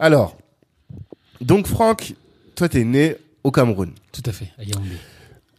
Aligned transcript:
Alors, 0.00 0.36
donc 1.42 1.66
Franck, 1.66 2.14
toi 2.56 2.68
t'es 2.68 2.84
né 2.84 3.16
au 3.44 3.50
Cameroun, 3.50 3.92
Tout 4.12 4.22
à 4.24 4.32
fait, 4.32 4.50
à 4.58 4.64
Yaoundé. 4.64 4.96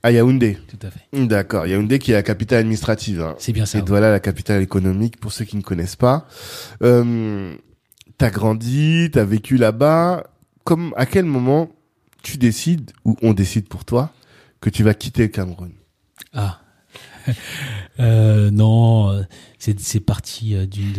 à 0.04 0.12
Yaoundé. 0.12 0.58
Tout 0.68 0.86
à 0.86 0.90
fait. 0.92 1.02
D'accord, 1.26 1.68
Yaoundé 1.68 2.00
qui 2.00 2.12
est 2.12 2.16
la 2.16 2.24
capitale 2.24 2.60
administrative. 2.60 3.22
Hein. 3.22 3.36
C'est 3.38 3.54
bien 3.54 3.66
ça. 3.68 3.78
Et 3.78 3.82
voilà 3.86 4.12
la 4.12 4.20
capitale 4.20 4.62
économique 4.64 5.20
pour 5.20 5.32
ceux 5.32 5.46
qui 5.46 5.58
ne 5.58 5.62
connaissent 5.62 5.96
pas. 5.96 6.28
Euh, 6.82 7.54
t'as 8.18 8.32
grandi, 8.32 9.10
t'as 9.14 9.24
vécu 9.24 9.58
là-bas. 9.58 10.26
Comme 10.64 10.94
à 10.98 11.06
quel 11.06 11.26
moment 11.26 11.70
tu 12.24 12.38
décides 12.38 12.92
ou 13.06 13.16
on 13.22 13.34
décide 13.34 13.68
pour 13.68 13.86
toi 13.86 14.12
que 14.60 14.70
tu 14.70 14.84
vas 14.84 14.94
quitter 14.94 15.24
le 15.24 15.28
Cameroun? 15.30 15.72
Ah. 16.34 16.62
Euh, 18.00 18.50
non, 18.50 19.24
c'est 19.60 20.00
parti 20.00 20.56
euh, 20.56 20.66
d'une 20.66 20.94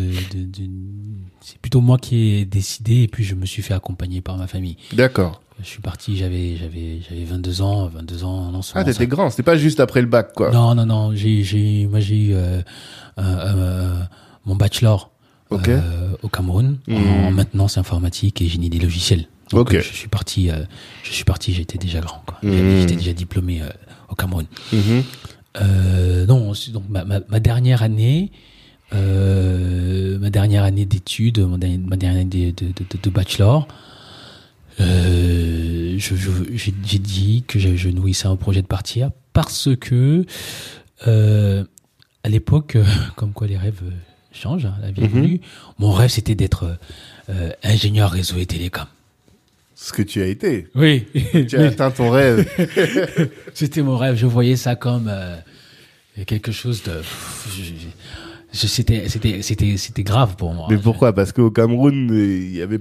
c'est 1.41 1.59
plutôt 1.59 1.81
moi 1.81 1.99
qui 1.99 2.35
ai 2.35 2.45
décidé 2.45 3.03
et 3.03 3.09
puis 3.09 3.25
je 3.25 3.35
me 3.35 3.47
suis 3.47 3.63
fait 3.63 3.75
accompagner 3.75 4.21
par 4.21 4.37
ma 4.37 4.47
famille. 4.47 4.77
D'accord. 4.93 5.41
Je 5.61 5.67
suis 5.67 5.81
parti, 5.81 6.17
j'avais 6.17 6.57
j'avais 6.57 7.01
j'avais 7.09 7.25
22 7.25 7.63
ans, 7.63 7.89
22 7.89 8.25
ans 8.25 8.53
non 8.53 8.61
Ah, 8.75 8.85
t'étais 8.85 9.07
grand. 9.07 9.31
C'était 9.31 9.43
pas 9.43 9.57
juste 9.57 9.81
après 9.81 10.01
le 10.01 10.07
bac, 10.07 10.33
quoi. 10.35 10.51
Non 10.53 10.75
non 10.75 10.87
non, 10.87 11.15
j'ai 11.15 11.43
j'ai 11.43 11.87
moi 11.87 11.99
j'ai 12.01 12.17
eu 12.27 12.35
euh, 12.35 12.59
euh, 12.59 12.63
euh, 13.19 13.99
mon 14.45 14.55
bachelor 14.55 15.11
Ok. 15.51 15.69
euh, 15.69 16.13
au 16.23 16.29
Cameroun 16.29 16.79
Mhm. 16.87 16.97
en 16.97 17.31
maintenance 17.33 17.79
informatique 17.79 18.41
et 18.43 18.49
génie 18.49 18.71
des 18.71 18.79
logiciels. 18.79 19.27
Donc 19.51 19.69
Ok. 19.71 19.75
euh, 19.75 19.81
je 19.83 19.93
suis 19.93 20.09
parti 20.09 20.51
euh, 20.51 20.65
je 21.03 21.11
suis 21.13 21.25
parti, 21.25 21.53
j'étais 21.53 21.79
déjà 21.79 22.01
grand 22.01 22.23
quoi. 22.27 22.39
J'avais- 22.43 22.81
J'étais 22.81 22.97
déjà 22.97 23.13
diplômé 23.13 23.61
euh, 23.63 23.69
au 24.09 24.15
Cameroun. 24.15 24.47
Mhm. 24.73 25.03
Euh, 25.61 26.27
non, 26.27 26.53
donc 26.73 26.85
ma, 26.89 27.05
ma, 27.05 27.21
ma 27.29 27.41
dernière 27.41 27.83
année, 27.83 28.31
euh, 28.95 30.19
ma 30.19 30.31
dernière 30.31 30.65
année 30.65 30.87
d'études, 30.87 31.39
ma 31.41 31.57
dernière, 31.59 32.21
année 32.23 32.53
de, 32.53 32.67
de, 32.67 32.73
de, 32.73 32.99
de 33.03 33.11
bachelor, 33.11 33.69
euh, 34.81 35.97
j'ai, 35.99 36.17
j'ai 36.85 36.99
dit 36.99 37.45
que 37.47 37.59
je, 37.59 37.77
je 37.77 37.89
nourrissais 37.91 38.27
un 38.29 38.37
projet 38.37 38.63
de 38.63 38.67
partir 38.67 39.11
parce 39.33 39.69
que 39.79 40.25
euh, 41.07 41.65
à 42.25 42.29
l'époque, 42.29 42.79
comme 43.17 43.33
quoi 43.33 43.47
les 43.47 43.59
rêves 43.59 43.83
changent, 44.33 44.67
hein, 44.67 44.75
la 44.81 44.91
vie 44.91 45.03
Mhm. 45.03 45.07
évolue. 45.07 45.41
Mon 45.79 45.91
rêve 45.93 46.11
c'était 46.11 46.35
d'être 46.35 46.79
ingénieur 47.63 48.11
réseau 48.11 48.39
et 48.39 48.47
télécom. 48.47 48.85
Ce 49.83 49.93
que 49.93 50.03
tu 50.03 50.23
as 50.23 50.27
été. 50.27 50.69
Oui, 50.77 51.07
Tu 51.49 51.57
as 51.57 51.67
atteint 51.67 51.91
ton 51.91 52.11
rêve. 52.11 52.49
C'était 53.53 53.83
mon 53.83 53.97
rêve. 53.97 54.15
Je 54.15 54.27
voyais 54.27 54.55
ça 54.55 54.77
comme 54.77 55.09
euh, 55.09 55.35
quelque 56.25 56.53
chose 56.53 56.85
de. 56.85 57.03
c'était, 58.53 60.03
grave 60.05 60.37
pour 60.37 60.55
moi. 60.55 60.69
Mais 60.71 60.79
pourquoi? 60.79 61.13
Parce 61.13 61.33
qu'au 61.33 61.51
Cameroun, 61.51 62.11
il 62.13 62.55
y 62.55 62.63
avait 62.63 62.79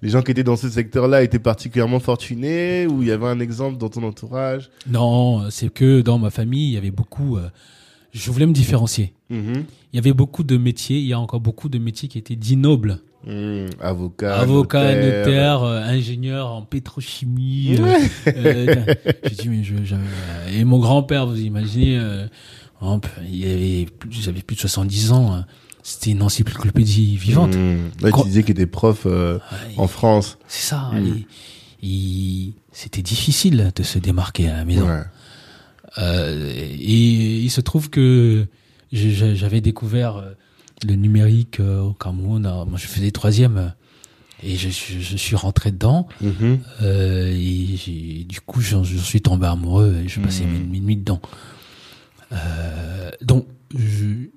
les 0.00 0.08
gens 0.08 0.22
qui 0.22 0.30
étaient 0.30 0.42
dans 0.42 0.56
ce 0.56 0.70
secteur-là 0.70 1.22
étaient 1.22 1.38
particulièrement 1.38 2.00
fortunés 2.00 2.86
ou 2.86 3.02
il 3.02 3.08
y 3.08 3.12
avait 3.12 3.26
un 3.26 3.38
exemple 3.38 3.76
dans 3.76 3.90
ton 3.90 4.02
entourage? 4.02 4.70
Non, 4.88 5.50
c'est 5.50 5.70
que 5.70 6.00
dans 6.00 6.18
ma 6.18 6.30
famille, 6.30 6.68
il 6.68 6.72
y 6.72 6.78
avait 6.78 6.90
beaucoup. 6.90 7.36
euh, 7.36 7.50
je 8.12 8.30
voulais 8.30 8.46
me 8.46 8.54
différencier. 8.54 9.12
Mhm. 9.28 9.64
Il 9.92 9.96
y 9.96 9.98
avait 9.98 10.14
beaucoup 10.14 10.42
de 10.42 10.56
métiers. 10.56 11.00
Il 11.00 11.06
y 11.06 11.12
a 11.12 11.20
encore 11.20 11.40
beaucoup 11.40 11.68
de 11.68 11.78
métiers 11.78 12.08
qui 12.08 12.16
étaient 12.16 12.34
dits 12.34 12.56
nobles. 12.56 12.98
Mhm. 13.26 13.68
Avocat, 13.80 14.34
Avocat, 14.38 14.94
notaire. 14.94 15.18
notaire, 15.18 15.62
euh, 15.62 15.82
ingénieur 15.82 16.46
en 16.52 16.62
pétrochimie. 16.62 17.76
euh, 17.78 17.98
euh, 18.28 18.94
j'ai 19.24 19.34
dit, 19.42 19.48
mais 19.50 19.62
je, 19.62 19.74
euh, 19.74 19.98
et 20.50 20.64
mon 20.64 20.78
grand-père, 20.78 21.26
vous 21.26 21.38
imaginez, 21.38 21.98
euh, 21.98 22.26
il 23.30 23.44
avait 23.44 23.86
plus, 23.98 24.10
j'avais 24.22 24.40
plus 24.40 24.56
de 24.56 24.60
70 24.60 25.12
ans. 25.12 25.32
hein. 25.34 25.44
C'était 25.82 26.10
une 26.12 26.22
encyclopédie 26.22 27.16
vivante. 27.16 27.54
Ouais, 28.02 28.10
Quand- 28.10 28.22
tu 28.22 28.28
disais 28.28 28.42
qu'il 28.42 28.52
était 28.52 28.66
prof 28.66 29.02
euh, 29.06 29.34
Ouais, 29.36 29.74
en 29.78 29.86
France. 29.86 30.38
C'est 30.46 30.68
ça. 30.68 30.90
Mm. 30.92 31.06
il- 31.82 31.88
il- 31.88 32.54
C'était 32.72 33.02
difficile 33.02 33.72
de 33.74 33.82
se 33.82 33.98
démarquer 33.98 34.48
à 34.48 34.56
la 34.58 34.64
maison. 34.64 34.86
Ouais. 34.88 35.02
Et 36.78 37.40
il 37.40 37.50
se 37.50 37.60
trouve 37.60 37.90
que 37.90 38.46
j'avais 38.92 39.60
découvert 39.60 40.22
le 40.86 40.94
numérique 40.94 41.60
euh, 41.60 41.80
au 41.80 41.92
Cameroun. 41.92 42.46
Alors, 42.46 42.66
moi, 42.66 42.78
je 42.78 42.86
faisais 42.86 43.10
troisième 43.10 43.56
euh, 43.58 43.68
et 44.42 44.56
je, 44.56 44.68
suis- 44.68 45.02
je 45.02 45.16
suis 45.16 45.36
rentré 45.36 45.70
dedans. 45.70 46.08
Mhm. 46.20 46.60
Euh, 46.82 47.32
et 47.36 48.24
du 48.24 48.40
coup, 48.40 48.60
j'en 48.60 48.84
je 48.84 48.96
suis 48.96 49.20
tombé 49.20 49.46
amoureux 49.46 50.00
et 50.04 50.08
je 50.08 50.20
passais 50.20 50.44
Mhm. 50.44 50.68
mes, 50.70 50.80
nuits 50.80 50.96
dedans. 50.96 51.20
Euh, 52.32 53.10
donc, 53.22 53.46
je, 53.76 54.28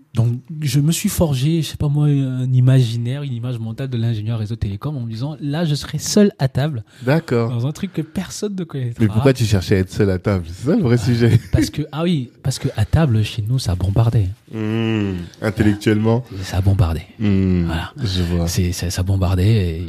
je 0.63 0.79
me 0.79 0.91
suis 0.91 1.09
forgé, 1.09 1.61
je 1.61 1.69
sais 1.69 1.77
pas 1.77 1.87
moi, 1.87 2.07
un 2.07 2.51
imaginaire, 2.51 3.23
une 3.23 3.33
image 3.33 3.59
mentale 3.59 3.89
de 3.89 3.97
l'ingénieur 3.97 4.39
réseau 4.39 4.55
télécom 4.55 4.95
en 4.97 5.01
me 5.01 5.09
disant, 5.09 5.37
là, 5.39 5.65
je 5.65 5.75
serai 5.75 5.97
seul 5.97 6.31
à 6.39 6.47
table 6.47 6.83
D'accord. 7.03 7.49
dans 7.49 7.67
un 7.67 7.71
truc 7.71 7.93
que 7.93 8.01
personne 8.01 8.55
ne 8.55 8.63
connaîtra. 8.63 9.03
Mais 9.03 9.07
pourquoi 9.07 9.33
tu 9.33 9.45
cherchais 9.45 9.75
à 9.75 9.79
être 9.79 9.91
seul 9.91 10.09
à 10.09 10.19
table? 10.19 10.45
C'est 10.47 10.69
ça 10.69 10.75
le 10.75 10.81
vrai 10.83 10.97
sujet. 10.97 11.39
Parce 11.51 11.69
que, 11.69 11.83
ah 11.91 12.03
oui, 12.03 12.31
parce 12.41 12.59
que 12.59 12.69
à 12.75 12.85
table, 12.85 13.23
chez 13.23 13.43
nous, 13.47 13.59
ça 13.59 13.75
bombardait. 13.75 14.29
Mhm. 14.51 15.17
Intellectuellement. 15.41 16.23
Ça 16.41 16.61
bombardait. 16.61 17.07
Mhm. 17.19 17.65
Voilà. 17.65 17.93
Je 18.01 18.23
vois. 18.23 18.47
C'est, 18.47 18.71
ça, 18.71 18.89
ça 18.89 19.03
bombardait 19.03 19.81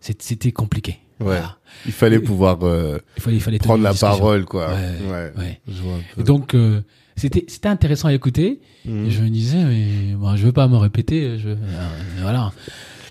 c'était 0.00 0.52
compliqué. 0.52 0.98
Ouais. 1.20 1.26
Voilà. 1.26 1.56
Il 1.86 1.92
fallait 1.92 2.18
pouvoir 2.18 2.58
euh, 2.62 2.98
Il 3.16 3.22
fallait, 3.22 3.36
il 3.36 3.40
fallait 3.40 3.58
prendre 3.58 3.84
la 3.84 3.94
parole, 3.94 4.44
quoi. 4.44 4.68
Ouais, 4.68 5.32
ouais. 5.38 5.60
Je 5.68 5.80
vois 5.80 5.94
un 5.94 6.00
peu. 6.14 6.20
Et 6.20 6.24
donc, 6.24 6.54
euh, 6.54 6.82
c'était, 7.16 7.44
c'était 7.48 7.68
intéressant 7.68 8.08
à 8.08 8.14
écouter. 8.14 8.60
Mhm. 8.84 9.06
Et 9.06 9.10
je 9.10 9.22
me 9.22 9.28
disais, 9.28 9.62
mais 9.64 10.14
bon, 10.14 10.34
je 10.36 10.44
veux 10.46 10.52
pas 10.52 10.68
me 10.68 10.76
répéter. 10.76 11.38
Je, 11.38 11.50
euh, 11.50 11.56
voilà. 12.20 12.52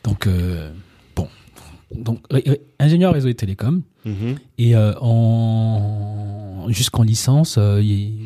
Donc, 0.04 0.28
euh, 0.28 0.72
bon. 1.16 1.28
Donc, 1.96 2.20
ré- 2.32 2.62
ingénieur 2.80 3.14
réseau 3.14 3.28
et 3.30 3.36
télécom. 3.36 3.82
Mhm. 4.06 4.36
Et 4.58 4.76
euh, 4.76 4.94
en, 5.02 6.66
jusqu'en 6.70 7.04
licence, 7.04 7.56
euh, 7.58 7.82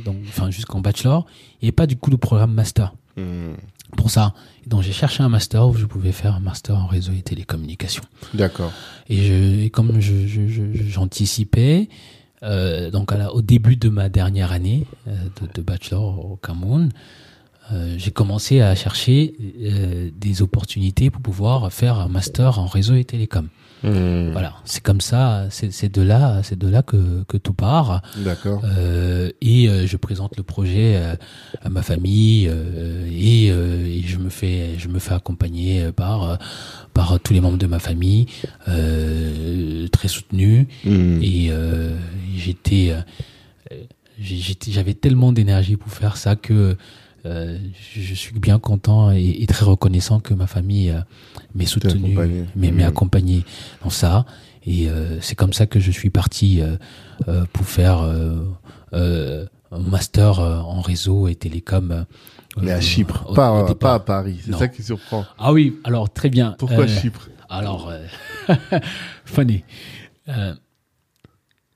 donc, 0.05 0.17
enfin, 0.27 0.49
jusqu'en 0.51 0.79
bachelor, 0.81 1.25
il 1.61 1.65
n'y 1.65 1.67
avait 1.69 1.71
pas 1.73 1.87
du 1.87 1.95
coup 1.95 2.09
de 2.09 2.15
programme 2.15 2.53
master 2.53 2.93
Mhm. 3.17 3.55
pour 3.97 4.09
ça. 4.09 4.33
Et 4.65 4.69
donc, 4.69 4.81
j'ai 4.83 4.91
cherché 4.91 5.23
un 5.23 5.29
master 5.29 5.67
où 5.67 5.73
je 5.75 5.85
pouvais 5.85 6.11
faire 6.11 6.35
un 6.35 6.39
master 6.39 6.77
en 6.77 6.85
réseau 6.87 7.11
et 7.17 7.21
télécommunications. 7.21 8.03
D'accord. 8.33 8.71
Et, 9.09 9.17
je, 9.23 9.63
et 9.65 9.69
comme 9.69 9.99
je, 10.01 10.27
je- 10.27 10.47
je- 10.47 10.83
j'anticipais, 10.87 11.87
euh, 12.43 12.91
donc 12.91 13.11
à 13.11 13.17
la- 13.17 13.33
au 13.33 13.41
début 13.41 13.75
de 13.75 13.89
ma 13.89 14.09
dernière 14.09 14.51
année 14.51 14.85
euh, 15.07 15.15
de, 15.41 15.47
de 15.53 15.61
bachelor 15.61 16.25
au 16.31 16.35
Cameroun, 16.37 16.91
euh, 17.71 17.95
j'ai 17.97 18.11
commencé 18.11 18.61
à 18.61 18.75
chercher 18.75 19.33
des 20.15 20.41
opportunités 20.41 21.09
pour 21.09 21.21
pouvoir 21.21 21.71
faire 21.73 21.99
un 21.99 22.07
master 22.07 22.59
en 22.59 22.67
réseau 22.67 22.93
et 22.95 23.03
télécom. 23.05 23.47
Mhm. 23.85 24.31
Voilà, 24.31 24.53
c'est 24.65 24.81
comme 24.81 25.01
ça, 25.01 25.45
c'est, 25.49 25.89
de 25.93 26.01
là, 26.01 26.41
c'est 26.43 26.57
de 26.57 26.67
là 26.67 26.81
que, 26.81 27.23
que 27.27 27.37
tout 27.37 27.53
part. 27.53 28.01
D'accord. 28.17 28.61
Euh, 28.65 29.29
et 29.41 29.69
euh, 29.69 29.85
je 29.87 29.97
présente 29.97 30.37
le 30.37 30.43
projet 30.43 30.95
euh, 30.95 31.15
à 31.63 31.69
ma 31.69 31.81
famille 31.83 32.47
euh, 32.49 33.07
et, 33.11 33.47
et 33.47 34.01
je 34.05 34.17
me 34.17 34.29
fais 34.29 34.77
je 34.77 34.87
me 34.87 34.99
fais 34.99 35.13
accompagner 35.13 35.91
par 35.91 36.39
par 36.93 37.19
tous 37.19 37.33
les 37.33 37.41
membres 37.41 37.57
de 37.57 37.67
ma 37.67 37.79
famille 37.79 38.25
euh, 38.67 39.87
très 39.89 40.07
soutenus 40.07 40.67
Mhm. 40.85 41.21
et 41.23 41.51
j'étais 42.37 42.93
j'avais 44.19 44.93
tellement 44.93 45.31
d'énergie 45.31 45.75
pour 45.75 45.91
faire 45.91 46.17
ça 46.17 46.35
que 46.35 46.77
euh, 47.25 47.57
je 47.95 48.13
suis 48.13 48.37
bien 48.39 48.59
content 48.59 49.11
et, 49.11 49.37
et 49.41 49.47
très 49.47 49.65
reconnaissant 49.65 50.19
que 50.19 50.33
ma 50.33 50.47
famille 50.47 50.91
euh, 50.91 51.01
m'ait 51.55 51.65
soutenu, 51.65 52.15
m'ait 52.55 52.71
Mhm. 52.71 52.81
accompagné 52.81 53.43
dans 53.83 53.89
ça. 53.89 54.25
Et 54.65 54.89
euh, 54.89 55.19
c'est 55.21 55.35
comme 55.35 55.53
ça 55.53 55.65
que 55.65 55.79
je 55.79 55.91
suis 55.91 56.09
parti 56.09 56.61
euh, 56.61 56.77
euh, 57.27 57.45
pour 57.53 57.65
faire 57.65 58.01
euh, 58.01 58.43
euh, 58.93 59.45
un 59.71 59.79
master 59.79 60.39
en 60.39 60.81
réseau 60.81 61.27
et 61.27 61.35
télécom. 61.35 62.05
Mais 62.61 62.71
à 62.71 62.79
Chypre, 62.79 63.25
au- 63.29 63.33
pas, 63.33 63.51
au 63.69 63.75
pas 63.75 63.95
à 63.95 63.99
Paris. 63.99 64.39
C'est 64.43 64.53
ça 64.53 64.67
qui 64.67 64.81
surprend. 64.83 65.25
Ah 65.37 65.51
oui, 65.51 65.75
alors 65.83 66.09
très 66.11 66.29
bien. 66.29 66.55
Pourquoi 66.57 66.87
Chypre? 66.87 67.29
alors, 67.49 67.89
euh, 67.89 68.05
funny. 69.25 69.63
Euh, 70.29 70.55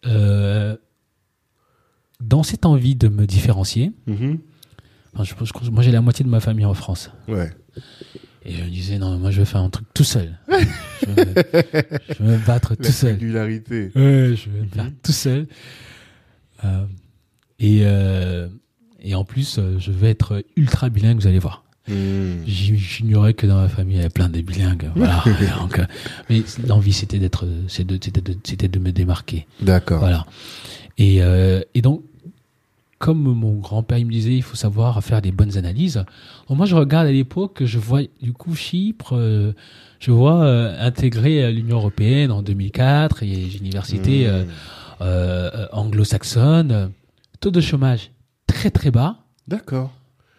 euh, 0.05 0.77
dans 2.21 2.43
cette 2.43 2.65
envie 2.65 2.95
de 2.95 3.07
me 3.07 3.25
différencier, 3.27 3.91
Mhm. 4.07 4.39
Enfin, 5.13 5.23
je, 5.23 5.33
pense 5.33 5.51
que 5.51 5.69
moi 5.69 5.83
j'ai 5.83 5.91
la 5.91 6.01
moitié 6.01 6.23
de 6.25 6.29
ma 6.29 6.39
famille 6.39 6.65
en 6.65 6.73
France. 6.73 7.11
Ouais. 7.27 7.51
Et 8.45 8.53
je 8.53 8.63
me 8.63 8.69
disais, 8.69 8.97
non, 8.97 9.17
moi 9.19 9.31
je 9.31 9.39
vais 9.39 9.45
faire 9.45 9.61
un 9.61 9.69
truc 9.69 9.87
tout 9.93 10.03
seul. 10.03 10.37
je, 10.49 11.11
vais 11.11 11.25
me, 11.25 11.33
je 12.09 12.23
vais 12.23 12.37
me 12.37 12.45
battre 12.45 12.71
La 12.71 12.85
tout 12.85 12.91
seul. 12.91 13.13
singularité. 13.13 13.91
Ouais, 13.95 14.35
je 14.35 14.49
vais 14.49 14.61
me 14.61 14.67
faire 14.67 14.91
tout 15.03 15.11
seul. 15.11 15.47
Euh, 16.63 16.85
et, 17.59 17.81
euh, 17.83 18.47
et 19.01 19.15
en 19.15 19.23
plus, 19.23 19.57
euh, 19.57 19.77
je 19.79 19.91
vais 19.91 20.09
être 20.09 20.43
ultra 20.55 20.89
bilingue, 20.89 21.19
vous 21.19 21.27
allez 21.27 21.39
voir. 21.39 21.63
Mhm. 21.87 22.43
J'ignorais 22.45 23.33
que 23.33 23.47
dans 23.47 23.61
ma 23.61 23.67
famille, 23.67 23.95
il 23.95 23.97
y 23.97 24.01
avait 24.01 24.09
plein 24.09 24.29
de 24.29 24.41
bilingues. 24.41 24.91
Voilà. 24.95 25.23
Donc, 25.59 25.79
euh, 25.79 25.85
mais 26.29 26.43
l'envie, 26.67 26.93
c'était 26.93 27.19
d'être, 27.19 27.45
de, 27.45 27.67
c'était 27.67 28.21
de, 28.21 28.37
c'était 28.43 28.67
de 28.67 28.79
me 28.79 28.91
démarquer. 28.91 29.47
D'accord. 29.61 29.99
Voilà. 29.99 30.25
Et, 30.97 31.23
euh, 31.23 31.61
et 31.73 31.81
donc, 31.81 32.03
comme 32.99 33.21
mon 33.23 33.55
grand-père 33.55 33.97
me 33.99 34.11
disait, 34.11 34.35
il 34.35 34.43
faut 34.43 34.57
savoir 34.57 35.01
faire 35.03 35.21
des 35.21 35.31
bonnes 35.31 35.57
analyses. 35.57 36.03
Donc 36.47 36.57
moi, 36.57 36.65
je 36.65 36.75
regarde 36.75 37.07
à 37.07 37.11
l'époque, 37.11 37.63
je 37.63 37.79
vois 37.79 38.01
du 38.21 38.33
coup 38.33 38.53
Chypre, 38.55 39.13
euh, 39.15 39.53
je 39.99 40.11
vois 40.11 40.43
euh, 40.43 40.75
intégrer 40.85 41.43
euh, 41.45 41.49
l'Union 41.51 41.77
européenne 41.77 42.29
en 42.31 42.41
2004, 42.41 43.23
et 43.23 43.27
les 43.27 43.57
universités 43.57 44.27
Mmh. 44.27 44.47
euh, 45.01 45.67
anglo-saxonnes, 45.71 46.91
taux 47.39 47.51
de 47.51 47.61
chômage 47.61 48.11
très 48.47 48.69
très 48.69 48.91
bas. 48.91 49.15
D'accord. 49.47 49.91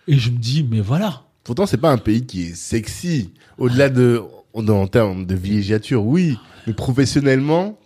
Et 0.07 0.19
je 0.19 0.31
me 0.31 0.37
dis, 0.37 0.63
mais 0.63 0.81
voilà. 0.81 1.23
Pourtant, 1.45 1.65
c'est 1.65 1.79
pas 1.79 1.91
un 1.91 1.99
pays 1.99 2.27
qui 2.27 2.43
est 2.43 2.55
sexy. 2.55 3.31
Au-delà 3.57 3.89
de, 3.89 4.23
en 4.53 4.69
en 4.69 4.87
termes 4.87 5.25
de 5.25 5.35
villégiature, 5.35 6.05
oui. 6.05 6.37
Mais 6.67 6.75
professionnellement, 6.75 7.79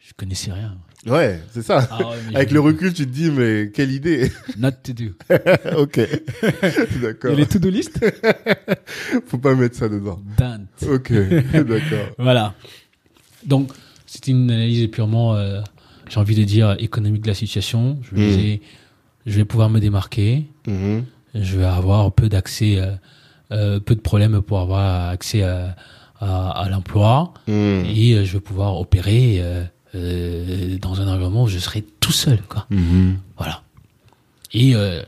Je 0.00 0.12
connaissais 0.16 0.50
rien. 0.52 0.76
Ouais, 1.06 1.40
c'est 1.52 1.62
ça. 1.62 1.88
Ah 1.90 1.98
ouais, 1.98 2.16
Avec 2.34 2.50
le 2.50 2.60
recul, 2.60 2.92
tu 2.92 3.06
te 3.06 3.10
dis, 3.10 3.30
mais 3.30 3.70
quelle 3.72 3.90
idée. 3.92 4.30
Not 4.58 4.72
to 4.84 4.92
do. 4.92 5.04
ok. 5.78 6.00
D'accord. 7.02 7.32
Et 7.32 7.36
les 7.36 7.46
to-do 7.46 7.70
list? 7.70 7.98
Faut 9.26 9.38
pas 9.38 9.54
mettre 9.54 9.76
ça 9.76 9.88
dedans. 9.88 10.20
Done. 10.38 10.66
Ok. 10.88 11.12
D'accord. 11.12 12.14
Voilà. 12.18 12.54
Donc, 13.46 13.70
c'était 14.06 14.32
une 14.32 14.50
analyse 14.50 14.88
purement, 14.90 15.34
euh, 15.34 15.60
j'ai 16.08 16.20
envie 16.20 16.34
de 16.34 16.44
dire, 16.44 16.76
économique 16.78 17.22
de 17.22 17.28
la 17.28 17.34
situation. 17.34 17.98
Je 18.02 18.16
me 18.16 18.54
Mm. 18.56 18.58
je 19.26 19.36
vais 19.36 19.44
pouvoir 19.44 19.70
me 19.70 19.80
démarquer. 19.80 20.46
Mhm. 20.66 21.04
Je 21.34 21.56
vais 21.58 21.64
avoir 21.64 22.12
peu 22.12 22.28
d'accès, 22.28 22.76
euh, 22.78 22.90
euh, 23.52 23.80
peu 23.80 23.94
de 23.94 24.00
problèmes 24.00 24.40
pour 24.42 24.58
avoir 24.60 25.08
accès 25.10 25.42
à, 25.42 25.76
à, 26.18 26.50
à 26.64 26.68
l'emploi. 26.68 27.32
Mhm. 27.48 27.84
Et 27.86 28.24
je 28.24 28.32
vais 28.34 28.40
pouvoir 28.40 28.78
opérer 28.78 29.40
euh, 29.94 30.78
dans 30.78 31.00
un 31.00 31.08
environnement 31.08 31.44
où 31.44 31.48
je 31.48 31.58
serai 31.58 31.82
tout 31.82 32.12
seul. 32.12 32.40
Quoi. 32.42 32.66
Mhm. 32.70 33.18
Voilà. 33.36 33.62
Et 34.52 34.74
euh, 34.74 35.02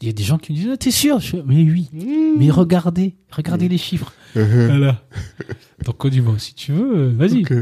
il 0.00 0.06
y 0.06 0.10
a 0.10 0.12
des 0.12 0.22
gens 0.22 0.38
qui 0.38 0.52
me 0.52 0.56
disent, 0.58 0.70
ah, 0.72 0.76
t'es 0.76 0.90
sûr? 0.90 1.18
Je 1.18 1.36
Mais 1.36 1.56
oui. 1.56 1.90
Mais 2.38 2.50
regardez, 2.50 3.16
regardez 3.30 3.68
les 3.68 3.78
chiffres. 3.78 4.12
Mhm. 4.34 4.66
Voilà. 4.66 5.02
Donc 5.84 6.04
on 6.04 6.08
dit 6.08 6.20
bon, 6.20 6.38
si 6.38 6.54
tu 6.54 6.72
veux, 6.72 6.96
euh, 6.96 7.12
vas-y. 7.14 7.42
Ok. 7.42 7.52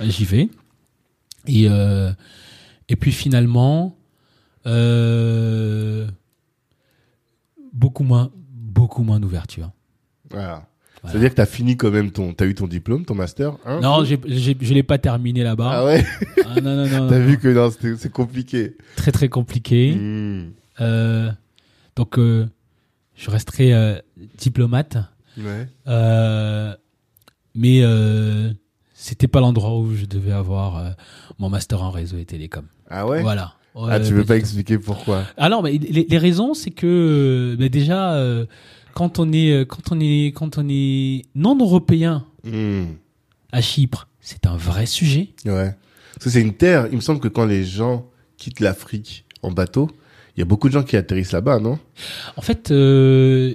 J'y 0.00 0.24
vais. 0.24 0.48
Et 1.46 1.66
euh, 1.68 2.12
et 2.88 2.96
puis 2.96 3.12
finalement, 3.12 3.96
euh, 4.66 6.08
beaucoup 7.72 8.02
moins, 8.02 8.30
beaucoup 8.34 9.02
moins 9.02 9.20
d'ouverture. 9.20 9.70
Voilà. 10.30 10.66
Voilà. 11.02 11.12
C'est-à-dire 11.12 11.30
que 11.30 11.36
t'as 11.36 11.46
fini 11.46 11.76
quand 11.78 11.90
même 11.90 12.10
ton, 12.10 12.34
t'as 12.34 12.44
eu 12.46 12.54
ton 12.54 12.66
diplôme, 12.66 13.04
ton 13.06 13.14
master, 13.14 13.54
hein 13.64 13.80
Non, 13.80 14.04
j'ai, 14.04 14.18
j'ai, 14.26 14.56
je 14.60 14.74
l'ai 14.74 14.82
pas 14.82 14.98
terminé 14.98 15.42
là-bas. 15.42 15.70
Ah 15.72 15.84
ouais? 15.86 16.04
Ah, 16.44 16.60
non, 16.60 16.76
non, 16.76 16.86
non. 16.86 16.88
T'as 17.08 17.18
non, 17.18 17.26
vu 17.26 17.32
non. 17.34 17.38
que 17.38 17.48
non, 17.48 17.70
c'était- 17.70 17.96
c'est 17.96 18.12
compliqué. 18.12 18.76
Très 18.96 19.10
très 19.12 19.28
compliqué. 19.30 19.92
Mhm. 19.94 20.52
Euh, 20.82 21.30
donc 21.96 22.18
euh, 22.18 22.46
je 23.16 23.30
resterai 23.30 23.72
euh, 23.74 23.98
diplomate, 24.38 24.98
Ouais. 25.38 25.66
mais 27.54 27.82
c'était 28.94 29.28
pas 29.28 29.40
l'endroit 29.40 29.78
où 29.78 29.94
je 29.94 30.04
devais 30.04 30.32
avoir 30.32 30.94
mon 31.38 31.48
master 31.48 31.82
en 31.82 31.90
réseau 31.90 32.18
et 32.18 32.24
télécom. 32.24 32.64
Ah 32.90 33.06
ouais? 33.06 33.22
Voilà. 33.22 33.54
Ah, 33.88 34.00
tu 34.00 34.12
veux 34.12 34.24
pas 34.24 34.36
expliquer 34.36 34.78
pourquoi? 34.78 35.22
Ah 35.36 35.48
non, 35.48 35.62
mais 35.62 35.72
les, 35.78 36.04
les 36.08 36.18
raisons, 36.18 36.54
c'est 36.54 36.72
que 36.72 37.56
bah, 37.58 37.68
déjà, 37.68 38.20
quand 39.00 39.18
on 39.18 39.32
est, 39.32 39.50
euh, 39.50 39.64
quand 39.64 39.92
on 39.92 39.98
est, 39.98 40.26
quand 40.34 40.58
on 40.58 40.66
est 40.68 41.22
non 41.34 41.56
européen 41.58 42.26
Mhm. 42.44 42.96
à 43.50 43.62
Chypre, 43.62 44.08
c'est 44.20 44.44
un 44.46 44.56
vrai 44.56 44.84
sujet. 44.84 45.28
Ouais. 45.46 45.74
Parce 46.14 46.24
que 46.24 46.30
c'est 46.30 46.42
une 46.42 46.52
terre, 46.52 46.86
il 46.90 46.96
me 46.96 47.00
semble 47.00 47.18
que 47.20 47.28
quand 47.28 47.46
les 47.46 47.64
gens 47.64 48.06
quittent 48.36 48.60
l'Afrique 48.60 49.24
en 49.42 49.52
bateau, 49.52 49.88
il 50.36 50.40
y 50.40 50.42
a 50.42 50.44
beaucoup 50.44 50.68
de 50.68 50.74
gens 50.74 50.82
qui 50.82 50.96
atterrissent 50.98 51.32
là-bas, 51.32 51.60
non? 51.60 51.78
En 52.36 52.42
fait, 52.42 52.70
euh, 52.70 53.54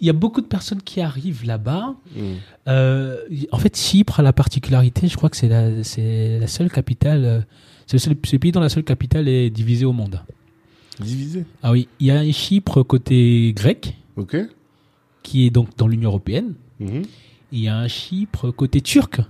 il 0.00 0.06
y 0.06 0.08
a 0.10 0.14
beaucoup 0.14 0.40
de 0.40 0.46
personnes 0.46 0.80
qui 0.82 1.02
arrivent 1.02 1.44
là-bas. 1.44 1.94
Mhm. 2.16 2.36
Euh, 2.68 3.18
en 3.52 3.58
fait, 3.58 3.76
Chypre 3.76 4.20
a 4.20 4.22
la 4.22 4.32
particularité, 4.32 5.08
je 5.08 5.16
crois 5.16 5.28
que 5.28 5.36
c'est 5.36 5.48
la, 5.48 5.84
c'est 5.84 6.38
la 6.38 6.46
seule 6.46 6.70
capitale, 6.70 7.24
euh, 7.26 7.40
c'est 7.86 7.96
le 7.96 7.98
seul 7.98 8.16
c'est 8.24 8.32
le 8.36 8.38
pays 8.38 8.52
dont 8.52 8.60
la 8.60 8.70
seule 8.70 8.84
capitale 8.84 9.28
est 9.28 9.50
divisée 9.50 9.84
au 9.84 9.92
monde. 9.92 10.20
Divisé. 11.00 11.44
Ah 11.62 11.70
oui, 11.72 11.86
il 12.00 12.06
y 12.06 12.10
a 12.10 12.24
Chypre 12.32 12.82
côté 12.82 13.52
grec, 13.54 13.94
Ok? 14.16 14.36
Qui 15.22 15.46
est 15.46 15.50
donc 15.50 15.68
dans 15.76 15.86
l'Union 15.88 16.08
européenne. 16.10 16.54
Mhm. 16.80 17.02
Il 17.52 17.60
y 17.60 17.68
a 17.68 17.76
un 17.76 17.88
Chypre 17.88 18.50
côté 18.52 18.80
turc, 18.80 19.20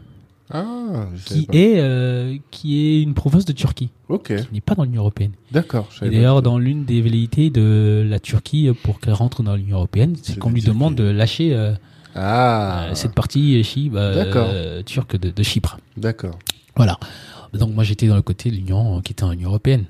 Ah, 0.50 1.06
je 1.14 1.25
qui 1.25 1.46
pas. 1.46 1.54
est, 1.56 1.81
euh, 1.81 2.37
qui 2.50 2.78
est 2.87 3.02
une 3.02 3.14
province 3.14 3.44
de 3.44 3.52
Turquie, 3.52 3.88
qui 4.25 4.32
n'est 4.52 4.60
pas 4.60 4.75
dans 4.75 4.84
l'Union 4.84 5.00
européenne. 5.02 5.32
D'accord. 5.52 5.88
Et 6.02 6.10
d'ailleurs, 6.10 6.42
dans 6.42 6.58
l'une 6.58 6.84
des 6.84 7.00
velléités 7.00 7.50
de 7.50 8.04
la 8.08 8.19
Turquie 8.19 8.69
pour 8.82 9.00
qu'elle 9.00 9.14
rentre 9.14 9.42
dans 9.42 9.56
l'Union 9.56 9.76
européenne, 9.78 10.16
c'est 10.22 10.38
qu'on 10.38 10.50
lui 10.50 10.60
demande 10.62 10.96
de 10.96 11.04
lâcher 11.04 11.54
euh, 11.54 11.72
Ah. 12.14 12.87
euh, 12.90 12.94
cette 12.94 13.14
partie 13.14 13.56
euh, 13.56 13.94
euh, 13.94 14.82
turque 14.82 15.16
de, 15.16 15.31
de 15.31 15.42
Chypre. 15.42 15.78
D'accord. 15.96 16.38
Voilà. 16.76 16.98
Donc 17.54 17.75
moi 17.75 17.82
j'étais 17.84 18.06
dans 18.06 18.16
le 18.16 18.22
côté 18.22 18.50
de 18.50 18.56
l'Union 18.56 18.98
euh, 18.98 19.00
qui 19.00 19.12
était 19.12 19.25
en 19.25 19.32
Union 19.32 19.48
européenne. 19.48 19.84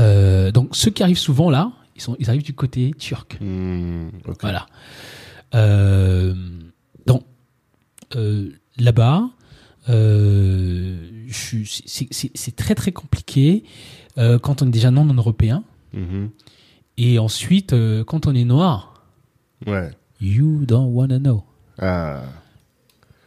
Euh, 0.00 0.50
donc 0.50 0.70
ceux 0.72 0.90
qui 0.90 1.02
arrivent 1.02 1.18
souvent 1.18 1.50
là, 1.50 1.70
ils 1.96 2.00
sont 2.02 2.16
ils 2.18 2.28
arrivent 2.30 2.42
du 2.42 2.54
côté 2.54 2.92
turc. 2.98 3.38
Ok. 4.26 4.38
Voilà. 4.40 4.66
Euh, 5.54 6.34
donc 7.06 7.24
euh, 8.16 8.50
là-bas, 8.78 9.30
euh, 9.88 10.96
je 11.26 11.58
c'est- 11.64 12.56
très 12.56 12.74
très 12.74 12.92
compliqué 12.92 13.64
quand 14.42 14.62
on 14.62 14.66
est 14.68 14.70
déjà 14.70 14.90
non 14.90 15.04
européen 15.12 15.64
Mhm. 15.92 16.30
et 16.98 17.18
ensuite 17.18 17.74
quand 18.06 18.26
on 18.26 18.34
est 18.34 18.44
noir, 18.44 19.02
Ouais. 19.66 19.90
you 20.20 20.64
don't 20.66 20.92
wanna 20.92 21.18
know. 21.18 21.44
Ah. 21.78 22.22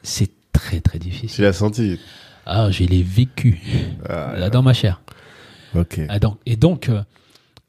C'est 0.04 0.32
très 0.54 0.80
très 0.82 1.00
Tu 1.00 1.10
difficile. 1.10 1.44
l'as 1.44 1.54
senti. 1.54 2.00
Ah, 2.46 2.72
j'ai 2.72 2.88
les 2.88 3.04
vécu 3.04 3.60
Ah, 4.08 4.34
là 4.38 4.50
dans 4.50 4.62
ma 4.64 4.74
chair. 4.74 5.02
Ok. 5.76 6.00
Ah, 6.08 6.20
donc, 6.20 6.38
et 6.46 6.56
donc, 6.56 6.90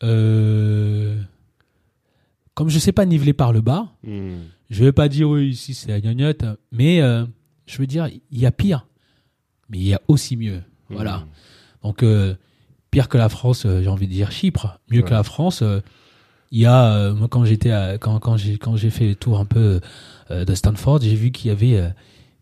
euh, 0.03 1.17
comme 2.55 2.69
je 2.69 2.79
sais 2.79 2.93
pas 2.93 3.07
niveler 3.07 3.33
par 3.33 3.53
le 3.53 3.61
bas, 3.61 3.89
Mhm. 4.05 4.39
je 4.71 4.85
vais 4.85 4.93
pas 4.93 5.09
dire 5.09 5.29
oui 5.29 5.49
ici 5.51 5.75
c'est 5.75 5.89
la 5.89 6.01
gnognotte, 6.01 6.45
mais 6.73 7.01
euh, 7.01 7.25
je 7.67 7.79
veux 7.79 7.87
dire 7.87 8.09
il 8.31 8.39
y 8.39 8.47
a 8.47 8.51
pire, 8.53 8.87
mais 9.69 9.79
il 9.79 9.85
y 9.87 9.95
a 9.95 10.01
aussi 10.09 10.37
mieux. 10.37 10.63
Voilà. 10.91 11.19
Mhm. 11.19 11.25
Donc 11.85 12.03
euh, 12.03 12.35
pire 12.91 13.09
que 13.09 13.19
la 13.19 13.29
France, 13.29 13.63
j'ai 13.67 13.89
envie 13.89 14.07
de 14.09 14.13
dire 14.13 14.31
Chypre. 14.33 14.81
Mieux 14.91 15.01
Ouais. 15.03 15.09
que 15.09 15.15
la 15.15 15.23
France, 15.23 15.63
il 16.51 16.59
y 16.61 16.67
a 16.67 17.13
moi 17.13 17.29
quand 17.29 17.45
j'étais 17.45 17.71
quand 18.01 18.19
quand 18.19 18.37
j'ai 18.37 18.57
quand 18.59 18.77
j'ai 18.77 18.91
fait 18.91 19.09
le 19.09 19.15
tour 19.15 19.39
un 19.39 19.45
peu 19.45 19.81
de 20.31 20.55
Stanford, 20.55 21.01
j'ai 21.03 21.15
vu 21.15 21.31
qu'il 21.31 21.49
y 21.49 21.51
avait 21.51 21.93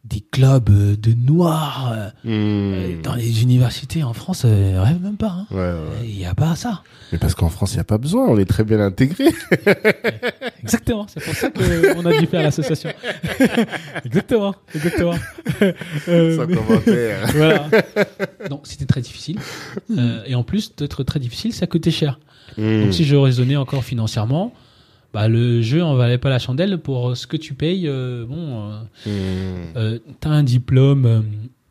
des 0.08 0.20
clubs 0.20 0.70
euh, 0.70 0.96
de 0.96 1.12
noirs 1.14 1.92
euh, 2.24 2.92
Mhm. 2.94 3.02
dans 3.02 3.14
les 3.14 3.42
universités 3.42 4.02
en 4.04 4.12
France, 4.12 4.42
euh, 4.44 4.80
rêve 4.82 5.00
même 5.02 5.16
pas. 5.16 5.28
hein. 5.28 5.46
Ouais, 5.50 5.56
ouais, 5.58 5.72
ouais. 5.72 6.04
Il 6.04 6.18
y 6.18 6.24
a 6.24 6.34
pas 6.34 6.54
ça. 6.56 6.82
Mais 7.12 7.18
parce 7.18 7.34
qu'en 7.34 7.48
France, 7.48 7.72
il 7.72 7.76
n'y 7.76 7.80
a 7.80 7.84
pas 7.84 7.98
besoin, 7.98 8.26
on 8.28 8.38
est 8.38 8.44
très 8.44 8.62
bien 8.64 8.80
intégrés. 8.80 9.32
Exactement, 10.62 11.06
c'est 11.08 11.22
pour 11.24 11.34
ça 11.34 11.50
qu'on 11.50 12.04
a 12.06 12.18
dû 12.18 12.26
faire 12.26 12.42
l'association. 12.42 12.90
exactement, 14.04 14.54
exactement. 14.74 15.14
Euh, 16.08 16.36
Sans 16.36 16.46
commentaire. 16.46 17.26
voilà. 17.34 17.68
Donc 18.50 18.66
c'était 18.66 18.84
très 18.84 19.00
difficile. 19.00 19.38
Euh, 19.96 20.22
et 20.26 20.34
en 20.34 20.42
plus 20.42 20.74
d'être 20.76 21.02
très 21.02 21.18
difficile, 21.20 21.52
ça 21.52 21.66
coûtait 21.66 21.90
cher. 21.90 22.18
Mhm. 22.58 22.84
Donc 22.84 22.94
si 22.94 23.04
je 23.04 23.16
raisonnais 23.16 23.56
encore 23.56 23.82
financièrement, 23.84 24.52
bah, 25.16 25.28
le 25.28 25.62
jeu 25.62 25.82
en 25.82 25.94
valait 25.94 26.18
pas 26.18 26.28
la 26.28 26.38
chandelle 26.38 26.76
pour 26.76 27.16
ce 27.16 27.26
que 27.26 27.38
tu 27.38 27.54
payes. 27.54 27.88
euh, 27.88 28.26
bon, 28.26 28.70
euh, 29.06 29.64
euh, 29.76 29.98
t'as 30.20 30.28
un 30.28 30.42
diplôme 30.42 31.06
euh, 31.06 31.20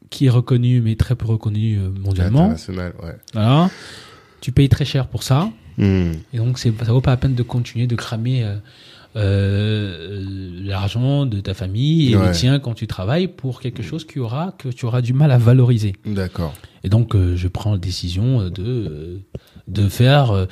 qui 0.09 0.25
est 0.25 0.29
reconnu, 0.31 0.81
mais 0.81 0.95
très 0.95 1.13
peu 1.13 1.27
reconnu 1.27 1.77
euh, 1.77 1.89
mondialement. 1.91 2.45
International, 2.45 2.93
ouais. 3.03 3.15
Voilà. 3.33 3.69
Tu 4.41 4.51
payes 4.51 4.67
très 4.67 4.83
cher 4.85 5.07
pour 5.07 5.21
ça. 5.21 5.51
Mhm. 5.77 6.13
Et 6.33 6.37
donc, 6.37 6.57
c'est, 6.57 6.73
ça 6.83 6.91
vaut 6.91 7.01
pas 7.01 7.11
la 7.11 7.17
peine 7.17 7.35
de 7.35 7.43
continuer 7.43 7.85
de 7.85 7.95
cramer 7.95 8.43
euh, 8.43 8.55
euh, 9.15 10.23
l'argent 10.63 11.25
de 11.27 11.39
ta 11.39 11.53
famille 11.53 12.11
et 12.11 12.15
Ouais. 12.17 12.27
le 12.27 12.33
tien 12.33 12.57
quand 12.59 12.73
tu 12.73 12.87
travailles 12.87 13.27
pour 13.27 13.61
quelque 13.61 13.83
chose 13.83 14.05
qui 14.05 14.19
aura, 14.19 14.55
que 14.57 14.69
tu 14.69 14.85
auras 14.87 15.01
du 15.01 15.13
mal 15.13 15.31
à 15.31 15.37
valoriser. 15.37 15.93
D'accord. 16.05 16.53
Et 16.83 16.89
donc, 16.89 17.15
euh, 17.15 17.35
je 17.35 17.47
prends 17.47 17.73
la 17.73 17.77
décision 17.77 18.41
euh, 18.41 18.49
de, 18.49 18.63
euh, 18.63 19.17
de 19.67 19.89
faire 19.89 20.31
euh, 20.31 20.45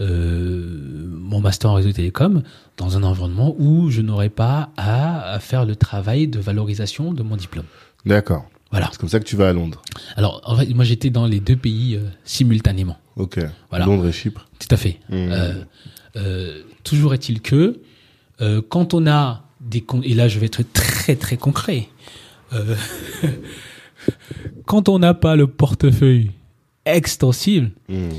euh, 0.00 1.06
mon 1.10 1.40
master 1.40 1.70
en 1.70 1.74
réseau 1.74 1.92
télécom 1.92 2.42
dans 2.76 2.96
un 2.96 3.02
environnement 3.02 3.54
où 3.58 3.90
je 3.90 4.00
n'aurais 4.00 4.28
pas 4.28 4.70
à, 4.76 5.32
à 5.32 5.38
faire 5.40 5.64
le 5.64 5.76
travail 5.76 6.28
de 6.28 6.38
valorisation 6.38 7.12
de 7.12 7.22
mon 7.22 7.36
diplôme. 7.36 7.66
D'accord. 8.06 8.48
Voilà. 8.70 8.88
C'est 8.92 9.00
comme 9.00 9.08
ça 9.08 9.18
que 9.18 9.24
tu 9.24 9.36
vas 9.36 9.48
à 9.48 9.52
Londres. 9.52 9.82
Alors, 10.16 10.40
en 10.44 10.56
fait, 10.56 10.72
moi, 10.74 10.84
j'étais 10.84 11.10
dans 11.10 11.26
les 11.26 11.40
deux 11.40 11.56
pays 11.56 11.96
euh, 11.96 12.08
simultanément. 12.24 12.96
Ok. 13.16 13.40
Voilà. 13.70 13.86
Londres 13.86 14.06
et 14.06 14.12
Chypre. 14.12 14.46
Tout 14.60 14.68
à 14.70 14.76
fait. 14.76 15.00
Mhm. 15.08 15.16
Euh, 15.32 15.54
euh, 16.16 16.62
toujours 16.84 17.12
est-il 17.14 17.40
que 17.42 17.80
euh, 18.40 18.62
quand 18.66 18.94
on 18.94 19.06
a 19.06 19.44
des 19.60 19.84
et 20.04 20.14
là 20.14 20.26
je 20.28 20.38
vais 20.38 20.46
être 20.46 20.62
très 20.72 21.14
très 21.16 21.36
concret, 21.36 21.88
euh, 22.54 22.74
quand 24.66 24.88
on 24.88 24.98
n'a 24.98 25.14
pas 25.14 25.36
le 25.36 25.46
portefeuille 25.46 26.30
extensible, 26.84 27.70
Mhm. 27.88 28.10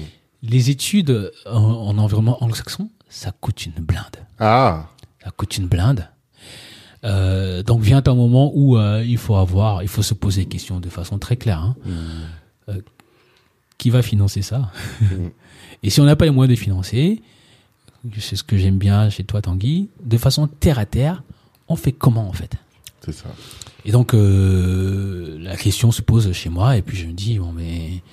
Les 0.44 0.70
études 0.70 1.32
en, 1.46 1.58
en 1.60 1.98
environnement 1.98 2.44
anglo-saxon, 2.44 2.90
ça 3.10 3.32
coûte 3.32 3.66
une 3.66 3.74
blinde. 3.84 4.18
Ah, 4.40 4.88
Ça 5.24 5.32
coûte 5.32 5.58
une 5.58 5.68
blinde. 5.68 6.08
Euh, 7.04 7.64
donc 7.64 7.82
vient 7.82 8.02
un 8.06 8.14
moment 8.14 8.52
où 8.54 8.78
euh, 8.78 9.04
il 9.06 9.18
faut 9.18 9.36
avoir, 9.36 9.82
il 9.82 9.88
faut 9.90 10.04
se 10.04 10.14
poser 10.14 10.44
des 10.44 10.48
questions 10.50 10.80
de 10.80 10.90
façon 10.90 11.18
très 11.20 11.36
claire. 11.36 11.60
hein. 11.60 11.76
Euh, 12.70 12.80
qui 13.78 13.90
va 13.90 14.02
financer 14.04 14.42
ça? 14.44 14.72
Et 15.84 15.90
si 15.90 16.00
on 16.00 16.06
n'a 16.06 16.16
pas 16.16 16.26
les 16.26 16.32
moyens 16.32 16.56
de 16.56 16.62
financer, 16.64 17.24
c'est 18.20 18.36
ce 18.36 18.44
que 18.44 18.56
j'aime 18.58 18.78
bien 18.78 19.10
chez 19.10 19.24
toi 19.24 19.42
Tanguy, 19.42 19.90
de 20.04 20.18
façon 20.18 20.46
terre 20.48 20.78
à 20.78 20.86
terre, 20.86 21.24
on 21.68 21.76
fait 21.76 21.92
comment 21.92 22.28
en 22.30 22.34
fait? 22.34 22.54
C'est 23.04 23.12
ça. 23.14 23.26
Et 23.84 23.92
donc 23.92 24.14
euh, 24.14 25.40
la 25.40 25.58
question 25.58 25.92
se 25.92 26.04
pose 26.04 26.32
chez 26.34 26.50
moi 26.50 26.78
et 26.78 26.84
puis 26.84 26.96
je 26.98 27.08
me 27.08 27.14
dis 27.14 27.40
bon 27.40 27.52
mais 27.52 28.04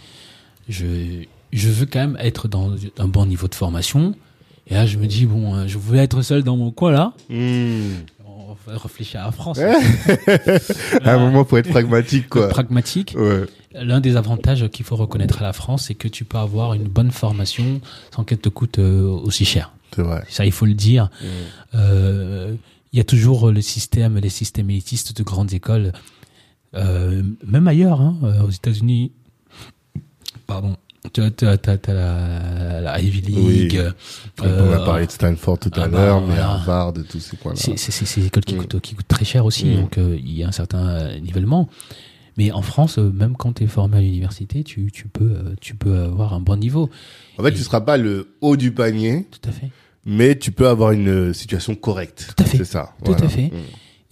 je 0.70 1.24
je 1.52 1.68
veux 1.68 1.86
quand 1.86 2.00
même 2.00 2.16
être 2.20 2.48
dans 2.48 2.74
un 2.98 3.08
bon 3.08 3.26
niveau 3.26 3.48
de 3.48 3.54
formation. 3.54 4.14
Et 4.66 4.74
là 4.74 4.86
je 4.86 4.98
me 4.98 5.06
dis 5.06 5.26
bon 5.26 5.54
euh, 5.54 5.66
je 5.66 5.78
voulais 5.78 6.00
être 6.02 6.22
seul 6.22 6.42
dans 6.42 6.56
mon 6.56 6.70
coin 6.70 6.90
là. 6.92 7.12
Hmm. 7.30 7.92
On 8.26 8.56
va 8.66 8.78
réfléchir 8.78 9.20
à 9.20 9.26
la 9.26 9.32
France. 9.32 9.58
À 11.04 11.12
un 11.12 11.18
moment, 11.18 11.44
faut 11.44 11.58
être 11.58 11.68
pragmatique, 11.68 12.30
quoi. 12.30 12.48
Pragmatique. 12.58 13.14
Ouais. 13.16 13.44
L'un 13.74 14.00
des 14.00 14.16
avantages 14.16 14.66
qu'il 14.70 14.86
faut 14.86 14.96
reconnaître 14.96 15.42
à 15.42 15.44
la 15.44 15.52
France, 15.52 15.84
c'est 15.88 15.94
que 15.94 16.08
tu 16.08 16.24
peux 16.24 16.38
avoir 16.38 16.72
une 16.72 16.88
bonne 16.88 17.10
formation 17.10 17.82
sans 18.14 18.24
qu'elle 18.24 18.38
te 18.38 18.48
coûte 18.48 18.78
euh, 18.78 19.06
aussi 19.06 19.44
cher. 19.44 19.72
C'est 19.94 20.00
vrai. 20.02 20.24
Ça, 20.30 20.46
il 20.46 20.52
faut 20.52 20.64
le 20.64 20.72
dire. 20.74 21.10
Euh, 21.74 22.54
Il 22.92 22.96
y 22.96 23.00
a 23.00 23.04
toujours 23.04 23.50
le 23.50 23.60
système, 23.60 24.16
les 24.18 24.30
systèmes 24.30 24.70
élitistes 24.70 25.14
de 25.14 25.22
grandes 25.22 25.52
écoles, 25.52 25.92
euh, 26.74 27.22
même 27.46 27.68
ailleurs, 27.68 28.00
hein, 28.00 28.16
euh, 28.22 28.42
aux 28.42 28.50
États-Unis. 28.50 29.12
Pardon. 30.46 30.76
Tu 31.12 31.20
as, 31.22 31.26
as- 31.42 31.68
as- 31.68 31.92
la, 31.92 32.80
la 32.80 33.00
Ivy 33.00 33.20
League. 33.20 33.38
Oui. 33.38 33.78
euh, 33.78 34.68
on 34.68 34.72
a 34.72 34.84
parlé 34.84 35.06
de 35.06 35.10
Stanford 35.12 35.58
tout 35.58 35.70
à 35.76 35.84
ah 35.84 35.88
bah, 35.88 35.98
l'heure, 35.98 36.20
mais 36.20 36.26
voilà. 36.34 36.50
Harvard 36.50 36.92
et 36.98 37.04
tous 37.04 37.20
ces 37.20 37.36
points-là. 37.36 37.56
C'est 37.58 37.78
c'est- 37.78 37.92
c'est- 37.92 38.04
c'est 38.04 38.20
des 38.20 38.26
écoles 38.26 38.44
qui, 38.44 38.54
Mm. 38.54 38.58
coûtent, 38.58 38.80
qui 38.80 38.94
coûtent 38.94 39.08
très 39.08 39.24
cher 39.24 39.44
aussi, 39.44 39.66
Mm. 39.66 39.76
donc 39.76 39.98
euh, 39.98 40.16
il 40.18 40.32
y 40.32 40.42
a 40.44 40.48
un 40.48 40.52
certain 40.52 40.86
euh, 40.88 41.18
nivellement. 41.20 41.68
Mais 42.36 42.52
en 42.52 42.62
France, 42.62 42.98
euh, 42.98 43.10
même 43.10 43.36
quand 43.36 43.54
tu 43.54 43.64
es 43.64 43.66
formé 43.66 43.96
à 43.98 44.00
l'université, 44.00 44.62
tu, 44.64 44.90
tu, 44.92 45.08
peux, 45.08 45.24
euh, 45.24 45.54
tu 45.60 45.74
peux 45.74 45.98
avoir 46.00 46.34
un 46.34 46.40
bon 46.40 46.56
niveau. 46.58 46.90
En 47.38 47.42
fait, 47.42 47.52
tu 47.52 47.62
seras 47.62 47.80
pas 47.80 47.96
le 47.96 48.34
haut 48.40 48.56
du 48.56 48.72
panier, 48.72 49.26
Tout 49.30 49.48
à 49.48 49.52
fait. 49.52 49.70
mais 50.04 50.36
tu 50.38 50.52
peux 50.52 50.68
avoir 50.68 50.92
une 50.92 51.08
euh, 51.08 51.32
situation 51.32 51.74
correcte. 51.74 52.34
Tout 52.36 52.42
à 52.42 52.46
fait. 52.46 52.58
C'est 52.58 52.64
ça. 52.64 52.92
Tout 53.04 53.12
à 53.12 53.28
fait. 53.28 53.46
Mm. 53.48 53.52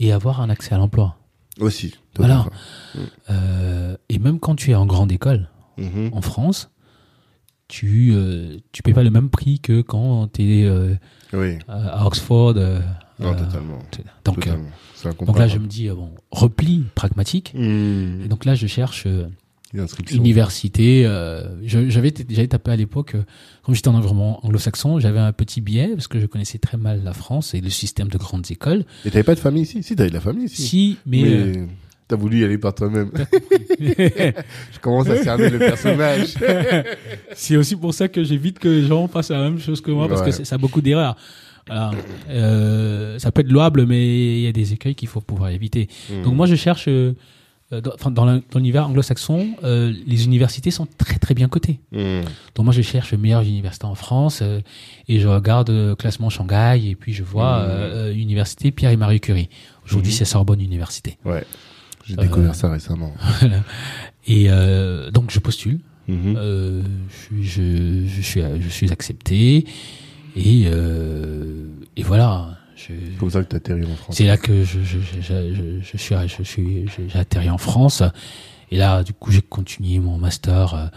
Et 0.00 0.12
avoir 0.12 0.40
un 0.40 0.50
accès 0.50 0.74
à 0.74 0.78
l'emploi. 0.78 1.16
Aussi. 1.60 1.94
Voilà. 2.16 2.44
totalement. 2.94 3.08
Euh, 3.30 3.96
et 4.08 4.18
même 4.18 4.38
quand 4.38 4.54
tu 4.56 4.70
es 4.70 4.74
en 4.74 4.86
grande 4.86 5.10
école, 5.12 5.48
Mhm. 5.78 6.10
en 6.12 6.20
France, 6.22 6.70
tu 7.68 8.12
euh, 8.14 8.56
tu 8.72 8.82
payes 8.82 8.94
pas 8.94 9.02
le 9.02 9.10
même 9.10 9.28
prix 9.30 9.58
que 9.60 9.80
quand 9.82 10.28
tu 10.32 10.42
es 10.42 10.70
Oui. 11.32 11.58
à 11.68 12.06
Oxford. 12.06 12.54
euh, 12.56 12.80
Non, 13.18 13.32
euh, 13.32 13.38
totalement. 13.38 13.78
donc, 14.24 14.46
euh, 14.46 14.56
Totalement. 15.02 15.26
Donc 15.26 15.38
là, 15.38 15.48
je 15.48 15.58
me 15.58 15.66
dis, 15.66 15.88
euh, 15.88 15.94
bon, 15.94 16.10
repli 16.30 16.84
pragmatique. 16.94 17.52
Hmm. 17.54 18.22
Et 18.24 18.28
donc 18.28 18.44
là, 18.44 18.54
je 18.54 18.66
cherche 18.66 19.04
euh, 19.06 19.26
université. 20.10 21.04
euh, 21.06 21.48
j'avais 21.64 22.12
j'avais 22.28 22.46
tapé 22.48 22.70
à 22.70 22.76
l'époque, 22.76 23.14
euh, 23.14 23.22
comme 23.62 23.74
j'étais 23.74 23.88
en 23.88 23.94
environnement 23.94 24.44
anglo-saxon, 24.46 25.00
j'avais 25.00 25.18
un 25.18 25.32
petit 25.32 25.60
biais 25.60 25.88
parce 25.94 26.08
que 26.08 26.20
je 26.20 26.26
connaissais 26.26 26.58
très 26.58 26.76
mal 26.76 27.02
la 27.04 27.12
France 27.12 27.54
et 27.54 27.60
le 27.60 27.70
système 27.70 28.08
de 28.08 28.18
grandes 28.18 28.50
écoles. 28.50 28.84
Et 29.04 29.10
t'avais 29.10 29.24
pas 29.24 29.34
de 29.34 29.40
famille 29.40 29.62
ici? 29.62 29.82
Si, 29.82 29.96
t'avais 29.96 30.08
de 30.10 30.14
la 30.14 30.20
famille 30.20 30.44
ici. 30.46 30.62
Si, 30.62 30.96
mais, 31.06 31.22
mais 31.22 31.28
euh, 31.30 31.66
t'as 32.08 32.16
voulu 32.16 32.40
y 32.40 32.44
aller 32.44 32.58
par 32.58 32.74
toi-même. 32.74 33.10
je 33.80 34.78
commence 34.80 35.08
à 35.08 35.22
cerner 35.22 35.50
le 35.50 35.58
personnage. 35.58 36.34
c'est 37.34 37.56
aussi 37.56 37.76
pour 37.76 37.94
ça 37.94 38.08
que 38.08 38.22
j'évite 38.24 38.58
que 38.58 38.68
les 38.68 38.82
gens 38.86 39.08
fassent 39.08 39.30
la 39.30 39.42
même 39.42 39.58
chose 39.58 39.80
que 39.80 39.90
moi 39.90 40.08
parce 40.08 40.20
Ouais. 40.22 40.30
que 40.30 40.44
ça 40.44 40.54
a 40.54 40.58
beaucoup 40.58 40.80
d'erreurs. 40.80 41.16
Voilà. 41.66 41.90
Euh, 42.30 43.18
ça 43.18 43.32
peut 43.32 43.40
être 43.40 43.50
louable, 43.50 43.86
mais 43.86 44.38
il 44.38 44.40
y 44.42 44.46
a 44.46 44.52
des 44.52 44.72
écueils 44.72 44.94
qu'il 44.94 45.08
faut 45.08 45.20
pouvoir 45.20 45.50
éviter. 45.50 45.88
Hmm. 46.10 46.22
Donc 46.22 46.34
moi, 46.34 46.46
je 46.46 46.54
cherche, 46.54 46.86
euh, 46.86 47.12
dans, 47.72 48.40
l'univers 48.54 48.86
anglo-saxon, 48.88 49.48
euh, 49.64 49.92
les 50.06 50.24
universités 50.26 50.70
sont 50.70 50.86
très 50.96 51.18
très 51.18 51.34
bien 51.34 51.48
cotées. 51.48 51.80
Hmm. 51.90 52.20
Donc 52.54 52.66
moi, 52.66 52.72
je 52.72 52.82
cherche 52.82 53.10
les 53.10 53.18
meilleures 53.18 53.42
universités 53.42 53.86
en 53.86 53.96
France 53.96 54.40
euh, 54.42 54.60
et 55.08 55.18
je 55.18 55.26
regarde 55.26 55.70
euh, 55.70 55.96
classement 55.96 56.30
Shanghai 56.30 56.80
et 56.88 56.94
puis 56.94 57.12
je 57.12 57.24
vois 57.24 57.58
euh, 57.58 58.12
université 58.14 58.70
Pierre 58.70 58.92
et 58.92 58.96
Marie 58.96 59.18
Curie. 59.20 59.48
Aujourd'hui, 59.84 60.12
Mhm. 60.12 60.18
c'est 60.18 60.24
Sorbonne 60.24 60.60
Université. 60.60 61.18
Ouais. 61.24 61.42
J'ai 62.06 62.14
Euh, 62.18 62.22
découvert 62.22 62.54
ça 62.54 62.70
récemment. 62.70 63.12
Et 64.26 64.46
euh, 64.48 65.10
donc 65.10 65.30
je 65.30 65.38
postule. 65.38 65.80
Mhm. 66.08 66.34
Euh, 66.36 66.82
je, 67.10 67.16
suis- 67.16 67.44
je, 67.44 68.06
je 68.06 68.20
suis 68.20 68.40
je 68.60 68.68
suis 68.68 68.92
accepté 68.92 69.66
et 70.36 70.64
euh, 70.66 71.66
et 71.96 72.02
voilà. 72.04 72.58
C'est 72.76 72.94
comme 73.18 73.30
ça 73.30 73.42
que 73.42 73.48
t'as 73.48 73.56
atterri 73.56 73.84
en 73.84 73.96
France. 73.96 74.14
c'est 74.16 74.26
là 74.26 74.36
que 74.36 74.62
je 74.62 74.80
je, 74.84 74.98
je, 75.00 75.20
je, 75.20 75.54
je- 75.54 75.80
je 75.82 75.96
suis 75.96 76.14
je 76.28 76.42
suis 76.44 76.86
j'ai 77.08 77.18
atterri 77.18 77.50
en 77.50 77.58
France 77.58 78.02
et 78.70 78.76
là 78.76 79.02
du 79.02 79.14
coup 79.14 79.32
j'ai 79.32 79.42
continué 79.42 79.98
mon 79.98 80.18
master. 80.18 80.90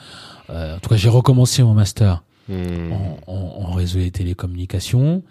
euh, 0.52 0.76
en 0.76 0.80
tout 0.80 0.90
cas, 0.90 0.96
j'ai 0.98 1.10
recommencé 1.10 1.64
mon 1.64 1.74
master 1.74 2.24
Hmm. 2.48 2.92
en, 2.92 3.20
en, 3.28 3.36
en 3.68 3.72
réseau 3.74 4.00
et 4.00 4.10
télécommunications. 4.10 5.22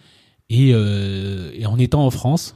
Et, 0.51 0.69
et 0.71 1.67
en 1.67 1.77
étant 1.77 2.07
en 2.07 2.11
France, 2.11 2.55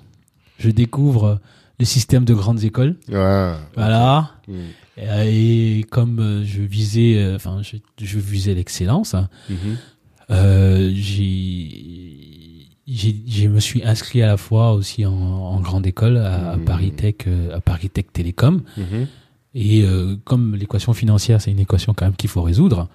je 0.61 0.71
découvre 0.71 1.41
le 1.79 1.85
système 1.85 2.25
de 2.25 2.35
grandes 2.35 2.63
écoles. 2.65 2.97
Voilà. 3.09 4.31
Hmm. 4.49 4.53
Et, 4.99 5.79
et 5.79 5.83
comme 5.85 6.19
euh, 6.21 6.45
je 6.45 6.61
visais, 6.63 7.17
euh, 7.17 7.37
enfin, 7.37 7.61
je, 7.63 7.77
je 8.05 8.19
visais 8.19 8.55
l'excellence, 8.55 9.15
Mhm. 9.49 9.77
euh, 10.31 10.91
j'ai, 10.95 12.69
je 12.87 13.49
me 13.49 13.61
suis 13.61 13.83
inscrit 13.85 14.23
à 14.23 14.27
la 14.27 14.37
fois 14.37 14.73
aussi 14.73 15.07
en, 15.07 15.13
en 15.13 15.61
grande 15.61 15.87
école 15.87 16.17
à, 16.19 16.53
à 16.53 16.57
Mhm. 16.57 16.65
Paris 16.65 16.93
Tech, 16.93 17.15
à 17.55 17.61
Paris 17.61 17.89
Tech 17.91 18.07
Télécom. 18.13 18.63
Mhm. 18.77 19.07
Et 19.55 19.83
euh, 19.83 20.17
comme 20.25 20.57
l'équation 20.57 20.93
financière, 20.93 21.41
c'est 21.41 21.51
une 21.51 21.59
équation 21.61 21.95
quand 21.95 22.07
même 22.07 22.17
qu'il 22.17 22.31
faut 22.31 22.43
résoudre, 22.43 22.89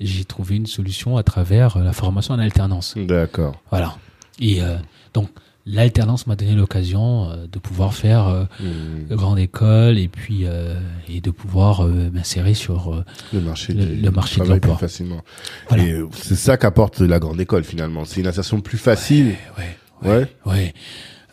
j'ai 0.00 0.24
trouvé 0.24 0.56
une 0.56 0.66
solution 0.66 1.16
à 1.16 1.22
travers 1.22 1.78
la 1.78 1.92
formation 1.92 2.34
en 2.34 2.38
alternance. 2.38 2.94
D'accord. 2.96 3.60
Voilà. 3.70 3.96
Et 4.40 4.62
euh, 4.62 4.76
donc, 5.14 5.28
l'alternance 5.66 6.26
m'a 6.26 6.36
donné 6.36 6.54
l'occasion 6.54 7.28
euh, 7.30 7.46
de 7.50 7.58
pouvoir 7.58 7.92
faire 7.94 8.28
euh, 8.28 8.44
de 9.08 9.14
grande 9.16 9.38
école 9.38 9.98
et 9.98 10.08
puis 10.08 10.40
euh, 10.44 10.78
et 11.08 11.20
de 11.20 11.30
pouvoir 11.30 11.84
euh, 11.84 12.10
m'insérer 12.12 12.54
sur 12.54 12.94
euh, 12.94 13.04
Le 13.32 13.40
marché, 13.40 13.72
Le- 13.72 13.84
du 13.84 13.96
le 14.02 14.10
marché 14.10 14.36
de 14.40 14.44
travail 14.44 14.60
plus 14.60 14.68
l'emploi. 14.70 14.88
facilement. 14.88 15.20
Voilà. 15.68 15.84
Et 15.84 16.00
c'est 16.12 16.36
ça 16.36 16.56
qu'apporte 16.56 17.00
la 17.00 17.18
grande 17.18 17.40
école 17.40 17.64
finalement. 17.64 18.04
C'est 18.04 18.20
une 18.20 18.26
insertion 18.28 18.60
plus 18.60 18.78
facile. 18.78 19.34
ouais 19.58 19.76
Ouais. 20.08 20.26
ouais 20.46 20.74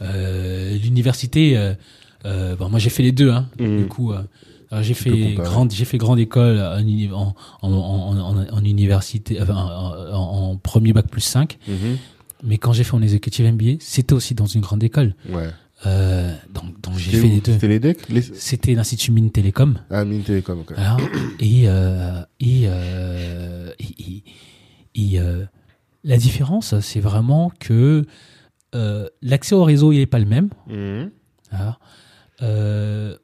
Euh, 0.02 0.78
l'université 0.78 1.56
euh, 1.58 1.74
euh, 2.26 2.56
bon 2.56 2.70
moi 2.70 2.80
j'ai 2.80 2.90
fait 2.90 3.04
les 3.04 3.12
deux 3.12 3.30
hein 3.30 3.48
Mhm. 3.60 3.78
du 3.78 3.86
coup 3.88 4.12
j'ai 4.82 4.94
fait 4.96 5.36
grande 5.36 5.72
j'ai 5.72 5.86
fait 5.86 5.98
grande 6.00 6.18
école 6.20 6.60
en, 6.60 6.80
uni- 6.80 7.12
en, 7.14 7.36
en, 7.62 7.72
en, 7.72 8.18
en, 8.20 8.38
en 8.58 8.64
université 8.66 9.40
enfin, 9.42 9.54
en, 10.12 10.58
premier 10.58 10.94
bac 10.94 11.08
plus 11.08 11.22
5 11.22 11.58
Mhm. 11.68 11.98
Mais 12.44 12.58
quand 12.58 12.74
j'ai 12.74 12.84
fait 12.84 12.94
mon 12.96 13.02
executive 13.04 13.46
MBA 13.52 13.78
c'était 13.80 14.14
aussi 14.14 14.36
dans 14.36 14.46
une 14.46 14.62
grande 14.62 14.84
école 14.84 15.16
Ouais. 15.30 15.50
euh, 15.86 16.36
donc 16.54 16.80
donc 16.82 16.98
j'ai 16.98 17.12
C'était 17.12 17.22
fait 17.22 17.28
les 17.30 17.42
deux 17.42 17.52
C'était 17.54 17.68
les 17.68 17.80
decks 17.80 18.10
les... 18.10 18.22
c'était 18.22 18.76
l'institut 18.76 19.12
Mines 19.12 19.32
Télécom 19.32 19.80
Ah, 19.90 20.06
Mine 20.06 20.24
Télécom, 20.24 20.60
ok. 20.60 20.74
Voilà. 20.76 20.98
Et, 21.40 21.64
euh, 21.68 22.22
et, 22.40 22.64
euh, 22.66 23.72
et, 23.80 24.04
et- 24.14 24.24
et, 24.96 25.20
euh, 25.20 25.46
la 26.04 26.18
différence, 26.18 26.80
c'est 26.82 27.00
vraiment 27.00 27.52
que 27.60 28.06
euh, 28.76 29.08
l'accès 29.22 29.56
au 29.56 29.64
réseau, 29.64 29.92
il 29.92 29.98
n'est 30.00 30.06
pas 30.06 30.20
le 30.20 30.26
même. 30.26 30.50
Mhm. 30.68 31.10
Voilà. 31.50 31.80
Euh, 32.42 33.18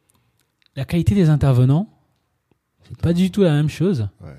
la 0.75 0.85
qualité 0.85 1.13
des 1.15 1.29
intervenants, 1.29 1.89
c'est 2.87 2.97
pas 3.01 3.13
du 3.13 3.31
tout 3.31 3.41
la 3.43 3.51
même 3.51 3.69
chose. 3.69 4.07
Ouais. 4.21 4.31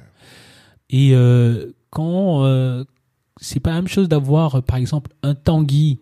Et 0.88 1.10
euh, 1.14 1.72
quand 1.90 2.44
euh, 2.44 2.84
c'est 3.40 3.60
pas 3.60 3.70
la 3.70 3.76
même 3.76 3.88
chose 3.88 4.08
d'avoir, 4.08 4.56
euh, 4.56 4.60
par 4.60 4.76
exemple, 4.76 5.10
un 5.22 5.34
Tanguy 5.34 5.98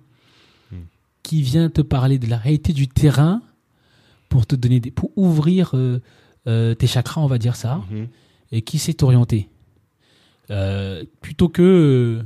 Hmm. 0.71 0.77
qui 1.23 1.41
vient 1.43 1.71
te 1.71 1.81
parler 1.81 2.19
de 2.19 2.27
la 2.29 2.37
réalité 2.37 2.73
du 2.75 2.89
terrain 2.89 3.41
pour 4.29 4.47
te 4.47 4.55
donner 4.55 4.81
des, 4.81 4.91
pour 4.91 5.11
ouvrir 5.17 5.71
euh, 5.75 6.01
euh, 6.47 6.75
tes 6.75 6.87
chakras, 6.87 7.21
on 7.23 7.27
va 7.27 7.39
dire 7.39 7.57
ça, 7.57 7.83
Mhm. 7.91 8.09
et 8.53 8.63
qui 8.63 8.79
sait 8.79 8.93
t'orienter. 8.95 9.49
Euh, 10.51 11.05
plutôt 11.21 11.49
que, 11.49 12.23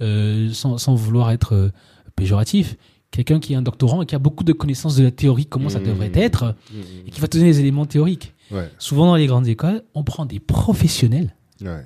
sans, 0.00 0.78
sans 0.78 0.94
vouloir 0.94 1.30
être 1.30 1.70
péjoratif, 2.16 2.76
quelqu'un 3.10 3.40
qui 3.40 3.52
est 3.52 3.56
un 3.56 3.62
doctorant 3.62 4.02
et 4.02 4.06
qui 4.06 4.14
a 4.14 4.18
beaucoup 4.18 4.44
de 4.44 4.52
connaissances 4.52 4.96
de 4.96 5.04
la 5.04 5.10
théorie, 5.10 5.46
comment 5.46 5.68
ça 5.68 5.80
Mmh. 5.80 5.84
devrait 5.84 6.12
être, 6.14 6.54
Mhm. 6.72 6.80
et 7.06 7.10
qui 7.10 7.20
va 7.20 7.28
te 7.28 7.36
donner 7.38 7.48
les 7.50 7.60
éléments 7.60 7.86
théoriques. 7.86 8.34
Ouais. 8.50 8.70
Souvent 8.78 9.06
dans 9.06 9.16
les 9.16 9.26
grandes 9.26 9.46
écoles, 9.48 9.82
on 9.94 10.04
prend 10.04 10.26
des 10.26 10.38
professionnels. 10.40 11.34
Ouais. 11.62 11.84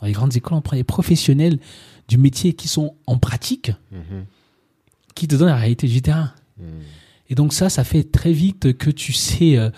Dans 0.00 0.06
les 0.06 0.12
grandes 0.12 0.36
écoles, 0.36 0.54
on 0.58 0.60
prend 0.60 0.76
des 0.76 0.84
professionnels 0.84 1.58
du 2.08 2.18
métier 2.18 2.52
qui 2.52 2.68
sont 2.68 2.94
en 3.06 3.18
pratique, 3.18 3.72
Mhm. 3.92 4.24
qui 5.14 5.26
te 5.28 5.34
donnent 5.36 5.48
la 5.48 5.56
réalité 5.56 5.86
du 5.88 6.02
terrain. 6.02 6.32
Mhm. 6.58 6.66
Et 7.30 7.34
donc 7.34 7.52
ça, 7.52 7.68
ça 7.68 7.82
fait 7.84 8.04
très 8.04 8.32
vite 8.32 8.76
que 8.76 8.90
tu 8.90 9.12
sais, 9.12 9.56
euh, 9.56 9.70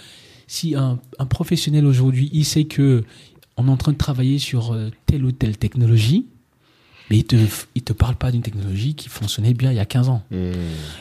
si 0.47 0.75
un, 0.75 0.99
un 1.19 1.27
professionnel 1.27 1.87
aujourd'hui, 1.87 2.29
il 2.33 2.45
sait 2.45 2.65
que 2.65 3.05
on 3.57 3.67
est 3.67 3.71
en 3.71 3.77
train 3.77 3.93
de 3.93 3.97
travailler 3.99 4.39
sur 4.39 4.73
euh, 4.73 4.91
telle 5.07 5.25
ou 5.25 5.33
telle 5.33 5.57
technologie, 5.57 6.27
mais 7.11 7.19
il 7.19 7.25
te, 7.25 7.37
il 7.75 7.83
te 7.83 7.93
parle 7.95 8.17
pas 8.17 8.31
d'une 8.31 8.43
technologie 8.43 8.95
qui 8.95 9.09
fonctionnait 9.09 9.55
bien 9.55 9.71
il 9.73 9.77
y 9.77 9.81
a 9.81 9.87
15 9.87 10.11
ans. 10.11 10.23
Mmh. 10.31 10.37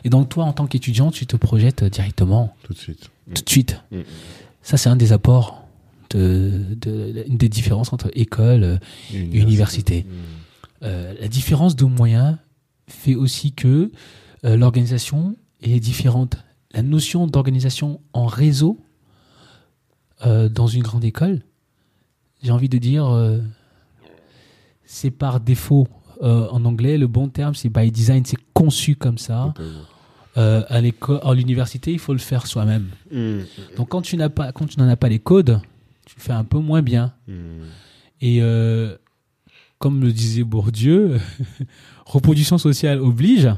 Et 0.06 0.10
donc, 0.10 0.30
toi, 0.30 0.46
en 0.46 0.54
tant 0.54 0.66
qu'étudiant, 0.66 1.12
tu 1.12 1.26
te 1.28 1.36
projettes 1.36 1.84
directement, 1.84 2.56
Tout 2.64 2.74
de 2.74 2.78
suite. 2.80 3.10
tout 3.36 3.44
de 3.44 3.50
suite. 3.50 3.82
Ça, 4.64 4.78
c'est 4.78 4.90
un 4.90 4.96
des 4.96 5.12
apports, 5.12 5.67
de, 6.10 6.76
des 6.76 7.50
différences 7.50 7.94
entre 7.94 8.10
école 8.14 8.64
euh, 8.64 8.78
et 9.14 9.40
université. 9.40 10.04
Mmh. 10.04 10.14
Euh, 10.84 11.14
la 11.20 11.28
différence 11.28 11.76
de 11.76 11.86
moyens 11.86 12.38
fait 12.88 13.16
aussi 13.16 13.52
que 13.52 13.92
euh, 14.46 14.56
l'organisation 14.58 15.36
est 15.62 15.80
différente. 15.80 16.38
La 16.74 16.82
notion 16.82 17.28
d'organisation 17.28 18.02
en 18.14 18.26
réseau 18.26 18.80
euh, 20.26 20.50
dans 20.50 20.68
une 20.68 20.84
grande 20.84 21.04
école, 21.04 21.42
j'ai 22.44 22.52
envie 22.52 22.70
de 22.70 22.78
dire, 22.78 23.08
euh, 23.08 23.40
c'est 24.86 25.12
par 25.12 25.40
défaut. 25.40 25.88
Euh, 26.22 26.48
en 26.50 26.66
anglais, 26.66 26.98
le 26.98 27.08
bon 27.08 27.30
terme, 27.30 27.54
c'est 27.54 27.70
by 27.70 27.92
design, 27.92 28.26
c'est 28.26 28.40
conçu 28.54 28.96
comme 28.96 29.18
ça. 29.18 29.54
À 30.36 30.82
l'école, 30.82 31.20
à 31.24 31.34
l'université, 31.34 31.92
il 31.92 31.98
faut 31.98 32.14
le 32.14 32.20
faire 32.20 32.46
soi-même. 32.46 32.90
Mmh. 33.12 33.40
Donc 33.76 33.90
quand 33.90 34.04
tu 34.04 34.18
n'as 34.18 34.30
pas, 34.30 34.52
quand 34.52 34.68
tu 34.68 34.80
n'en 34.80 34.88
as 34.88 34.96
pas 34.96 35.10
les 35.10 35.18
codes, 35.18 35.60
tu 36.18 36.22
fais 36.24 36.34
un 36.34 36.44
peu 36.44 36.60
moins 36.60 36.82
bien. 36.82 37.14
Mmh. 37.28 37.34
Et 38.22 38.40
euh, 38.42 38.96
comme 39.80 40.02
le 40.02 40.12
disait 40.12 40.44
Bourdieu, 40.44 41.20
reproduction 42.06 42.58
sociale 42.58 43.00
oblige. 43.00 43.50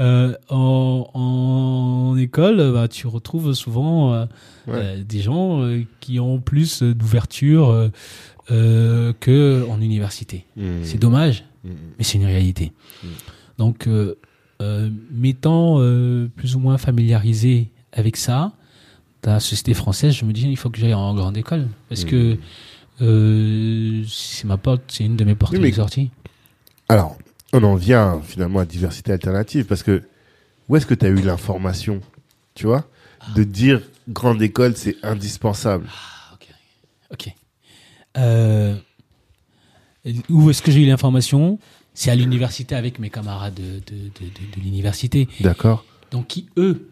Euh, 0.00 0.34
en, 0.48 1.06
en 1.12 2.16
école, 2.16 2.72
bah, 2.72 2.88
tu 2.88 3.06
retrouves 3.06 3.52
souvent 3.52 4.14
euh, 4.14 4.24
Ouais. 4.66 4.72
euh, 4.74 5.04
des 5.04 5.20
gens 5.20 5.60
euh, 5.62 5.82
qui 6.00 6.18
ont 6.18 6.40
plus 6.40 6.82
d'ouverture 6.82 7.68
euh, 7.68 7.88
euh, 8.50 9.12
que 9.20 9.66
en 9.68 9.80
université. 9.80 10.46
Mmh. 10.56 10.62
C'est 10.84 10.98
dommage, 10.98 11.44
Mmh. 11.64 11.68
mais 11.98 12.04
c'est 12.04 12.18
une 12.18 12.24
réalité. 12.24 12.72
Donc, 13.58 13.86
m'étant 15.10 15.76
euh, 15.78 16.28
plus 16.34 16.56
ou 16.56 16.58
moins 16.58 16.78
familiarisé 16.78 17.70
avec 17.92 18.16
ça, 18.16 18.52
dans 19.22 19.32
la 19.32 19.40
société 19.40 19.74
française, 19.74 20.12
je 20.14 20.24
me 20.24 20.32
dis 20.32 20.48
il 20.48 20.56
faut 20.56 20.70
que 20.70 20.78
j'aille 20.78 20.94
en 20.94 21.14
grande 21.14 21.36
école 21.36 21.68
parce 21.88 22.04
Mm. 22.04 22.08
que 22.08 22.36
euh, 23.00 24.04
c'est 24.08 24.44
ma 24.44 24.56
porte, 24.56 24.82
c'est 24.88 25.04
une 25.04 25.16
de 25.16 25.24
mes 25.24 25.34
portes 25.34 25.52
Oui, 25.52 25.60
mais- 25.60 25.70
de 25.70 25.76
sortie. 25.76 26.10
Alors, 26.88 27.16
on 27.52 27.62
en 27.62 27.74
vient 27.76 28.20
finalement 28.22 28.58
à 28.60 28.64
diversité 28.64 29.12
alternative 29.12 29.64
parce 29.66 29.82
que 29.82 30.02
où 30.68 30.76
est-ce 30.76 30.86
que 30.86 30.94
tu 30.94 31.06
as 31.06 31.08
eu 31.08 31.16
l'information, 31.22 32.00
tu 32.54 32.66
vois, 32.66 32.84
de 33.36 33.44
dire 33.44 33.80
grande 34.08 34.42
école, 34.42 34.76
c'est 34.76 34.96
indispensable? 35.02 35.88
Ok. 37.12 37.32
Euh, 38.18 38.74
où 40.28 40.50
est-ce 40.50 40.62
que 40.62 40.70
j'ai 40.72 40.82
eu 40.82 40.86
l'information? 40.86 41.58
C'est 41.94 42.10
à 42.10 42.14
l'université 42.14 42.74
avec 42.74 42.98
mes 42.98 43.10
camarades 43.10 43.54
de, 43.54 43.62
de, 43.62 44.02
de, 44.04 44.24
de- 44.24 44.56
de 44.56 44.60
l'université. 44.62 45.28
D'accord 45.40 45.84
Donc 46.10 46.26
qui 46.28 46.48
eux 46.56 46.88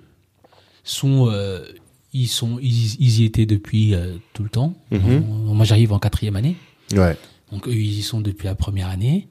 sont 0.84 1.28
euh, 1.30 1.64
ils 2.12 2.26
sont 2.28 2.58
ils, 2.60 2.94
ils 3.00 3.20
y 3.20 3.24
étaient 3.24 3.46
depuis 3.46 3.94
euh, 3.94 4.16
tout 4.32 4.42
le 4.42 4.48
temps. 4.50 4.74
Mhm. 4.90 5.24
Moi 5.54 5.64
j'arrive 5.64 5.92
en 5.92 5.98
quatrième 5.98 6.36
année, 6.36 6.56
Ouais. 6.92 7.16
donc 7.52 7.68
eux 7.68 7.74
ils 7.74 7.98
y 7.98 8.02
sont 8.02 8.20
depuis 8.20 8.46
la 8.46 8.54
première 8.54 8.88
année. 8.88 9.28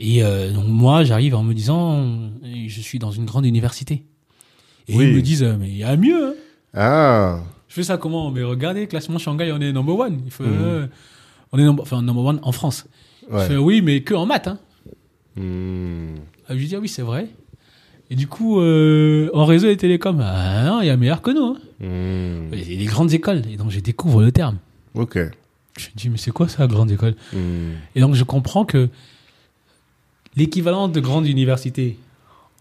Et 0.00 0.22
euh, 0.22 0.52
donc 0.52 0.66
moi 0.68 1.02
j'arrive 1.04 1.34
en 1.34 1.42
me 1.42 1.52
disant 1.54 2.30
je 2.44 2.80
suis 2.80 2.98
dans 2.98 3.10
une 3.10 3.24
grande 3.26 3.44
université. 3.46 4.04
Et 4.86 4.96
Oui. 4.96 5.06
ils 5.08 5.14
me 5.14 5.20
disent 5.22 5.42
mais 5.58 5.68
il 5.68 5.76
y 5.76 5.84
a 5.84 5.96
mieux. 5.96 6.28
hein. 6.28 6.34
Ah, 6.74 7.42
Je 7.68 7.74
fais 7.74 7.82
ça 7.82 7.96
comment? 7.98 8.30
Mais 8.30 8.42
regardez 8.42 8.86
classement 8.86 9.18
Shanghai 9.18 9.50
on 9.52 9.60
est 9.60 9.72
number 9.72 9.96
one. 9.98 10.20
Il 10.24 10.30
faut, 10.30 10.44
Mhm. 10.44 10.58
euh, 10.60 10.86
on 11.52 11.58
est 11.58 11.64
number, 11.64 11.82
enfin 11.82 12.00
number 12.02 12.24
one 12.24 12.38
en 12.42 12.52
France. 12.52 12.86
Je 13.28 13.34
ouais. 13.34 13.48
fais 13.48 13.56
oui 13.56 13.82
mais 13.82 14.02
que 14.02 14.14
en 14.14 14.24
maths. 14.24 14.48
Hein. 14.48 14.58
Ah, 15.36 15.40
Je 16.50 16.54
lui 16.54 16.66
dis 16.66 16.74
ah 16.76 16.78
oui 16.80 16.88
c'est 16.88 17.02
vrai. 17.02 17.28
Et 18.10 18.16
du 18.16 18.26
coup 18.26 18.60
euh, 18.60 19.30
en 19.34 19.44
réseau 19.44 19.68
et 19.68 19.76
télécom 19.76 20.20
ah 20.24 20.64
non 20.64 20.80
il 20.80 20.86
y 20.86 20.90
a 20.90 20.96
meilleur 20.96 21.22
que 21.22 21.30
nous. 21.30 21.44
Hein. 21.44 21.56
Hmm. 21.80 22.52
Il 22.52 22.72
y 22.72 22.76
a 22.76 22.78
des 22.78 22.86
grandes 22.86 23.12
écoles, 23.12 23.42
et 23.50 23.56
donc 23.56 23.70
je 23.70 23.80
découvre 23.80 24.22
le 24.22 24.32
terme. 24.32 24.56
Ok. 24.94 25.18
Je 25.78 25.86
me 25.86 25.96
dis, 25.96 26.08
mais 26.08 26.18
c'est 26.18 26.32
quoi 26.32 26.48
ça, 26.48 26.66
grande 26.66 26.90
école? 26.90 27.14
Hmm. 27.32 27.72
Et 27.94 28.00
donc 28.00 28.14
je 28.14 28.24
comprends 28.24 28.64
que 28.64 28.88
l'équivalent 30.36 30.88
de 30.88 31.00
grande 31.00 31.26
université 31.26 31.98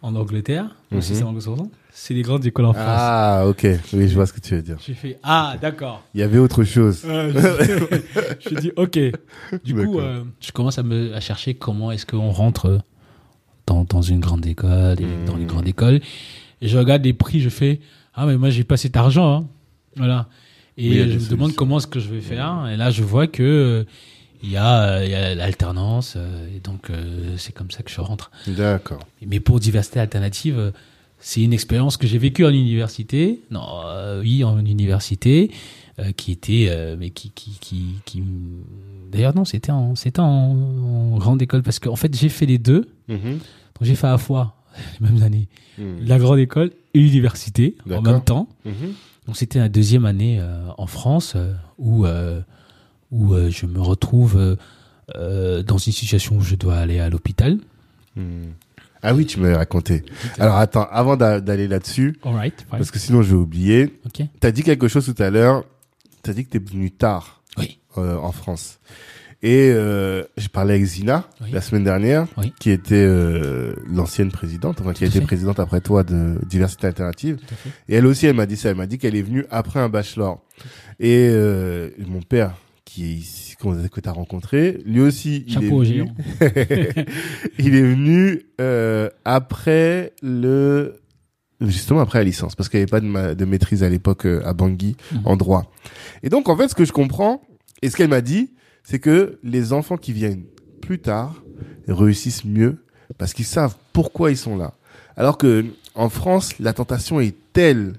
en 0.01 0.15
Angleterre, 0.15 0.75
anglo-saxon, 0.91 1.71
c'est 1.91 2.13
les 2.13 2.21
grandes 2.21 2.45
écoles 2.45 2.65
en 2.65 2.73
France. 2.73 2.85
Ah, 2.87 3.45
ok. 3.47 3.65
Oui, 3.93 4.07
je 4.07 4.13
vois 4.13 4.27
ce 4.27 4.33
que 4.33 4.39
tu 4.39 4.55
veux 4.55 4.61
dire. 4.61 4.77
J'ai 4.85 4.93
fait, 4.93 5.17
ah, 5.23 5.55
d'accord. 5.59 6.03
Il 6.13 6.19
y 6.19 6.23
avait 6.23 6.37
autre 6.37 6.63
chose. 6.63 7.01
Euh, 7.05 7.31
je 8.39 8.49
je 8.49 8.55
dis, 8.59 8.71
ok. 8.75 8.99
Du 9.63 9.73
coup, 9.73 9.99
euh, 9.99 10.23
je 10.39 10.51
commence 10.51 10.77
à, 10.77 10.83
me, 10.83 11.15
à 11.15 11.19
chercher 11.19 11.55
comment 11.55 11.91
est-ce 11.91 12.05
qu'on 12.05 12.29
rentre 12.29 12.79
dans, 13.67 13.83
dans 13.83 14.01
une 14.01 14.19
grande 14.19 14.45
école, 14.45 14.99
et 15.01 15.25
dans 15.27 15.37
une 15.37 15.45
grande 15.45 15.67
école. 15.67 16.01
Et 16.61 16.67
je 16.67 16.77
regarde 16.77 17.03
les 17.03 17.13
prix, 17.13 17.39
je 17.41 17.49
fais, 17.49 17.79
ah, 18.15 18.25
mais 18.25 18.37
moi, 18.37 18.49
j'ai 18.49 18.63
pas 18.63 18.77
cet 18.77 18.97
argent. 18.97 19.41
Hein. 19.41 19.47
Voilà. 19.95 20.27
Et 20.77 20.89
Oui, 20.89 21.11
je 21.11 21.19
me 21.19 21.29
demande 21.29 21.53
comment 21.53 21.77
est-ce 21.77 21.87
que 21.87 21.99
je 21.99 22.09
vais 22.09 22.21
faire. 22.21 22.67
Et 22.71 22.77
là, 22.77 22.89
je 22.91 23.03
vois 23.03 23.27
que 23.27 23.43
euh, 23.43 23.83
il 24.43 24.51
y 24.51 24.57
a, 24.57 24.83
euh, 24.83 25.05
il 25.05 25.11
y 25.11 25.15
a 25.15 25.35
l'alternance. 25.35 26.13
euh, 26.15 26.55
et 26.55 26.59
donc, 26.59 26.89
euh, 26.89 27.35
c'est 27.37 27.53
comme 27.53 27.71
ça 27.71 27.83
que 27.83 27.91
je 27.91 27.99
rentre. 28.01 28.31
D'accord. 28.47 28.99
Mais 29.25 29.39
pour 29.39 29.59
diversité 29.59 29.99
alternative, 29.99 30.71
c'est 31.19 31.41
une 31.41 31.53
expérience 31.53 31.97
que 31.97 32.05
j'ai 32.07 32.19
vécue 32.19 32.45
en 32.45 32.49
université. 32.49 33.41
Non, 33.49 33.65
oui, 34.21 34.43
en 34.43 34.59
université, 34.59 35.51
euh, 35.99 36.11
qui 36.11 36.31
était, 36.31 36.67
euh, 36.69 36.95
mais 36.99 37.09
qui, 37.09 37.31
qui, 37.31 37.57
qui, 37.59 37.95
qui- 38.05 38.23
d'ailleurs 39.11 39.35
non, 39.35 39.45
c'était 39.45 39.71
en, 39.71 39.95
c'était 39.95 40.19
en, 40.19 40.25
en 40.25 41.17
grande 41.17 41.41
école 41.41 41.63
parce 41.63 41.79
qu'en 41.79 41.95
fait 41.95 42.15
j'ai 42.15 42.29
fait 42.29 42.45
les 42.45 42.57
deux. 42.59 42.87
Mhm. 43.07 43.33
Donc 43.33 43.81
j'ai 43.81 43.95
fait 43.95 44.07
à 44.07 44.11
la 44.11 44.17
fois 44.17 44.55
les 45.01 45.07
mêmes 45.09 45.23
années 45.23 45.47
Hmm. 45.79 45.97
la 46.07 46.17
grande 46.17 46.39
école 46.39 46.71
et 46.95 46.99
l'université 46.99 47.75
en 47.91 48.01
même 48.01 48.23
temps. 48.23 48.49
Mhm. 48.65 48.93
Donc 49.27 49.37
c'était 49.37 49.59
la 49.59 49.69
deuxième 49.69 50.05
année 50.05 50.39
euh, 50.39 50.69
en 50.79 50.87
France 50.87 51.35
où 51.77 52.05
où 53.11 53.35
je 53.49 53.65
me 53.67 53.79
retrouve 53.79 54.57
dans 55.15 55.77
une 55.77 55.93
situation 55.93 56.35
où 56.37 56.41
je 56.41 56.55
dois 56.55 56.77
aller 56.77 56.99
à 56.99 57.09
l'hôpital. 57.09 57.59
Hmm. 58.15 58.45
Ah 59.03 59.13
oui, 59.13 59.27
tu 59.27 59.39
m'avais 59.39 59.55
raconté. 59.55 60.03
Alors 60.39 60.55
attends, 60.57 60.87
avant 60.89 61.15
d'a- 61.15 61.39
d'aller 61.39 61.67
là-dessus, 61.67 62.17
fine. 62.23 62.51
parce 62.71 62.89
que 62.89 62.97
sinon 62.97 63.21
je 63.21 63.29
vais 63.35 63.41
oublier, 63.41 63.93
ok. 64.07 64.23
t'as 64.39 64.49
dit 64.51 64.63
quelque 64.63 64.87
chose 64.87 65.05
tout 65.05 65.21
à 65.21 65.29
l'heure. 65.29 65.63
T'as 66.23 66.33
dit 66.33 66.45
que 66.45 66.51
t'es 66.51 66.59
venu 66.59 66.91
tard 66.91 67.43
Oui. 67.57 67.79
euh, 67.97 68.15
en 68.17 68.31
France. 68.31 68.79
Et 69.43 69.69
euh, 69.71 70.23
j'ai 70.35 70.47
parlé 70.49 70.73
avec 70.73 70.85
Zina 70.85 71.29
Oui. 71.41 71.51
la 71.51 71.61
semaine 71.61 71.83
dernière, 71.83 72.25
Oui. 72.37 72.53
qui 72.59 72.71
était 72.71 72.95
euh, 72.95 73.75
l'ancienne 73.87 74.31
présidente, 74.31 74.81
enfin 74.81 74.93
qui 74.93 75.03
a 75.03 75.07
été 75.07 75.21
présidente 75.21 75.59
après 75.59 75.79
toi 75.79 76.03
de 76.03 76.39
Diversité 76.47 76.87
Alternative. 76.87 77.37
Et 77.87 77.95
elle 77.95 78.07
aussi, 78.07 78.25
elle 78.25 78.35
m'a 78.35 78.47
dit 78.47 78.57
ça. 78.57 78.69
Elle 78.69 78.77
m'a 78.77 78.87
dit 78.87 78.97
qu'elle 78.97 79.15
est 79.15 79.21
venue 79.21 79.45
après 79.51 79.79
un 79.79 79.89
bachelor. 79.89 80.43
Et 80.99 81.29
euh, 81.31 81.91
mon 81.99 82.21
père, 82.23 82.55
qui 82.83 83.05
est 83.05 83.13
ici, 83.13 83.55
qu'on- 83.57 83.87
que 83.87 83.99
t'as 84.01 84.11
rencontré, 84.11 84.79
lui 84.85 85.01
aussi, 85.01 85.45
il 85.47 85.63
est 85.63 85.69
venu. 85.69 86.09
il 87.59 87.75
est 87.75 87.81
venu 87.83 88.41
euh, 88.59 89.09
après 89.23 90.13
le 90.23 90.99
justement 91.61 92.01
après 92.01 92.19
la 92.19 92.23
licence 92.25 92.55
parce 92.55 92.69
qu'il 92.69 92.79
n'y 92.79 92.83
avait 92.83 92.89
pas 92.91 92.99
de, 92.99 93.05
ma- 93.07 93.33
de 93.35 93.45
maîtrise 93.45 93.83
à 93.83 93.89
l'époque 93.89 94.25
euh, 94.25 94.41
à 94.45 94.53
Bangui 94.53 94.95
Mhm. 95.11 95.21
en 95.25 95.35
droit. 95.37 95.71
Et 96.23 96.29
donc 96.29 96.49
en 96.49 96.55
fait 96.57 96.67
ce 96.67 96.75
que 96.75 96.85
je 96.85 96.91
comprends 96.91 97.41
et 97.81 97.89
ce 97.89 97.95
qu'elle 97.97 98.09
m'a 98.09 98.21
dit, 98.21 98.51
c'est 98.83 98.99
que 98.99 99.39
les 99.43 99.73
enfants 99.73 99.97
qui 99.97 100.13
viennent 100.13 100.43
plus 100.81 100.99
tard 100.99 101.43
réussissent 101.87 102.45
mieux 102.45 102.83
parce 103.17 103.33
qu'ils 103.33 103.45
savent 103.45 103.75
pourquoi 103.93 104.31
ils 104.31 104.37
sont 104.37 104.57
là. 104.57 104.73
Alors 105.15 105.37
que 105.37 105.65
en 105.95 106.09
France, 106.09 106.57
la 106.59 106.73
tentation 106.73 107.19
est 107.19 107.35
telle 107.53 107.93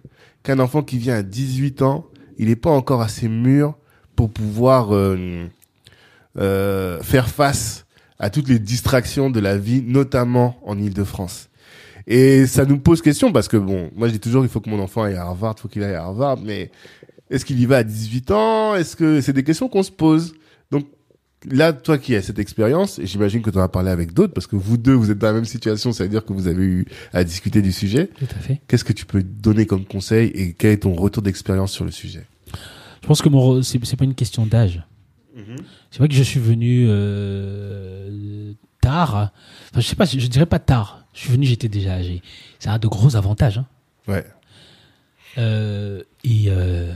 qu'un 0.45 0.61
enfant 0.61 0.83
qui 0.83 0.99
vient 0.99 1.17
à 1.17 1.23
18 1.23 1.83
ans, 1.83 2.07
il 2.39 2.47
n'est 2.49 2.57
pas 2.57 2.71
encore 2.71 3.03
assez 3.03 3.29
mûr 3.29 3.75
pour 4.15 4.31
pouvoir 4.31 4.95
euh, 4.95 5.47
euh, 6.39 7.01
faire 7.03 7.29
face 7.29 7.87
à 8.19 8.31
toutes 8.31 8.49
les 8.49 8.59
distractions 8.59 9.31
de 9.31 9.41
la 9.41 9.57
vie, 9.59 9.83
notamment 9.83 10.59
en 10.65 10.79
Ile-de-France. 10.79 11.49
Et 12.11 12.47
ça 12.47 12.65
nous 12.65 12.79
pose 12.79 13.03
question 13.03 13.33
parce 13.33 13.49
que 13.49 13.59
bon, 13.59 13.91
moi 13.95 14.09
je 14.09 14.15
dis 14.15 14.19
toujours 14.19 14.43
il 14.43 14.49
faut 14.49 14.61
que 14.61 14.71
mon 14.71 14.81
enfant 14.81 15.03
aille 15.03 15.17
à 15.17 15.25
Harvard, 15.25 15.55
il 15.59 15.61
faut 15.61 15.69
qu'il 15.69 15.83
aille 15.83 15.95
à 15.95 16.05
Harvard, 16.05 16.39
mais 16.43 16.71
est-ce 17.29 17.45
qu'il 17.45 17.61
y 17.61 17.67
va 17.67 17.77
à 17.77 17.85
18 17.85 18.31
ans? 18.31 18.75
Est-ce 18.75 18.97
que 18.97 19.21
c'est 19.21 19.35
des 19.35 19.45
questions 19.45 19.69
qu'on 19.69 19.83
se 19.83 19.91
pose 19.91 20.35
Donc 20.71 20.87
là, 21.45 21.75
toi 21.75 21.99
qui 21.99 22.17
as 22.17 22.23
cette 22.23 22.39
expérience, 22.39 22.99
et 22.99 23.05
j'imagine 23.05 23.43
que 23.43 23.51
tu 23.51 23.59
en 23.59 23.61
as 23.61 23.69
parlé 23.69 23.91
avec 23.91 24.15
d'autres 24.15 24.33
parce 24.33 24.47
que 24.47 24.57
vous 24.57 24.79
deux 24.79 24.95
vous 24.95 25.11
êtes 25.11 25.19
dans 25.19 25.27
la 25.27 25.35
même 25.35 25.45
situation, 25.45 25.93
ça 25.93 26.05
veut 26.05 26.09
dire 26.09 26.25
que 26.25 26.33
vous 26.33 26.49
avez 26.49 26.65
eu 26.65 26.87
à 27.13 27.25
discuter 27.25 27.61
du 27.61 27.73
sujet. 27.73 28.07
Tout 28.19 28.25
à 28.35 28.41
fait. 28.41 28.63
Qu'est-ce 28.69 28.85
que 28.85 28.95
tu 28.95 29.05
peux 29.05 29.23
donner 29.23 29.67
comme 29.67 29.85
conseil 29.85 30.29
et 30.29 30.55
quel 30.55 30.73
est 30.73 30.79
ton 30.79 30.95
retour 30.95 31.23
d'expérience 31.23 31.73
sur 31.73 31.85
le 31.85 31.91
sujet? 31.91 32.25
Je 33.03 33.07
pense 33.07 33.21
que 33.21 33.29
mon 33.29 33.63
c'est 33.63 33.97
pas 33.97 34.05
une 34.05 34.15
question 34.15 34.47
d'âge. 34.47 34.83
C'est 35.91 35.99
vrai 35.99 36.09
que 36.09 36.15
je 36.15 36.23
suis 36.23 36.41
venu 36.41 36.87
euh, 36.89 38.55
tard. 38.81 39.31
Enfin, 39.71 39.81
je 39.81 39.87
sais 39.87 39.95
pas, 39.95 40.05
je 40.05 40.27
dirais 40.27 40.47
pas 40.47 40.59
tard. 40.59 41.05
Je 41.19 41.25
suis 41.25 41.33
venu, 41.33 41.47
j'étais 41.47 41.69
déjà 41.69 41.95
âgé. 41.95 42.23
Ça 42.61 42.75
a 42.75 42.79
de 42.79 42.87
gros 42.87 43.17
avantages. 43.17 43.59
hein. 43.59 43.67
Ouais. 44.07 44.25
Euh, 45.37 46.03
et 46.23 46.45
euh, 46.49 46.93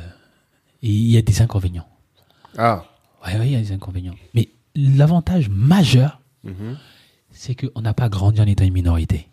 et 0.82 0.88
il 0.88 1.10
y 1.10 1.16
a 1.16 1.22
des 1.22 1.42
inconvénients. 1.42 1.88
Ah, 2.56 2.84
Ouais, 3.26 3.36
ouais, 3.38 3.46
il 3.46 3.52
y 3.52 3.56
a 3.56 3.60
des 3.60 3.72
inconvénients. 3.72 4.14
Mais 4.34 4.48
l'avantage 4.74 5.48
majeur, 5.48 6.20
Mhm. 6.44 6.76
c'est 7.30 7.54
qu'on 7.54 7.80
n'a 7.80 7.94
pas 7.94 8.08
grandi 8.08 8.40
en 8.40 8.46
étant 8.46 8.64
une 8.64 8.72
minorité. 8.72 9.28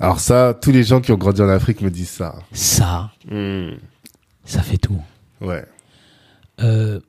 Alors 0.00 0.20
ça, 0.20 0.54
tous 0.60 0.70
les 0.70 0.84
gens 0.84 1.00
qui 1.00 1.10
ont 1.12 1.16
grandi 1.18 1.40
en 1.42 1.48
Afrique 1.48 1.80
me 1.80 1.90
disent 1.90 2.08
ça. 2.10 2.34
Ça, 2.52 3.10
Hmm. 3.30 3.72
ça 4.44 4.62
fait 4.62 4.78
tout. 4.78 5.00
Ouais. 5.40 5.64
Euh, 6.60 7.00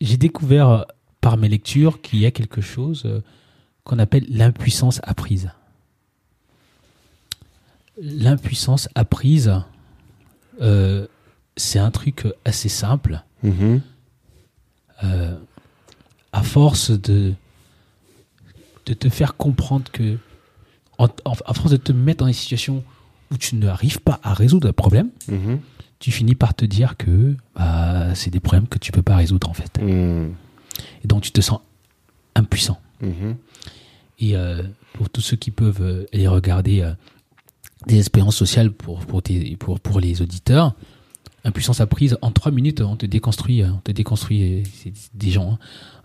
j'ai 0.00 0.16
découvert 0.16 0.86
par 1.20 1.36
mes 1.36 1.48
lectures 1.48 2.00
qu'il 2.00 2.18
y 2.20 2.26
a 2.26 2.30
quelque 2.32 2.60
chose 2.60 3.22
qu'on 3.84 3.98
appelle 3.98 4.24
l'impuissance 4.28 5.00
apprise. 5.04 5.50
L'impuissance 8.00 8.88
apprise, 8.94 9.52
euh, 10.60 11.06
c'est 11.56 11.78
un 11.78 11.90
truc 11.90 12.26
assez 12.44 12.68
simple. 12.68 13.22
Mhm. 13.42 13.80
Euh, 15.04 15.36
à 16.32 16.42
force 16.42 16.90
de, 16.90 17.34
de 18.86 18.94
te 18.94 19.08
faire 19.08 19.36
comprendre 19.36 19.90
que, 19.92 20.16
en- 20.98 21.08
en- 21.24 21.32
à 21.44 21.54
force 21.54 21.70
de 21.72 21.76
te 21.76 21.92
mettre 21.92 22.20
dans 22.20 22.26
des 22.26 22.32
situations 22.32 22.82
où 23.30 23.36
tu 23.36 23.56
n'arrives 23.56 24.00
pas 24.00 24.20
à 24.22 24.32
résoudre 24.32 24.68
un 24.68 24.72
problème, 24.72 25.10
Mhm. 25.28 25.58
tu 25.98 26.10
finis 26.12 26.34
par 26.34 26.54
te 26.54 26.64
dire 26.64 26.96
que 26.96 27.36
bah, 27.54 28.14
c'est 28.14 28.30
des 28.30 28.40
problèmes 28.40 28.68
que 28.68 28.78
tu 28.78 28.92
peux 28.92 29.02
pas 29.02 29.16
résoudre 29.16 29.48
en 29.48 29.54
fait. 29.54 29.78
Hmm. 29.80 30.32
Et 31.04 31.06
donc 31.06 31.22
tu 31.22 31.30
te 31.32 31.40
sens 31.40 31.60
impuissant. 32.34 32.80
Mhm. 33.00 33.36
Et 34.20 34.36
euh, 34.36 34.62
pour 34.94 35.10
tous 35.10 35.20
ceux 35.20 35.36
qui 35.36 35.50
peuvent 35.50 36.06
aller 36.12 36.28
regarder 36.28 36.92
des 37.86 37.98
expériences 37.98 38.36
sociales 38.36 38.70
pour, 38.72 39.00
pour, 39.06 39.22
tes- 39.22 39.56
pour, 39.56 39.80
pour 39.80 40.00
les 40.00 40.22
auditeurs, 40.22 40.74
impuissance 41.44 41.80
apprise, 41.80 42.16
en 42.22 42.30
trois 42.30 42.52
minutes, 42.52 42.80
on 42.80 42.96
te 42.96 43.06
déconstruit, 43.06 43.62
euh, 43.62 43.68
on 43.72 43.78
te 43.78 43.92
déconstruit 43.92 44.62
des 45.14 45.30
gens. 45.30 45.52
hein. 45.52 45.58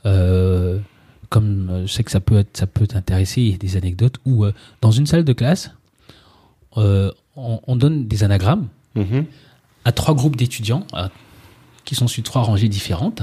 Euh, 0.06 0.80
comme 1.30 1.70
euh, 1.70 1.86
je 1.88 1.92
sais 1.94 2.04
que 2.04 2.12
ça 2.12 2.20
peut, 2.22 2.38
être- 2.38 2.56
ça 2.58 2.68
peut 2.68 2.88
t'intéresser, 2.88 3.42
il 3.42 3.52
y 3.52 3.54
a 3.54 3.58
des 3.58 3.76
anecdotes 3.78 4.16
où 4.26 4.46
euh, 4.46 4.54
dans 4.82 4.92
une 4.92 5.06
salle 5.06 5.24
de 5.26 5.34
classe, 5.34 5.72
euh, 6.78 7.12
on, 7.36 7.60
on 7.68 7.76
donne 7.76 8.08
des 8.08 8.24
anagrammes 8.24 8.68
Mhm. 8.96 9.26
à 9.86 9.92
trois 9.92 10.16
groupes 10.16 10.36
d'étudiants 10.38 10.86
qui 11.86 11.94
sont 11.96 12.08
sur 12.08 12.24
trois 12.24 12.42
rangées 12.42 12.68
différentes. 12.70 13.22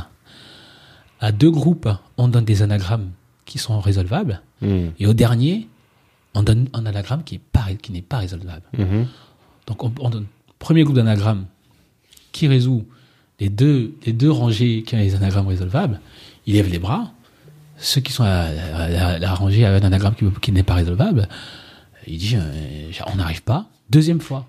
À 1.20 1.32
deux 1.32 1.50
groupes, 1.50 1.88
on 2.16 2.28
donne 2.28 2.44
des 2.44 2.62
anagrammes 2.62 3.10
qui 3.44 3.58
sont 3.58 3.80
résolvables. 3.80 4.40
Hmm. 4.62 4.88
Et 4.98 5.06
au 5.06 5.14
dernier, 5.14 5.68
on 6.34 6.42
donne 6.42 6.68
un 6.72 6.84
anagramme 6.86 7.22
qui 7.24 7.38
pas 7.38 7.66
n'est 7.90 8.02
pas 8.02 8.18
résolvable. 8.18 8.62
Mhm. 8.76 9.06
Donc 9.66 9.82
on, 9.84 9.92
on 10.00 10.10
donne 10.10 10.26
premier 10.58 10.82
groupe 10.84 10.96
d'anagrammes 10.96 11.46
qui 12.32 12.48
résout 12.48 12.84
les 13.40 13.48
deux, 13.48 13.94
les 14.06 14.12
deux 14.12 14.30
rangées 14.30 14.82
qui 14.84 14.94
ont 14.94 14.98
les 14.98 15.14
anagrammes 15.14 15.46
résolvables, 15.48 16.00
il 16.46 16.54
lève 16.54 16.68
les 16.70 16.78
bras. 16.78 17.12
Ceux 17.76 18.00
qui 18.00 18.12
sont 18.12 18.22
à 18.24 18.52
la, 18.52 18.76
à 18.76 18.88
la- 18.88 19.18
la 19.18 19.34
rangée 19.34 19.64
avec 19.64 19.82
un 19.82 19.86
anagramme 19.88 20.14
qui, 20.14 20.24
qui 20.40 20.52
n'est 20.52 20.62
pas 20.62 20.74
résolvable, 20.74 21.28
il 22.06 22.18
dit 22.18 22.36
euh, 22.36 22.90
on 23.12 23.16
n'arrive 23.16 23.42
pas. 23.42 23.66
Deuxième 23.90 24.20
fois, 24.20 24.46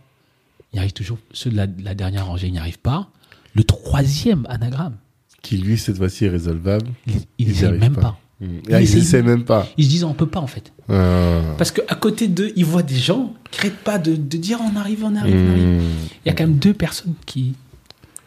il 0.74 0.80
arrive 0.80 0.94
toujours. 0.94 1.18
Ceux 1.32 1.50
de 1.50 1.56
la, 1.56 1.68
de 1.68 1.84
la 1.84 1.96
dernière 1.96 2.28
rangée 2.28 2.50
n'y 2.52 2.60
arrivent 2.60 2.80
pas. 2.80 3.10
Le 3.54 3.64
troisième 3.64 4.46
anagramme, 4.50 4.96
Qui 5.42 5.58
lui, 5.58 5.78
cette 5.78 5.98
fois-ci, 5.98 6.26
est 6.26 6.30
résolvable. 6.30 6.88
ils 7.08 7.14
Ils 7.14 7.22
ils 7.40 7.46
y 7.46 7.48
n'essayent 7.50 7.68
arrivent 7.70 7.80
même 7.80 7.96
pas. 7.96 8.02
pas. 8.02 8.20
Il 8.68 8.74
Ah, 8.74 8.80
ils 8.82 8.84
essaye- 8.84 9.02
essaient 9.02 9.22
même 9.24 9.44
pas. 9.46 9.68
Ils 9.78 9.86
se 9.86 9.90
disent 9.90 10.04
on 10.04 10.14
peut 10.14 10.28
pas 10.28 10.40
en 10.40 10.48
fait. 10.48 10.72
Ah. 10.90 11.42
Parce 11.58 11.72
qu'à 11.72 11.96
côté 11.96 12.28
d'eux, 12.28 12.52
ils 12.56 12.66
voient 12.66 12.84
des 12.84 12.96
gens 12.98 13.34
qui 13.52 13.58
n'arrêtent 13.60 13.84
pas 13.84 13.98
de, 13.98 14.16
de 14.16 14.38
dire 14.38 14.60
on 14.62 14.76
arrive, 14.76 15.04
on 15.04 15.16
arrive, 15.16 15.36
on 15.36 15.50
arrive. 15.52 15.82
Hmm. 15.82 16.08
Il 16.26 16.28
y 16.28 16.30
a 16.30 16.34
quand 16.34 16.44
même 16.46 16.58
deux 16.58 16.74
personnes 16.74 17.14
qui, 17.26 17.56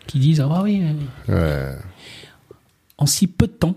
qui 0.06 0.18
disent 0.18 0.40
ah 0.40 0.62
oui, 0.62 0.82
euh, 1.28 1.72
Ouais. 1.72 1.78
en 2.98 3.06
si 3.06 3.26
peu 3.26 3.46
de 3.46 3.52
temps, 3.52 3.74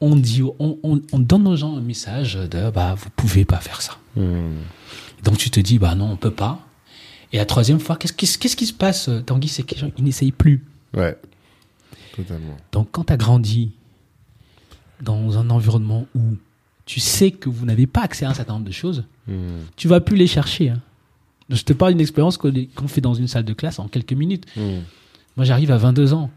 on 0.00 0.14
dit, 0.16 0.42
on, 0.42 0.78
on- 0.82 1.00
on 1.12 1.18
donne 1.18 1.46
aux 1.48 1.56
gens 1.56 1.76
un 1.76 1.80
message 1.80 2.34
de 2.34 2.70
bah 2.70 2.94
vous 2.96 3.08
pouvez 3.16 3.44
pas 3.44 3.58
faire 3.58 3.80
ça. 3.82 3.96
Hmm. 4.16 4.52
Donc 5.24 5.38
tu 5.38 5.50
te 5.50 5.58
dis 5.60 5.78
bah 5.78 5.94
non 5.94 6.10
on 6.12 6.16
peut 6.16 6.30
pas. 6.30 6.60
Et 7.32 7.38
la 7.38 7.46
troisième 7.46 7.80
fois, 7.80 7.96
qu'est-ce 7.96 8.12
qu'est-ce- 8.12 8.38
qu'est-ce 8.38 8.56
qui 8.56 8.66
se 8.66 8.72
passe 8.72 9.10
Tanguy, 9.24 9.48
c'est 9.48 9.62
que 9.62 9.74
les 9.74 9.80
gens 9.80 9.90
ils 9.98 10.04
n'essayent 10.04 10.32
plus. 10.32 10.64
Ouais. 10.94 11.16
Totalement. 12.14 12.56
Donc 12.72 12.88
quand 12.92 13.04
tu 13.04 13.12
as 13.12 13.16
grandi 13.16 13.72
dans 15.02 15.38
un 15.38 15.50
environnement 15.50 16.06
où 16.14 16.20
tu 16.84 17.00
sais 17.00 17.30
que 17.32 17.48
vous 17.48 17.66
n'avez 17.66 17.86
pas 17.86 18.02
accès 18.02 18.24
à 18.24 18.30
un 18.30 18.34
certain 18.34 18.54
nombre 18.54 18.66
de 18.66 18.72
choses, 18.72 19.04
Hmm. 19.28 19.58
tu 19.74 19.88
vas 19.88 20.00
plus 20.00 20.16
les 20.16 20.28
chercher. 20.28 20.70
hein. 20.70 20.80
Je 21.50 21.62
te 21.62 21.72
parle 21.72 21.92
d'une 21.92 22.00
expérience 22.00 22.36
qu'on 22.36 22.52
qu'on 22.76 22.86
fait 22.86 23.00
dans 23.00 23.14
une 23.14 23.26
salle 23.26 23.44
de 23.44 23.52
classe 23.54 23.80
en 23.80 23.88
quelques 23.88 24.12
minutes. 24.12 24.46
Hmm. 24.56 24.80
Moi, 25.36 25.44
j'arrive 25.44 25.72
à 25.72 25.76
22 25.78 26.12
ans. 26.14 26.30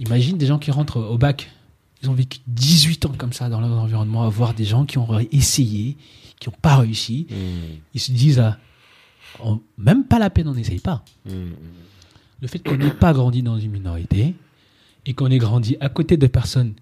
Imagine 0.00 0.36
des 0.36 0.46
gens 0.46 0.58
qui 0.58 0.70
rentrent 0.72 0.98
au 1.00 1.16
bac. 1.16 1.48
Ils 2.02 2.10
ont 2.10 2.14
vécu 2.14 2.38
18 2.48 3.06
ans 3.06 3.12
comme 3.16 3.32
ça 3.32 3.48
dans 3.48 3.60
leur 3.60 3.70
environnement, 3.78 4.24
à 4.24 4.28
voir 4.28 4.52
des 4.54 4.64
gens 4.64 4.84
qui 4.84 4.98
ont 4.98 5.06
essayé, 5.32 5.96
qui 6.40 6.48
n'ont 6.48 6.56
pas 6.60 6.76
réussi. 6.76 7.26
Hmm. 7.30 7.76
Ils 7.94 8.00
se 8.00 8.10
disent, 8.12 8.40
ah, 8.40 8.58
oh, 9.44 9.62
même 9.76 10.04
pas 10.04 10.18
la 10.18 10.28
peine, 10.30 10.48
on 10.48 10.54
n'essaye 10.54 10.80
pas. 10.80 11.04
Hmm. 11.24 11.50
Le 12.42 12.48
fait 12.48 12.58
qu'on 12.58 12.76
n'ait 12.76 12.90
pas 12.90 13.12
grandi 13.12 13.42
dans 13.44 13.58
une 13.58 13.70
minorité 13.72 14.34
et 15.06 15.14
qu'on 15.14 15.30
ait 15.30 15.38
grandi 15.38 15.76
à 15.80 15.88
côté 15.88 16.16
de 16.16 16.26
personnes, 16.26 16.74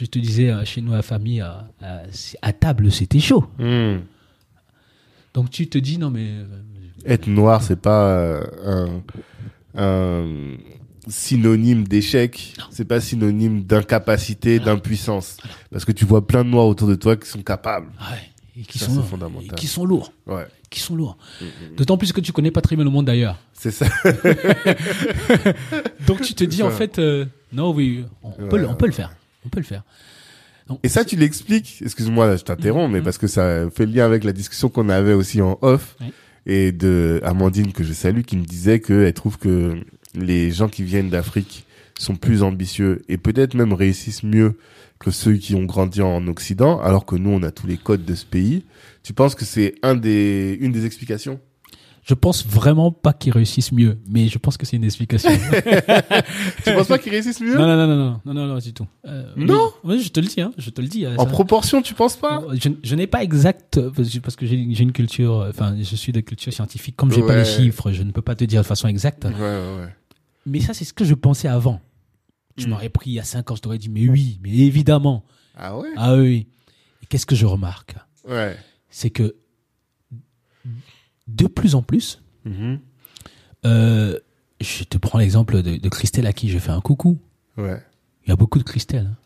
je 0.00 0.06
te 0.06 0.18
disais, 0.18 0.50
euh, 0.50 0.64
chez 0.64 0.80
nous, 0.80 0.92
à 0.92 0.96
la 0.96 1.02
famille, 1.02 1.40
euh, 1.42 1.48
euh, 1.82 2.04
à 2.42 2.52
table, 2.52 2.90
c'était 2.92 3.20
chaud. 3.20 3.44
Hmm. 3.58 3.98
Donc 5.34 5.50
tu 5.50 5.66
te 5.68 5.78
dis, 5.78 5.98
non 5.98 6.10
mais... 6.10 6.30
Être 7.06 7.26
noir, 7.26 7.62
c'est 7.62 7.80
pas 7.80 8.40
un, 8.64 9.02
un 9.74 10.26
synonyme 11.08 11.88
d'échec. 11.88 12.54
C'est 12.70 12.84
pas 12.84 13.00
synonyme 13.00 13.64
d'incapacité, 13.64 14.60
d'impuissance. 14.60 15.38
Parce 15.72 15.84
que 15.84 15.90
tu 15.92 16.04
vois 16.04 16.24
plein 16.26 16.44
de 16.44 16.50
noirs 16.50 16.66
autour 16.66 16.86
de 16.86 16.94
toi 16.94 17.16
qui 17.16 17.28
sont 17.28 17.42
capables. 17.42 17.86
ouais, 17.88 18.30
et 18.56 18.62
qui 18.62 18.78
Ça, 18.78 18.86
sont, 18.86 19.02
et 19.42 19.48
qui 19.56 19.66
sont 19.66 19.84
lourds. 19.84 20.12
Ouais. 20.26 20.46
Qui 20.70 20.78
sont 20.80 20.94
lourds. 20.94 21.16
D'autant 21.76 21.96
plus 21.96 22.12
que 22.12 22.20
tu 22.20 22.30
connais 22.32 22.50
pas 22.52 22.60
très 22.60 22.76
bien 22.76 22.84
le 22.84 22.90
monde 22.90 23.06
d'ailleurs. 23.06 23.38
C'est 23.54 23.70
ça. 23.72 23.86
Donc 26.06 26.20
tu 26.22 26.34
te 26.34 26.44
dis 26.44 26.62
en 26.62 26.70
fait, 26.70 26.98
euh, 26.98 27.24
non, 27.52 27.72
oui, 27.72 28.04
on, 28.22 28.28
Ouais, 28.30 28.48
peut, 28.48 28.58
le- 28.58 28.68
on 28.68 28.74
peut 28.74 28.86
le 28.86 28.90
ouais. 28.92 28.96
faire. 28.96 29.14
On 29.44 29.48
peut 29.48 29.60
le 29.60 29.64
faire. 29.66 29.82
Donc, 30.68 30.78
Et 30.82 30.88
ça, 30.88 31.04
tu 31.04 31.16
l'expliques. 31.16 31.82
Excuse-moi, 31.84 32.36
je 32.36 32.42
t'interromps, 32.44 32.90
mais 32.92 32.98
Mhm. 32.98 33.04
parce 33.04 33.18
que 33.18 33.26
ça 33.26 33.68
fait 33.70 33.86
le 33.86 33.92
lien 33.92 34.04
avec 34.04 34.22
la 34.24 34.32
discussion 34.32 34.68
qu'on 34.68 34.88
avait 34.88 35.12
aussi 35.14 35.40
en 35.42 35.58
off. 35.62 35.96
Oui. 36.00 36.12
Et 36.46 36.72
de 36.72 37.20
Amandine, 37.24 37.72
que 37.72 37.84
je 37.84 37.92
salue, 37.92 38.22
qui 38.22 38.36
me 38.36 38.44
disait 38.44 38.80
qu'elle 38.80 39.12
trouve 39.12 39.38
que 39.38 39.74
les 40.14 40.50
gens 40.50 40.68
qui 40.68 40.82
viennent 40.82 41.10
d'Afrique 41.10 41.66
sont 41.98 42.16
plus 42.16 42.42
ambitieux 42.42 43.02
et 43.08 43.16
peut-être 43.16 43.54
même 43.54 43.72
réussissent 43.72 44.24
mieux 44.24 44.54
que 44.98 45.10
ceux 45.10 45.34
qui 45.34 45.54
ont 45.54 45.64
grandi 45.64 46.00
en 46.02 46.26
Occident, 46.28 46.80
alors 46.80 47.06
que 47.06 47.16
nous, 47.16 47.30
on 47.30 47.42
a 47.42 47.50
tous 47.50 47.66
les 47.66 47.76
codes 47.76 48.04
de 48.04 48.14
ce 48.14 48.24
pays. 48.24 48.64
Tu 49.02 49.12
penses 49.12 49.34
que 49.34 49.44
c'est 49.44 49.74
un 49.82 49.94
des, 49.96 50.56
une 50.60 50.70
des 50.72 50.84
explications? 50.86 51.40
Je 52.04 52.14
pense 52.14 52.44
vraiment 52.44 52.90
pas 52.90 53.12
qu'ils 53.12 53.32
réussissent 53.32 53.70
mieux, 53.70 53.98
mais 54.08 54.26
je 54.26 54.36
pense 54.38 54.56
que 54.56 54.66
c'est 54.66 54.76
une 54.76 54.82
explication. 54.82 55.30
tu 56.64 56.74
penses 56.74 56.88
pas 56.88 56.98
qu'ils 56.98 57.12
réussissent 57.12 57.40
mieux 57.40 57.54
non 57.54 57.66
non, 57.66 57.76
non, 57.76 57.86
non, 57.86 57.96
non, 57.96 58.20
non, 58.24 58.34
non, 58.34 58.46
non, 58.54 58.58
du 58.58 58.72
tout. 58.72 58.88
Euh, 59.06 59.32
non. 59.36 59.70
Oui, 59.84 59.96
oui, 59.96 60.02
je 60.02 60.08
te 60.10 60.18
le 60.18 60.26
dis, 60.26 60.40
hein, 60.40 60.52
je 60.58 60.70
te 60.70 60.80
le 60.80 60.88
dis. 60.88 61.06
Euh, 61.06 61.14
en 61.16 61.26
proportion, 61.26 61.80
tu 61.80 61.92
ne 61.92 61.96
penses 61.96 62.16
pas 62.16 62.42
euh, 62.42 62.56
Je, 62.82 62.94
n'ai 62.96 63.06
pas 63.06 63.22
exact 63.22 63.80
parce 64.20 64.34
que 64.34 64.46
j'ai 64.46 64.56
une 64.56 64.92
culture, 64.92 65.46
enfin, 65.48 65.76
je 65.80 65.96
suis 65.96 66.10
de 66.10 66.20
culture 66.20 66.52
scientifique. 66.52 66.96
Comme 66.96 67.12
j'ai 67.12 67.20
ouais. 67.22 67.26
pas 67.28 67.36
les 67.36 67.44
chiffres, 67.44 67.92
je 67.92 68.02
ne 68.02 68.10
peux 68.10 68.22
pas 68.22 68.34
te 68.34 68.44
dire 68.44 68.62
de 68.62 68.66
façon 68.66 68.88
exacte. 68.88 69.24
Ouais, 69.24 69.32
ouais, 69.32 69.88
mais 70.44 70.58
ça, 70.58 70.74
c'est 70.74 70.84
ce 70.84 70.92
que 70.92 71.04
je 71.04 71.14
pensais 71.14 71.46
avant. 71.46 71.80
Tu 72.56 72.66
hmm. 72.66 72.70
m'aurais 72.70 72.88
pris 72.88 73.10
il 73.10 73.14
y 73.14 73.20
a 73.20 73.24
5 73.24 73.50
ans, 73.50 73.54
je 73.54 73.62
t'aurais 73.62 73.78
dit, 73.78 73.88
mais 73.88 74.08
oui, 74.08 74.40
mais 74.42 74.50
évidemment. 74.50 75.24
Ah 75.56 75.78
ouais 75.78 75.88
Ah 75.96 76.16
oui. 76.16 76.48
Qu'est-ce 77.08 77.26
que 77.26 77.36
je 77.36 77.46
remarque 77.46 77.94
Ouais. 78.28 78.56
C'est 78.90 79.10
que 79.10 79.36
de 81.34 81.46
plus 81.46 81.74
en 81.74 81.82
plus, 81.82 82.22
Mhm. 82.44 82.80
euh, 83.64 84.18
je 84.60 84.84
te 84.84 84.98
prends 84.98 85.18
l'exemple 85.18 85.62
de, 85.62 85.76
de 85.76 85.88
Christelle 85.88 86.26
à 86.26 86.32
qui 86.32 86.48
je 86.48 86.58
fais 86.58 86.70
un 86.72 86.80
coucou. 86.80 87.18
Ouais. 87.56 87.82
Il 88.24 88.30
y 88.30 88.32
a 88.32 88.36
beaucoup 88.36 88.58
de 88.58 88.64
Christelle. 88.64 89.06
hein. 89.12 89.16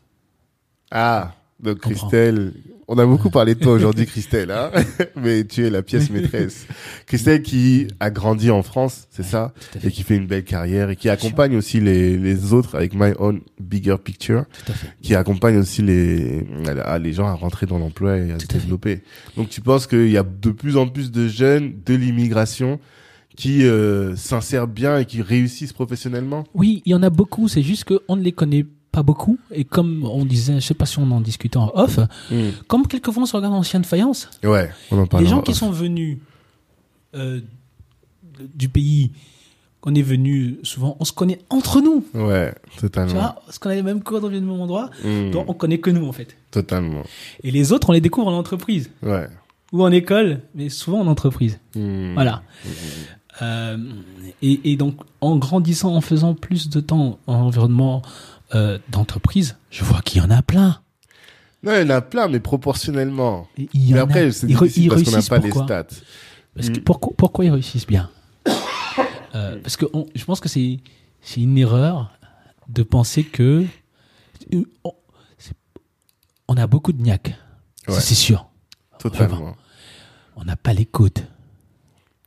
Ah, 0.90 1.34
donc. 1.66 1.80
Christelle, 1.80 2.52
on 2.88 2.98
a 2.98 3.04
beaucoup 3.06 3.30
parlé 3.30 3.54
de 3.54 3.60
toi 3.60 3.72
aujourd'hui, 3.72 4.06
Christelle, 4.06 4.50
hein 4.50 4.70
mais 5.16 5.44
tu 5.44 5.66
es 5.66 5.70
la 5.70 5.82
pièce 5.82 6.08
maîtresse. 6.08 6.66
Christelle 7.06 7.42
qui 7.42 7.88
a 7.98 8.10
grandi 8.10 8.50
en 8.50 8.62
France, 8.62 9.08
c'est 9.10 9.24
ça, 9.24 9.52
et 9.82 9.90
qui 9.90 10.02
fait 10.04 10.16
une 10.16 10.26
belle 10.26 10.44
carrière 10.44 10.90
et 10.90 10.96
qui 10.96 11.08
accompagne 11.08 11.56
aussi 11.56 11.80
les, 11.80 12.16
les 12.16 12.52
autres 12.52 12.76
avec 12.76 12.94
My 12.94 13.12
Own 13.18 13.40
Bigger 13.60 13.96
Picture, 14.02 14.44
Tout 14.64 14.72
à 14.72 14.74
fait. 14.74 14.88
qui 15.02 15.14
accompagne 15.14 15.56
aussi 15.58 15.82
les, 15.82 16.46
les 17.00 17.12
gens 17.12 17.26
à 17.26 17.34
rentrer 17.34 17.66
dans 17.66 17.78
l'emploi 17.78 18.18
et 18.18 18.30
à 18.32 18.38
se 18.38 18.44
à 18.44 18.52
développer. 18.52 19.02
Donc 19.36 19.48
tu 19.48 19.60
penses 19.60 19.86
qu'il 19.86 20.10
y 20.10 20.16
a 20.16 20.22
de 20.22 20.50
plus 20.50 20.76
en 20.76 20.86
plus 20.86 21.10
de 21.10 21.26
jeunes 21.26 21.74
de 21.84 21.94
l'immigration 21.94 22.78
qui 23.36 23.64
euh, 23.66 24.16
s'insèrent 24.16 24.66
bien 24.66 24.98
et 24.98 25.04
qui 25.04 25.22
réussissent 25.22 25.72
professionnellement? 25.74 26.44
Oui, 26.54 26.82
il 26.86 26.92
y 26.92 26.94
en 26.94 27.02
a 27.02 27.10
beaucoup. 27.10 27.48
C'est 27.48 27.62
juste 27.62 27.84
qu'on 27.84 28.16
ne 28.16 28.22
les 28.22 28.32
connaît 28.32 28.64
pas 28.96 29.02
beaucoup. 29.02 29.38
Et 29.50 29.64
comme 29.64 30.04
on 30.04 30.24
disait, 30.24 30.54
je 30.60 30.66
sais 30.66 30.74
pas 30.74 30.86
si 30.86 30.98
on 30.98 31.10
en 31.10 31.20
discutait 31.20 31.58
en 31.58 31.70
off, 31.74 31.98
comme 32.66 32.86
quelquefois 32.86 33.24
on 33.24 33.26
se 33.26 33.36
regarde 33.36 33.54
en 33.54 33.62
chien 33.62 33.80
de 33.80 33.86
faïence, 33.86 34.28
Ouais, 34.42 34.70
on 34.90 34.98
en 34.98 35.06
parle. 35.06 35.22
les 35.24 35.28
gens 35.28 35.38
en 35.38 35.42
qui 35.42 35.50
off. 35.52 35.58
sont 35.58 35.70
venus 35.70 36.18
euh, 37.14 37.40
du 38.54 38.68
pays 38.68 39.12
on 39.88 39.94
est 39.94 40.02
venu 40.02 40.58
souvent, 40.64 40.96
on 40.98 41.04
se 41.04 41.12
connaît 41.12 41.38
entre 41.48 41.80
nous. 41.80 42.04
Ouais, 42.12 42.52
Tu 42.72 42.80
totalement. 42.80 43.12
vois, 43.12 43.36
parce 43.46 43.60
qu'on 43.60 43.70
a 43.70 43.74
les 43.76 43.84
mêmes 43.84 44.02
codes, 44.02 44.24
on 44.24 44.28
vient 44.28 44.40
du 44.40 44.46
même 44.46 44.60
endroit. 44.60 44.90
Mm. 45.04 45.30
Donc, 45.30 45.48
on 45.48 45.54
connaît 45.54 45.78
que 45.78 45.90
nous, 45.90 46.04
en 46.08 46.10
fait. 46.12 46.36
Totalement. 46.50 47.04
Et 47.44 47.52
les 47.52 47.70
autres, 47.70 47.90
on 47.90 47.92
les 47.92 48.00
découvre 48.00 48.26
en 48.26 48.36
entreprise 48.36 48.90
Ouais. 49.04 49.28
ou 49.72 49.84
en 49.84 49.92
école, 49.92 50.40
mais 50.56 50.70
souvent 50.70 50.98
en 51.02 51.06
entreprise. 51.06 51.60
Mm. 51.76 52.14
Voilà. 52.14 52.42
Euh, 53.42 53.76
et, 54.42 54.72
et 54.72 54.76
donc, 54.76 54.96
en 55.20 55.36
grandissant, 55.36 55.94
en 55.94 56.00
faisant 56.00 56.34
plus 56.34 56.68
de 56.68 56.80
temps 56.80 57.20
en 57.28 57.34
environnement 57.34 58.02
euh, 58.54 58.78
d'entreprise, 58.90 59.56
je 59.70 59.84
vois 59.84 60.00
qu'il 60.02 60.22
y 60.22 60.24
en 60.24 60.30
a 60.30 60.42
plein. 60.42 60.80
Non, 61.62 61.72
il 61.74 61.80
y 61.88 61.92
en 61.92 61.96
a 61.96 62.00
plein, 62.00 62.28
mais 62.28 62.38
proportionnellement. 62.40 63.48
Et 63.58 63.68
il 63.72 63.88
y 63.88 63.92
Mais 63.94 64.00
en 64.00 64.04
après, 64.04 64.26
a. 64.26 64.32
c'est 64.32 64.46
difficile 64.46 64.84
ils 64.84 64.88
parce 64.88 65.02
qu'on 65.02 65.10
n'a 65.10 65.22
pas 65.22 65.38
les 65.38 65.50
stats. 65.50 65.86
Parce 66.54 66.68
que 66.70 66.78
Mm. 66.78 66.84
pourquoi, 66.84 67.12
pourquoi 67.16 67.44
ils 67.44 67.50
réussissent 67.50 67.86
bien 67.86 68.10
Euh, 69.34 69.58
Parce 69.62 69.76
que 69.76 69.84
on- 69.92 70.06
je 70.14 70.24
pense 70.24 70.40
que 70.40 70.48
c'est 70.48 70.80
une 71.36 71.58
erreur 71.58 72.10
de 72.68 72.82
penser 72.82 73.24
que 73.24 73.66
euh, 74.54 74.62
on, 76.48 76.56
a 76.56 76.66
beaucoup 76.66 76.92
de 76.92 77.02
niaque. 77.02 77.34
Ça, 77.86 77.92
Ouais. 77.94 78.00
C'est 78.00 78.14
sûr. 78.14 78.48
Totalement. 78.98 79.56
On 80.36 80.44
n'a 80.44 80.56
pas 80.56 80.72
les 80.72 80.86
codes. 80.86 81.18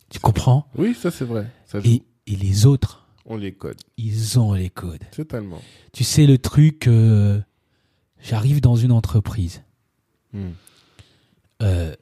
Tu 0.09 0.19
comprends? 0.19 0.67
Oui, 0.75 0.93
ça 0.99 1.11
c'est 1.11 1.25
vrai. 1.25 1.47
Ça 1.65 1.79
joue. 1.79 1.87
et, 1.87 2.03
et 2.27 2.35
les 2.35 2.65
autres, 2.65 2.98
On 3.29 3.37
les 3.37 3.51
code. 3.53 3.77
ils 3.97 4.39
ont 4.39 4.53
les 4.53 4.69
codes. 4.69 5.03
Totalement. 5.11 5.61
Tu 5.93 6.03
sais 6.03 6.25
le 6.25 6.37
truc, 6.39 6.87
euh, 6.87 7.39
j'arrive 8.21 8.59
dans 8.61 8.75
une 8.75 8.91
entreprise. 8.91 9.63
Mm. 10.33 10.49
euh, 11.61 11.95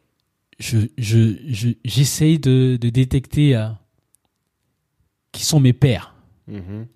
je, 0.59 0.79
je, 0.97 1.35
je, 1.47 1.69
j'essaye 1.85 2.39
de, 2.39 2.77
de 2.81 2.89
détecter 2.89 3.55
euh, 3.55 3.67
qui 5.31 5.43
sont 5.45 5.59
mes 5.59 5.73
pairs. 5.73 6.15
Mhm. 6.47 6.87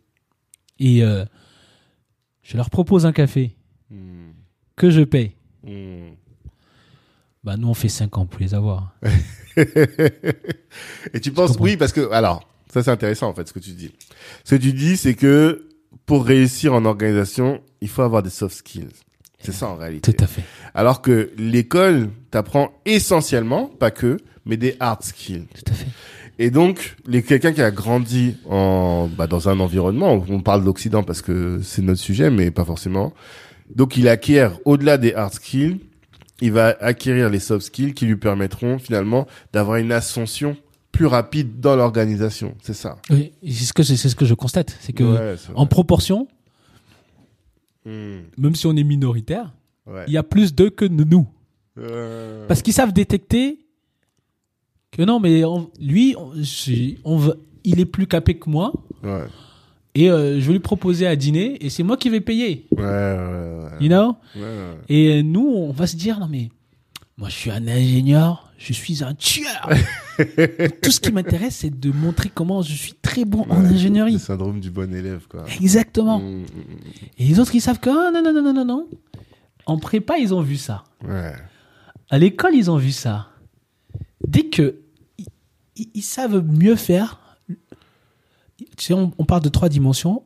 Et 0.80 1.02
je 1.02 2.58
leur 2.58 2.70
propose 2.70 3.06
un 3.06 3.12
café 3.14 3.56
Mm. 3.90 4.32
que 4.78 4.90
je 4.90 5.02
paye. 5.02 5.34
Mm. 5.64 6.12
Bah, 7.44 7.58
nous, 7.58 7.68
on 7.68 7.74
fait 7.74 7.90
5 7.90 8.18
ans 8.18 8.26
pour 8.26 8.40
les 8.40 8.54
avoir. 8.54 8.96
Et 11.14 11.20
tu 11.20 11.32
penses, 11.34 11.50
comprends. 11.52 11.64
oui, 11.66 11.76
parce 11.78 11.92
que, 11.92 12.10
alors, 12.12 12.48
ça 12.72 12.84
c'est 12.84 12.92
intéressant 12.92 13.30
en 13.30 13.34
fait 13.34 13.48
ce 13.48 13.54
que 13.54 13.60
tu 13.60 13.72
dis. 13.72 13.92
Ce 14.44 14.56
que 14.56 14.62
tu 14.62 14.74
dis, 14.74 14.98
c'est 14.98 15.14
que 15.14 15.68
pour 16.06 16.26
réussir 16.26 16.74
en 16.74 16.86
organisation, 16.86 17.62
il 17.82 17.90
faut 17.90 18.02
avoir 18.02 18.24
des 18.24 18.30
soft 18.30 18.56
skills. 18.56 18.90
C'est 19.40 19.52
ça 19.52 19.68
en 19.70 19.76
réalité. 19.76 20.14
Tout 20.14 20.24
à 20.24 20.28
fait. 20.28 20.44
Alors 20.74 21.02
que 21.02 21.32
l'école 21.38 22.10
t'apprend 22.30 22.72
essentiellement, 22.86 23.66
pas 23.66 23.92
que, 23.92 24.18
mais 24.46 24.58
des 24.58 24.76
hard 24.80 25.04
skills. 25.04 25.46
Tout 25.54 25.72
à 25.72 25.74
fait. 25.74 25.88
Et 26.40 26.50
donc, 26.50 26.96
les, 27.06 27.24
quelqu'un 27.24 27.52
qui 27.52 27.62
a 27.62 27.72
grandi 27.72 28.38
en, 28.50 29.10
bah, 29.16 29.28
dans 29.28 29.50
un 29.50 29.60
environnement, 29.60 30.24
on 30.30 30.42
parle 30.42 30.64
d'Occident 30.64 31.04
parce 31.04 31.22
que 31.22 31.60
c'est 31.64 31.82
notre 31.82 32.00
sujet, 32.00 32.30
mais 32.30 32.52
pas 32.52 32.66
forcément. 32.66 33.14
Donc, 33.76 33.98
il 33.98 34.08
acquiert, 34.08 34.58
au-delà 34.66 34.98
des 34.98 35.14
hard 35.14 35.34
skills, 35.34 35.80
il 36.42 36.52
va 36.52 36.76
acquérir 36.80 37.30
les 37.30 37.40
soft 37.40 37.66
skills 37.66 37.94
qui 37.94 38.06
lui 38.06 38.16
permettront 38.16 38.80
finalement 38.80 39.28
d'avoir 39.54 39.78
une 39.78 39.92
ascension 39.92 40.58
plus 40.92 41.06
rapide 41.06 41.60
dans 41.60 41.76
l'organisation. 41.76 42.56
C'est 42.62 42.74
ça. 42.74 42.98
Oui, 43.10 43.32
c'est 43.44 43.64
ce 43.66 43.74
que, 43.74 43.84
c'est 43.84 43.96
ce 43.98 44.16
que 44.16 44.26
je 44.26 44.34
constate. 44.34 44.76
C'est 44.82 44.94
que, 44.94 45.04
Ouais, 45.04 45.36
en 45.56 45.66
proportion, 45.66 46.28
Hmm, 47.86 48.20
même 48.38 48.54
si 48.54 48.68
on 48.68 48.76
est 48.76 48.84
minoritaire, 48.84 49.52
ouais. 49.88 50.04
il 50.08 50.14
y 50.14 50.18
a 50.18 50.22
plus 50.24 50.54
d'eux 50.54 50.70
que 50.70 50.86
de 50.86 51.04
nous. 51.04 51.28
Euh, 51.80 52.46
Parce 52.48 52.62
qu'ils 52.62 52.74
savent 52.74 52.94
détecter 52.94 53.58
que 54.92 55.02
non, 55.02 55.20
mais 55.20 55.44
on- 55.46 55.72
lui, 55.80 56.16
on, 56.18 56.32
on 57.06 57.34
il 57.64 57.80
est 57.80 57.86
plus 57.86 58.06
capé 58.08 58.36
que 58.38 58.50
moi. 58.50 58.72
ouais. 59.04 59.24
Et 59.96 60.10
euh, 60.10 60.40
je 60.40 60.46
vais 60.48 60.54
lui 60.54 60.60
proposer 60.60 61.06
à 61.08 61.16
dîner 61.18 61.58
et 61.66 61.70
c'est 61.70 61.84
moi 61.84 61.98
qui 61.98 62.10
vais 62.10 62.22
payer. 62.22 62.66
Ouais, 62.72 62.84
ouais, 62.84 62.84
ouais. 62.86 63.72
You 63.82 63.90
know? 63.90 64.16
Et 64.88 65.22
nous, 65.24 65.48
on 65.48 65.72
va 65.72 65.86
se 65.88 65.96
dire, 65.98 66.18
non 66.20 66.28
mais, 66.30 66.50
moi 67.18 67.28
je 67.30 67.34
suis 67.36 67.50
un 67.52 67.68
ingénieur, 67.68 68.51
je 68.62 68.74
suis 68.74 69.04
un 69.04 69.16
tueur. 69.16 69.70
Tout 70.82 70.92
ce 70.92 71.00
qui 71.00 71.12
m'intéresse, 71.12 71.58
c'est 71.58 71.80
de 71.80 71.92
montrer 71.92 72.30
comment 72.34 72.62
je 72.62 72.74
suis 72.74 72.94
très 72.94 73.26
bon 73.26 73.46
en 73.50 73.66
ingénierie. 73.66 74.14
Le 74.14 74.20
syndrome 74.20 74.60
du 74.60 74.70
bon 74.70 74.94
élève, 74.94 75.26
quoi. 75.28 75.46
Exactement. 75.60 76.20
Hmm, 76.20 76.44
hmm, 76.44 76.46
Et 77.18 77.26
les 77.26 77.40
autres, 77.40 77.56
ils 77.56 77.62
savent 77.62 77.80
que, 77.80 77.90
ah, 77.90 78.12
non, 78.12 78.22
non, 78.22 78.34
non, 78.34 78.42
non, 78.42 78.54
non, 78.54 78.66
non. 78.66 78.88
En 79.66 79.78
prépa, 79.78 80.18
ils 80.18 80.34
ont 80.34 80.42
vu 80.42 80.58
ça. 80.58 80.84
Ouais. 81.04 81.34
À 82.10 82.20
l'école, 82.20 82.54
ils 82.54 82.70
ont 82.70 82.78
vu 82.78 82.92
ça. 82.92 83.30
Dès 84.28 84.44
que 84.44 84.76
ils, 85.76 86.04
savent 86.04 86.46
mieux 86.46 86.76
faire, 86.76 87.20
tu 87.48 88.86
sais, 88.86 88.94
on, 88.94 89.12
on 89.18 89.26
parle 89.26 89.42
de 89.42 89.50
trois 89.50 89.70
dimensions 89.70 90.24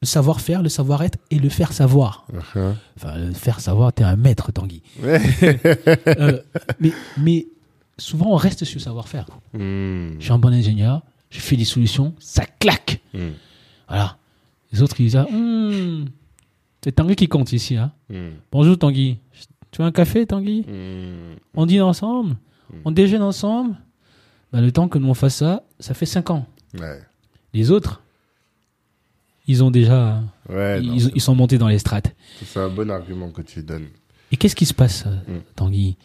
le 0.00 0.06
savoir-faire, 0.06 0.62
le 0.62 0.68
savoir-être 0.68 1.18
et 1.30 1.38
le 1.38 1.48
faire 1.48 1.72
savoir. 1.72 2.26
Uh-huh. 2.32 2.74
Enfin, 2.96 3.16
le 3.16 3.32
faire 3.32 3.60
savoir, 3.60 3.92
t'es 3.92 4.04
un 4.04 4.16
maître, 4.16 4.52
Tanguy. 4.52 4.82
Ouais. 5.02 5.20
Euh, 6.18 6.40
mais, 6.80 6.92
mais 7.18 7.48
souvent, 7.98 8.32
on 8.32 8.36
reste 8.36 8.64
sur 8.64 8.78
le 8.78 8.82
savoir-faire. 8.84 9.26
Hmm, 9.54 10.14
Je 10.18 10.24
suis 10.24 10.32
un 10.32 10.38
bon 10.38 10.52
ingénieur, 10.52 11.02
je 11.30 11.40
fais 11.40 11.56
des 11.56 11.64
solutions, 11.64 12.14
ça 12.18 12.44
claque. 12.46 13.00
hmm, 13.14 13.30
Voilà. 13.88 14.16
Les 14.72 14.82
autres, 14.82 15.00
ils 15.00 15.04
disent, 15.04 15.16
Hmm, 15.30 16.04
c'est 16.82 16.92
Tanguy 16.92 17.16
qui 17.16 17.28
compte 17.28 17.52
ici. 17.52 17.76
Hein. 17.76 17.92
hmm, 18.10 18.30
Bonjour, 18.52 18.78
Tanguy. 18.78 19.18
Tu 19.70 19.82
veux 19.82 19.86
un 19.88 19.92
café, 19.92 20.26
Tanguy. 20.26 20.64
On 21.54 21.66
dîne 21.66 21.82
ensemble 21.82 22.36
On 22.84 22.90
déjeune 22.90 23.22
ensemble 23.22 23.76
Ben, 24.52 24.60
Le 24.62 24.72
temps 24.72 24.88
que 24.88 24.98
nous 24.98 25.08
on 25.08 25.14
fasse 25.14 25.36
ça, 25.36 25.62
ça 25.78 25.92
fait 25.94 26.06
5 26.06 26.30
ans. 26.30 26.46
Ouais. 26.78 27.00
Les 27.52 27.70
autres, 27.70 28.02
ils 29.46 29.62
ont 29.64 29.70
déjà. 29.70 30.22
Ouais, 30.48 30.80
non, 30.80 30.94
ils, 30.94 31.20
sont 31.20 31.34
montés 31.34 31.58
dans 31.58 31.68
les 31.68 31.78
strates. 31.78 32.14
c'est 32.44 32.60
un 32.60 32.68
bon 32.68 32.90
argument 32.90 33.30
que 33.30 33.42
tu 33.42 33.62
donnes. 33.62 33.86
Et 34.30 34.36
qu'est-ce 34.36 34.56
qui 34.56 34.66
se 34.66 34.74
passe. 34.74 35.04
Tanguy? 35.56 35.96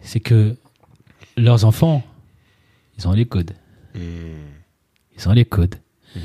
C'est 0.00 0.20
que 0.20 0.56
leurs 1.36 1.64
enfants, 1.64 2.02
ils 2.98 3.08
ont 3.08 3.12
les 3.12 3.26
codes. 3.26 3.52
Hmm, 3.94 4.00
Ils 5.16 5.28
ont 5.28 5.32
les 5.32 5.44
codes. 5.44 5.76
mhm. 6.16 6.22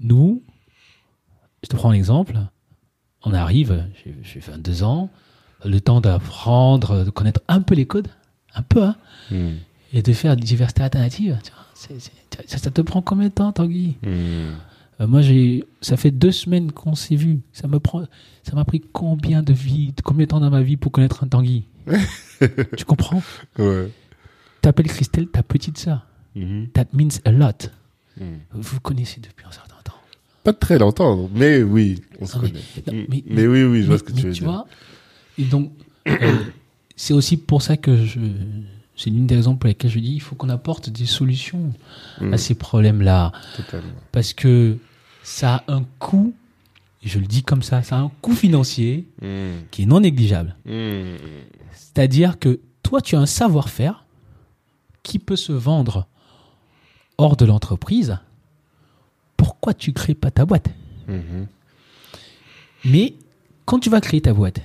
Nous, 0.00 0.42
je 1.62 1.68
te 1.68 1.76
prends 1.76 1.90
un 1.90 1.94
exemple. 1.94 2.36
On 3.24 3.32
arrive, 3.32 3.84
j'ai 4.04 4.14
j'ai 4.22 4.40
22 4.40 4.82
ans, 4.84 5.10
le 5.64 5.80
temps 5.80 6.00
d'apprendre, 6.00 7.04
de 7.04 7.10
connaître 7.10 7.40
un 7.48 7.60
peu 7.60 7.74
les 7.74 7.86
codes, 7.86 8.08
un 8.54 8.62
peu, 8.62 8.82
hein, 8.84 8.96
Hmm, 9.30 9.54
et 9.92 10.02
de 10.02 10.12
faire 10.12 10.36
diversité 10.36 10.82
alternative. 10.82 11.38
Tu 11.42 11.50
vois, 11.50 11.64
c'est- 11.74 11.98
c'est- 11.98 12.12
ça, 12.48 12.58
ça 12.58 12.70
te 12.70 12.80
prend 12.82 13.02
combien 13.02 13.28
de 13.28 13.32
temps, 13.32 13.52
Tanguy? 13.52 13.96
Hmm. 14.02 14.52
Euh, 15.00 15.06
Moi, 15.06 15.20
j'ai, 15.22 15.64
ça 15.82 15.96
fait 15.98 16.10
deux 16.10 16.30
semaines 16.32 16.72
qu'on 16.72 16.94
s'est 16.94 17.16
vu. 17.16 17.40
Ça 17.52 17.66
me 17.68 17.78
prend, 17.80 18.04
ça 18.44 18.54
m'a 18.54 18.64
pris 18.64 18.80
combien 18.92 19.42
de 19.42 19.52
vie, 19.52 19.92
combien 20.04 20.24
de 20.24 20.30
temps 20.30 20.40
dans 20.40 20.48
ma 20.50 20.62
vie 20.62 20.76
pour 20.78 20.90
connaître 20.92 21.22
un 21.24 21.28
Tanguy? 21.28 21.64
Tu 22.76 22.84
comprends? 22.84 23.22
Ouais. 23.58 23.90
T'appelles 24.66 24.88
Christelle 24.88 25.28
ta 25.28 25.44
petite 25.44 25.78
sœur. 25.78 26.04
Mhm. 26.34 26.70
That 26.72 26.86
means 26.92 27.20
a 27.24 27.30
lot. 27.30 27.70
Hmm. 28.18 28.38
Vous 28.50 28.80
connaissez 28.80 29.20
depuis 29.20 29.46
un 29.46 29.52
certain 29.52 29.76
temps. 29.84 29.94
Pas 30.42 30.52
très 30.52 30.76
longtemps, 30.76 31.30
mais 31.32 31.62
oui, 31.62 32.02
on 32.20 32.26
se 32.26 32.36
Non, 32.36 32.42
mais- 32.42 32.48
connaît. 32.50 32.62
non, 32.88 32.92
Hmm. 32.92 33.06
mais- 33.08 33.24
mais, 33.28 33.46
oui, 33.46 33.62
oui, 33.62 33.82
je 33.82 33.86
vois 33.86 33.98
ce 33.98 34.02
que 34.02 34.10
tu 34.10 34.22
veux 34.22 34.32
dire. 34.32 34.42
vois, 34.42 34.66
et 35.38 35.44
donc, 35.44 35.70
euh, 36.08 36.36
c'est 36.96 37.14
aussi 37.14 37.36
pour 37.36 37.62
ça 37.62 37.76
que 37.76 38.04
je, 38.04 38.18
c'est 38.96 39.10
l'une 39.10 39.28
des 39.28 39.36
raisons 39.36 39.54
pour 39.54 39.68
lesquelles 39.68 39.92
je 39.92 40.00
dis, 40.00 40.14
il 40.14 40.20
faut 40.20 40.34
qu'on 40.34 40.48
apporte 40.48 40.90
des 40.90 41.06
solutions 41.06 41.72
Hmm, 42.20 42.34
à 42.34 42.36
ces 42.36 42.56
problèmes-là, 42.56 43.30
Totalement. 43.56 43.86
parce 44.10 44.32
que 44.32 44.78
ça 45.22 45.62
a 45.68 45.72
un 45.74 45.84
coût. 46.00 46.34
et 47.04 47.08
Je 47.08 47.20
le 47.20 47.26
dis 47.26 47.44
comme 47.44 47.62
ça, 47.62 47.84
ça 47.84 47.98
a 47.98 48.00
un 48.00 48.10
coût 48.20 48.34
financier 48.34 49.06
qui 49.70 49.82
est 49.82 49.86
non 49.86 50.00
négligeable. 50.00 50.56
C'est-à-dire 51.72 52.40
que 52.40 52.58
toi, 52.82 53.00
tu 53.00 53.14
as 53.14 53.20
un 53.20 53.26
savoir-faire 53.26 54.02
qui 55.06 55.20
peut 55.20 55.36
se 55.36 55.52
vendre 55.52 56.08
hors 57.16 57.36
de 57.36 57.44
l'entreprise. 57.44 58.18
Pourquoi 59.36 59.72
tu 59.72 59.92
crées 59.92 60.14
pas 60.14 60.32
ta 60.32 60.44
boîte? 60.44 60.68
Mhm. 61.06 61.46
Mais 62.84 63.14
quand 63.64 63.78
tu 63.78 63.88
vas 63.88 64.00
créer 64.00 64.20
ta 64.20 64.34
boîte, 64.34 64.60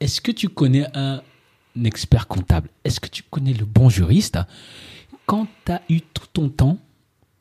est-ce 0.00 0.22
que 0.22 0.32
tu 0.32 0.48
connais 0.48 0.86
un 0.96 1.20
expert 1.84 2.26
comptable? 2.26 2.70
Est-ce 2.84 3.00
que 3.00 3.08
tu 3.08 3.22
connais 3.22 3.52
le 3.52 3.66
bon 3.66 3.90
juriste? 3.90 4.38
Quand 5.26 5.46
tu 5.66 5.72
as 5.72 5.82
eu 5.90 6.00
tout 6.00 6.26
ton 6.32 6.48
temps 6.48 6.78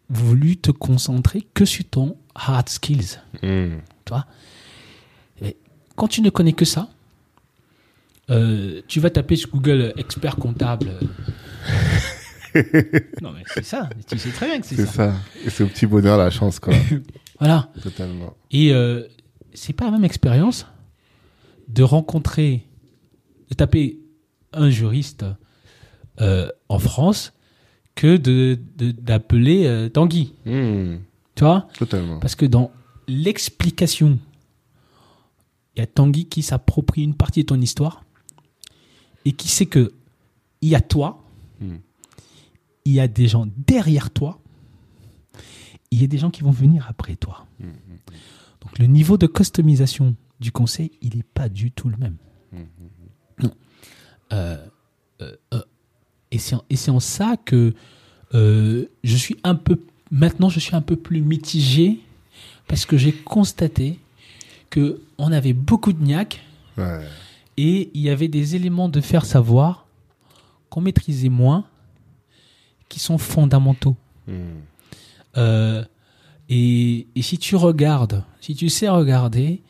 voulu 0.09 0.57
te 0.57 0.71
concentrer 0.71 1.47
que 1.53 1.63
sur 1.63 1.85
ton 1.85 2.17
hard 2.35 2.67
skills, 2.67 3.19
vois? 4.09 4.25
Et 5.41 5.55
Quand 5.95 6.09
tu 6.09 6.21
ne 6.21 6.29
connais 6.29 6.53
que 6.53 6.65
ça, 6.65 6.89
euh, 8.29 8.81
tu 8.89 8.99
vas 8.99 9.09
taper 9.09 9.37
sur 9.37 9.49
Google 9.49 9.93
expert 9.95 10.35
comptable. 10.35 10.99
non 13.21 13.31
mais 13.31 13.43
c'est 13.47 13.63
ça, 13.63 13.89
tu 14.07 14.17
sais 14.17 14.29
très 14.31 14.47
bien 14.47 14.59
que 14.59 14.65
c'est 14.65 14.75
C'est 14.75 14.85
ça. 14.85 15.11
ça. 15.11 15.15
Et 15.45 15.49
c'est 15.49 15.63
au 15.63 15.67
petit 15.67 15.85
bonheur 15.85 16.17
la 16.17 16.29
chance, 16.29 16.59
quoi. 16.59 16.73
Voilà. 17.39 17.69
Totalement. 17.81 18.35
Et 18.51 18.71
euh, 18.71 19.07
c'est 19.53 19.73
pas 19.73 19.85
la 19.85 19.91
même 19.91 20.03
expérience 20.05 20.67
de 21.67 21.81
rencontrer, 21.83 22.67
de 23.49 23.55
taper 23.55 23.97
un 24.53 24.69
juriste 24.69 25.25
euh, 26.19 26.49
en 26.69 26.77
France 26.77 27.33
que 27.95 28.17
de 28.17 28.59
de- 28.75 28.91
d'appeler 28.91 29.65
euh, 29.65 29.89
Tanguy. 29.89 30.33
Hmm. 30.45 30.97
Tu 31.35 31.43
vois? 31.43 31.67
Totalement. 31.79 32.19
Parce 32.19 32.35
que 32.35 32.45
dans 32.45 32.71
l'explication, 33.07 34.19
il 35.75 35.79
y 35.79 35.81
a 35.81 35.87
Tanguy 35.87 36.25
qui 36.27 36.43
s'approprie 36.43 37.03
une 37.03 37.15
partie 37.15 37.41
de 37.41 37.47
ton 37.47 37.59
histoire 37.59 38.03
et 39.25 39.31
qui 39.31 39.47
sait 39.47 39.65
que 39.65 39.93
il 40.61 40.69
y 40.69 40.75
a 40.75 40.81
toi, 40.81 41.17
Hmm. 41.59 41.77
Il 42.85 42.93
y 42.93 42.99
a 42.99 43.07
des 43.07 43.27
gens 43.27 43.47
derrière 43.67 44.09
toi, 44.11 44.39
il 45.91 46.01
y 46.01 46.03
a 46.03 46.07
des 46.07 46.17
gens 46.17 46.29
qui 46.31 46.41
vont 46.41 46.51
venir 46.51 46.85
après 46.89 47.15
toi. 47.15 47.45
Donc 48.61 48.79
le 48.79 48.85
niveau 48.87 49.17
de 49.17 49.27
customisation 49.27 50.15
du 50.39 50.51
conseil, 50.51 50.91
il 51.01 51.17
n'est 51.17 51.23
pas 51.23 51.49
du 51.49 51.71
tout 51.71 51.89
le 51.89 51.97
même. 51.97 52.15
Non. 53.41 53.51
Euh, 54.33 54.65
euh, 55.21 55.35
euh, 55.53 55.61
et 56.31 56.37
c'est 56.37 56.91
en, 56.91 56.99
ça 56.99 57.35
que 57.37 57.73
je 58.33 59.15
suis 59.17 59.37
un 59.43 59.55
peu 59.55 59.81
maintenant 60.09 60.49
je 60.49 60.59
suis 60.59 60.75
un 60.75 60.81
peu 60.81 60.95
plus 60.95 61.21
mitigé 61.21 61.99
parce 62.67 62.85
que 62.85 62.97
j'ai 62.97 63.11
constaté 63.13 63.99
que 64.69 65.01
on 65.17 65.31
avait 65.31 65.53
beaucoup 65.53 65.93
de 65.93 66.03
niaque 66.03 66.41
Ouais. 66.77 67.05
et 67.57 67.91
il 67.93 67.99
y 68.01 68.09
avait 68.09 68.29
des 68.29 68.55
éléments 68.55 68.87
de 68.87 69.01
faire 69.01 69.25
savoir 69.25 69.85
qu'on 70.69 70.79
maîtrisait 70.79 71.27
moins 71.27 71.65
qui 72.91 72.99
sont 72.99 73.17
fondamentaux. 73.17 73.95
Hmm. 74.27 74.60
Euh, 75.38 75.84
et, 76.49 77.08
et 77.15 77.21
si 77.21 77.38
tu 77.38 77.56
regardes, 77.56 78.23
si 78.41 78.54
tu 78.54 78.69
sais 78.69 78.89
regarder 78.89 79.62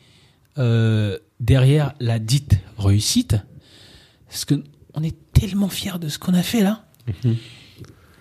euh, 0.58 1.16
derrière 1.40 1.94
la 2.00 2.18
dite 2.18 2.58
réussite, 2.76 3.36
parce 4.28 4.44
que 4.44 4.62
on 4.94 5.02
est 5.02 5.16
tellement 5.32 5.68
fiers 5.68 5.98
de 6.00 6.08
ce 6.08 6.18
qu'on 6.18 6.34
a 6.34 6.42
fait 6.42 6.62
là, 6.62 6.84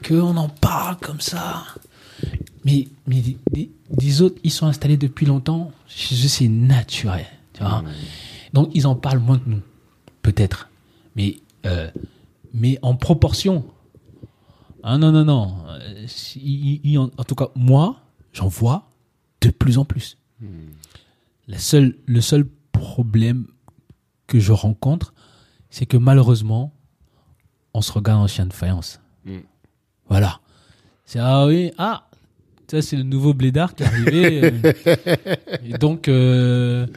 qu'on 0.07 0.37
en 0.37 0.49
parle 0.49 0.97
comme 0.97 1.19
ça. 1.19 1.63
Mais, 2.63 2.87
mais 3.07 3.23
des, 3.89 4.21
autres, 4.21 4.39
ils 4.43 4.51
sont 4.51 4.67
installés 4.67 4.97
depuis 4.97 5.25
longtemps. 5.25 5.71
Chez 5.87 6.15
eux, 6.15 6.27
c'est 6.27 6.47
naturel. 6.47 7.25
Tu 7.53 7.63
vois 7.63 7.83
Donc, 8.53 8.69
ils 8.73 8.85
en 8.85 8.95
parlent 8.95 9.19
moins 9.19 9.39
que 9.39 9.49
nous, 9.49 9.61
peut-être. 10.21 10.69
Mais, 11.15 11.37
euh, 11.65 11.89
mais 12.53 12.77
en 12.83 12.95
proportion. 12.95 13.65
Ah 14.83 14.97
non, 14.97 15.11
non, 15.11 15.25
non. 15.25 15.55
Euh, 15.69 16.03
si- 16.07 16.39
il- 16.39 16.81
il- 16.83 16.97
en, 16.97 17.09
en 17.17 17.23
tout 17.23 17.35
cas, 17.35 17.49
moi, 17.55 17.99
j'en 18.33 18.47
vois 18.47 18.89
de 19.41 19.49
plus 19.49 19.77
en 19.77 19.85
plus. 19.85 20.17
La 21.47 21.59
seule, 21.59 21.95
le 22.05 22.21
seul 22.21 22.47
problème 22.71 23.45
que 24.27 24.39
je 24.39 24.51
rencontre, 24.51 25.13
c'est 25.69 25.85
que 25.85 25.97
malheureusement, 25.97 26.73
on 27.73 27.81
se 27.81 27.91
regarde 27.91 28.21
en 28.21 28.27
chien 28.27 28.45
de 28.45 28.53
faïence. 28.53 28.99
Mm. 29.25 29.37
Voilà. 30.09 30.39
C'est 31.05 31.19
ah 31.19 31.45
oui, 31.45 31.71
ah, 31.77 32.07
ça 32.69 32.81
c'est 32.81 32.95
le 32.95 33.03
nouveau 33.03 33.33
blédard 33.33 33.75
qui 33.75 33.83
est 33.83 33.85
arrivé. 33.85 34.53
et 35.65 35.77
donc, 35.77 36.07
euh, 36.07 36.87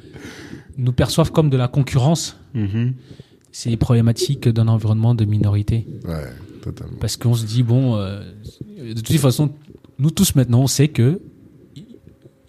nous 0.78 0.92
perçoivent 0.92 1.32
comme 1.32 1.50
de 1.50 1.56
la 1.56 1.68
concurrence. 1.68 2.36
Mhm. 2.54 2.94
C'est 3.52 3.76
problématique 3.76 4.48
d'un 4.48 4.68
environnement 4.68 5.14
de 5.14 5.24
minorité. 5.24 5.86
Ouais, 6.04 6.24
totalement. 6.64 6.98
Parce 7.00 7.16
qu'on 7.16 7.34
se 7.34 7.44
dit, 7.44 7.62
bon, 7.62 7.96
euh, 7.96 8.20
de 8.78 9.00
toute 9.00 9.16
façon, 9.18 9.50
nous 9.98 10.10
tous 10.10 10.34
maintenant, 10.34 10.60
on 10.62 10.66
sait 10.66 10.88
que 10.88 11.20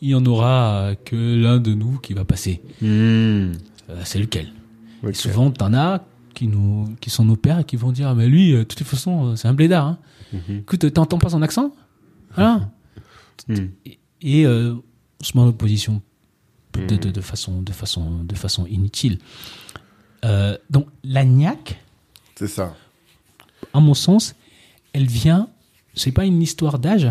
il 0.02 0.10
y 0.10 0.16
en 0.16 0.26
aura 0.26 0.92
que 1.06 1.16
l'un 1.16 1.58
de 1.60 1.74
nous 1.74 1.98
qui 2.00 2.14
va 2.14 2.26
passer. 2.26 2.62
Hmm. 2.82 2.86
Euh, 3.90 4.02
c'est 4.04 4.20
lequel? 4.20 4.48
Et 5.04 5.08
Ok. 5.08 5.16
souvent, 5.16 5.52
t'en 5.52 5.74
as 5.74 6.04
qui, 6.34 6.48
nous, 6.48 6.86
qui 7.02 7.10
sont 7.10 7.24
nos 7.26 7.36
pères 7.38 7.60
et 7.60 7.64
qui 7.64 7.76
vont 7.76 7.92
dire, 7.92 8.10
ah, 8.10 8.16
mais 8.16 8.28
lui, 8.28 8.54
euh, 8.54 8.60
de 8.60 8.64
toute 8.64 8.84
façon, 8.84 9.36
c'est 9.36 9.48
un 9.48 9.54
blédard. 9.54 9.86
Hein. 9.88 9.98
Mhm. 10.34 10.58
Écoute, 10.60 10.92
t'entends 10.94 11.18
pas 11.18 11.30
son 11.30 11.42
accent? 11.42 11.74
Voilà. 12.36 12.70
Hmm. 13.48 13.68
Et, 13.86 14.00
et, 14.22 14.46
euh, 14.46 14.74
on 15.22 15.24
se 15.24 15.38
met 15.38 15.44
en 15.44 15.48
opposition 15.48 16.02
de, 16.74 16.82
Mhm. 16.82 16.88
de, 17.00 17.12
de 17.12 17.22
façon, 17.22 17.62
de, 17.62 17.72
façon, 17.72 18.24
de 18.24 18.36
façon 18.36 18.66
inutile. 18.66 19.18
Euh, 20.26 20.58
donc, 20.70 20.88
la 21.04 21.24
niaque, 21.24 21.82
C'est 22.36 22.48
ça. 22.48 22.76
À 23.76 23.80
mon 23.80 23.94
sens, 23.94 24.36
elle 24.94 25.06
vient, 25.08 25.48
c'est 25.94 26.12
pas 26.12 26.26
une 26.26 26.42
histoire 26.42 26.80
d'âge, 26.80 27.08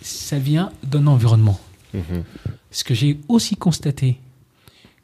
ça 0.00 0.38
vient 0.38 0.70
d'un 0.82 1.06
environnement. 1.06 1.58
Mhm. 1.94 2.24
Ce 2.70 2.84
que 2.84 2.94
j'ai 2.94 3.18
aussi 3.28 3.56
constaté, 3.56 4.18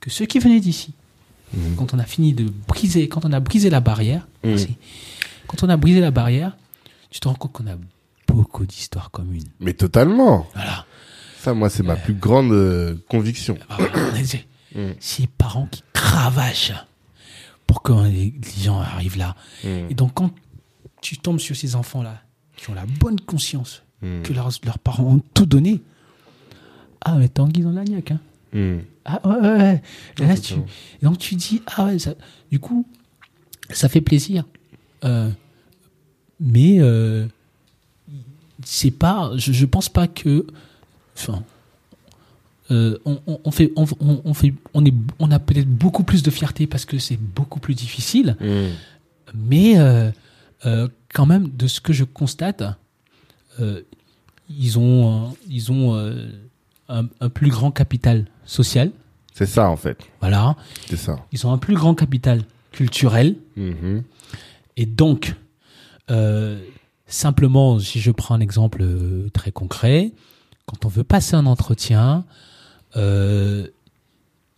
que 0.00 0.10
ceux 0.10 0.26
qui 0.26 0.38
venaient 0.38 0.60
d'ici, 0.60 0.92
Mhm. 1.52 1.76
quand 1.76 1.94
on 1.94 1.98
a 1.98 2.04
fini 2.04 2.32
de 2.32 2.46
briser, 2.68 3.08
quand 3.08 3.24
on 3.24 3.32
a 3.32 3.40
brisé 3.40 3.70
la 3.70 3.80
barrière, 3.80 4.26
Mhm. 4.42 4.50
merci. 4.50 4.76
quand 5.46 5.62
on 5.62 5.68
a 5.68 5.76
brisé 5.76 6.00
la 6.00 6.10
barrière, 6.10 6.56
tu 7.10 7.20
te 7.20 7.28
rends 7.28 7.34
compte 7.34 7.52
qu'on 7.52 7.66
a 7.66 7.76
beaucoup 8.26 8.66
d'histoires 8.66 9.10
communes. 9.10 9.46
Mais 9.60 9.74
totalement. 9.74 10.48
Voilà. 10.54 10.86
Ça, 11.40 11.52
moi, 11.54 11.68
c'est 11.70 11.82
ma 11.82 11.96
plus 11.96 12.14
grande 12.14 12.52
euh, 12.52 12.96
conviction. 13.08 13.56
Ah, 13.68 13.76
voilà, 13.78 14.22
Mm. 14.76 14.94
C'est 14.98 15.20
les 15.22 15.28
parents 15.28 15.68
qui 15.70 15.82
cravachent 15.92 16.72
pour 17.66 17.82
que 17.82 17.92
les 18.08 18.34
gens 18.60 18.80
arrivent 18.80 19.16
là. 19.18 19.36
Et 19.62 19.94
donc, 19.94 20.14
quand 20.14 20.32
tu 21.04 21.18
tombes 21.18 21.38
sur 21.38 21.54
ces 21.54 21.76
enfants-là, 21.76 22.22
qui 22.56 22.70
ont 22.70 22.74
la 22.74 22.86
bonne 22.86 23.20
conscience 23.20 23.82
Mm. 24.02 24.22
que 24.22 24.32
leurs, 24.32 24.50
leurs 24.64 24.78
parents 24.78 25.04
ont 25.14 25.20
tout 25.34 25.46
donné, 25.46 25.80
ah, 27.02 27.14
mais 27.16 27.28
Tanguy 27.28 27.60
dans 27.62 27.70
la 27.72 27.84
niaque, 27.84 28.10
hein. 28.12 28.20
Mm. 28.52 28.78
Ah, 29.04 29.20
ouais, 29.28 29.36
ouais, 29.40 29.56
ouais. 29.58 29.82
Et 30.18 30.22
là, 30.26 30.34
Ah, 30.36 30.40
tu, 30.40 30.54
et 30.54 31.04
donc, 31.04 31.18
tu 31.18 31.34
dis, 31.36 31.60
ah 31.66 31.84
ouais, 31.86 31.98
ça, 31.98 32.14
du 32.50 32.58
coup, 32.58 32.86
ça 33.70 33.88
fait 33.88 34.00
plaisir. 34.00 34.44
Euh, 35.04 35.30
mais, 36.40 36.80
euh, 36.80 37.26
c'est 38.64 38.90
pas, 38.90 39.30
je, 39.36 39.52
je 39.52 39.66
pense 39.66 39.88
pas 39.90 40.06
que, 40.08 40.46
enfin, 41.16 41.42
euh, 42.70 42.98
on, 43.04 43.20
on- 43.26 43.40
on 43.44 43.50
fait, 43.50 43.72
on, 43.76 43.86
on- 44.24 44.34
fait, 44.34 44.54
on 44.72 44.84
est, 44.84 44.94
on 45.18 45.30
a 45.30 45.38
peut-être 45.38 45.68
beaucoup 45.68 46.02
plus 46.04 46.22
de 46.22 46.30
fierté 46.30 46.66
parce 46.66 46.84
que 46.86 46.98
c'est 46.98 47.18
beaucoup 47.18 47.60
plus 47.60 47.74
difficile, 47.74 48.36
Mm. 48.40 48.68
mais 49.34 49.74
euh, 50.66 50.88
quand 51.12 51.26
même, 51.26 51.48
de 51.48 51.66
ce 51.66 51.80
que 51.80 51.92
je 51.92 52.04
constate, 52.04 52.62
euh, 53.60 53.82
ils 54.50 54.78
ont, 54.78 55.26
euh, 55.26 55.30
ils 55.48 55.70
ont 55.72 55.94
un, 56.88 57.06
un 57.20 57.28
plus 57.28 57.50
grand 57.50 57.70
capital 57.70 58.26
social, 58.44 58.90
C'est 59.32 59.46
ça, 59.46 59.68
en 59.70 59.76
fait. 59.76 59.98
voilà. 60.20 60.56
C'est 60.88 60.96
ça. 60.96 61.16
Ils 61.32 61.46
ont 61.46 61.52
un 61.52 61.58
plus 61.58 61.74
grand 61.74 61.94
capital 61.94 62.42
culturel, 62.72 63.36
Mhm. 63.56 64.02
et 64.76 64.86
donc, 64.86 65.34
simplement, 67.06 67.78
si 67.78 68.00
je 68.00 68.10
prends 68.10 68.34
un 68.34 68.40
exemple 68.40 68.84
très 69.32 69.52
concret, 69.52 70.12
quand 70.66 70.84
on 70.84 70.88
veut 70.88 71.04
passer 71.04 71.36
un 71.36 71.46
entretien, 71.46 72.24
euh, 72.96 73.68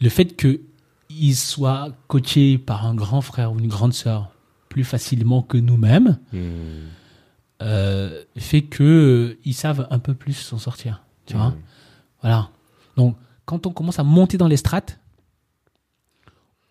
le 0.01 0.09
fait 0.09 0.37
qu'ils 0.37 1.37
soient 1.37 1.89
coachés 2.07 2.59
par 2.59 2.87
un 2.87 2.95
grand 2.95 3.21
frère 3.21 3.53
ou 3.53 3.59
une 3.59 3.69
grande 3.69 3.93
sœur 3.93 4.31
plus 4.77 4.85
facilement 4.85 5.41
que 5.41 5.57
nous-mêmes, 5.57 6.19
Mm. 6.35 6.39
euh, 7.63 8.23
fait 8.37 8.61
que 8.61 9.39
ils 9.43 9.55
savent 9.55 9.87
un 9.91 9.99
peu 9.99 10.13
plus 10.13 10.35
s'en 10.35 10.59
sortir. 10.59 11.03
Tu 11.25 11.35
vois 11.35 11.49
Mm. 11.53 11.57
Voilà. 12.21 12.51
Donc, 12.99 13.17
quand 13.47 13.67
on 13.67 13.73
commence 13.73 13.99
à 13.99 14.03
monter 14.05 14.37
dans 14.37 14.49
les 14.49 14.59
strates, 14.59 15.01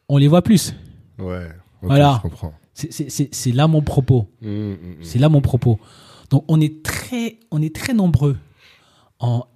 on 0.07 0.17
les 0.19 0.27
voit 0.27 0.43
plus. 0.43 0.75
Ouais. 1.17 1.49
Voilà. 1.81 2.19
Je 2.23 2.29
comprends. 2.29 2.53
C'est- 2.75 3.51
là 3.53 3.67
mon 3.67 3.81
propos. 3.81 4.29
Mm, 4.41 4.47
mm, 4.49 4.71
mm. 4.73 4.77
C'est 5.01 5.17
là 5.17 5.27
mon 5.29 5.41
propos. 5.41 5.79
Donc, 6.29 6.45
on 6.47 6.61
est 6.61 6.83
très, 6.83 7.39
on 7.49 7.59
est 7.63 7.73
très 7.75 7.95
nombreux 7.95 8.37
en 9.17 9.47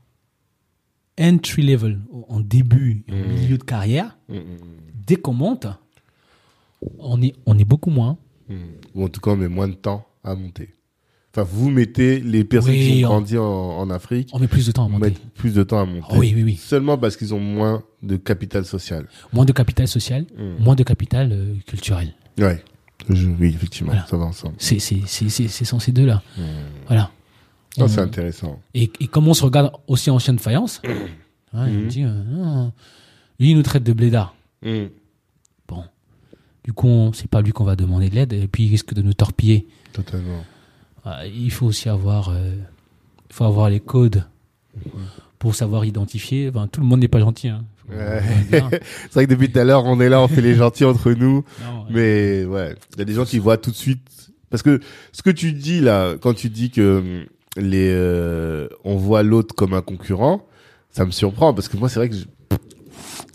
entry 1.22 1.62
level, 1.62 2.00
en 2.30 2.40
début, 2.40 3.04
en 3.12 3.16
milieu 3.16 3.60
de 3.60 3.64
carrière. 3.64 4.18
Dès 5.06 5.18
qu'on 5.18 5.34
monte, 5.34 5.68
on 6.98 7.22
est, 7.22 7.36
on 7.46 7.56
est 7.60 7.66
beaucoup 7.66 7.92
moins. 7.92 8.18
Mm. 8.50 8.56
Ou 8.96 9.04
en 9.06 9.10
tout 9.10 9.22
cas, 9.22 9.32
on 9.32 9.38
met 9.38 9.48
moins 9.48 9.68
de 9.68 9.74
temps 9.74 10.06
à 10.24 10.36
monter. 10.36 10.70
Enfin, 11.32 11.48
vous 11.50 11.70
mettez 11.70 12.20
les 12.20 12.44
personnes 12.44 12.72
Oui, 12.74 12.88
qui 12.98 13.06
ont 13.06 13.08
on- 13.08 13.12
grandi 13.12 13.38
en, 13.38 13.44
en 13.46 13.90
Afrique, 13.92 14.30
On 14.34 14.40
met 14.40 14.48
plus 14.48 14.66
de 14.66 14.72
temps 14.72 14.86
à 14.86 14.90
monter. 14.90 15.14
plus 15.36 15.54
de 15.54 15.62
temps 15.64 15.80
à 15.80 15.86
monter. 15.86 16.08
Ah 16.10 16.18
oui, 16.18 16.34
oui, 16.36 16.44
oui. 16.44 16.56
Seulement 16.56 16.98
parce 16.98 17.16
qu'ils 17.18 17.34
ont 17.36 17.40
moins 17.40 17.84
de 18.02 18.18
capital 18.18 18.66
social. 18.66 19.08
Moins 19.32 19.46
de 19.46 19.52
capital 19.52 19.88
social, 19.88 20.26
Mm. 20.38 20.64
moins 20.64 20.76
de 20.76 20.84
capital 20.84 21.32
euh, 21.32 21.56
culturel. 21.68 22.14
Ouais. 22.40 22.64
Je- 23.10 23.28
oui, 23.28 23.50
effectivement, 23.56 23.92
Voilà. 23.92 24.08
ça 24.08 24.18
va 24.18 24.26
ensemble. 24.26 24.56
C'est 24.58 24.80
sans 24.80 25.80
ces 25.80 25.92
deux-là. 25.92 26.22
Mm. 26.38 26.42
Voilà. 26.88 27.12
On- 27.78 27.88
c'est 27.88 28.02
intéressant. 28.02 28.60
Et, 28.74 28.92
et 29.00 29.08
comme 29.08 29.28
on 29.28 29.34
se 29.36 29.44
regarde 29.46 29.72
aussi 29.88 30.10
en 30.10 30.18
chien 30.20 30.34
de 30.34 30.42
faïence, 30.42 30.82
il 30.84 31.60
me 31.60 31.68
Mhm. 31.84 31.88
dit, 31.88 32.04
euh, 32.04 32.24
Ah, 32.44 32.72
lui, 33.40 33.52
il 33.52 33.56
nous 33.56 33.62
traite 33.64 33.84
de 33.84 33.94
blédard. 33.94 34.36
Mm. 34.64 34.86
Du 36.70 36.74
coup, 36.74 37.10
c'est 37.16 37.28
pas 37.28 37.42
lui 37.42 37.52
qu'on 37.52 37.64
va 37.64 37.76
demander 37.76 38.12
de 38.12 38.16
l'aide, 38.16 38.32
et 38.32 38.48
puis 38.48 38.66
il 38.66 38.70
risque 38.70 38.94
de 38.94 39.02
nous 39.02 39.16
torpiller. 39.16 39.66
Totalement. 39.92 40.46
Ah, 41.04 41.26
Il 41.26 41.50
faut 41.50 41.66
aussi 41.66 41.90
avoir, 41.90 42.30
euh, 42.30 42.54
il 43.28 43.34
faut 43.34 43.46
avoir 43.46 43.72
les 43.72 43.80
codes 43.80 44.24
pour 45.40 45.56
savoir 45.56 45.84
identifier. 45.84 46.48
Enfin, 46.48 46.68
tout 46.68 46.80
le 46.80 46.86
monde 46.86 47.00
n'est 47.00 47.08
pas 47.08 47.22
gentil. 47.22 47.48
Hein. 47.48 47.64
Ouais. 47.90 48.22
C'est 48.52 49.14
vrai 49.14 49.26
que 49.26 49.32
depuis 49.32 49.52
tout 49.52 49.58
à 49.58 49.64
l'heure, 49.64 49.84
on 49.86 50.00
est 50.00 50.10
là, 50.10 50.22
on 50.22 50.28
fait 50.28 50.44
les 50.44 50.54
gentils 50.54 50.86
entre 50.86 51.12
nous. 51.14 51.44
Non, 51.60 51.86
ouais. 51.86 51.90
Mais 51.90 52.46
ouais, 52.46 52.76
il 52.94 53.00
y 53.00 53.02
a 53.02 53.06
des 53.06 53.14
gens 53.14 53.26
qui 53.26 53.40
voient 53.40 53.58
tout 53.58 53.72
de 53.72 53.76
suite. 53.76 54.04
Parce 54.52 54.62
que 54.62 54.80
ce 55.12 55.24
que 55.24 55.32
tu 55.32 55.54
dis 55.54 55.82
là, 55.82 56.18
quand 56.22 56.36
tu 56.36 56.52
dis 56.52 56.70
que 56.70 57.00
hum, 57.00 57.26
les, 57.58 57.90
euh, 57.92 58.68
on 58.84 58.96
voit 58.96 59.24
l'autre 59.24 59.56
comme 59.56 59.74
un 59.74 59.82
concurrent, 59.82 60.46
ça 60.92 61.04
me 61.04 61.10
surprend 61.10 61.52
parce 61.56 61.68
que 61.68 61.78
moi, 61.78 61.90
c'est 61.90 61.98
vrai 61.98 62.10
que 62.10 62.16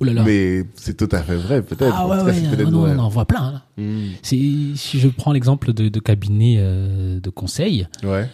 je- 0.00 0.06
là 0.06 0.12
là. 0.12 0.22
mais 0.24 0.64
c'est 0.76 0.96
tout 0.96 1.08
à 1.14 1.22
fait 1.22 1.36
vrai, 1.36 1.62
peut-être. 1.62 1.94
ah 1.96 2.06
ouais, 2.06 2.16
cas, 2.18 2.24
ouais, 2.24 2.70
non, 2.70 2.84
on 2.84 2.98
en 2.98 3.08
voit 3.08 3.24
plein. 3.26 3.62
hein. 3.76 3.82
Hmm. 3.82 4.10
Si 4.22 4.74
je 4.76 5.08
prends 5.08 5.32
l'exemple 5.32 5.72
de, 5.72 5.88
de 5.88 6.00
cabinet 6.00 6.56
euh, 6.58 7.20
de 7.20 7.30
conseil, 7.30 7.86
Ouais. 8.02 8.28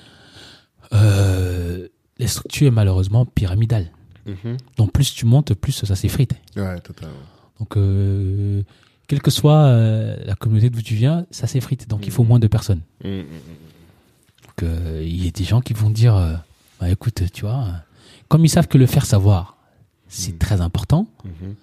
euh, 0.92 1.88
la 2.18 2.26
structure 2.26 2.66
est 2.66 2.70
malheureusement 2.72 3.24
pyramidale. 3.26 3.90
Mhm. 4.26 4.56
Donc 4.76 4.92
plus 4.92 5.14
tu 5.14 5.24
montes, 5.26 5.54
plus 5.54 5.72
ça 5.84 5.94
s'effrite. 5.96 6.34
Ouais, 6.56 6.78
totalement. 6.80 7.14
Donc 7.58 7.76
euh, 7.76 8.62
quelle 9.06 9.22
que 9.22 9.30
soit 9.30 9.64
euh, 9.64 10.16
la 10.24 10.34
communauté 10.34 10.70
d'où 10.70 10.82
tu 10.82 10.94
viens, 10.94 11.26
ça 11.30 11.46
s'effrite. 11.46 11.88
Donc 11.88 12.06
il 12.06 12.12
faut 12.12 12.24
moins 12.24 12.38
de 12.38 12.46
personnes. 12.46 12.80
Donc 13.02 14.62
euh, 14.62 15.02
il 15.04 15.24
y 15.24 15.28
a 15.28 15.30
des 15.30 15.44
gens 15.44 15.60
qui 15.60 15.72
vont 15.72 15.90
dire, 15.90 16.14
euh, 16.16 16.34
bah 16.80 16.90
écoute, 16.90 17.22
tu 17.32 17.42
vois, 17.42 17.66
comme 18.28 18.44
ils 18.44 18.48
savent 18.50 18.68
que 18.68 18.78
le 18.78 18.86
faire 18.86 19.06
savoir, 19.06 19.56
c'est 20.10 20.38
très 20.38 20.60
important. 20.60 21.06
mhm. 21.24 21.54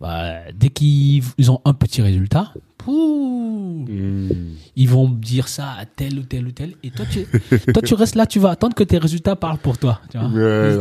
Bah, 0.00 0.50
dès 0.52 0.68
qu'ils 0.70 1.22
ils 1.38 1.50
ont 1.52 1.60
un 1.64 1.72
petit 1.72 2.02
résultat, 2.02 2.52
pouh, 2.78 3.86
Hmm. 3.88 4.28
ils 4.76 4.88
vont 4.88 5.08
dire 5.08 5.46
ça 5.48 5.72
à 5.78 5.84
tel 5.86 6.18
ou 6.18 6.22
tel 6.22 6.46
ou 6.46 6.50
tel. 6.52 6.74
Et 6.82 6.90
toi, 6.90 7.04
tu, 7.10 7.24
toi, 7.72 7.82
tu 7.82 7.94
restes 7.94 8.14
là, 8.14 8.26
tu 8.26 8.38
vas 8.38 8.50
attendre 8.50 8.74
que 8.74 8.82
tes 8.84 8.98
résultats 8.98 9.36
parlent 9.36 9.58
pour 9.58 9.78
toi. 9.78 10.00
Tu 10.10 10.18
vois 10.18 10.28
Ouais, 10.28 10.76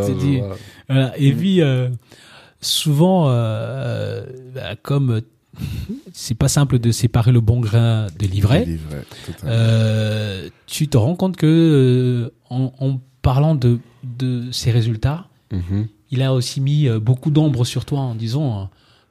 voilà. 0.87 1.17
Et 1.17 1.31
puis, 1.33 1.61
euh, 1.61 1.89
souvent, 2.61 3.25
euh, 3.29 4.25
bah, 4.55 4.75
comme 4.81 5.21
c'est 6.13 6.35
pas 6.35 6.47
simple 6.47 6.79
de 6.79 6.91
séparer 6.91 7.31
le 7.31 7.41
bon 7.41 7.59
grain 7.59 8.07
de 8.19 8.25
l'ivraie, 8.27 8.67
euh, 9.45 10.49
tu 10.65 10.87
te 10.87 10.97
rends 10.97 11.15
compte 11.15 11.35
que 11.37 12.31
en, 12.49 12.71
en 12.79 12.99
parlant 13.21 13.55
de, 13.55 13.79
de 14.03 14.51
ces 14.51 14.71
résultats, 14.71 15.27
Mhm. 15.51 15.87
Il 16.13 16.21
a 16.21 16.33
aussi 16.33 16.61
mis 16.61 16.87
euh, 16.87 16.99
beaucoup 16.99 17.31
d'ombre 17.31 17.65
sur 17.65 17.85
toi 17.85 17.99
en 17.99 18.15
disant, 18.15 18.61
euh, 18.61 18.63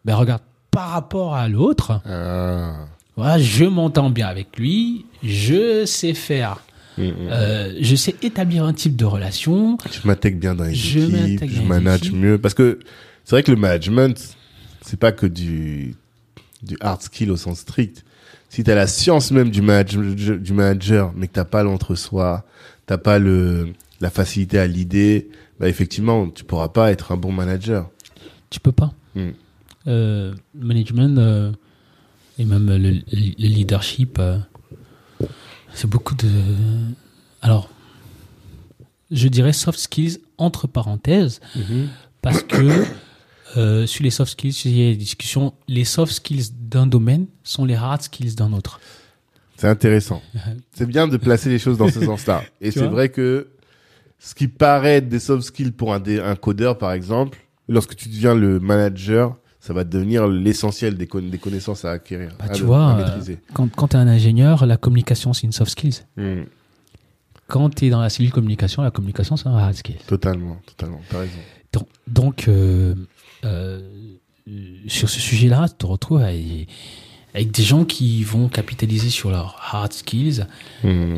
ben 0.05 0.15
regarde, 0.15 0.43
par 0.71 0.91
rapport 0.91 1.35
à 1.35 1.49
l'autre, 1.49 2.01
Ah. 2.07 2.87
voilà, 3.17 3.39
je 3.39 3.65
m'entends 3.65 4.11
bien 4.11 4.27
avec 4.29 4.57
lui, 4.59 5.05
je 5.23 5.85
sais 5.85 6.15
faire, 6.15 6.59
Hmm, 6.99 7.05
hmm. 7.05 7.15
euh, 7.31 7.75
je 7.81 7.97
sais 7.97 8.15
établir 8.23 8.65
un 8.65 8.75
type 8.75 8.97
de 8.97 9.07
relation. 9.07 9.79
je 9.91 10.07
m'intègre 10.07 10.39
bien 10.39 10.55
dans 10.55 10.65
les 10.65 10.75
Je 10.75 10.99
équipes, 11.01 11.51
je 11.51 11.63
manage 11.63 12.01
équipes. 12.09 12.15
mieux. 12.17 12.37
Parce 12.39 12.53
que 12.53 12.81
c'est 13.25 13.35
vrai 13.35 13.43
que 13.43 13.51
le 13.51 13.57
management, 13.57 14.37
c'est 14.83 14.99
pas 14.99 15.11
que 15.11 15.25
du, 15.25 15.95
du 16.63 16.77
hard 16.83 17.01
skill 17.01 17.31
au 17.31 17.37
sens 17.39 17.61
strict. 17.61 18.05
Si 18.51 18.63
t'as 18.63 18.75
la 18.75 18.87
science 18.87 19.31
même 19.31 19.49
du, 19.49 19.63
manage, 19.63 19.97
du 19.97 20.53
manager, 20.53 21.13
mais 21.17 21.29
que 21.29 21.33
t'as 21.33 21.47
pas 21.47 21.63
l'entre-soi, 21.63 22.45
t'as 22.85 22.99
pas 22.99 23.19
le, 23.19 23.73
la 24.03 24.11
facilité 24.11 24.59
à 24.59 24.67
l'idée, 24.67 25.31
bah 25.63 25.69
effectivement, 25.69 26.29
tu 26.29 26.43
pourras 26.43 26.69
pas 26.71 26.91
être 26.91 27.13
un 27.13 27.17
bon 27.17 27.31
manager. 27.31 27.89
Tu 28.51 28.59
peux 28.59 28.73
pas. 28.73 28.93
Euh, 29.87 30.35
management 30.55 31.17
euh, 31.19 31.53
et 32.39 32.45
même 32.45 32.67
le, 32.69 32.79
le- 32.79 33.03
le 33.13 33.47
leadership, 33.49 34.19
euh, 34.19 34.39
c'est 35.73 35.89
beaucoup 35.89 36.17
de. 36.17 36.29
Alors, 37.43 37.69
je 39.13 39.29
dirais 39.29 39.53
soft 39.53 39.79
skills 39.79 40.19
entre 40.37 40.67
parenthèses, 40.67 41.41
parce 42.23 42.43
que 42.43 42.85
sur 43.87 44.03
les 44.03 44.11
soft 44.11 44.33
skills, 44.33 44.57
il 44.65 44.77
y 44.77 44.87
a 44.89 44.91
des 44.91 44.97
discussions. 44.97 45.55
Les 45.69 45.85
soft 45.85 46.13
skills 46.13 46.51
d'un 46.59 46.87
domaine 46.89 47.27
sont 47.45 47.65
les 47.65 47.75
hard 47.77 48.03
skills 48.03 48.35
d'un 48.35 48.53
autre. 48.53 48.81
C'est 49.57 49.69
intéressant. 49.69 50.23
C'est 50.73 50.87
bien 50.87 51.07
de 51.07 51.17
placer 51.17 51.49
les 51.51 51.59
choses 51.61 51.79
dans 51.79 51.89
ce 51.89 52.05
sens-là. 52.05 52.43
Et 52.61 52.73
c'est 52.73 52.87
vrai 52.89 53.11
que 53.11 53.47
ce 54.25 54.35
qui 54.37 54.47
paraît 54.47 54.97
être 54.99 55.09
des 55.09 55.19
soft 55.19 55.43
skills 55.43 55.73
pour 55.73 55.93
un, 55.93 55.99
dé- 56.01 56.21
un 56.21 56.37
codeur, 56.37 56.79
par 56.79 56.93
exemple, 56.93 57.39
lorsque 57.69 57.97
tu 57.97 58.09
deviens 58.09 58.35
le 58.37 58.61
manager, 58.61 59.37
ça 59.59 59.73
va 59.73 59.83
devenir 59.85 60.29
l'essentiel 60.29 60.97
des, 60.97 61.07
con- 61.09 61.23
des 61.29 61.39
connaissances 61.39 61.85
à 61.85 61.91
acquérir, 61.91 62.31
Bah, 62.39 62.45
à, 62.47 62.49
tu 62.51 62.61
le- 62.63 62.67
vois, 62.69 62.97
euh. 63.01 63.35
Quand, 63.53 63.69
quand 63.75 63.89
tu 63.89 63.97
es 63.97 63.99
un 63.99 64.07
ingénieur, 64.09 64.65
la 64.67 64.77
communication, 64.77 65.33
c'est 65.33 65.43
une 65.47 65.53
soft 65.53 65.73
skills. 65.73 66.01
Hmm. 66.17 66.43
Quand 67.49 67.69
tu 67.75 67.87
es 67.87 67.91
dans 67.91 68.01
la 68.01 68.11
cellule 68.11 68.31
communication, 68.33 68.83
la 68.83 68.91
communication, 68.93 69.37
c'est 69.37 69.49
un 69.49 69.57
hard 69.57 69.75
skill. 69.75 69.97
Totalement, 70.07 70.57
totalement. 70.67 71.01
T'as 71.11 71.19
raison. 71.19 71.33
Donc, 71.73 71.89
donc, 72.07 72.49
euh, 72.49 72.95
euh, 73.45 73.81
sur 74.87 75.09
ce 75.11 75.19
sujet-là, 75.21 75.69
tu 75.69 75.75
te 75.79 75.87
retrouves 75.87 76.23
avec, 76.23 76.69
avec 77.35 77.51
des 77.51 77.63
gens 77.63 77.85
qui 77.85 78.23
vont 78.25 78.49
capitaliser 78.49 79.11
sur 79.11 79.31
leurs 79.31 79.57
hard 79.73 79.93
skills, 79.93 80.47
Hmm. 80.85 81.17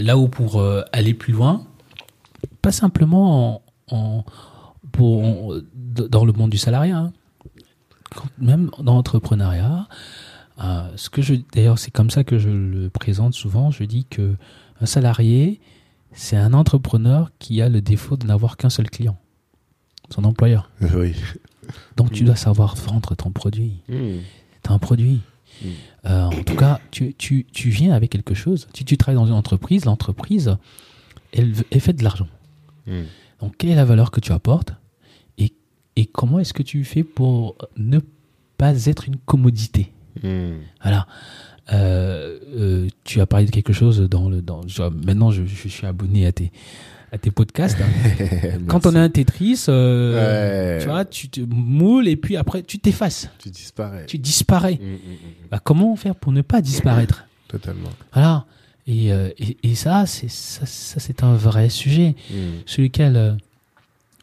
là 0.00 0.16
où 0.16 0.28
pour 0.28 0.62
aller 0.92 1.12
plus 1.14 1.32
loin, 1.32 1.66
pas 2.66 2.72
simplement 2.72 3.54
en, 3.90 3.96
en- 3.96 4.24
pour, 4.90 5.22
en- 5.24 5.52
dans 5.74 6.24
le 6.24 6.32
monde 6.32 6.50
du 6.50 6.58
salariat, 6.58 6.98
hein. 6.98 7.12
Quand- 8.14 8.28
même 8.38 8.70
dans 8.80 8.94
l'entrepreneuriat. 8.94 9.86
euh, 10.64 10.88
ce 10.96 11.08
que 11.10 11.22
je, 11.22 11.34
d'ailleurs, 11.54 11.78
c'est 11.78 11.92
comme 11.92 12.10
ça 12.10 12.24
que 12.24 12.38
je 12.38 12.48
le 12.48 12.90
présente 12.90 13.34
souvent. 13.34 13.70
Je 13.70 13.84
dis 13.84 14.04
que 14.06 14.34
un 14.80 14.86
salarié, 14.86 15.60
c'est 16.12 16.36
un 16.36 16.54
entrepreneur 16.54 17.30
qui 17.38 17.62
a 17.62 17.68
le 17.68 17.80
défaut 17.80 18.16
de 18.16 18.26
n'avoir 18.26 18.56
qu'un 18.56 18.70
seul 18.70 18.90
client, 18.90 19.16
son 20.12 20.24
employeur. 20.24 20.68
Oui. 20.94 21.14
Donc 21.96 22.10
tu 22.10 22.24
dois 22.24 22.36
savoir 22.36 22.74
vendre 22.74 23.14
ton 23.14 23.30
produit. 23.30 23.82
Hmm. 23.88 24.18
Tu 24.64 24.70
as 24.70 24.72
un 24.72 24.78
produit. 24.78 25.20
Mm. 25.62 25.66
Euh, 26.06 26.24
en 26.24 26.42
tout 26.42 26.54
cas, 26.56 26.80
tu, 26.90 27.14
tu, 27.14 27.44
tu 27.52 27.70
viens 27.70 27.92
avec 27.94 28.10
quelque 28.10 28.34
chose. 28.34 28.66
Si 28.74 28.84
tu 28.84 28.96
travailles 28.96 29.20
dans 29.20 29.26
une 29.26 29.32
entreprise, 29.44 29.84
l'entreprise, 29.84 30.56
elle 31.32 31.54
fait 31.80 31.92
de 31.92 32.04
l'argent. 32.04 32.28
Hmm. 32.86 33.02
Donc 33.40 33.56
quelle 33.58 33.70
est 33.70 33.74
la 33.74 33.84
valeur 33.84 34.10
que 34.10 34.20
tu 34.20 34.32
apportes 34.32 34.74
et, 35.38 35.52
et 35.96 36.06
comment 36.06 36.38
est-ce 36.38 36.54
que 36.54 36.62
tu 36.62 36.84
fais 36.84 37.02
pour 37.04 37.56
ne 37.76 37.98
pas 38.58 38.86
être 38.86 39.06
une 39.06 39.16
commodité? 39.16 39.92
Hmm. 40.22 40.54
Voilà. 40.82 41.06
Euh, 41.72 42.38
euh, 42.56 42.88
tu 43.04 43.20
as 43.20 43.26
parlé 43.26 43.46
de 43.46 43.50
quelque 43.50 43.72
chose 43.72 44.00
dans 44.08 44.28
le. 44.28 44.40
Dans, 44.40 44.60
maintenant, 45.04 45.30
je, 45.32 45.44
je 45.44 45.68
suis 45.68 45.84
abonné 45.86 46.24
à 46.24 46.30
tes, 46.32 46.52
à 47.10 47.18
tes 47.18 47.32
podcasts. 47.32 47.76
hein. 47.80 48.58
Quand 48.68 48.86
on 48.86 48.94
a 48.94 49.00
un 49.00 49.08
Tetris, 49.08 49.64
euh, 49.68 50.76
Ouais. 50.76 50.80
tu 50.82 50.88
vois, 50.88 51.04
tu 51.04 51.28
te 51.28 51.40
moules 51.40 52.06
et 52.06 52.14
puis 52.16 52.36
après 52.36 52.62
tu 52.62 52.78
t'effaces, 52.78 53.28
Tu 53.40 53.50
disparais. 53.50 54.06
tu 54.06 54.16
disparais. 54.18 54.78
Hmm. 54.80 54.96
Bah, 55.50 55.58
comment 55.62 55.94
faire 55.96 56.14
pour 56.14 56.30
ne 56.32 56.42
pas 56.42 56.60
disparaître? 56.60 57.24
Totalement. 57.48 57.90
Voilà. 58.12 58.46
Et, 58.88 59.12
euh, 59.12 59.30
et, 59.38 59.56
et 59.64 59.74
ça, 59.74 60.06
c'est 60.06 60.30
ça, 60.30 60.64
ça, 60.64 61.00
c'est 61.00 61.22
un 61.24 61.34
vrai 61.34 61.68
sujet 61.68 62.14
Hmm. 62.30 62.60
sur 62.66 62.82
lequel 62.82 63.16
euh, 63.16 63.32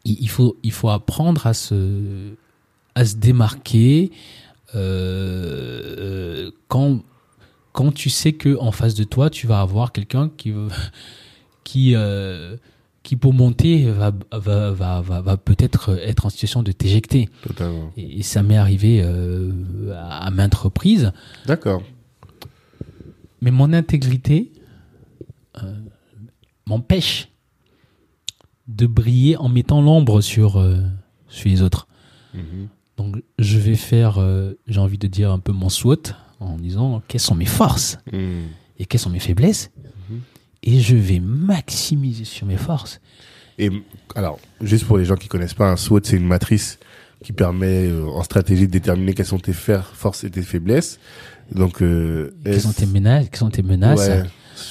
il, 0.06 0.18
il 0.22 0.30
faut 0.30 0.56
il 0.64 0.72
faut 0.72 0.90
apprendre 0.90 1.46
à 1.48 1.54
se 1.54 2.32
à 2.96 3.04
se 3.06 3.16
démarquer 3.18 4.12
euh, 4.76 6.52
quand 6.68 7.00
quand 7.72 7.92
tu 7.92 8.10
sais 8.10 8.34
que 8.34 8.58
en 8.60 8.72
face 8.72 8.96
de 8.96 9.04
toi 9.04 9.30
tu 9.30 9.48
vas 9.48 9.62
avoir 9.62 9.92
quelqu'un 9.92 10.30
qui 10.38 10.54
qui 11.64 11.94
euh, 11.96 12.56
qui 13.04 13.16
pour 13.18 13.34
monter 13.34 13.90
va 13.92 14.12
va 14.32 14.72
va 14.72 15.02
va, 15.02 15.22
va 15.22 15.38
peut-être 15.38 15.98
être 16.04 16.26
en 16.26 16.30
situation 16.30 16.64
de 16.64 16.72
t'éjecter 16.72 17.30
Totalement. 17.42 17.92
et, 17.98 18.20
et 18.20 18.24
ça 18.24 18.44
m'est 18.44 18.58
arrivé 18.58 19.02
euh, 19.04 19.52
à, 19.96 20.26
à 20.28 20.32
maintes 20.32 20.56
reprises 20.56 21.12
D'accord. 21.46 21.84
mais 23.42 23.52
mon 23.52 23.74
intégrité 23.74 24.52
euh, 25.62 25.74
m'empêche 26.68 27.30
de 28.68 28.88
briller 28.88 29.38
en 29.38 29.50
mettant 29.50 29.82
l'ombre 29.82 30.22
sur, 30.22 30.58
euh, 30.58 30.78
sur 31.28 31.50
les 31.50 31.62
autres. 31.62 31.88
Mhm. 32.34 32.68
Donc 32.98 33.16
je 33.40 33.58
vais 33.58 33.76
faire, 33.76 34.18
euh, 34.20 34.54
j'ai 34.68 34.80
envie 34.80 34.98
de 34.98 35.08
dire 35.08 35.32
un 35.32 35.40
peu 35.40 35.52
mon 35.52 35.70
SWOT 35.70 36.14
en 36.40 36.58
disant 36.58 37.02
quelles 37.08 37.22
sont 37.22 37.36
mes 37.36 37.46
forces 37.46 37.98
Hmm. 38.12 38.48
et 38.78 38.86
quelles 38.86 39.00
sont 39.02 39.10
mes 39.10 39.20
faiblesses. 39.20 39.72
Mhm. 40.10 40.20
Et 40.64 40.80
je 40.80 40.96
vais 40.96 41.20
maximiser 41.20 42.24
sur 42.24 42.48
mes 42.48 42.58
forces. 42.58 43.02
Et 43.60 43.70
alors, 44.16 44.40
juste 44.62 44.86
pour 44.86 44.98
les 44.98 45.06
gens 45.06 45.16
qui 45.16 45.28
connaissent 45.28 45.54
pas, 45.54 45.70
un 45.70 45.76
SWOT, 45.76 46.02
c'est 46.04 46.18
une 46.18 46.26
matrice 46.26 46.80
qui 47.24 47.34
permet 47.34 47.88
euh, 47.88 48.06
en 48.08 48.24
stratégie 48.24 48.68
de 48.68 48.72
déterminer 48.72 49.14
quelles 49.14 49.26
sont 49.26 49.40
tes 49.40 49.54
forces 49.54 50.24
et 50.24 50.30
tes 50.30 50.42
faiblesses. 50.42 51.00
Donc, 51.52 51.82
euh, 51.82 52.32
Quelles 52.44 52.62
sont 52.62 52.74
tes 52.74 52.86
menaces, 52.86 53.28
quelles 53.30 53.40
sont 53.40 53.50
tes 53.50 53.62
menaces 53.62 54.00
ouais, 54.08 54.24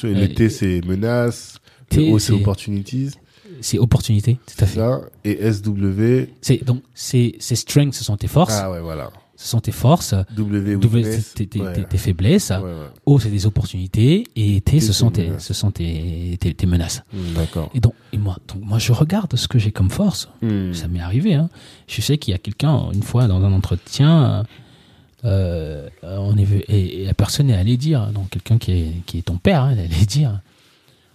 le 0.02 0.14
Euh, 0.24 0.28
T, 0.28 0.48
c'est 0.48 0.80
menaces. 0.86 1.58
Le 1.94 2.12
O, 2.12 2.18
c'est 2.18 2.32
opportunities. 2.32 3.10
C'est 3.60 3.78
opportunité, 3.78 4.38
tout 4.46 4.64
à 4.64 4.66
fait. 4.66 4.78
Ça. 4.80 5.00
Et 5.24 5.52
SW. 5.52 6.28
C'est 6.40 6.64
donc 6.64 6.82
c'est 6.94 7.36
strengths, 7.40 7.94
ce 7.94 8.02
sont 8.02 8.16
tes 8.16 8.26
forces, 8.26 8.54
Ah 8.60 8.70
ouais, 8.72 8.80
voilà. 8.80 9.10
ce 9.36 9.46
sont 9.46 9.60
tes 9.60 9.70
forces. 9.72 10.14
W, 10.34 11.20
c'est 11.20 11.46
tes, 11.46 11.60
tes- 11.88 11.98
faiblesses. 11.98 12.50
Ouais, 12.50 12.56
ouais. 12.56 12.72
O, 13.06 13.20
c'est 13.20 13.28
des 13.30 13.46
opportunités. 13.46 14.24
Et 14.34 14.60
T, 14.62 14.80
ce 14.80 14.92
sont, 14.92 15.10
tes, 15.10 15.26
menaces. 15.28 15.44
ce 15.46 15.54
sont 15.54 15.70
tes, 15.70 16.36
tes, 16.40 16.54
tes 16.54 16.66
menaces. 16.66 17.02
Hmm, 17.12 17.34
D'accord. 17.36 17.70
Et 17.74 17.80
donc, 17.80 17.92
et 18.12 18.18
moi, 18.18 18.36
donc, 18.48 18.64
moi, 18.64 18.78
je 18.78 18.90
regarde 18.92 19.36
ce 19.36 19.46
que 19.46 19.58
j'ai 19.58 19.70
comme 19.70 19.90
force. 19.90 20.28
Hmm. 20.40 20.72
Ça 20.72 20.88
m'est 20.88 21.00
arrivé. 21.00 21.34
Hein. 21.34 21.48
Je 21.86 22.00
sais 22.00 22.18
qu'il 22.18 22.32
y 22.32 22.34
a 22.34 22.38
quelqu'un, 22.38 22.90
une 22.92 23.02
fois, 23.02 23.28
dans 23.28 23.44
un 23.44 23.52
entretien, 23.52 24.44
euh, 25.24 25.88
on 26.02 26.36
est, 26.36 26.50
et, 26.68 27.02
et 27.02 27.06
la 27.06 27.14
personne 27.14 27.50
est 27.50 27.54
allée 27.56 27.76
dire, 27.76 28.08
donc 28.12 28.30
quelqu'un 28.30 28.58
qui 28.58 28.72
est, 28.72 28.92
qui 29.06 29.18
est 29.18 29.22
ton 29.22 29.36
père, 29.36 29.62
hein, 29.62 29.70
elle 29.72 29.80
allait 29.80 30.06
dire 30.06 30.40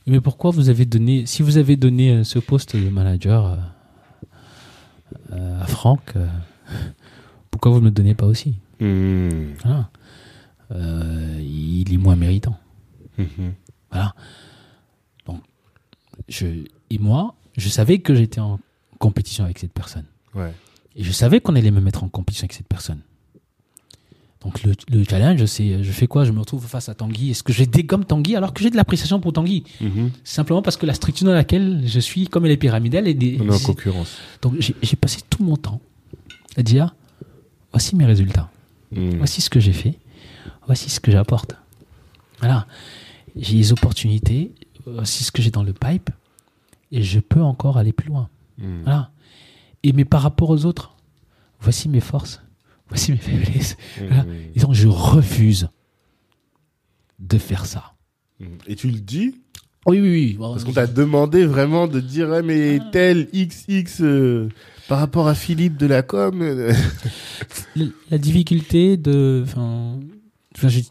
Mais 0.06 0.22
pourquoi 0.22 0.52
vous 0.52 0.70
avez 0.70 0.86
donné, 0.86 1.26
si 1.26 1.42
vous 1.42 1.58
avez 1.58 1.76
donné 1.76 2.12
euh, 2.12 2.24
ce 2.24 2.40
poste 2.40 2.76
de 2.76 2.90
manager 2.90 3.58
euh, 5.32 5.62
à 5.62 5.66
Franck, 5.68 6.02
euh, 6.16 6.28
pourquoi 7.52 7.72
vous 7.72 7.78
ne 7.78 7.84
me 7.84 7.88
le 7.88 7.92
donnez 7.92 8.16
pas 8.16 8.26
aussi? 8.26 8.56
Voilà. 8.80 9.90
Euh, 10.72 11.40
il 11.42 11.94
est 11.94 11.98
moins 11.98 12.16
méritant. 12.16 12.58
Mhm. 13.18 13.54
Voilà. 13.92 14.14
Donc, 15.26 15.42
je, 16.28 16.46
et 16.90 16.98
moi, 17.00 17.36
je 17.58 17.70
savais 17.70 18.00
que 18.00 18.14
j'étais 18.16 18.40
en 18.40 18.60
compétition 19.00 19.46
avec 19.46 19.60
cette 19.60 19.72
personne. 19.72 20.06
Ouais. 20.36 20.54
Et 20.96 21.04
je 21.04 21.12
savais 21.12 21.40
qu'on 21.40 21.56
allait 21.56 21.72
me 21.72 21.82
mettre 21.82 22.04
en 22.04 22.10
compétition 22.10 22.46
avec 22.46 22.54
cette 22.54 22.68
personne. 22.68 23.00
Donc 24.42 24.64
le, 24.64 24.74
le 24.90 25.04
challenge, 25.04 25.44
c'est 25.46 25.84
je 25.84 25.92
fais 25.92 26.06
quoi? 26.08 26.24
Je 26.24 26.32
me 26.32 26.40
retrouve 26.40 26.66
face 26.68 26.90
à 26.90 26.94
Tanguy. 26.94 27.32
Est-ce 27.32 27.42
que 27.44 27.52
je 27.54 27.64
dégomme 27.64 28.06
Tanguy 28.06 28.36
alors 28.36 28.54
que 28.54 28.62
j'ai 28.62 28.70
de 28.70 28.76
l'appréciation 28.76 29.20
pour 29.20 29.34
Tanguy? 29.34 29.64
Mhm. 29.82 30.12
Simplement 30.24 30.62
parce 30.62 30.78
que 30.78 30.86
la 30.86 30.94
structure 30.94 31.26
dans 31.26 31.34
laquelle 31.34 31.82
je 31.86 32.00
suis, 32.00 32.28
comme 32.28 32.46
elle 32.46 32.52
est 32.52 32.58
pyramidale, 32.58 33.08
et 33.08 33.14
des, 33.16 33.38
On 33.42 33.50
est 33.50 33.56
en 33.56 33.60
concurrence. 33.60 34.18
donc 34.42 34.54
j'ai 34.60 34.76
j'ai 34.82 34.96
passé 34.96 35.22
tout 35.30 35.44
mon 35.44 35.58
temps 35.58 35.82
à 36.56 36.62
dire 36.64 36.96
voici 37.72 37.96
mes 37.96 38.06
résultats, 38.06 38.50
Mhm. 38.92 39.18
voici 39.18 39.42
ce 39.42 39.50
que 39.50 39.60
j'ai 39.60 39.74
fait, 39.74 39.96
voici 40.68 40.90
ce 40.90 41.00
que 41.00 41.12
j'apporte. 41.12 41.56
Voilà, 42.40 42.68
j'ai 43.36 43.56
les 43.56 43.72
opportunités, 43.72 44.52
voici 44.86 45.24
ce 45.24 45.32
que 45.32 45.42
j'ai 45.42 45.50
dans 45.52 45.64
le 45.64 45.74
pipe, 45.74 46.12
et 46.92 47.02
je 47.02 47.20
peux 47.20 47.42
encore 47.42 47.78
aller 47.78 47.92
plus 47.92 48.08
loin. 48.10 48.30
Mhm. 48.60 48.82
Voilà. 48.84 49.10
Et 49.84 49.94
mais 49.94 50.06
par 50.06 50.22
rapport 50.22 50.50
aux 50.52 50.66
autres, 50.66 50.94
voici 51.60 51.90
mes 51.90 52.00
forces, 52.02 52.42
voici 52.90 53.12
mes 53.12 53.18
faiblesses. 53.18 53.78
Voilà. 53.98 54.24
Mhm. 54.24 54.34
Et 54.56 54.60
donc 54.60 54.74
je 54.74 54.88
refuse 54.88 55.70
de 57.20 57.38
faire 57.38 57.66
ça. 57.66 57.94
Mhm. 58.40 58.58
Et 58.68 58.76
tu 58.76 58.88
le 58.88 59.00
dis 59.00 59.36
Oui, 59.86 60.00
oui, 60.00 60.10
oui. 60.10 60.38
Parce 60.40 60.64
qu'on 60.64 60.74
t'a 60.74 60.88
demandé 60.88 61.46
vraiment 61.46 61.88
de 61.88 62.00
dire, 62.00 62.30
ouais, 62.30 62.42
mais 62.42 62.80
tel 62.92 63.28
XX 63.34 64.02
euh, 64.02 64.50
par 64.88 65.00
rapport 65.00 65.28
à 65.28 65.36
Philippe 65.36 65.78
de 65.78 65.88
la 65.88 66.02
com. 66.02 66.42
euh, 66.42 66.74
La, 68.12 68.18
difficulté 68.18 68.98
de. 68.98 69.44
Enfin, 69.46 70.00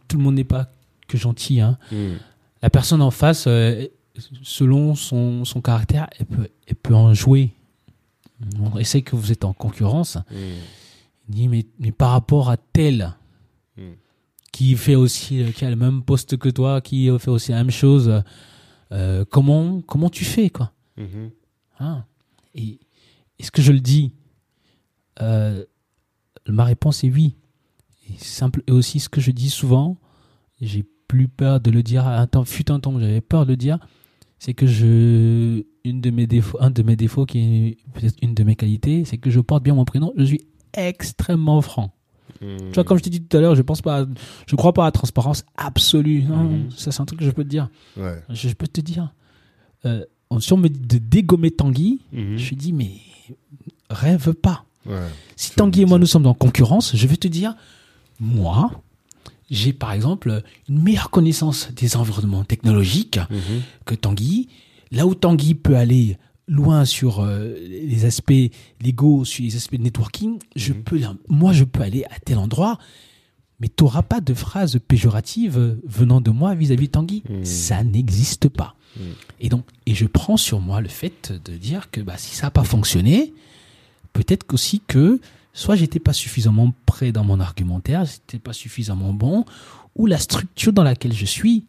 tout 0.09 0.17
le 0.17 0.23
monde 0.23 0.37
n'est 0.37 0.45
pas 0.45 0.71
que 1.09 1.17
gentil. 1.19 1.61
Hein. 1.61 1.79
La 2.63 2.71
personne 2.71 3.03
en 3.03 3.11
face, 3.11 3.47
euh, 3.47 3.87
selon 4.43 4.95
son, 4.95 5.45
son 5.45 5.61
caractère, 5.61 6.09
elle 6.19 6.27
peut, 6.27 6.49
elle 6.67 6.77
peut 6.77 6.95
en 6.95 7.15
jouer. 7.15 7.53
On 8.61 8.79
essaie 8.79 9.03
que 9.03 9.17
vous 9.17 9.33
êtes 9.33 9.45
en 9.45 9.53
concurrence. 9.53 10.19
Il 11.29 11.35
dit, 11.35 11.49
mais, 11.49 11.67
mais 11.79 11.93
par 11.93 12.11
rapport 12.11 12.51
à 12.51 12.57
tel 12.57 13.15
Mm. 13.77 13.93
qui 14.53 14.75
fait 14.75 14.95
aussi, 14.95 15.45
qui 15.55 15.65
a 15.67 15.69
le 15.69 15.77
même 15.77 16.03
poste 16.03 16.39
que 16.39 16.49
toi, 16.49 16.81
qui 16.81 17.11
fait 17.19 17.31
aussi 17.31 17.51
la 17.51 17.59
même 17.59 17.71
chose, 17.71 18.23
euh, 18.91 19.23
comment, 19.31 19.83
comment 19.83 20.09
tu 20.09 20.25
fais, 20.25 20.49
quoi? 20.49 20.73
Hein? 21.79 22.07
Et 22.55 22.81
est-ce 23.39 23.51
que 23.51 23.61
je 23.61 23.71
le 23.73 23.81
dis 23.81 24.13
Euh, 25.21 25.63
Ma 26.49 26.65
réponse 26.65 27.05
est 27.05 27.11
oui. 27.11 27.37
Et, 28.09 28.15
simple, 28.17 28.63
et 28.67 28.73
aussi, 28.73 28.99
ce 29.01 29.09
que 29.11 29.21
je 29.21 29.31
dis 29.31 29.51
souvent, 29.51 29.99
j'ai 30.63 30.85
plus 31.07 31.29
peur 31.29 31.61
de 31.61 31.71
le 31.71 31.83
dire. 31.83 32.07
Un 32.07 32.27
temps, 32.27 32.45
fut 32.47 32.71
un 32.71 32.81
temps 32.81 32.95
où 32.95 33.01
j'avais 33.01 33.21
peur 33.21 33.45
de 33.45 33.51
le 33.51 33.57
dire, 33.59 33.79
c'est 34.39 34.55
que 34.55 34.67
je, 34.67 35.65
une 35.85 36.01
de 36.01 36.11
mes 36.11 36.27
défauts, 36.27 36.57
un 36.61 36.71
de 36.71 36.83
mes 36.83 36.97
défauts 36.97 37.27
qui 37.27 37.39
est 37.41 37.79
peut-être 37.93 38.17
une 38.23 38.33
de 38.35 38.43
mes 38.45 38.57
qualités, 38.57 39.05
c'est 39.05 39.19
que 39.19 39.29
je 39.29 39.41
porte 39.41 39.63
bien 39.65 39.75
mon 39.75 39.85
prénom. 39.85 40.15
Je 40.17 40.25
suis 40.25 40.47
extrêmement 40.77 41.61
franc. 41.63 41.93
Mhm. 42.43 42.59
Tu 42.59 42.73
vois, 42.75 42.85
comme 42.85 42.99
je 42.99 43.03
t'ai 43.03 43.11
dit 43.11 43.23
tout 43.23 43.37
à 43.37 43.41
l'heure, 43.41 43.55
je 43.55 43.63
pense 43.63 43.81
pas, 43.83 44.03
à- 44.03 44.07
je 44.47 44.57
crois 44.57 44.73
pas 44.73 44.83
à 44.83 44.87
la 44.87 44.93
transparence 44.93 45.45
absolue. 45.57 46.23
Non, 46.25 46.37
Mhm. 46.45 46.71
Ça, 46.71 46.93
c'est 46.93 47.01
un 47.01 47.05
truc 47.07 47.19
que 47.21 47.25
je 47.25 47.31
peux 47.31 47.45
te 47.45 47.49
dire. 47.49 47.69
Ouais. 47.97 48.23
Je, 48.31 48.49
je 48.49 48.55
peux 48.55 48.67
te 48.67 48.81
dire. 48.81 49.13
Euh, 49.85 50.05
si 50.41 50.53
on 50.53 50.57
me 50.57 50.69
dit 50.69 50.81
de 50.81 50.99
dégommer 50.99 51.51
Tanguy, 51.51 52.01
Mhm. 52.13 52.37
je 52.37 52.55
dis, 52.55 52.73
mais 52.73 52.93
rêve 53.91 54.33
pas. 54.35 54.65
Ouais. 54.85 54.95
Si 55.37 55.51
Faut 55.51 55.57
Tanguy 55.61 55.83
et 55.83 55.85
moi 55.87 55.99
nous 55.99 56.07
sommes 56.07 56.27
en 56.27 56.35
concurrence, 56.35 56.95
je 56.95 57.07
vais 57.07 57.17
te 57.17 57.29
dire, 57.29 57.55
moi, 58.21 58.71
j'ai 59.51 59.73
par 59.73 59.93
exemple 59.93 60.43
une 60.69 60.83
meilleure 60.83 61.11
connaissance 61.11 61.69
des 61.75 61.97
environnements 61.97 62.45
technologiques 62.45 63.19
Mhm. 63.31 63.63
que 63.85 63.95
Tanguy. 63.95 64.49
Là 64.93 65.07
où 65.07 65.15
Tanguy 65.15 65.55
peut 65.55 65.77
aller 65.77 66.17
loin 66.49 66.85
sur 66.85 67.21
euh, 67.21 67.55
les 67.59 68.05
aspects 68.05 68.33
légaux, 68.81 69.25
sur 69.25 69.45
les 69.45 69.57
aspects 69.57 69.75
de 69.77 69.83
networking, 69.83 70.39
je 70.55 70.73
Mhm. 70.73 70.83
peux, 70.85 71.01
moi, 71.29 71.53
je 71.53 71.65
peux 71.65 71.83
aller 71.83 72.05
à 72.05 72.19
tel 72.25 72.39
endroit. 72.39 72.79
Mais 73.59 73.69
tu 73.69 73.85
n'auras 73.85 74.03
pas 74.03 74.21
de 74.21 74.35
phrases 74.35 74.79
péjoratives 74.87 75.57
euh, 75.59 75.81
venant 75.87 76.21
de 76.21 76.31
moi 76.31 76.55
vis-à-vis 76.55 76.87
de 76.89 76.93
Tanguy. 76.93 77.23
Mhm. 77.29 77.45
Ça 77.45 77.83
n'existe 77.83 78.49
pas. 78.49 78.77
Mhm. 78.99 79.03
Et 79.41 79.49
donc, 79.49 79.65
et 79.87 79.95
je 79.95 80.07
prends 80.07 80.37
sur 80.37 80.61
moi 80.61 80.81
le 80.81 80.89
fait 80.89 81.33
de 81.45 81.57
dire 81.57 81.91
que 81.91 82.01
bah, 82.03 82.17
si 82.19 82.35
ça 82.37 82.47
n'a 82.47 82.51
pas 82.51 82.65
fonctionné, 82.65 83.33
peut-être 84.13 84.45
qu'aussi 84.47 84.83
que 84.87 85.21
soit 85.53 85.75
j'étais 85.75 85.99
pas 86.01 86.13
suffisamment 86.13 86.75
prêt 86.85 87.13
dans 87.13 87.25
mon 87.25 87.41
argumentaire, 87.41 88.05
j'étais 88.05 88.39
pas 88.39 88.53
suffisamment 88.53 89.13
bon, 89.15 89.47
ou 89.95 90.07
la 90.07 90.19
structure 90.19 90.73
dans 90.75 90.83
laquelle 90.83 91.15
je 91.15 91.25
suis, 91.25 91.65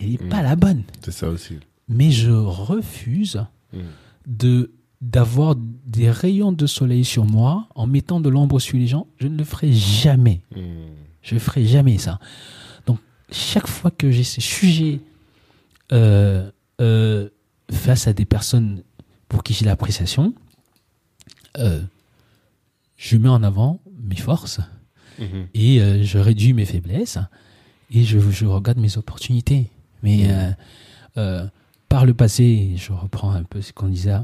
elle 0.00 0.10
n'est 0.10 0.18
pas 0.18 0.42
la 0.42 0.56
bonne. 0.56 0.82
C'est 1.04 1.12
ça 1.12 1.28
aussi. 1.28 1.54
Mais 1.88 2.10
je 2.10 2.30
refuse 2.32 3.44
Mhm. 3.74 3.82
de 4.26 4.70
d'avoir 5.00 5.54
des 5.56 6.10
rayons 6.10 6.52
de 6.52 6.66
soleil 6.66 7.04
sur 7.04 7.26
moi 7.26 7.68
en 7.74 7.86
mettant 7.86 8.20
de 8.20 8.30
l'ombre 8.30 8.58
sur 8.58 8.78
les 8.78 8.86
gens. 8.86 9.06
Je 9.18 9.28
ne 9.28 9.36
le 9.36 9.44
ferai 9.44 9.70
jamais. 9.70 10.40
Mhm. 10.56 10.62
Je 11.20 11.36
ferai 11.38 11.66
jamais 11.66 11.98
ça. 11.98 12.18
Donc, 12.86 12.98
chaque 13.30 13.66
fois 13.66 13.90
que 13.90 14.10
j'ai 14.10 14.24
ce 14.24 14.40
sujet 14.40 15.00
euh, 15.92 16.50
euh, 16.80 17.28
face 17.70 18.06
à 18.08 18.14
des 18.14 18.24
personnes 18.24 18.82
pour 19.28 19.42
qui 19.42 19.52
j'ai 19.52 19.66
l'appréciation, 19.66 20.32
euh, 21.58 21.82
je 22.96 23.16
mets 23.18 23.28
en 23.28 23.42
avant 23.42 23.80
mes 24.02 24.16
forces 24.16 24.60
Mhm. 25.18 25.46
et 25.54 26.02
je 26.02 26.18
réduis 26.18 26.54
mes 26.54 26.64
faiblesses 26.64 27.18
et 27.90 28.04
je, 28.04 28.18
je 28.18 28.46
regarde 28.46 28.78
mes 28.78 28.96
opportunités. 28.96 29.68
Mais 30.02 30.28
par 31.94 32.06
le 32.06 32.12
passé, 32.12 32.72
je 32.74 32.92
reprends 32.92 33.30
un 33.30 33.44
peu 33.44 33.62
ce 33.62 33.72
qu'on 33.72 33.86
disait, 33.86 34.16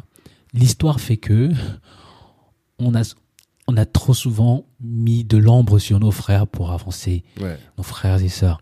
l'histoire 0.53 1.01
fait 1.01 1.18
que 1.18 1.51
on 2.81 2.97
a, 2.97 3.14
on 3.68 3.77
a 3.77 3.87
trop 3.87 4.12
souvent 4.12 4.66
mis 4.81 5.23
de 5.23 5.37
l'ombre 5.37 5.79
sur 5.79 6.01
nos 6.01 6.11
frères 6.11 6.49
pour 6.49 6.73
avancer, 6.73 7.23
Ouais. 7.41 7.57
nos 7.79 7.85
frères 7.85 8.21
et 8.21 8.29
sœurs. 8.29 8.61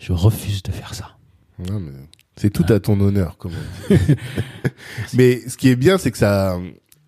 Je 0.00 0.12
refuse 0.12 0.64
de 0.64 0.72
faire 0.72 0.94
ça. 0.94 1.16
Non, 1.64 1.78
mais 1.78 1.92
c'est 2.34 2.50
tout 2.50 2.66
à 2.70 2.80
ton 2.80 2.98
honneur, 2.98 3.36
comme 3.38 3.52
on 3.52 3.94
dit. 3.94 4.16
mais 5.14 5.48
ce 5.48 5.56
qui 5.56 5.68
est 5.68 5.76
bien, 5.76 5.96
c'est 5.96 6.10
que 6.10 6.18
ça, 6.18 6.58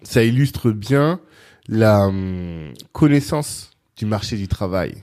ça 0.05 0.23
illustre 0.23 0.71
bien 0.71 1.19
la 1.67 2.07
hum, 2.07 2.73
connaissance 2.93 3.73
du 3.97 4.07
marché 4.07 4.37
du 4.37 4.47
travail. 4.47 4.95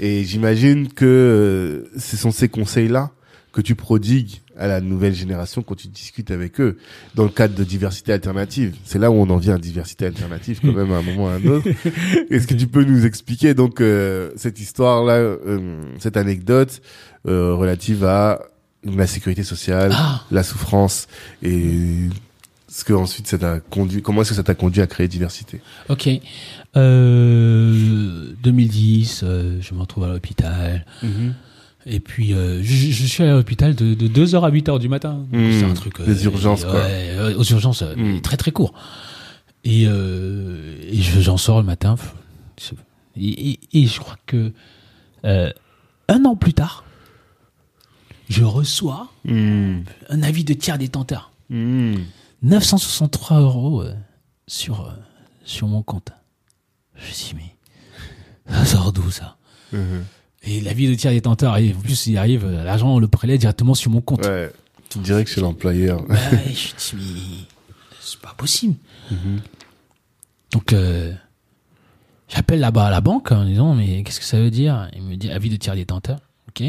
Et 0.00 0.24
j'imagine 0.24 0.90
que 0.90 1.04
euh, 1.04 1.98
ce 1.98 2.16
sont 2.16 2.30
ces 2.30 2.48
conseils-là 2.48 3.10
que 3.52 3.60
tu 3.60 3.74
prodigues 3.74 4.40
à 4.56 4.66
la 4.66 4.80
nouvelle 4.80 5.14
génération 5.14 5.62
quand 5.62 5.74
tu 5.74 5.88
discutes 5.88 6.30
avec 6.30 6.60
eux 6.60 6.78
dans 7.14 7.24
le 7.24 7.28
cadre 7.28 7.54
de 7.54 7.64
diversité 7.64 8.12
alternative. 8.12 8.74
C'est 8.84 8.98
là 8.98 9.10
où 9.10 9.14
on 9.14 9.28
en 9.30 9.36
vient 9.36 9.54
à 9.54 9.58
diversité 9.58 10.06
alternative 10.06 10.60
quand 10.62 10.72
même 10.72 10.92
à 10.92 10.98
un 10.98 11.02
moment 11.02 11.24
ou 11.24 11.28
à 11.28 11.32
un 11.34 11.44
autre. 11.46 11.68
Est-ce 12.30 12.46
que 12.46 12.54
tu 12.54 12.66
peux 12.66 12.84
nous 12.84 13.04
expliquer 13.06 13.54
donc 13.54 13.80
euh, 13.80 14.30
cette 14.36 14.60
histoire-là, 14.60 15.14
euh, 15.14 15.82
cette 15.98 16.16
anecdote 16.16 16.80
euh, 17.28 17.54
relative 17.54 18.04
à 18.04 18.42
la 18.84 19.06
sécurité 19.06 19.42
sociale, 19.42 19.92
Ah, 19.94 20.24
la 20.30 20.42
souffrance 20.42 21.06
et 21.42 22.08
ce 22.68 22.84
que 22.84 22.92
ensuite 22.94 23.26
ça 23.26 23.38
t'a 23.38 23.60
conduit 23.60 24.00
comment 24.02 24.22
est-ce 24.22 24.30
que 24.30 24.36
ça 24.36 24.42
t'a 24.42 24.54
conduit 24.54 24.80
à 24.80 24.86
créer 24.86 25.08
diversité? 25.08 25.60
Ok. 25.88 26.08
Euh, 26.76 28.32
2010, 28.42 29.20
euh, 29.22 29.58
je 29.60 29.74
me 29.74 29.80
retrouve 29.80 30.04
à 30.04 30.08
l'hôpital. 30.08 30.86
Et 31.86 32.00
puis, 32.00 32.32
euh, 32.32 32.62
je, 32.62 32.90
je 32.90 33.06
suis 33.06 33.22
à 33.24 33.32
l'hôpital 33.34 33.74
de, 33.74 33.94
de 33.94 34.06
2h 34.08 34.40
à 34.46 34.50
8h 34.50 34.78
du 34.78 34.88
matin. 34.88 35.26
Mmh, 35.32 35.52
c'est 35.60 35.64
un 35.64 35.74
truc. 35.74 36.00
des 36.02 36.24
urgences, 36.24 36.64
quoi. 36.64 36.74
ouais, 36.74 37.34
aux 37.34 37.42
urgences, 37.44 37.82
euh, 37.82 37.94
Mmh. 37.96 38.20
très 38.20 38.36
très 38.36 38.52
court. 38.52 38.72
Et, 39.64 39.84
euh, 39.86 40.76
et 40.88 41.00
je- 41.00 41.20
j'en 41.20 41.36
sors 41.36 41.58
le 41.60 41.66
matin. 41.66 41.96
Et, 43.16 43.50
et- 43.50 43.60
et 43.72 43.86
je 43.86 43.98
crois 44.00 44.16
que 44.26 44.52
euh, 45.24 45.50
un 46.08 46.24
an 46.24 46.34
plus 46.36 46.54
tard, 46.54 46.84
je 48.28 48.42
reçois 48.44 49.08
un 49.28 50.22
avis 50.22 50.44
de 50.44 50.54
tiers 50.54 50.78
détenteur. 50.78 51.30
963 52.42 53.40
euros 53.40 53.82
euh, 53.82 53.94
sur, 54.46 54.80
euh, 54.88 54.92
sur 55.44 55.68
mon 55.68 55.82
compte. 55.82 56.10
Je 56.96 57.02
me 57.06 57.12
dis, 57.12 57.32
mais 57.36 58.54
ça 58.54 58.64
sort 58.64 58.92
d'où 58.92 59.10
ça? 59.10 59.36
Et 60.44 60.60
l'avis 60.60 60.88
de 60.88 60.94
tiers 60.94 61.12
détenteur 61.12 61.52
arrive. 61.52 61.76
En 61.78 61.80
plus, 61.80 62.06
il 62.08 62.16
arrive, 62.18 62.46
l'argent, 62.50 62.94
on 62.94 62.98
le 62.98 63.08
prélève 63.08 63.38
directement 63.38 63.74
sur 63.74 63.90
mon 63.90 64.00
compte. 64.00 64.26
ouais 64.26 64.50
tu 64.88 64.98
dirais 64.98 65.24
que 65.24 65.30
c'est 65.30 65.40
l'employeur 65.40 66.06
Ouais, 66.10 66.18
je 66.52 66.74
dis, 66.76 66.92
mais 66.94 67.46
c'est 68.00 68.20
pas 68.20 68.34
possible. 68.36 68.74
Donc, 70.52 70.72
euh, 70.74 71.12
j'appelle 72.28 72.60
là-bas 72.60 72.86
à 72.86 72.90
la 72.90 73.00
banque 73.00 73.32
en 73.32 73.44
disant, 73.46 73.74
mais 73.74 74.02
qu'est-ce 74.02 74.20
que 74.20 74.26
ça 74.26 74.38
veut 74.38 74.50
dire? 74.50 74.90
Il 74.94 75.02
me 75.02 75.16
dit 75.16 75.30
avis 75.30 75.48
de 75.48 75.56
tiers 75.56 75.74
détenteur. 75.74 76.18
Ok. 76.48 76.62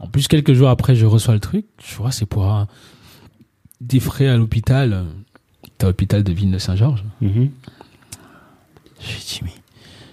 En 0.00 0.08
plus, 0.08 0.26
quelques 0.26 0.52
jours 0.54 0.68
après, 0.68 0.96
je 0.96 1.06
reçois 1.06 1.34
le 1.34 1.40
truc. 1.40 1.66
Je 1.80 1.94
vois, 1.94 2.10
c'est 2.10 2.26
pour 2.26 2.46
un- 2.50 2.66
des 3.80 4.00
frais 4.00 4.26
à 4.26 4.36
l'hôpital. 4.36 5.04
T'es 5.78 5.84
à 5.84 5.88
l'hôpital 5.88 6.24
de 6.24 6.32
Ville-de-Saint-Georges. 6.32 7.04
Mhm. 7.20 7.50
Je 9.00 9.12
lui 9.12 9.20
dis, 9.24 9.40
mais 9.44 9.52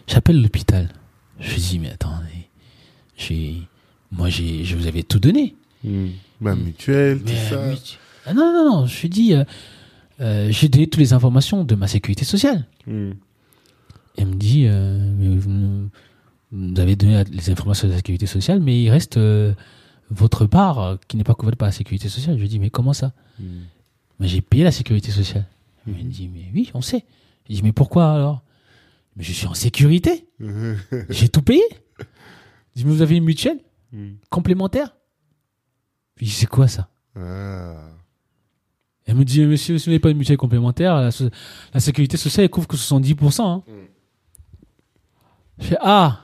j'appelle 0.07 0.41
l'hôpital. 0.41 0.89
Je 1.39 1.53
lui 1.53 1.61
dis, 1.61 1.79
mais 1.79 1.89
attendez, 1.89 2.48
moi, 4.11 4.29
j'ai, 4.29 4.63
je 4.63 4.75
vous 4.75 4.87
avais 4.87 5.03
tout 5.03 5.19
donné. 5.19 5.55
Mhm. 5.83 6.11
Ma 6.41 6.55
mutuelle, 6.55 7.21
tout 7.21 7.33
ça. 7.33 7.73
ah 8.25 8.33
non, 8.33 8.53
non, 8.53 8.69
non, 8.69 8.85
je 8.85 9.01
lui 9.01 9.09
dis, 9.09 9.33
euh, 9.33 9.43
euh, 10.21 10.47
j'ai 10.51 10.69
donné 10.69 10.87
toutes 10.87 11.01
les 11.01 11.13
informations 11.13 11.63
de 11.63 11.75
ma 11.75 11.87
sécurité 11.87 12.25
sociale. 12.25 12.65
Mhm. 12.87 13.15
Elle 14.17 14.25
me 14.27 14.35
dit, 14.35 14.65
euh, 14.67 15.13
vous, 15.39 15.89
vous 16.51 16.79
avez 16.79 16.95
donné 16.95 17.23
les 17.31 17.49
informations 17.49 17.87
de 17.87 17.93
la 17.93 17.97
sécurité 17.97 18.25
sociale, 18.25 18.59
mais 18.59 18.81
il 18.81 18.89
reste 18.89 19.19
votre 20.09 20.45
part 20.45 20.97
qui 21.07 21.17
n'est 21.17 21.23
pas 21.23 21.35
couverte 21.35 21.57
par 21.57 21.67
la 21.67 21.71
sécurité 21.71 22.09
sociale. 22.09 22.35
Je 22.35 22.41
lui 22.41 22.49
dis, 22.49 22.59
mais 22.59 22.69
comment 22.69 22.93
ça? 22.93 23.13
Mhm. 23.39 23.47
Mais 24.19 24.27
j'ai 24.27 24.41
payé 24.41 24.63
la 24.63 24.71
sécurité 24.71 25.11
sociale. 25.11 25.45
Elle 25.87 25.93
me 25.93 26.11
dit, 26.11 26.29
mais 26.33 26.45
oui, 26.53 26.71
on 26.73 26.81
sait. 26.81 27.05
Je 27.49 27.55
dis, 27.55 27.63
mais 27.63 27.71
pourquoi 27.71 28.11
alors? 28.13 28.43
Mais 29.15 29.23
je 29.23 29.31
suis 29.31 29.47
en 29.47 29.53
sécurité. 29.53 30.25
J'ai 31.09 31.29
tout 31.29 31.41
payé. 31.41 31.63
Je 32.79 32.83
dis, 32.85 32.89
vous 32.89 33.01
avez 33.01 33.17
une 33.17 33.25
mutuelle 33.25 33.59
Mhm. 33.91 34.17
complémentaire 34.29 34.95
Je 36.17 36.25
dis, 36.25 36.31
c'est 36.31 36.45
quoi 36.45 36.67
ça? 36.67 36.87
Ah. 37.15 37.89
Elle 39.05 39.15
me 39.15 39.25
dit, 39.25 39.43
monsieur, 39.45 39.77
si 39.77 39.85
vous 39.85 39.91
n'avez 39.91 39.99
pas 39.99 40.11
une 40.11 40.17
mutuelle 40.17 40.37
complémentaire, 40.37 40.95
la, 40.95 41.11
so- 41.11 41.29
la 41.73 41.79
sécurité 41.79 42.15
sociale 42.15 42.45
elle 42.45 42.49
couvre 42.49 42.67
que 42.67 42.77
70%. 42.77 43.41
Hein. 43.43 43.63
Mm. 43.67 43.71
Je 45.59 45.65
fais, 45.67 45.77
ah, 45.81 46.21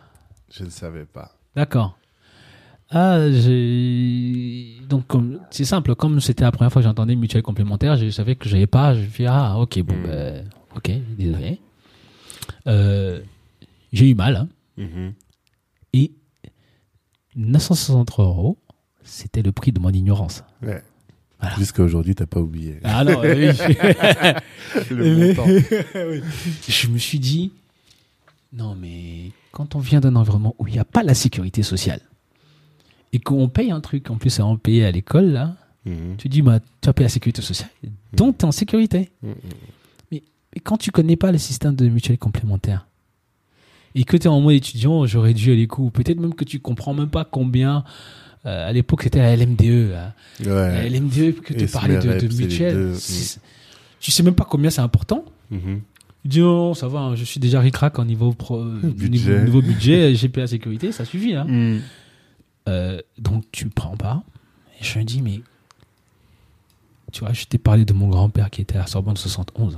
Je 0.50 0.64
ne 0.64 0.70
savais 0.70 1.06
pas. 1.06 1.38
d'accord. 1.56 1.98
Ah, 2.92 3.18
j'ai. 3.32 4.78
Donc, 4.88 5.06
c'est 5.50 5.66
simple, 5.66 5.96
comme 5.96 6.20
c'était 6.22 6.44
la 6.44 6.52
première 6.52 6.72
fois 6.72 6.82
que 6.82 6.88
j'entendais 6.88 7.14
une 7.14 7.20
mutuelle 7.20 7.42
complémentaire, 7.42 7.98
je 7.98 8.10
savais 8.12 8.36
que 8.36 8.48
j'avais 8.48 8.68
pas. 8.68 8.94
Je 8.96 9.02
fais, 9.02 9.26
ah, 9.26 9.58
ok, 9.60 9.80
bon, 9.82 9.96
Mm. 9.96 10.04
ben, 10.04 10.50
ok, 10.76 10.92
désolé. 11.18 11.60
Euh, 12.68 13.20
j'ai 13.92 14.10
eu 14.12 14.16
mal, 14.16 14.36
hein. 14.36 14.48
Mhm. 14.78 15.14
Et 15.94 16.12
963 17.36 18.26
euros, 18.26 18.58
c'était 19.04 19.42
le 19.42 19.52
prix 19.52 19.72
de 19.72 19.80
mon 19.80 19.90
ignorance. 19.92 20.44
Ouais. 20.62 20.82
Voilà. 21.40 21.56
Jusqu'à 21.58 21.84
aujourd'hui, 21.84 22.16
t'as 22.16 22.26
pas 22.26 22.40
oublié 22.40 22.80
Ah 22.84 23.04
non, 23.04 23.20
oui. 23.22 23.28
le 24.90 25.28
montant. 25.36 25.46
je 26.68 26.88
me 26.88 26.98
suis 26.98 27.20
dit, 27.20 27.52
non 28.54 28.74
mais 28.76 29.32
quand 29.52 29.76
on 29.76 29.80
vient 29.80 30.00
d'un 30.00 30.16
environnement 30.16 30.56
où 30.60 30.68
il 30.68 30.74
n'y 30.74 30.80
a 30.80 30.86
pas 30.86 31.04
la 31.04 31.14
sécurité 31.14 31.62
sociale 31.62 32.00
et 33.14 33.20
qu'on 33.20 33.48
paye 33.50 33.72
un 33.72 33.82
truc, 33.82 34.10
en 34.10 34.16
plus 34.18 34.40
à 34.40 34.46
en 34.46 34.58
payer 34.58 34.86
à 34.86 34.92
l'école, 34.92 35.26
là, 35.32 35.56
Mhm. 35.86 36.16
tu 36.18 36.30
dis, 36.30 36.42
bah, 36.42 36.60
tu 36.82 36.90
as 36.90 36.94
payé 36.94 37.06
la 37.06 37.10
sécurité 37.10 37.44
sociale, 37.44 37.70
donc 38.14 38.40
tu 38.40 38.46
es 38.46 38.48
en 38.48 38.52
sécurité. 38.52 39.12
Mhm. 39.22 39.36
Mais 40.12 40.24
quand 40.64 40.78
tu 40.78 40.90
connais 40.90 41.16
pas 41.16 41.32
le 41.32 41.38
système 41.38 41.76
de 41.76 41.88
mutuelle 41.88 42.18
complémentaire 42.18 42.88
et 43.96 44.04
que 44.04 44.18
tu 44.18 44.26
es 44.26 44.28
en 44.28 44.42
mode 44.42 44.56
étudiant, 44.56 45.06
j'aurais 45.06 45.34
dû 45.34 45.56
les 45.56 45.68
coups, 45.68 45.92
peut-être 45.94 46.20
même 46.20 46.34
que 46.36 46.44
tu 46.44 46.60
comprends 46.60 46.94
même 46.94 47.10
pas 47.10 47.26
combien, 47.26 47.84
euh, 48.46 48.70
à 48.70 48.72
l'époque 48.74 49.04
c'était 49.04 49.20
la 49.20 49.36
LMDE. 49.36 49.96
La 50.44 50.54
Ouais. 50.54 50.90
LMDE 50.90 51.40
que 51.42 51.54
tu 51.54 51.66
parlais 51.68 51.98
de, 51.98 52.28
de 52.28 52.94
c'est- 52.94 53.40
tu 54.00 54.12
sais 54.12 54.22
même 54.24 54.36
pas 54.36 54.46
combien 54.46 54.70
c'est 54.70 54.82
important. 54.82 55.26
Il 55.52 56.30
dit 56.32 56.42
non, 56.42 56.74
ça 56.74 56.88
va, 56.88 57.00
hein, 57.00 57.16
je 57.16 57.24
suis 57.24 57.40
déjà 57.40 57.60
ric-rac 57.60 57.98
en 58.00 58.06
niveau, 58.06 58.34
pro, 58.34 58.64
Budget. 58.64 59.10
niveau, 59.10 59.40
niveau 59.46 59.62
budget, 59.62 60.14
GPA 60.16 60.48
sécurité, 60.48 60.92
ça 60.92 61.06
suffit. 61.06 61.36
Hein. 61.36 61.46
Mhm. 61.48 61.82
Euh, 62.68 63.00
donc 63.20 63.44
tu 63.52 63.68
prends 63.70 63.96
pas. 63.96 64.24
Et 64.82 64.84
je 64.84 64.98
me 65.00 65.04
dis, 65.06 65.22
mais 65.22 65.42
tu 67.12 67.20
vois, 67.22 67.32
je 67.32 67.46
t'ai 67.46 67.58
parlé 67.60 67.86
de 67.86 67.94
mon 67.94 68.10
grand-père 68.10 68.50
qui 68.50 68.62
était 68.62 68.78
à 68.78 68.88
Sorbonne 68.88 69.16
71. 69.18 69.78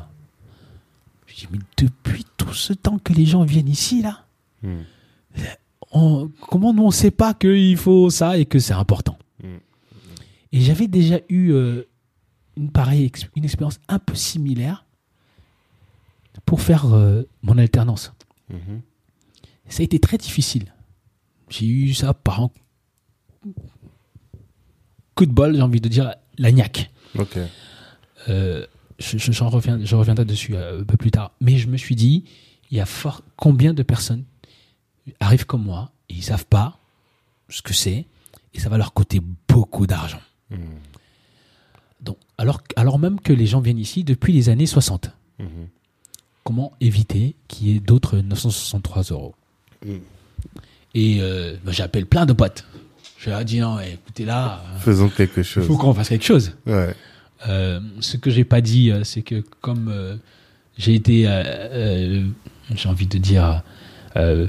Je 1.38 1.42
dis, 1.42 1.48
mais 1.52 1.60
depuis 1.78 2.26
tout 2.36 2.54
ce 2.54 2.74
temps 2.74 2.98
que 2.98 3.14
les 3.14 3.26
gens 3.28 3.44
viennent 3.44 3.68
ici, 3.70 4.02
là, 4.02 4.26
Mhm. 4.64 4.84
on- 5.92 6.32
comment 6.42 6.74
nous 6.74 6.84
on 6.84 6.90
sait 6.92 7.12
pas 7.12 7.36
qu'il 7.36 7.78
faut 7.78 8.10
ça 8.10 8.38
et 8.40 8.46
que 8.46 8.58
c'est 8.58 8.74
important? 8.74 9.20
Mm. 9.44 9.58
Et 10.54 10.62
j'avais 10.62 10.88
déjà 10.88 11.20
eu 11.30 11.52
euh, 11.52 11.84
une 12.56 12.72
pareille 12.72 13.12
une 13.36 13.44
expérience 13.44 13.80
un 13.88 14.00
peu 14.00 14.16
similaire 14.16 14.86
pour 16.46 16.60
faire 16.62 16.86
euh, 16.92 17.22
mon 17.44 17.58
alternance. 17.60 18.14
Mhm. 18.50 18.82
Ça 19.70 19.82
a 19.82 19.84
été 19.84 20.00
très 20.00 20.18
difficile. 20.18 20.74
J'ai 21.50 21.68
eu 21.68 21.94
ça 21.94 22.14
par 22.16 22.42
un 22.42 22.50
coup 25.14 25.26
de 25.26 25.32
bol, 25.32 25.56
j'ai 25.56 25.62
envie 25.62 25.82
de 25.82 25.90
dire 25.90 26.16
la 26.38 26.52
niaque. 26.52 26.90
Ok. 27.18 27.38
Euh, 28.30 28.66
je, 29.00 29.18
je- 29.18 29.32
j'en 29.32 29.50
reviens, 29.50 29.80
je 29.84 29.96
reviendrai 29.96 30.26
dessus 30.26 30.56
euh, 30.56 30.82
un 30.82 30.84
peu 30.84 30.98
plus 30.98 31.12
tard. 31.12 31.32
Mais 31.42 31.58
je 31.58 31.68
me 31.68 31.78
suis 31.78 31.96
dit, 31.96 32.24
il 32.72 32.78
y 32.78 32.82
a 32.82 32.86
fort, 32.86 33.22
combien 33.36 33.74
de 33.74 33.84
personnes 33.84 34.24
arrivent 35.20 35.46
comme 35.46 35.64
moi 35.64 35.92
et 36.10 36.16
ils 36.16 36.24
savent 36.24 36.46
pas 36.46 36.80
ce 37.50 37.62
que 37.62 37.74
c'est 37.74 38.06
et 38.54 38.60
ça 38.60 38.70
va 38.70 38.78
leur 38.78 38.94
coûter 38.94 39.22
beaucoup 39.48 39.88
d'argent. 39.88 40.20
Donc, 42.02 42.18
alors, 42.38 42.62
alors 42.76 43.00
même 43.00 43.20
que 43.20 43.34
les 43.34 43.46
gens 43.46 43.60
viennent 43.60 43.78
ici 43.80 44.04
depuis 44.04 44.34
les 44.34 44.50
années 44.50 44.66
60. 44.66 45.12
Mhm. 45.40 45.48
Comment 46.44 46.72
éviter 46.80 47.36
qu'il 47.48 47.68
y 47.70 47.76
ait 47.76 47.80
d'autres 47.80 48.18
963 48.20 49.04
euros? 49.12 49.36
Mhm. 49.86 50.00
Et 50.94 51.18
euh, 51.22 51.56
bah, 51.64 51.72
j'appelle 51.72 52.06
plein 52.06 52.26
de 52.26 52.34
potes. 52.34 52.66
Je 53.18 53.30
leur 53.30 53.44
dis 53.44 53.60
non, 53.60 53.80
écoutez 53.80 54.26
là, 54.26 54.64
Faisons 54.80 55.10
quelque 55.10 55.40
il 55.42 55.44
chose. 55.44 55.66
faut 55.68 55.78
qu'on 55.78 55.94
fasse 55.94 56.10
quelque 56.10 56.24
chose. 56.26 56.54
Ouais. 56.66 56.96
Euh, 57.48 57.80
ce 58.00 58.18
que 58.18 58.30
j'ai 58.30 58.44
pas 58.46 58.62
dit, 58.62 58.92
euh, 58.92 59.04
c'est 59.04 59.22
que 59.22 59.44
comme 59.62 59.90
euh, 59.90 60.16
j'ai 60.78 60.96
été, 60.96 61.28
euh, 61.28 61.44
euh, 61.46 62.26
j'ai 62.74 62.90
envie 62.90 63.08
de 63.08 63.18
dire, 63.18 63.62
euh, 64.16 64.48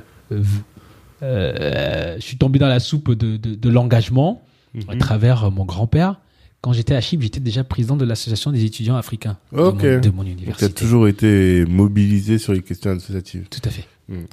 euh, 1.22 2.16
je 2.18 2.24
suis 2.24 2.36
tombé 2.36 2.58
dans 2.58 2.68
la 2.68 2.80
soupe 2.80 3.10
de, 3.12 3.36
de, 3.36 3.54
de 3.54 3.68
l'engagement 3.68 4.42
à 4.88 4.92
Mhm. 4.94 4.98
travers 5.00 5.50
mon 5.50 5.64
grand-père. 5.64 6.16
Quand 6.60 6.72
j'étais 6.72 6.94
à 6.94 7.00
Chypre, 7.00 7.22
j'étais 7.22 7.40
déjà 7.40 7.62
président 7.64 7.96
de 7.96 8.04
l'association 8.04 8.50
des 8.50 8.64
étudiants 8.64 8.96
africains 8.96 9.36
de 9.52 9.58
mon- 9.58 9.70
de, 9.72 9.76
mon, 10.10 10.22
Donc, 10.22 10.24
tu 10.24 10.28
as 10.30 10.32
université. 10.32 10.72
toujours 10.72 11.06
été 11.08 11.64
mobilisé 11.66 12.38
sur 12.38 12.52
les 12.52 12.62
questions 12.62 12.90
associatives. 12.90 13.46
Tout 13.50 13.60
à 13.64 13.70
fait. 13.70 13.86
Mm. 14.08 14.24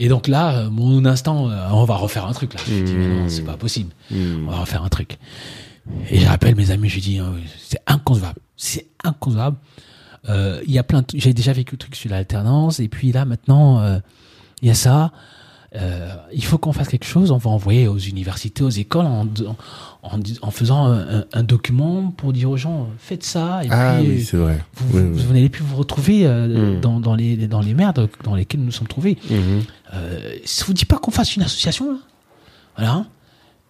Et 0.00 0.08
donc 0.08 0.28
là, 0.28 0.68
mon 0.70 1.04
instant, 1.06 1.44
on 1.72 1.84
va 1.84 1.94
refaire 1.96 2.26
un 2.26 2.32
truc 2.32 2.54
là. 2.54 2.60
Je 2.68 2.74
me 2.74 2.82
dis, 2.86 2.94
mais 2.94 3.08
non, 3.08 3.24
Mm. 3.24 3.28
c'est 3.30 3.42
pas 3.44 3.56
possible. 3.56 3.90
Mhm. 4.10 4.46
on 4.46 4.50
va 4.50 4.58
refaire 4.58 4.82
un 4.84 4.88
truc. 4.88 5.18
Et 6.10 6.18
je 6.20 6.26
rappelle 6.26 6.54
mes 6.54 6.70
amis, 6.70 6.88
je 6.88 7.00
dis, 7.00 7.20
euh, 7.20 7.24
c'est 7.58 7.80
inconcevable. 7.86 8.40
C'est 8.56 8.86
inconcevable. 9.04 9.56
Euh, 10.28 10.60
Il 10.66 10.72
y 10.72 10.78
a 10.78 10.82
plein 10.82 11.02
J'ai 11.14 11.32
déjà 11.34 11.52
vécu 11.52 11.74
le 11.74 11.78
truc 11.78 11.94
sur 11.96 12.10
l'alternance, 12.10 12.80
et 12.80 12.88
puis 12.88 13.12
là, 13.12 13.24
maintenant, 13.24 13.80
euh, 13.80 13.98
il 14.62 14.68
y 14.68 14.70
a 14.70 14.74
ça. 14.74 15.12
Euh, 15.76 16.14
il 16.32 16.42
faut 16.44 16.56
qu'on 16.56 16.72
fasse 16.72 16.88
quelque 16.88 17.04
chose. 17.04 17.30
On 17.30 17.36
va 17.36 17.50
envoyer 17.50 17.88
aux 17.88 17.98
universités, 17.98 18.64
aux 18.64 18.70
écoles, 18.70 19.04
en, 19.04 19.26
en, 20.02 20.18
en 20.40 20.50
faisant 20.50 20.86
un, 20.90 21.42
document 21.42 22.10
pour 22.10 22.32
dire 22.32 22.50
aux 22.50 22.56
gens, 22.56 22.88
faites 22.98 23.22
ça, 23.22 23.62
et 23.64 23.68
Ah 23.70 23.98
puis 24.00 24.08
oui, 24.08 24.22
c'est 24.22 24.38
vrai. 24.38 24.64
vous, 24.74 24.96
Oui, 24.98 25.04
vous- 25.04 25.14
oui. 25.18 25.22
vous 25.26 25.34
n'allez 25.34 25.50
plus 25.50 25.62
vous 25.62 25.76
retrouver 25.76 26.26
euh, 26.26 26.78
Mm. 26.78 26.80
dans, 26.80 27.00
dans, 27.00 27.14
les, 27.14 27.36
dans 27.48 27.60
les 27.60 27.74
merdes 27.74 28.08
dans 28.24 28.34
lesquelles 28.34 28.60
nous 28.60 28.66
nous 28.66 28.72
sommes 28.72 28.88
trouvés. 28.88 29.18
Euh, 29.94 30.36
ça 30.46 30.64
vous 30.66 30.72
dit 30.72 30.86
pas 30.86 30.96
qu'on 30.98 31.10
fasse 31.10 31.36
une 31.36 31.42
association 31.42 31.92
là? 31.92 31.98
Voilà. 32.76 33.04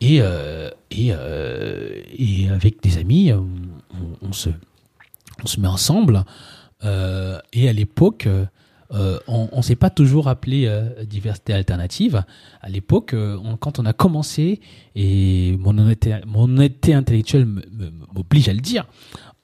Et, 0.00 0.18
euh, 0.20 0.70
et, 0.90 1.08
euh, 1.12 2.00
et 2.16 2.48
avec 2.50 2.82
des 2.82 2.98
amis, 2.98 3.30
euh, 3.32 3.38
on, 3.40 4.28
on 4.28 4.32
se, 4.32 4.50
on 5.42 5.46
se 5.46 5.60
met 5.60 5.68
ensemble. 5.68 6.24
Et 6.84 7.68
à 7.68 7.72
l'époque, 7.72 8.28
euh, 8.94 9.18
on 9.26 9.48
ne 9.56 9.62
s'est 9.62 9.76
pas 9.76 9.90
toujours 9.90 10.28
appelé 10.28 10.66
euh, 10.66 11.04
diversité 11.04 11.52
alternative. 11.52 12.22
À 12.62 12.68
l'époque, 12.68 13.12
euh, 13.14 13.36
quand 13.60 13.78
on 13.80 13.84
a 13.86 13.92
commencé, 13.92 14.60
et 14.94 15.56
mon 15.58 15.76
honnêteté, 15.76 16.16
mon 16.26 16.44
honnêteté 16.44 16.94
intellectuelle 16.94 17.46
m'oblige 18.14 18.48
à 18.48 18.52
le 18.54 18.60
dire, 18.60 18.86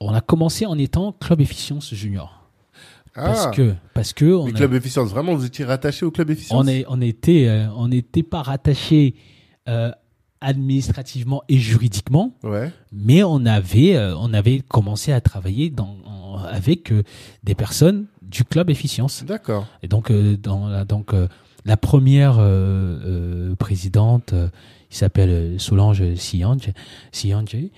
on 0.01 0.15
a 0.15 0.21
commencé 0.21 0.65
en 0.67 0.79
étant 0.79 1.13
Club 1.13 1.41
Efficience 1.41 1.93
Junior. 1.95 2.41
Parce 3.15 3.47
Ah, 3.47 3.51
que, 3.51 3.75
parce 3.95 4.13
que 4.13 4.25
on 4.25 4.47
les 4.47 4.63
a- 4.63 4.67
efficience, 4.75 5.11
vraiment, 5.11 5.35
vous 5.35 5.45
étiez 5.45 5.65
rattaché 5.65 6.05
au 6.07 6.11
club 6.11 6.31
efficience? 6.31 6.61
On 6.65 6.67
est, 6.67 6.85
on 6.89 7.01
était, 7.01 7.67
on 7.77 7.89
n'était 7.89 8.23
pas 8.25 8.43
rattaché 8.43 9.15
administrativement 10.45 11.43
et 11.49 11.59
juridiquement, 11.59 12.35
Ouais. 12.43 12.71
mais 12.93 13.23
on 13.23 13.45
avait, 13.47 13.97
euh, 13.97 14.15
on 14.19 14.33
avait 14.35 14.61
commencé 14.61 15.13
à 15.13 15.21
travailler 15.21 15.71
dans, 15.71 15.97
en- 16.07 16.39
avec 16.45 16.93
euh, 16.93 17.03
des 17.43 17.55
personnes 17.55 18.07
du 18.23 18.45
club 18.45 18.69
efficience. 18.71 19.25
D'accord. 19.25 19.67
Et 19.83 19.89
donc, 19.89 20.11
euh, 20.11 20.37
dans 20.37 20.69
la, 20.69 20.85
donc 20.85 21.15
euh, 21.15 21.29
la 21.65 21.77
première 21.77 22.37
euh, 22.39 23.53
euh, 23.53 23.55
présidente, 23.57 24.33
euh, 24.33 24.49
il 24.91 24.97
s'appelle 24.97 25.31
euh, 25.31 25.59
Solange 25.59 26.15
Siange, 26.17 26.71
Siange, 27.13 27.55
et 27.55 27.71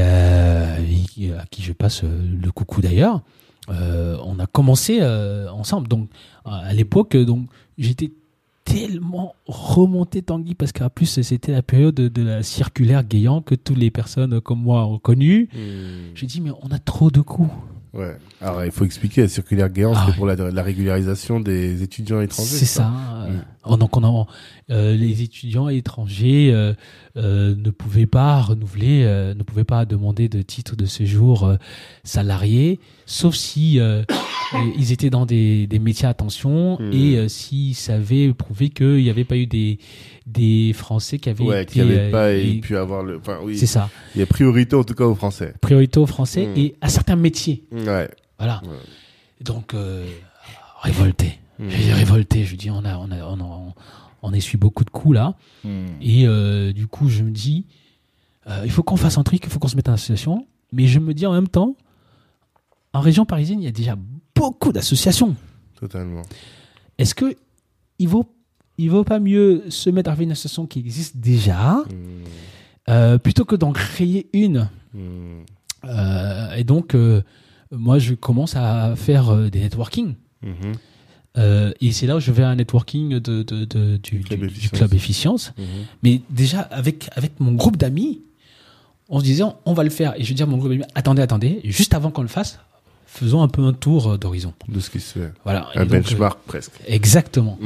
euh, 0.00 0.76
il- 1.16 1.34
à 1.34 1.44
qui 1.50 1.62
je 1.62 1.72
passe 1.72 2.02
euh, 2.04 2.08
le 2.42 2.50
coucou 2.50 2.80
d'ailleurs. 2.80 3.20
Euh, 3.68 4.16
on 4.24 4.38
a 4.40 4.46
commencé 4.46 4.98
euh, 5.00 5.48
ensemble. 5.50 5.86
Donc, 5.86 6.08
à 6.44 6.72
l'époque, 6.72 7.16
donc 7.16 7.46
j'étais 7.78 8.10
tellement 8.70 9.34
remonté 9.46 10.22
Tanguy 10.22 10.54
parce 10.54 10.72
qu'en 10.72 10.90
plus 10.90 11.20
c'était 11.22 11.52
la 11.52 11.62
période 11.62 11.94
de, 11.94 12.08
de 12.08 12.22
la 12.22 12.42
circulaire 12.42 13.04
Guéant 13.04 13.42
que 13.42 13.54
toutes 13.54 13.78
les 13.78 13.90
personnes 13.90 14.40
comme 14.40 14.62
moi 14.62 14.86
ont 14.86 14.98
connue. 14.98 15.48
Hmm. 15.52 16.14
J'ai 16.14 16.26
dit 16.26 16.40
mais 16.40 16.50
on 16.62 16.70
a 16.70 16.78
trop 16.78 17.10
de 17.10 17.20
coups. 17.20 17.50
Ouais. 17.92 18.16
Alors, 18.40 18.64
il 18.64 18.70
faut 18.70 18.84
expliquer, 18.84 19.22
la 19.22 19.28
circulaire 19.28 19.68
Guéant, 19.68 19.92
Ah 19.96 20.06
ouais. 20.08 20.14
pour 20.14 20.26
la, 20.26 20.36
la 20.36 20.62
régularisation 20.62 21.40
des 21.40 21.82
étudiants 21.82 22.20
étrangers. 22.20 22.48
C'est 22.48 22.64
ça. 22.64 22.88
Mm. 22.88 23.42
Euh, 23.66 23.76
donc 23.76 23.96
on 23.96 24.04
a, 24.04 24.26
euh, 24.70 24.96
les 24.96 25.22
étudiants 25.22 25.68
étrangers 25.68 26.50
euh, 26.52 26.72
euh, 27.16 27.54
ne 27.56 27.70
pouvaient 27.70 28.06
pas 28.06 28.40
renouveler, 28.40 29.02
euh, 29.04 29.34
ne 29.34 29.42
pouvaient 29.42 29.64
pas 29.64 29.84
demander 29.84 30.28
de 30.28 30.40
titre 30.40 30.76
de 30.76 30.86
séjour 30.86 31.44
euh, 31.44 31.56
salarié, 32.04 32.80
sauf 33.06 33.34
si 33.34 33.78
euh, 33.80 34.02
ils 34.78 34.92
étaient 34.92 35.10
dans 35.10 35.26
des, 35.26 35.66
des 35.66 35.78
métiers 35.78 36.08
à 36.08 36.14
tension 36.14 36.78
Mm. 36.80 36.92
et 36.92 37.16
euh, 37.16 37.28
s'ils 37.28 37.74
savaient 37.74 38.32
prouver 38.32 38.70
qu'il 38.70 38.96
n'y 39.02 39.10
avait 39.10 39.24
pas 39.24 39.36
eu 39.36 39.46
des, 39.46 39.78
des 40.32 40.72
Français 40.72 41.18
qui 41.18 41.28
avaient 41.30 41.44
Ouais, 41.44 41.62
été... 41.62 41.72
qui 41.72 41.78
n'avaient 41.80 41.98
euh, 41.98 42.10
pas 42.10 42.32
et- 42.32 42.60
pu 42.60 42.76
avoir 42.76 43.02
le, 43.02 43.18
enfin, 43.18 43.38
oui. 43.42 43.58
C'est 43.58 43.66
ça. 43.66 43.90
Il 44.14 44.18
y 44.20 44.22
a 44.22 44.26
priorité, 44.26 44.76
en 44.76 44.84
tout 44.84 44.94
cas, 44.94 45.04
aux 45.04 45.14
Français. 45.14 45.54
Priorité 45.60 45.98
aux 46.00 46.06
Français 46.06 46.46
Mm. 46.46 46.58
et 46.58 46.76
à 46.80 46.88
certains 46.88 47.16
métiers. 47.16 47.64
Ouais. 47.72 48.10
Voilà. 48.38 48.62
Ouais. 48.64 48.76
Donc, 49.42 49.74
euh, 49.74 50.06
révolté. 50.82 51.38
Mm. 51.58 51.68
J'ai 51.68 51.92
révolté. 51.92 52.44
Je 52.44 52.56
dis, 52.56 52.70
on 52.70 52.84
a, 52.84 52.96
on 52.98 53.10
a, 53.10 53.24
on 53.26 53.40
a- 53.40 53.74
on 54.22 54.32
essuie 54.34 54.58
beaucoup 54.58 54.84
de 54.84 54.90
coups 54.90 55.14
là. 55.14 55.34
Hmm. 55.64 55.86
Et 56.02 56.26
euh, 56.26 56.74
du 56.74 56.86
coup, 56.86 57.08
je 57.08 57.22
me 57.22 57.30
dis, 57.30 57.64
euh, 58.46 58.60
il 58.66 58.70
faut 58.70 58.82
qu'on 58.82 58.98
fasse 58.98 59.16
un 59.16 59.22
truc, 59.22 59.40
il 59.44 59.48
faut 59.50 59.58
qu'on 59.58 59.68
se 59.68 59.76
mette 59.76 59.88
en 59.88 59.94
association. 59.94 60.46
Mais 60.72 60.86
je 60.86 60.98
me 60.98 61.14
dis 61.14 61.24
en 61.24 61.32
même 61.32 61.48
temps, 61.48 61.74
en 62.92 63.00
région 63.00 63.24
parisienne, 63.24 63.60
il 63.62 63.64
y 63.64 63.68
a 63.68 63.72
déjà 63.72 63.96
beaucoup 64.34 64.72
d'associations. 64.72 65.34
Totalement. 65.78 66.20
Est-ce 66.98 67.14
que 67.14 67.34
il 67.98 68.08
vaut, 68.08 68.26
il 68.82 68.90
vaut 68.90 69.04
pas 69.04 69.20
mieux 69.20 69.64
se 69.68 69.90
mettre 69.90 70.10
avec 70.10 70.24
une 70.24 70.32
association 70.32 70.66
qui 70.66 70.78
existe 70.78 71.16
déjà 71.18 71.84
Hmm. 71.88 72.24
euh, 72.88 73.18
plutôt 73.18 73.44
que 73.44 73.56
d'en 73.56 73.72
créer 73.72 74.28
une 74.32 74.68
Hmm. 74.94 75.44
Euh, 75.84 76.54
Et 76.56 76.64
donc, 76.64 76.94
euh, 76.94 77.22
moi, 77.70 77.98
je 77.98 78.14
commence 78.14 78.56
à 78.56 78.94
faire 78.96 79.34
des 79.50 79.60
networking. 79.60 80.14
Euh, 81.38 81.72
et 81.80 81.92
c'est 81.92 82.06
là 82.06 82.16
où 82.16 82.20
je 82.20 82.32
vais 82.32 82.42
à 82.42 82.48
un 82.48 82.56
networking 82.56 83.20
de, 83.20 83.42
de- 83.44 83.64
de- 83.64 83.96
du, 83.98 84.20
Club 84.20 84.40
du- 84.40 84.46
du 84.48 84.52
Efficience. 84.52 84.78
club 84.78 84.94
Efficience. 84.94 85.52
Mais 86.02 86.22
déjà, 86.30 86.60
avec, 86.62 87.08
avec 87.14 87.38
mon 87.38 87.52
groupe 87.52 87.76
d'amis, 87.76 88.20
on 89.08 89.20
se 89.20 89.24
disait, 89.24 89.44
on, 89.44 89.54
on 89.64 89.72
va 89.72 89.84
le 89.84 89.90
faire. 89.90 90.14
Et 90.18 90.24
je 90.24 90.34
dis 90.34 90.42
à 90.42 90.46
mon 90.46 90.56
groupe 90.58 90.70
d'amis, 90.72 90.82
attendez, 90.96 91.22
attendez, 91.22 91.60
juste 91.64 91.94
avant 91.94 92.10
qu'on 92.10 92.22
le 92.22 92.28
fasse, 92.28 92.58
faisons 93.06 93.42
un 93.42 93.48
peu 93.48 93.62
un 93.62 93.72
tour 93.72 94.18
d'horizon. 94.18 94.52
De 94.68 94.80
ce 94.80 94.90
qui 94.90 94.98
se 95.00 95.18
fait. 95.20 95.32
Voilà. 95.44 95.68
Un 95.76 95.82
donc, 95.86 95.90
benchmark, 96.02 96.38
presque. 96.46 96.72
exactement. 96.88 97.58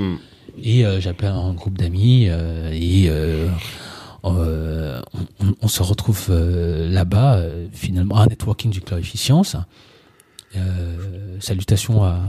Hmm. 0.56 0.60
Et 0.62 0.84
euh, 0.86 1.00
j'appelle 1.00 1.30
un 1.32 1.52
groupe 1.54 1.76
d'amis 1.78 2.26
euh, 2.28 2.70
et 2.72 3.06
euh, 3.08 3.48
euh, 4.24 5.00
on, 5.40 5.54
on- 5.62 5.68
se 5.68 5.82
retrouve 5.82 6.26
euh, 6.30 6.88
là-bas, 6.90 7.36
euh, 7.36 7.66
finalement, 7.72 8.16
à 8.16 8.22
un 8.22 8.26
networking 8.26 8.70
du. 8.70 8.80
Euh, 10.56 11.36
salutations 11.40 12.04
à, 12.04 12.20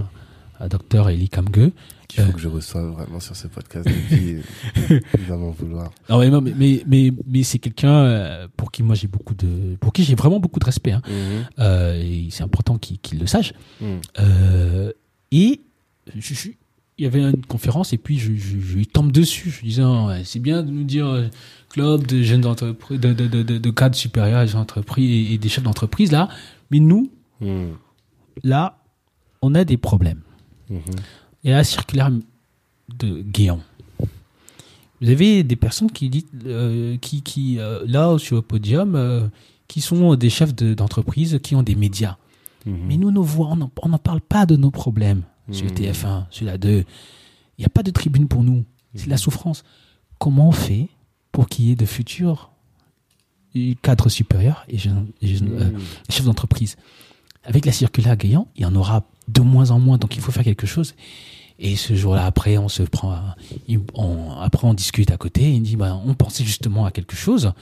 à 0.60 0.68
Dr. 0.68 1.10
Eli 1.10 1.30
Kamge. 1.30 1.72
Qu'il 2.08 2.24
faut 2.24 2.32
que 2.34 2.40
je 2.40 2.48
reçoive 2.48 2.86
vraiment 2.86 3.20
sur 3.20 3.36
ce 3.36 3.48
podcast. 3.48 3.88
depuis, 3.88 4.42
il 5.14 5.24
va 5.28 5.38
m'en 5.38 5.52
vouloir. 5.52 5.92
Non, 6.10 6.20
mais, 6.20 6.30
non, 6.30 6.42
mais, 6.42 6.54
mais, 6.56 6.84
mais, 6.88 7.12
mais 7.28 7.44
c'est 7.44 7.60
quelqu'un 7.60 8.48
pour 8.58 8.72
qui 8.72 8.84
moi 8.84 8.96
j'ai 8.96 9.08
beaucoup 9.08 9.34
de, 9.36 9.76
pour 9.80 9.92
qui 9.94 10.04
j'ai 10.04 10.16
vraiment 10.16 10.40
beaucoup 10.40 10.60
de 10.60 10.66
respect. 10.66 10.92
Hein. 10.92 11.02
Euh, 11.60 12.02
et 12.02 12.28
c'est 12.32 12.44
important 12.44 12.78
qu'il 12.78 13.00
qu'il 13.00 13.20
le 13.20 13.28
sache. 13.28 13.54
Hmm. 13.82 13.98
Euh, 14.20 14.92
et 15.32 15.62
je, 16.16 16.34
je- 16.36 16.50
il 16.98 17.04
y 17.04 17.08
avait 17.08 17.22
une 17.22 17.46
conférence 17.46 17.92
et 17.94 17.98
puis 17.98 18.18
je, 18.18 18.34
je, 18.36 18.60
je 18.60 18.76
lui 18.78 18.88
tombe 18.88 19.12
dessus. 19.12 19.50
Je 19.50 19.60
lui 19.62 19.68
disais, 19.70 19.82
Ah, 19.84 20.06
ouais, 20.08 20.22
c'est 20.24 20.40
bien 20.40 20.64
de 20.64 20.72
nous 20.72 20.84
dire 20.86 21.08
euh, 21.08 21.28
club 21.70 22.08
de 22.08 22.22
jeunes 22.24 22.46
entreprises, 22.46 23.00
de, 23.00 23.14
de, 23.14 23.28
de, 23.28 23.58
de, 23.58 23.70
cadres 23.72 23.96
supérieurs 23.96 24.46
des 24.46 24.56
entreprises 24.56 25.12
et, 25.32 25.34
et 25.34 25.38
des 25.38 25.50
chefs 25.50 25.64
d'entreprise 25.64 26.12
là, 26.12 26.30
mais 26.72 26.80
nous 26.80 27.10
Hmm. 27.42 27.72
là, 28.46 28.78
on 29.42 29.56
a 29.56 29.66
des 29.66 29.76
problèmes. 29.76 30.22
Mhm. 30.70 30.80
Et 31.44 31.50
la 31.52 31.66
circulaire 31.66 32.10
de 32.98 33.22
Guéant. 33.24 33.60
Vous 35.02 35.10
avez 35.10 35.44
des 35.44 35.58
personnes 35.58 35.92
qui 35.92 36.10
disent, 36.10 36.24
euh, 36.46 36.96
qui, 36.98 37.22
qui 37.22 37.60
euh, 37.60 37.84
là 37.86 38.18
sur 38.18 38.38
le 38.38 38.42
podium, 38.42 38.96
euh, 38.96 39.28
qui 39.68 39.82
sont 39.82 40.16
des 40.16 40.30
chefs 40.30 40.56
de- 40.56 40.74
d'entreprise, 40.74 41.40
qui 41.44 41.56
ont 41.56 41.62
des 41.64 41.76
médias. 41.76 42.16
Mhm. 42.66 42.78
Mais 42.88 42.96
nous, 42.98 43.12
nos 43.12 43.22
voix, 43.24 43.50
on 43.82 43.90
n'en 43.90 43.98
parle 44.00 44.22
pas 44.22 44.46
de 44.46 44.56
nos 44.56 44.72
problèmes 44.72 45.24
sur 45.52 45.66
Mhm. 45.66 45.72
TF1, 45.74 46.26
sur 46.30 46.46
la 46.46 46.58
2. 46.58 46.84
Il 47.58 47.62
n'y 47.62 47.66
a 47.66 47.70
pas 47.70 47.84
de 47.84 47.92
tribune 47.92 48.28
pour 48.28 48.44
nous. 48.44 48.66
C'est 48.96 49.08
la 49.08 49.18
souffrance. 49.18 49.64
Comment 50.20 50.50
on 50.50 50.52
fait 50.52 50.88
pour 51.32 51.48
qu'il 51.50 51.66
y 51.66 51.72
ait 51.72 51.76
de 51.76 51.86
futurs 51.86 52.50
cadres 53.82 54.10
supérieurs 54.10 54.66
et 54.68 54.78
jeunes- 54.78 55.08
et 55.22 55.28
jeunes, 55.28 55.50
euh, 55.54 55.72
Hmm. 55.72 55.80
chefs 56.10 56.26
d'entreprise? 56.26 56.76
Avec 57.44 57.66
la 57.66 57.72
circulaire 57.72 58.18
Guéant, 58.18 58.48
il 58.56 58.64
y 58.64 58.66
en 58.66 58.76
aura 58.76 59.04
de 59.28 59.42
moins 59.42 59.72
en 59.72 59.80
moins, 59.80 59.98
donc 59.98 60.16
il 60.16 60.22
faut 60.22 60.32
faire 60.32 60.44
quelque 60.44 60.68
chose. 60.68 60.96
Et 61.60 61.76
ce 61.78 61.96
jour-là, 61.96 62.26
après, 62.26 62.58
on 62.58 62.68
se 62.68 62.84
prend, 62.84 63.18
on- 63.94 64.32
après 64.42 64.68
on 64.68 64.74
discute 64.74 65.12
à 65.12 65.18
côté. 65.18 65.44
Et 65.44 65.52
il 65.52 65.62
me 65.62 65.66
dit, 65.66 65.76
bah, 65.78 66.00
on 66.06 66.14
pensait 66.16 66.44
justement 66.44 66.86
à 66.86 66.92
quelque 66.92 67.16
chose 67.16 67.54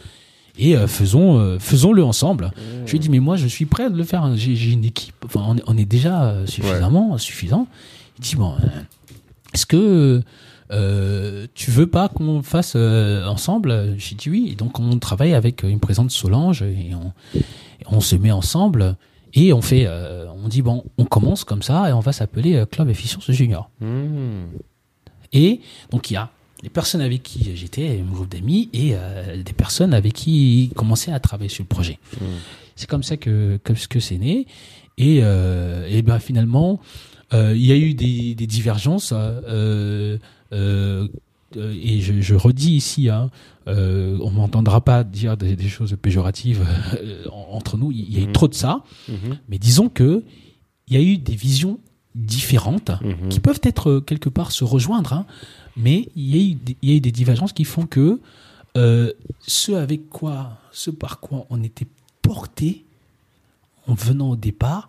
et 0.58 0.76
euh, 0.76 0.88
faisons, 0.88 1.40
euh, 1.40 1.58
faisons-le 1.60 2.04
ensemble. 2.04 2.52
Je 2.86 2.92
lui 2.92 3.00
dis, 3.00 3.10
mais 3.10 3.20
moi, 3.20 3.38
je 3.38 3.48
suis 3.48 3.66
prêt 3.66 3.86
à 3.86 3.90
le 3.90 4.04
faire. 4.04 4.36
J'ai 4.36 4.56
j'ai 4.56 4.72
une 4.72 4.86
équipe. 4.86 5.16
Enfin, 5.26 5.44
on 5.48 5.58
est, 5.58 5.64
on 5.68 5.78
est 5.78 5.86
déjà 5.86 6.26
euh, 6.26 6.46
suffisamment 6.46 7.18
suffisant. 7.18 7.68
Il 8.20 8.22
dit, 8.22 8.36
bon, 8.36 8.56
est-ce 9.54 9.66
que 9.66 10.22
tu 11.56 11.72
veux 11.72 11.88
pas 11.88 12.08
qu'on 12.10 12.44
fasse 12.44 12.74
euh, 12.76 13.26
ensemble? 13.26 13.96
J'ai 13.98 14.16
dit 14.16 14.30
oui. 14.30 14.50
Et 14.52 14.56
donc, 14.56 14.80
on 14.80 15.00
travaille 15.00 15.34
avec 15.34 15.64
une 15.64 15.80
présente 15.80 16.12
Solange 16.12 16.62
et 16.62 16.92
on, 16.94 17.14
et 17.36 17.86
on 17.88 18.02
se 18.02 18.16
met 18.16 18.32
ensemble 18.32 18.96
et 19.34 19.52
on 19.52 19.64
fait, 19.64 19.88
on 20.44 20.48
dit 20.48 20.62
bon, 20.62 20.84
on 21.00 21.06
commence 21.06 21.44
comme 21.44 21.64
ça 21.64 21.90
et 21.90 21.94
on 21.94 22.02
va 22.02 22.12
s'appeler 22.12 22.64
Club 22.70 22.90
Efficience 22.90 23.32
Junior. 23.32 23.72
Hmm. 23.82 24.46
Et 25.32 25.62
donc 25.90 26.12
il 26.12 26.14
y 26.14 26.18
a 26.18 26.30
des 26.64 26.70
personnes 26.70 27.02
avec 27.02 27.22
qui 27.24 27.56
j'étais, 27.56 28.00
un 28.02 28.12
groupe 28.12 28.30
d'amis, 28.30 28.70
et 28.74 28.92
euh, 28.94 29.44
des 29.44 29.54
personnes 29.54 29.94
avec 29.94 30.14
qui 30.14 30.72
commençaient 30.76 31.12
à 31.12 31.20
travailler 31.20 31.50
sur 31.50 31.64
le 31.64 31.68
projet. 31.68 32.00
Mm. 32.20 32.26
C'est 32.76 32.90
comme 32.90 33.04
ça 33.04 33.18
que, 33.18 33.60
comme 33.64 33.76
ce 33.76 33.88
que 33.88 34.00
c'est 34.00 34.18
né. 34.18 34.48
Et, 34.98 35.20
euh, 35.22 35.88
et 35.90 36.02
ben 36.02 36.20
finalement, 36.20 36.80
euh, 37.34 37.54
il 37.56 37.66
y 37.66 37.72
a 37.72 37.76
eu 37.78 37.94
des, 37.94 38.34
des 38.36 38.48
divergences. 38.48 39.12
euh, 39.14 40.18
euh, 40.52 41.08
euh, 41.56 41.74
et 41.84 42.00
je, 42.02 42.20
je 42.22 42.34
redis 42.34 42.72
ici, 42.72 43.10
hein, 43.10 43.30
euh, 43.68 44.18
on 44.22 44.32
m'entendra 44.32 44.82
pas 44.84 45.04
dire 45.04 45.38
des, 45.38 45.56
des 45.56 45.68
choses 45.70 45.96
péjoratives 46.02 46.66
euh, 46.96 47.26
en- 47.32 47.56
entre 47.58 47.78
nous. 47.78 47.92
Il 47.92 48.12
y 48.12 48.18
a 48.18 48.22
eu 48.24 48.28
Mhm. 48.28 48.32
trop 48.34 48.48
de 48.48 48.56
ça. 48.56 48.84
Mhm. 49.10 49.38
Mais 49.50 49.60
disons 49.60 49.90
que 49.90 50.24
il 50.88 50.94
y 50.96 50.98
a 50.98 51.02
eu 51.02 51.18
des 51.18 51.36
visions 51.36 51.80
différentes 52.16 52.92
Mhm. 53.02 53.30
qui 53.30 53.40
peuvent 53.40 53.60
être 53.64 54.00
quelque 54.06 54.30
part 54.30 54.52
se 54.52 54.64
rejoindre, 54.64 55.14
hein, 55.14 55.26
mais 55.78 56.10
il 56.16 56.36
y, 56.36 56.40
a 56.40 56.52
eu 56.52 56.54
des, 56.56 56.78
il 56.82 56.90
y 56.90 56.94
a 56.94 56.96
eu 56.98 57.02
des 57.02 57.12
divergences 57.12 57.54
qui 57.54 57.64
font 57.66 57.86
que 57.86 58.20
euh, 58.78 59.12
ce 59.46 59.72
avec 59.74 60.10
quoi, 60.10 60.58
ce 60.72 60.90
par 60.92 61.20
quoi 61.20 61.46
on 61.50 61.62
était 61.64 61.88
porté 62.22 62.86
en 63.88 63.94
venant 63.94 64.32
au 64.32 64.36
départ, 64.36 64.88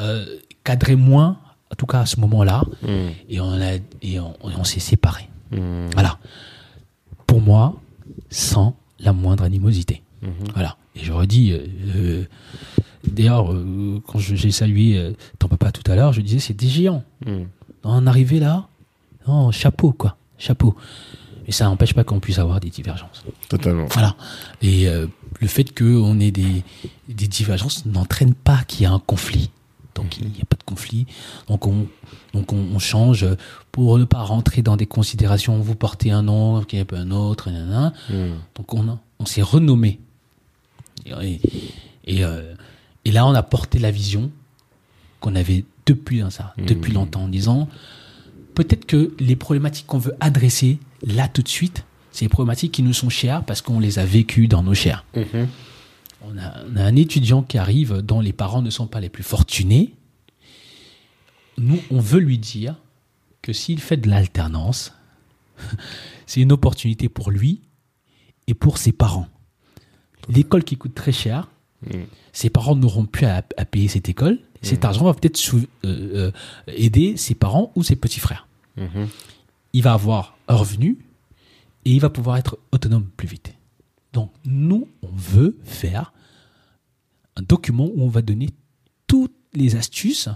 euh, 0.00 0.24
cadrait 0.64 0.96
moins, 0.96 1.38
en 1.70 1.74
tout 1.76 1.86
cas 1.86 2.00
à 2.00 2.06
ce 2.06 2.20
moment-là, 2.20 2.62
Hmm. 2.82 3.10
et 3.28 3.40
on, 3.40 3.52
a, 3.60 3.74
et 4.02 4.20
on, 4.20 4.34
on 4.42 4.64
s'est 4.64 4.80
séparés. 4.80 5.28
Hmm. 5.50 5.88
Voilà. 5.92 6.18
Pour 7.26 7.40
moi, 7.40 7.80
sans 8.30 8.76
la 9.00 9.12
moindre 9.12 9.44
animosité. 9.44 10.02
Mhm. 10.22 10.32
Voilà. 10.54 10.76
Et 10.94 11.00
je 11.00 11.12
redis, 11.12 11.52
euh, 11.52 11.66
euh, 11.96 12.24
d'ailleurs, 13.06 13.52
euh, 13.52 14.00
quand 14.06 14.18
j'ai 14.18 14.50
salué 14.50 15.12
ton 15.38 15.48
papa 15.48 15.72
tout 15.72 15.90
à 15.90 15.96
l'heure, 15.96 16.12
je 16.12 16.20
disais 16.20 16.38
c'est 16.38 16.54
des 16.54 16.68
géants. 16.68 17.02
Hmm. 17.26 17.44
En 17.82 18.06
arriver 18.06 18.38
là, 18.38 18.68
non, 19.26 19.50
chapeau, 19.50 19.92
quoi. 19.92 20.16
Chapeau. 20.38 20.74
Mais 21.46 21.52
ça 21.52 21.64
n'empêche 21.64 21.94
pas 21.94 22.04
qu'on 22.04 22.20
puisse 22.20 22.38
avoir 22.38 22.60
des 22.60 22.70
divergences. 22.70 23.24
Totalement. 23.48 23.86
Voilà. 23.90 24.16
Et 24.60 24.88
euh, 24.88 25.06
le 25.40 25.46
fait 25.48 25.76
qu'on 25.76 26.20
ait 26.20 26.30
des, 26.30 26.62
des 27.08 27.26
divergences 27.28 27.84
n'entraîne 27.86 28.34
pas 28.34 28.62
qu'il 28.64 28.82
y 28.82 28.86
a 28.86 28.92
un 28.92 29.00
conflit. 29.00 29.50
Donc 29.94 30.18
il 30.18 30.28
n'y 30.28 30.40
a 30.40 30.44
pas 30.44 30.56
de 30.56 30.62
conflit. 30.62 31.06
Donc 31.48 31.66
on, 31.66 31.86
donc 32.32 32.52
on, 32.52 32.64
on 32.74 32.78
change 32.78 33.26
pour 33.72 33.98
ne 33.98 34.04
pas 34.04 34.22
rentrer 34.22 34.62
dans 34.62 34.76
des 34.76 34.86
considérations. 34.86 35.58
Vous 35.58 35.74
portez 35.74 36.10
un 36.12 36.22
nom, 36.22 36.58
a 36.58 36.84
pas 36.84 36.96
un 36.98 37.10
autre. 37.10 37.50
Hmm. 37.50 38.34
Donc 38.54 38.72
on, 38.74 39.26
s'est 39.26 39.42
renommé. 39.42 40.00
Et, 41.06 41.40
et, 42.04 42.24
euh, 42.24 42.54
et 43.04 43.10
là, 43.10 43.26
on 43.26 43.34
a 43.34 43.42
porté 43.42 43.78
la 43.78 43.90
vision 43.90 44.30
qu'on 45.20 45.34
avait 45.34 45.64
depuis 45.86 46.20
hein, 46.22 46.30
ça, 46.30 46.54
depuis 46.56 46.92
Mhm. 46.92 46.98
longtemps, 46.98 47.22
en 47.24 47.28
disant 47.28 47.68
peut-être 48.54 48.86
que 48.86 49.14
les 49.18 49.36
problématiques 49.36 49.86
qu'on 49.86 49.98
veut 49.98 50.14
adresser 50.20 50.78
là 51.02 51.28
tout 51.28 51.42
de 51.42 51.48
suite, 51.48 51.84
c'est 52.10 52.24
les 52.24 52.28
problématiques 52.28 52.72
qui 52.72 52.82
nous 52.82 52.92
sont 52.92 53.08
chères 53.08 53.44
parce 53.44 53.62
qu'on 53.62 53.80
les 53.80 53.98
a 53.98 54.04
vécues 54.04 54.48
dans 54.48 54.62
nos 54.62 54.74
chairs. 54.74 55.04
Mhm. 55.14 55.48
On 56.24 56.38
a, 56.38 56.64
on 56.70 56.76
a 56.76 56.84
un 56.84 56.96
étudiant 56.96 57.42
qui 57.42 57.58
arrive 57.58 57.98
dont 58.02 58.20
les 58.20 58.32
parents 58.32 58.62
ne 58.62 58.70
sont 58.70 58.86
pas 58.86 59.00
les 59.00 59.08
plus 59.08 59.24
fortunés. 59.24 59.94
Nous, 61.58 61.80
on 61.90 62.00
veut 62.00 62.20
lui 62.20 62.38
dire 62.38 62.76
que 63.40 63.52
s'il 63.52 63.80
fait 63.80 63.96
de 63.96 64.08
l'alternance, 64.08 64.92
c'est 66.26 66.40
une 66.40 66.52
opportunité 66.52 67.08
pour 67.08 67.30
lui 67.30 67.62
et 68.46 68.54
pour 68.54 68.78
ses 68.78 68.92
parents. 68.92 69.28
L'école 70.28 70.62
qui 70.62 70.76
coûte 70.76 70.94
très 70.94 71.12
cher, 71.12 71.48
Mm. 71.86 72.04
ses 72.32 72.50
parents 72.50 72.76
n'auront 72.76 73.06
plus 73.06 73.26
à, 73.26 73.42
à 73.56 73.64
payer 73.64 73.88
cette 73.88 74.08
école. 74.08 74.38
Cet 74.62 74.84
argent 74.84 75.04
va 75.04 75.14
peut-être 75.14 75.40
euh, 75.54 75.64
euh, 75.84 76.30
aider 76.68 77.16
ses 77.16 77.34
parents 77.34 77.72
ou 77.74 77.82
ses 77.82 77.96
petits 77.96 78.20
frères. 78.20 78.46
Mhm. 78.76 79.08
Il 79.72 79.82
va 79.82 79.94
avoir 79.94 80.36
un 80.46 80.54
revenu 80.54 80.98
et 81.84 81.90
il 81.90 82.00
va 82.00 82.10
pouvoir 82.10 82.36
être 82.36 82.58
autonome 82.70 83.06
plus 83.16 83.26
vite. 83.26 83.54
Donc, 84.12 84.30
nous, 84.44 84.86
on 85.02 85.10
veut 85.12 85.58
faire 85.64 86.12
un 87.36 87.42
document 87.42 87.86
où 87.86 88.02
on 88.04 88.08
va 88.08 88.22
donner 88.22 88.50
toutes 89.08 89.34
les 89.54 89.74
astuces, 89.74 90.28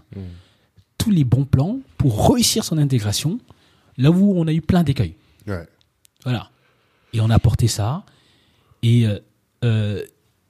tous 0.98 1.10
les 1.10 1.24
bons 1.24 1.44
plans 1.44 1.78
pour 1.98 2.32
réussir 2.32 2.64
son 2.64 2.78
intégration, 2.78 3.38
là 3.96 4.10
où 4.10 4.36
on 4.36 4.46
a 4.48 4.52
eu 4.52 4.60
plein 4.60 4.82
d'écueils. 4.82 5.14
Ouais. 5.46 5.68
Voilà. 6.24 6.50
Et 7.12 7.20
on 7.20 7.30
a 7.30 7.34
apporté 7.34 7.68
ça. 7.68 8.04
Et 8.82 9.06
euh, 9.06 9.18
euh, 9.64 10.02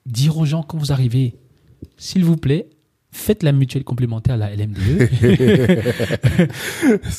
dire 0.07 0.37
aux 0.37 0.45
gens 0.45 0.63
quand 0.63 0.77
vous 0.77 0.91
arrivez, 0.91 1.35
s'il 1.97 2.23
vous 2.25 2.37
plaît, 2.37 2.67
faites 3.11 3.43
la 3.43 3.51
mutuelle 3.51 3.83
complémentaire 3.83 4.35
à 4.35 4.37
la 4.37 4.55
LMDE. 4.55 5.09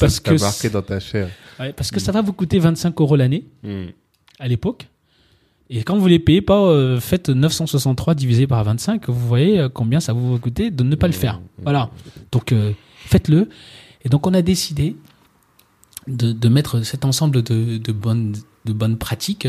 Parce 0.01 0.21
que 0.21 0.41
marqué 0.41 0.71
dans 0.71 0.83
ta 0.83 1.01
chair. 1.01 1.29
Ouais, 1.61 1.73
parce 1.73 1.91
que 1.91 1.99
ça 2.01 2.13
va 2.13 2.23
vous 2.23 2.33
coûter 2.33 2.59
25 2.59 3.01
euros 3.01 3.17
l'année 3.17 3.45
Mm. 3.63 3.87
à 4.39 4.49
l'époque. 4.49 4.89
Et 5.71 5.83
quand 5.83 5.99
vous 5.99 6.07
les 6.07 6.19
payez 6.19 6.41
pas, 6.41 6.61
euh, 6.63 6.99
faites 7.01 7.29
963 7.29 8.15
divisé 8.15 8.47
par 8.47 8.65
25, 8.65 9.09
vous 9.09 9.29
voyez 9.29 9.59
euh, 9.61 9.69
combien 9.69 10.01
ça 10.01 10.13
vous 10.15 10.33
va 10.33 10.39
coûter 10.39 10.71
de 10.71 10.83
ne 10.83 10.95
pas 10.95 11.07
le 11.09 11.13
faire. 11.13 11.41
Voilà. 11.63 11.91
Donc 12.33 12.53
euh, 12.53 12.73
faites-le. 12.97 13.49
Et 14.05 14.09
donc 14.09 14.27
on 14.27 14.33
a 14.35 14.41
décidé 14.43 14.97
de, 16.07 16.33
de 16.33 16.49
mettre 16.49 16.83
cet 16.83 17.05
ensemble 17.05 17.43
de, 17.43 17.77
de 17.77 17.93
bonnes, 17.93 18.35
de 18.65 18.73
bonnes 18.73 18.97
pratiques 18.97 19.49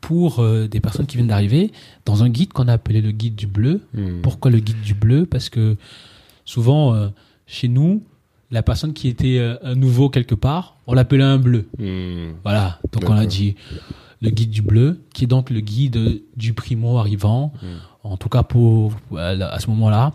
pour 0.00 0.40
euh, 0.40 0.66
des 0.66 0.80
personnes 0.80 1.06
qui 1.06 1.16
viennent 1.16 1.28
d'arriver 1.28 1.72
dans 2.04 2.22
un 2.22 2.28
guide 2.28 2.52
qu'on 2.52 2.68
a 2.68 2.72
appelé 2.72 3.00
le 3.00 3.12
guide 3.12 3.34
du 3.34 3.46
bleu. 3.46 3.82
Mm. 3.94 4.22
Pourquoi 4.22 4.50
le 4.50 4.58
guide 4.58 4.80
du 4.80 4.94
bleu? 4.94 5.26
Parce 5.26 5.48
que 5.48 5.76
souvent, 6.44 6.94
euh, 6.94 7.08
chez 7.46 7.68
nous, 7.68 8.02
la 8.50 8.62
personne 8.62 8.92
qui 8.92 9.08
était 9.08 9.38
euh, 9.38 9.56
un 9.62 9.74
nouveau 9.74 10.08
quelque 10.08 10.34
part, 10.34 10.76
on 10.86 10.94
l'appelait 10.94 11.24
un 11.24 11.38
bleu. 11.38 11.68
Mm. 11.78 12.34
Voilà, 12.42 12.80
donc 12.92 13.08
on 13.08 13.14
a 13.14 13.26
dit 13.26 13.56
le 14.22 14.30
guide 14.30 14.50
du 14.50 14.62
bleu, 14.62 15.00
qui 15.14 15.24
est 15.24 15.26
donc 15.26 15.50
le 15.50 15.60
guide 15.60 16.22
du 16.36 16.52
primo 16.52 16.98
arrivant, 16.98 17.54
en 18.02 18.18
tout 18.18 18.28
cas 18.28 18.42
pour 18.42 18.92
à 19.16 19.58
ce 19.58 19.70
moment-là, 19.70 20.12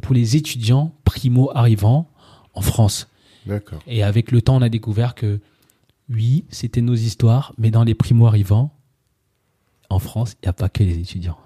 pour 0.00 0.14
les 0.14 0.36
étudiants 0.36 0.94
primo 1.04 1.50
arrivants 1.54 2.08
en 2.54 2.62
France. 2.62 3.08
D'accord. 3.44 3.80
Et 3.86 4.02
avec 4.02 4.32
le 4.32 4.40
temps, 4.40 4.56
on 4.56 4.62
a 4.62 4.70
découvert 4.70 5.14
que 5.14 5.38
oui, 6.08 6.44
c'était 6.48 6.80
nos 6.80 6.94
histoires, 6.94 7.52
mais 7.58 7.70
dans 7.70 7.84
les 7.84 7.94
primo 7.94 8.26
arrivants, 8.26 8.72
en 9.90 9.98
France, 9.98 10.34
il 10.42 10.46
n'y 10.46 10.50
a 10.50 10.52
pas 10.52 10.68
que 10.68 10.82
les 10.82 10.98
étudiants. 10.98 11.38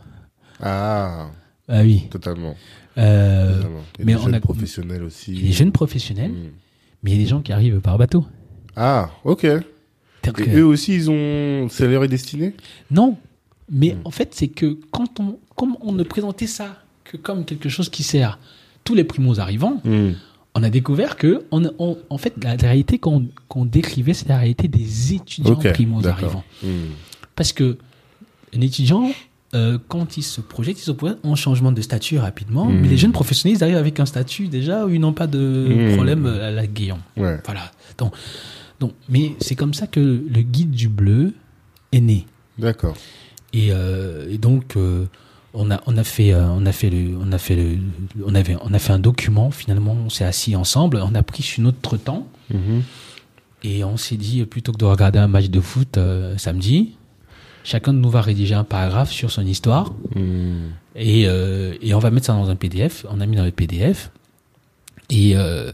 Ah, 0.60 1.30
Ah 1.68 1.82
oui. 1.82 2.04
totalement. 2.10 2.54
Euh, 2.98 3.56
totalement. 3.56 3.78
Et 3.98 4.04
mais 4.04 4.12
les 4.12 4.18
on 4.18 4.22
jeunes 4.24 4.34
a- 4.34 4.40
professionnels 4.40 5.02
aussi. 5.04 5.32
il 5.32 5.40
y 5.40 5.44
a 5.44 5.46
les 5.46 5.52
jeunes 5.52 5.72
professionnels, 5.72 6.32
Mm. 6.32 6.50
mais 7.02 7.10
il 7.12 7.16
y 7.16 7.20
a 7.20 7.22
des 7.24 7.28
gens 7.30 7.40
qui 7.40 7.52
arrivent 7.52 7.80
par 7.80 7.96
bateau. 7.98 8.24
Ah, 8.76 9.10
ok. 9.24 9.44
Et 9.44 9.60
Donc, 10.26 10.40
eux 10.40 10.58
euh, 10.60 10.66
aussi, 10.66 10.94
ils 10.94 11.10
ont. 11.10 11.68
C'est 11.70 11.88
leur 11.88 12.04
est 12.04 12.08
destiné 12.08 12.54
Non, 12.90 13.16
mais 13.70 13.94
Hmm. 13.94 14.00
en 14.04 14.10
fait, 14.10 14.34
c'est 14.34 14.48
que 14.48 14.78
quand 14.90 15.18
on, 15.20 15.38
comme 15.56 15.76
on 15.80 15.92
ne 15.92 16.02
présentait 16.02 16.46
ça 16.46 16.82
que 17.04 17.16
comme 17.16 17.44
quelque 17.44 17.68
chose 17.68 17.88
qui 17.88 18.02
sert 18.02 18.38
tous 18.84 18.94
les 18.94 19.04
primos 19.04 19.38
arrivants, 19.40 19.80
Mm. 19.84 20.10
on 20.54 20.62
a 20.62 20.68
découvert 20.70 21.16
que, 21.16 21.44
on, 21.52 21.64
on- 21.78 21.96
en 22.10 22.18
fait, 22.18 22.34
la, 22.42 22.56
la 22.56 22.68
réalité 22.68 22.98
qu'on 22.98 23.28
qu'on 23.48 23.64
décrivait, 23.64 24.12
c'est 24.14 24.28
la 24.28 24.38
réalité 24.38 24.68
des 24.68 25.14
étudiants 25.14 25.52
Ok. 25.54 25.72
primos 25.72 26.06
arrivants. 26.06 26.44
Parce 27.36 27.52
que 27.54 27.78
un 28.56 28.60
étudiant, 28.60 29.10
euh, 29.54 29.78
quand 29.88 30.16
il 30.16 30.22
se 30.22 30.40
projette, 30.40 30.78
il 30.78 30.82
se 30.84 30.92
projette 30.92 31.18
en 31.24 31.34
changement 31.34 31.72
de 31.72 31.80
statut 31.80 32.18
rapidement. 32.18 32.66
Hmm. 32.66 32.80
Mais 32.80 32.88
les 32.88 32.96
jeunes 32.96 33.12
professionnels, 33.12 33.58
ils 33.58 33.64
arrivent 33.64 33.76
avec 33.76 33.98
un 34.00 34.06
statut 34.06 34.48
déjà 34.48 34.86
où 34.86 34.90
ils 34.90 35.00
n'ont 35.00 35.12
pas 35.12 35.26
de 35.26 35.38
Hmm. 35.90 35.94
problème 35.94 36.26
à 36.26 36.50
la. 36.50 36.62
Ouais. 36.62 37.40
Voilà. 37.44 37.70
Donc, 37.98 38.14
donc, 38.78 38.92
mais 39.08 39.32
c'est 39.40 39.56
comme 39.56 39.74
ça 39.74 39.86
que 39.86 40.00
le 40.00 40.42
guide 40.42 40.70
du 40.70 40.88
bleu 40.88 41.34
est 41.92 42.00
né. 42.00 42.26
D'accord. 42.58 42.96
Et, 43.52 43.68
euh, 43.72 44.30
et 44.30 44.38
donc 44.38 44.76
euh, 44.76 45.06
on 45.54 45.70
a 45.72 45.80
on 45.86 45.96
a 45.96 46.04
fait 46.04 46.32
on 46.36 46.64
a 46.64 46.70
fait 46.72 46.88
le 46.90 47.16
on 47.20 47.32
a 47.32 47.38
fait 47.38 47.56
le 47.56 47.78
on 48.24 48.34
avait 48.36 48.56
on 48.62 48.72
a 48.72 48.78
fait 48.78 48.92
un 48.92 49.00
document 49.00 49.50
finalement 49.50 49.96
on 50.06 50.08
s'est 50.08 50.24
assis 50.24 50.54
ensemble 50.54 51.02
on 51.04 51.14
a 51.16 51.22
pris 51.24 51.42
sur 51.42 51.60
notre 51.64 51.96
temps 51.96 52.28
Mhm. 52.54 52.82
et 53.64 53.82
on 53.82 53.96
s'est 53.96 54.16
dit 54.16 54.44
plutôt 54.44 54.70
que 54.70 54.78
de 54.78 54.84
regarder 54.84 55.18
un 55.18 55.26
match 55.26 55.48
de 55.50 55.60
foot 55.60 55.98
samedi 56.36 56.92
chacun 57.64 57.92
de 57.92 57.98
nous 57.98 58.10
va 58.10 58.20
rédiger 58.20 58.54
un 58.54 58.64
paragraphe 58.64 59.10
sur 59.10 59.30
son 59.30 59.46
histoire. 59.46 59.92
Mm. 60.14 60.70
et, 60.96 61.26
euh, 61.26 61.74
et 61.80 61.94
on 61.94 61.98
va 61.98 62.10
mettre 62.10 62.26
ça 62.26 62.32
dans 62.32 62.50
un 62.50 62.56
PDF 62.56 63.06
on 63.10 63.20
a 63.20 63.26
mis 63.26 63.36
dans 63.36 63.44
le 63.44 63.50
PDF 63.50 64.10
et 65.08 65.36
euh, 65.36 65.70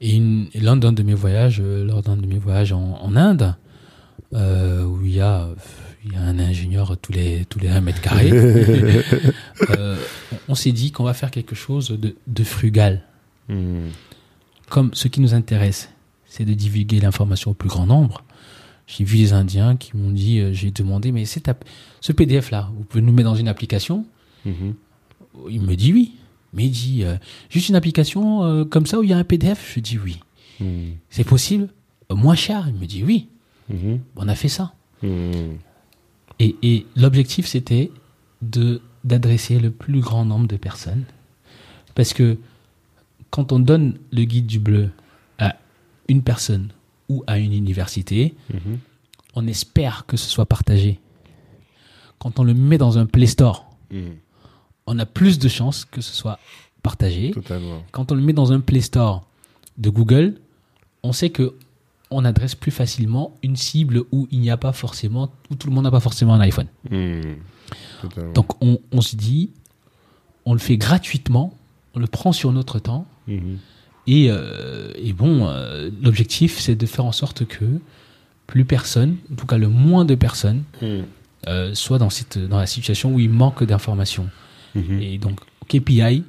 et, 0.00 0.20
l'un 0.54 0.76
d'un 0.76 0.92
de 0.92 1.02
mes 1.02 1.14
voyages 1.14 1.60
euh, 1.62 1.84
lors 1.84 2.02
d'un 2.02 2.16
de 2.16 2.26
mes 2.26 2.38
voyages 2.38 2.72
en, 2.72 2.98
en 3.02 3.16
Inde 3.16 3.54
euh, 4.32 4.84
où 4.84 5.04
il 5.04 5.14
y 5.14 5.20
a 5.20 5.48
il 6.04 6.14
y 6.14 6.16
a 6.16 6.20
un 6.20 6.38
ingénieur 6.38 6.96
tous 6.96 7.12
les 7.12 7.44
tous 7.46 7.58
les 7.58 7.68
1 7.68 7.82
mètre 7.82 8.00
carré 8.00 8.30
euh, 8.32 9.96
on, 10.32 10.36
on 10.48 10.54
s'est 10.54 10.72
dit 10.72 10.92
qu'on 10.92 11.04
va 11.04 11.12
faire 11.12 11.30
quelque 11.30 11.54
chose 11.54 11.90
de, 11.90 12.16
de 12.26 12.44
frugal. 12.44 13.02
Mm. 13.48 13.88
comme 14.68 14.90
ce 14.94 15.08
qui 15.08 15.20
nous 15.20 15.34
intéresse 15.34 15.90
c'est 16.26 16.44
de 16.44 16.54
divulguer 16.54 17.00
l'information 17.00 17.50
au 17.50 17.54
plus 17.54 17.68
grand 17.68 17.86
nombre 17.86 18.22
j'ai 18.90 19.04
vu 19.04 19.18
des 19.18 19.32
Indiens 19.32 19.76
qui 19.76 19.96
m'ont 19.96 20.10
dit 20.10 20.40
euh, 20.40 20.52
j'ai 20.52 20.70
demandé 20.70 21.12
mais 21.12 21.24
c'est 21.24 21.48
ce 22.00 22.12
PDF 22.12 22.50
là 22.50 22.70
vous 22.76 22.84
pouvez 22.84 23.02
nous 23.02 23.12
mettre 23.12 23.28
dans 23.28 23.36
une 23.36 23.48
application? 23.48 24.04
Mhm. 24.44 24.74
il 25.50 25.60
me 25.60 25.74
dit 25.76 25.92
oui. 25.92 26.12
Mais 26.52 26.64
il 26.64 26.70
dit, 26.70 27.04
euh, 27.04 27.14
juste 27.48 27.68
une 27.68 27.76
application 27.76 28.42
euh, 28.42 28.64
comme 28.64 28.84
ça 28.84 28.98
où 28.98 29.04
il 29.04 29.10
y 29.10 29.12
a 29.12 29.18
un 29.18 29.22
PDF 29.22 29.72
Je 29.74 29.78
dis 29.80 29.98
oui. 29.98 30.18
Mm. 30.58 30.94
C'est 31.08 31.22
possible? 31.22 31.68
Moins 32.10 32.34
cher? 32.34 32.64
Il 32.66 32.74
me 32.74 32.86
dit 32.86 33.04
oui. 33.04 33.28
Mhm. 33.68 34.00
On 34.16 34.26
a 34.26 34.34
fait 34.34 34.48
ça. 34.48 34.72
Et, 36.40 36.56
et 36.62 36.86
l'objectif, 36.96 37.46
c'était 37.46 37.92
de 38.42 38.82
d'adresser 39.04 39.58
le 39.58 39.70
plus 39.70 40.00
grand 40.00 40.24
nombre 40.24 40.46
de 40.46 40.56
personnes. 40.56 41.04
Parce 41.94 42.12
que 42.12 42.36
quand 43.30 43.52
on 43.52 43.58
donne 43.58 43.96
le 44.10 44.24
guide 44.24 44.46
du 44.46 44.58
bleu 44.58 44.90
à 45.38 45.56
une 46.08 46.22
personne 46.22 46.68
ou 47.10 47.22
à 47.26 47.38
une 47.38 47.52
université, 47.52 48.34
Mhm. 48.52 48.78
on 49.34 49.46
espère 49.46 50.06
que 50.06 50.16
ce 50.16 50.28
soit 50.30 50.46
partagé. 50.46 50.98
Quand 52.18 52.38
on 52.38 52.44
le 52.44 52.54
met 52.54 52.78
dans 52.78 52.96
un 52.98 53.04
Play 53.06 53.26
Store, 53.26 53.66
Mm. 53.90 53.98
on 54.86 54.98
a 54.98 55.06
plus 55.06 55.38
de 55.38 55.48
chances 55.48 55.84
que 55.84 56.00
ce 56.00 56.14
soit 56.14 56.38
partagé. 56.82 57.32
Totalement. 57.32 57.82
quand 57.92 58.10
on 58.12 58.14
le 58.14 58.22
met 58.22 58.32
dans 58.32 58.52
un 58.52 58.60
Play 58.60 58.80
Store 58.80 59.26
de 59.78 59.90
Google, 59.90 60.36
on 61.02 61.12
sait 61.12 61.30
que 61.30 61.54
on 62.12 62.24
adresse 62.24 62.54
plus 62.56 62.72
facilement 62.72 63.36
une 63.42 63.54
cible 63.56 64.04
où 64.12 64.26
il 64.32 64.40
n'y 64.40 64.50
a 64.50 64.56
pas 64.56 64.72
forcément, 64.72 65.30
où 65.50 65.54
tout 65.56 65.68
le 65.68 65.74
monde 65.74 65.84
n'a 65.84 65.90
pas 65.92 66.00
forcément 66.00 66.34
un 66.34 66.40
iPhone. 66.40 66.66
Totalement. 68.02 68.32
Donc 68.32 68.62
on, 68.62 68.78
on 68.92 69.00
se 69.00 69.14
dit, 69.16 69.50
on 70.44 70.52
le 70.54 70.58
fait 70.58 70.76
gratuitement, 70.76 71.54
on 71.94 71.98
le 72.00 72.06
prend 72.06 72.32
sur 72.32 72.50
notre 72.52 72.78
temps, 72.78 73.06
Mhm. 73.28 73.58
Et, 74.06 74.28
euh, 74.30 74.92
et 74.96 75.12
bon, 75.12 75.46
euh, 75.48 75.90
l'objectif 76.02 76.58
c'est 76.58 76.74
de 76.74 76.86
faire 76.86 77.04
en 77.04 77.12
sorte 77.12 77.44
que 77.46 77.64
plus 78.46 78.64
personne, 78.64 79.16
en 79.32 79.36
tout 79.36 79.46
cas 79.46 79.58
le 79.58 79.68
moins 79.68 80.04
de 80.04 80.14
personnes, 80.14 80.62
Mm. 80.82 80.86
euh, 81.48 81.74
soit 81.74 81.98
dans, 81.98 82.10
cette, 82.10 82.38
dans 82.38 82.58
la 82.58 82.66
situation 82.66 83.14
où 83.14 83.20
il 83.20 83.30
manque 83.30 83.62
d'informations. 83.64 84.28
Mhm. 84.74 85.00
Et 85.00 85.18
donc 85.18 85.40
KPI, 85.68 86.24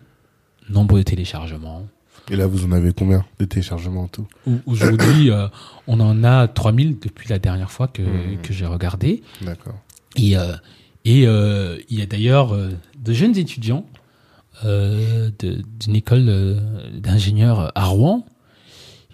nombre 0.69 0.97
de 0.97 1.03
téléchargements, 1.03 1.87
Et 2.29 2.35
là, 2.35 2.45
vous 2.47 2.63
en 2.65 2.71
avez 2.71 2.93
combien 2.93 3.25
de 3.39 3.45
téléchargements 3.45 4.03
en 4.03 4.07
tout? 4.07 4.27
Au- 4.47 4.51
Aujourd'hui, 4.67 5.31
euh, 5.31 5.47
on 5.87 5.99
en 5.99 6.23
a 6.23 6.47
3000 6.47 6.97
depuis 6.99 7.27
la 7.29 7.39
dernière 7.39 7.71
fois 7.71 7.87
que, 7.87 8.01
que 8.43 8.53
j'ai 8.53 8.65
regardé. 8.67 9.21
D'accord. 9.41 9.75
Et, 10.15 10.37
euh, 10.37 10.53
et 11.03 11.25
euh, 11.27 11.77
il 11.89 11.97
y 11.99 12.01
a 12.01 12.05
d'ailleurs 12.05 12.53
euh, 12.53 12.69
de 13.03 13.13
jeunes 13.13 13.35
étudiants 13.37 13.85
euh, 14.65 15.31
d'une 15.79 15.95
école 15.95 16.25
euh, 16.27 16.99
d'ingénieurs 16.99 17.71
à 17.75 17.85
Rouen 17.85 18.25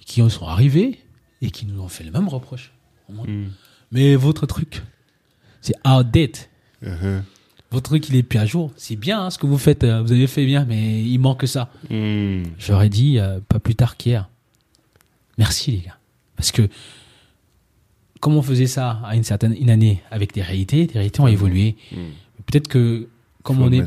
qui 0.06 0.28
sont 0.30 0.48
arrivés 0.48 1.00
et 1.42 1.52
qui 1.52 1.66
nous 1.66 1.82
ont 1.82 1.88
fait 1.90 2.04
le 2.04 2.12
même 2.12 2.28
reproche. 2.28 2.72
Mm. 3.10 3.46
Mais 3.92 4.16
votre 4.16 4.46
truc, 4.46 4.84
c'est 5.62 5.76
outdated. 5.86 6.38
Mhm. 6.82 7.24
Votre 7.72 7.90
truc, 7.90 8.08
il 8.10 8.16
est 8.16 8.24
plus 8.24 8.40
à 8.40 8.46
jour. 8.46 8.72
C'est 8.78 8.96
bien 8.96 9.26
hein, 9.26 9.30
ce 9.30 9.38
que 9.38 9.46
vous 9.46 9.58
faites, 9.58 9.84
euh, 9.84 10.02
vous 10.02 10.12
avez 10.12 10.28
fait 10.28 10.46
bien, 10.46 10.66
mais 10.66 11.04
il 11.04 11.18
manque 11.20 11.46
ça. 11.48 11.70
Mm. 11.90 12.44
J'aurais 12.58 12.90
dit 12.90 13.20
euh, 13.20 13.40
pas 13.48 13.60
plus 13.60 13.76
tard 13.76 13.98
qu'hier. 13.98 14.30
Merci 15.38 15.72
les 15.72 15.80
gars. 15.80 15.98
Parce 16.36 16.52
que 16.52 16.70
comme 18.20 18.36
on 18.36 18.42
faisait 18.42 18.68
ça 18.68 19.02
à 19.06 19.16
une 19.16 19.24
certaine 19.24 19.54
une 19.60 19.70
année 19.70 20.02
avec 20.12 20.34
des 20.34 20.42
réalités, 20.42 20.88
les 20.88 20.94
réalités 20.94 21.20
ont 21.20 21.28
évolué. 21.28 21.76
Mm. 21.92 21.98
Peut-être 22.46 22.68
que 22.70 23.10
comme 23.48 23.58
Faut 23.58 23.64
on 23.64 23.72
est, 23.72 23.78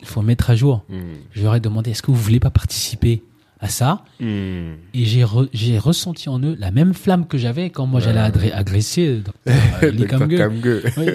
il 0.00 0.06
faut 0.06 0.22
mettre 0.22 0.50
à 0.50 0.56
jour. 0.56 0.84
Mm. 0.88 0.96
Je 1.32 1.42
leur 1.42 1.54
ai 1.56 1.60
demandé 1.60 1.90
est-ce 1.90 2.02
que 2.02 2.10
vous 2.10 2.16
voulez 2.22 2.40
pas 2.40 2.50
participer 2.50 3.22
à 3.60 3.68
ça? 3.68 4.04
Hmm. 4.20 4.74
Et 4.94 5.04
j'ai 5.04 5.24
re- 5.24 5.48
j'ai 5.52 5.78
ressenti 5.78 6.28
en 6.28 6.40
eux 6.40 6.54
la 6.60 6.70
même 6.70 6.94
flamme 6.94 7.26
que 7.26 7.36
j'avais 7.36 7.70
quand 7.70 7.86
moi 7.86 7.98
j'allais 7.98 8.20
agresser 8.52 9.20
euh, 9.48 9.50
euh. 9.82 10.06
Kam-ge. 10.06 10.84
Oui. 10.96 11.06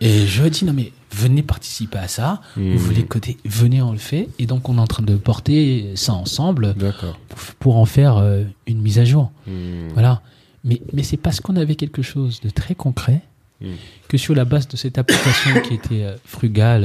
Et 0.00 0.26
je 0.26 0.40
lui 0.40 0.48
ai 0.48 0.50
dit, 0.50 0.64
non 0.64 0.72
mais 0.72 0.90
venez 1.12 1.42
participer 1.44 1.98
à 1.98 2.08
ça, 2.08 2.40
Hmm. 2.56 2.72
vous 2.72 2.78
voulez 2.78 3.04
coder, 3.04 3.36
venez 3.44 3.80
on 3.80 3.92
le 3.92 3.98
fait. 3.98 4.28
Et 4.40 4.46
donc 4.46 4.68
on 4.68 4.76
est 4.76 4.80
en 4.80 4.88
train 4.88 5.04
de 5.04 5.14
porter 5.16 5.92
ça 5.94 6.14
ensemble 6.14 6.74
pour, 7.28 7.38
pour 7.60 7.76
en 7.76 7.84
faire 7.86 8.16
euh, 8.16 8.42
une 8.66 8.80
mise 8.82 8.98
à 8.98 9.04
jour. 9.04 9.30
Hmm. 9.46 9.88
Voilà. 9.94 10.20
Mais, 10.64 10.82
mais 10.92 11.04
c'est 11.04 11.16
parce 11.16 11.38
qu'on 11.40 11.54
avait 11.54 11.76
quelque 11.76 12.02
chose 12.02 12.40
de 12.40 12.50
très 12.50 12.74
concret 12.74 13.20
que 14.08 14.16
sur 14.18 14.34
la 14.34 14.44
base 14.44 14.66
de 14.68 14.76
cette 14.76 14.98
application 14.98 15.60
qui 15.62 15.74
était 15.74 16.02
euh, 16.04 16.16
frugale, 16.24 16.84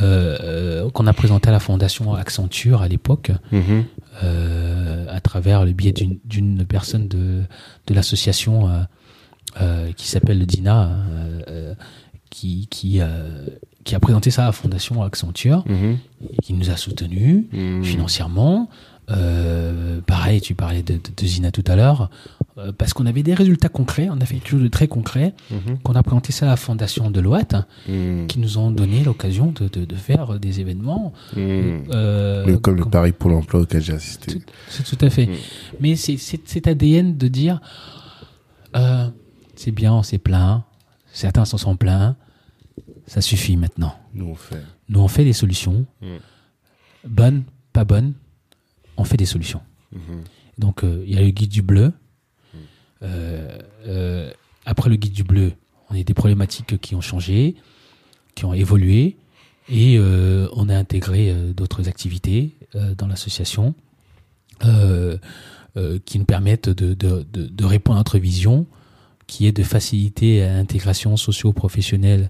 euh, 0.00 0.88
qu'on 0.90 1.06
a 1.06 1.12
présentée 1.12 1.48
à 1.48 1.52
la 1.52 1.60
fondation 1.60 2.14
Accenture 2.14 2.80
à 2.82 2.88
l'époque, 2.88 3.30
Mhm. 3.52 3.84
euh, 4.24 5.06
à 5.10 5.20
travers 5.20 5.64
le 5.64 5.72
biais 5.72 5.92
d'une- 5.92 6.64
personne 6.64 7.08
de, 7.08 7.42
de 7.86 7.94
l'association 7.94 8.70
euh, 9.60 9.92
qui 9.92 10.08
s'appelle 10.08 10.44
Dina, 10.46 10.90
qui, 12.30 12.66
qui, 12.70 13.00
qui 13.84 13.94
a 13.94 14.00
présenté 14.00 14.30
ça 14.30 14.44
à 14.44 14.46
la 14.46 14.52
fondation 14.52 15.02
Accenture, 15.02 15.64
Mhm. 15.68 15.98
et 16.32 16.36
qui 16.42 16.54
nous 16.54 16.70
a 16.70 16.76
soutenus 16.76 17.44
Mhm. 17.52 17.84
financièrement. 17.84 18.68
Pareil, 20.06 20.40
tu 20.40 20.54
parlais 20.54 20.82
de, 20.82 20.94
de, 20.94 21.00
de 21.16 21.26
Zina 21.26 21.50
tout 21.50 21.64
à 21.66 21.76
l'heure, 21.76 22.08
euh, 22.58 22.70
parce 22.72 22.92
qu'on 22.92 23.06
avait 23.06 23.22
des 23.22 23.34
résultats 23.34 23.68
concrets, 23.70 24.08
on 24.10 24.20
a 24.20 24.26
fait 24.26 24.34
quelque 24.36 24.48
chose 24.50 24.62
de 24.62 24.68
très 24.68 24.86
concret, 24.88 25.34
Mhm. 25.50 25.78
qu'on 25.78 25.94
a 25.94 26.02
présenté 26.02 26.32
ça 26.32 26.46
à 26.46 26.48
la 26.50 26.56
fondation 26.56 27.10
de 27.10 27.20
l'Ouest, 27.20 27.56
Mhm. 27.88 28.26
qui 28.26 28.38
nous 28.40 28.58
ont 28.58 28.70
donné 28.70 29.02
l'occasion 29.04 29.52
de, 29.52 29.68
de, 29.68 29.84
de 29.86 29.94
faire 29.96 30.38
des 30.38 30.60
événements. 30.60 31.12
Mhm. 31.34 31.84
euh, 31.92 32.44
Le- 32.46 32.58
comme 32.58 32.76
le 32.76 32.82
comme- 32.82 32.90
pari 32.92 33.12
pour 33.12 33.30
l'emploi 33.30 33.60
auquel 33.62 33.80
j'ai 33.82 33.94
assisté. 33.94 34.40
c'est 34.68 34.84
tout 34.84 35.02
à 35.04 35.08
fait. 35.10 35.28
Mais 35.80 35.96
c'est 35.96 36.16
cet 36.18 36.66
ADN 36.66 37.16
de 37.16 37.28
dire, 37.28 37.60
euh, 38.76 39.08
c'est 39.56 39.70
bien, 39.72 39.92
on 39.94 40.02
s'est 40.02 40.18
plaint, 40.18 40.62
certains 41.12 41.44
s'en 41.44 41.58
sont 41.58 41.76
plaints, 41.76 42.16
ça 43.06 43.20
suffit 43.20 43.56
maintenant. 43.56 43.94
Nous 44.14 44.26
on 44.26 44.34
fait. 44.34 44.62
Nous, 44.88 45.00
on 45.00 45.08
fait 45.08 45.24
des 45.24 45.32
solutions, 45.32 45.86
bonnes, 47.06 47.44
pas 47.72 47.84
bonnes, 47.84 48.12
on 48.98 49.04
fait 49.04 49.16
des 49.16 49.24
solutions. 49.26 49.60
Donc, 50.58 50.82
il 50.84 51.10
y 51.12 51.16
a 51.16 51.22
le 51.22 51.30
guide 51.30 51.50
du 51.50 51.62
bleu. 51.62 51.92
Euh, 53.02 53.58
euh, 53.86 54.30
après 54.64 54.88
le 54.90 54.96
guide 54.96 55.12
du 55.12 55.24
bleu, 55.24 55.52
on 55.90 55.98
a 55.98 56.02
des 56.02 56.14
problématiques 56.14 56.80
qui 56.80 56.94
ont 56.94 57.00
changé, 57.00 57.56
qui 58.34 58.44
ont 58.44 58.54
évolué, 58.54 59.16
et 59.68 59.96
euh, 59.98 60.48
on 60.54 60.68
a 60.68 60.76
intégré 60.76 61.34
d'autres 61.56 61.88
activités 61.88 62.52
dans 62.98 63.06
l'association 63.06 63.74
qui 66.04 66.18
nous 66.18 66.24
permettent 66.24 66.68
de, 66.68 66.94
de, 66.94 67.26
de, 67.32 67.46
de 67.46 67.64
répondre 67.64 67.96
à 67.96 68.00
notre 68.00 68.18
vision, 68.18 68.66
qui 69.26 69.46
est 69.46 69.52
de 69.52 69.62
faciliter 69.62 70.40
l'intégration 70.40 71.16
socio-professionnelle 71.16 72.28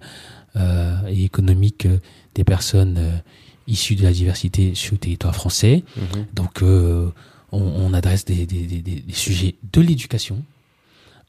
et 1.09 1.25
économique 1.25 1.87
des 2.35 2.45
personnes 2.45 3.23
issues 3.67 3.97
de 3.97 4.03
la 4.03 4.13
diversité 4.13 4.75
sur 4.75 4.93
le 4.95 4.99
territoire 4.99 5.35
français. 5.35 5.83
Mhm. 5.97 6.27
Donc, 6.35 6.63
on, 6.63 7.13
on 7.53 7.93
adresse 7.95 8.25
des, 8.25 8.47
des, 8.47 8.63
des, 8.67 8.83
des- 8.83 9.01
des 9.01 9.13
sujets 9.15 9.57
de 9.73 9.81
l'éducation, 9.81 10.43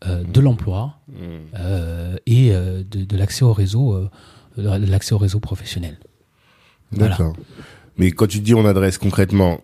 euh, 0.07 0.23
de 0.23 0.39
l'emploi 0.41 0.99
Mhm. 1.07 1.17
euh, 1.59 2.15
et 2.25 2.53
euh, 2.53 2.83
de, 2.83 3.03
de 3.03 3.17
l'accès 3.17 3.43
au 3.45 3.53
réseau, 3.53 3.93
euh, 3.93 4.09
l'accès 4.57 5.13
au 5.13 5.17
réseau 5.17 5.39
professionnel. 5.39 5.97
Voilà. 6.91 7.09
D'accord. 7.17 7.33
Mais 7.97 8.11
quand 8.11 8.27
tu 8.27 8.39
dis 8.39 8.53
on 8.53 8.65
adresse 8.65 8.97
concrètement, 8.97 9.61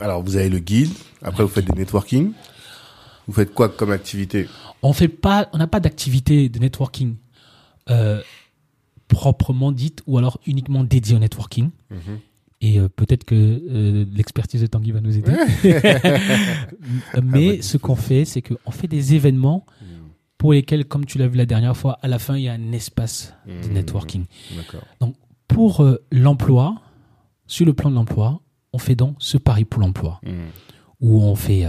alors 0.00 0.22
vous 0.22 0.36
avez 0.36 0.48
le 0.48 0.58
guide, 0.58 0.90
après 1.22 1.42
vous 1.42 1.48
faites 1.50 1.64
des 1.66 1.78
networking. 1.78 2.32
Vous 3.26 3.34
faites 3.34 3.52
quoi 3.52 3.68
comme 3.68 3.90
activité? 3.92 4.48
On 4.82 4.92
fait 4.94 5.08
pas, 5.08 5.48
on 5.52 5.58
n'a 5.58 5.66
pas 5.66 5.80
d'activité 5.80 6.48
de 6.48 6.58
networking 6.58 7.16
euh, 7.90 8.22
proprement 9.08 9.70
dite 9.70 10.02
ou 10.06 10.16
alors 10.18 10.40
uniquement 10.46 10.82
dédiée 10.84 11.14
au 11.16 11.18
networking. 11.18 11.70
Et 12.60 12.80
euh, 12.80 12.88
peut-être 12.88 13.24
que 13.24 13.34
euh, 13.34 14.04
l'expertise 14.12 14.60
de 14.62 14.66
Tanguy 14.66 14.90
va 14.90 15.00
nous 15.00 15.16
aider. 15.16 15.32
Mais 17.22 17.62
ce 17.62 17.76
qu'on 17.76 17.94
fait, 17.96 18.24
c'est 18.24 18.42
qu'on 18.42 18.70
fait 18.70 18.88
des 18.88 19.14
événements 19.14 19.64
pour 20.38 20.52
lesquels, 20.52 20.84
comme 20.84 21.04
tu 21.04 21.18
l'as 21.18 21.26
vu 21.28 21.36
la 21.36 21.46
dernière 21.46 21.76
fois, 21.76 21.98
à 22.02 22.08
la 22.08 22.18
fin, 22.18 22.36
il 22.36 22.42
y 22.44 22.48
a 22.48 22.52
un 22.52 22.72
espace 22.72 23.34
de 23.46 23.68
Mhm. 23.68 23.72
networking. 23.74 24.24
D'accord. 24.56 24.82
Pour 25.48 25.82
euh, 25.82 25.96
l'emploi, 26.12 26.80
sur 27.46 27.64
le 27.66 27.72
plan 27.74 27.90
de 27.90 27.94
l'emploi, 27.96 28.40
on 28.72 28.78
fait 28.78 28.94
donc 28.94 29.16
ce 29.18 29.38
pari 29.38 29.64
pour 29.64 29.80
l'emploi, 29.80 30.20
Mhm. 30.24 30.32
où 31.00 31.22
on 31.22 31.34
fait 31.34 31.64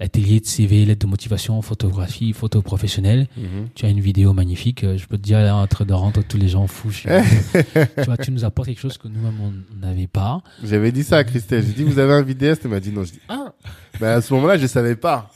euh, 0.00 0.02
euh, 0.02 0.04
atelier 0.06 0.40
de 0.40 0.46
CV, 0.46 0.84
lettre 0.84 1.06
de 1.06 1.10
motivation, 1.10 1.60
photographie, 1.62 2.32
photo 2.32 2.62
professionnelle. 2.62 3.28
Mhm. 3.36 3.68
Tu 3.74 3.86
as 3.86 3.90
une 3.90 4.00
vidéo 4.00 4.32
magnifique. 4.32 4.84
euh, 4.84 4.96
Je 4.98 5.06
peux 5.06 5.16
te 5.18 5.22
dire, 5.22 5.38
là, 5.40 5.54
en 5.56 5.66
train 5.66 5.84
de 5.84 5.92
rendre 5.92 6.22
tous 6.22 6.36
les 6.38 6.48
gens 6.48 6.66
fous. 6.66 6.90
Je- 6.90 7.08
tu 7.96 8.04
vois, 8.04 8.16
tu 8.16 8.30
nous 8.32 8.44
apportes 8.44 8.68
quelque 8.68 8.80
chose 8.80 8.98
que 8.98 9.08
nous-mêmes, 9.08 9.34
on 9.40 9.86
n'avait 9.86 10.06
pas. 10.06 10.42
J'avais 10.64 10.92
dit 10.92 11.04
ça 11.04 11.18
à 11.18 11.24
Christelle. 11.24 11.64
J'ai 11.66 11.72
dit, 11.72 11.84
vous 11.84 11.98
avez 11.98 12.12
un 12.14 12.22
vidéaste? 12.22 12.62
Elle 12.64 12.70
m'a 12.70 12.80
dit 12.80 12.90
non. 12.92 13.04
Je 13.04 13.12
dis, 13.12 13.20
ah. 13.28 13.52
Ben, 14.00 14.08
à 14.16 14.20
ce 14.20 14.32
moment-là, 14.34 14.56
je 14.56 14.66
savais 14.66 14.96
pas. 14.96 15.30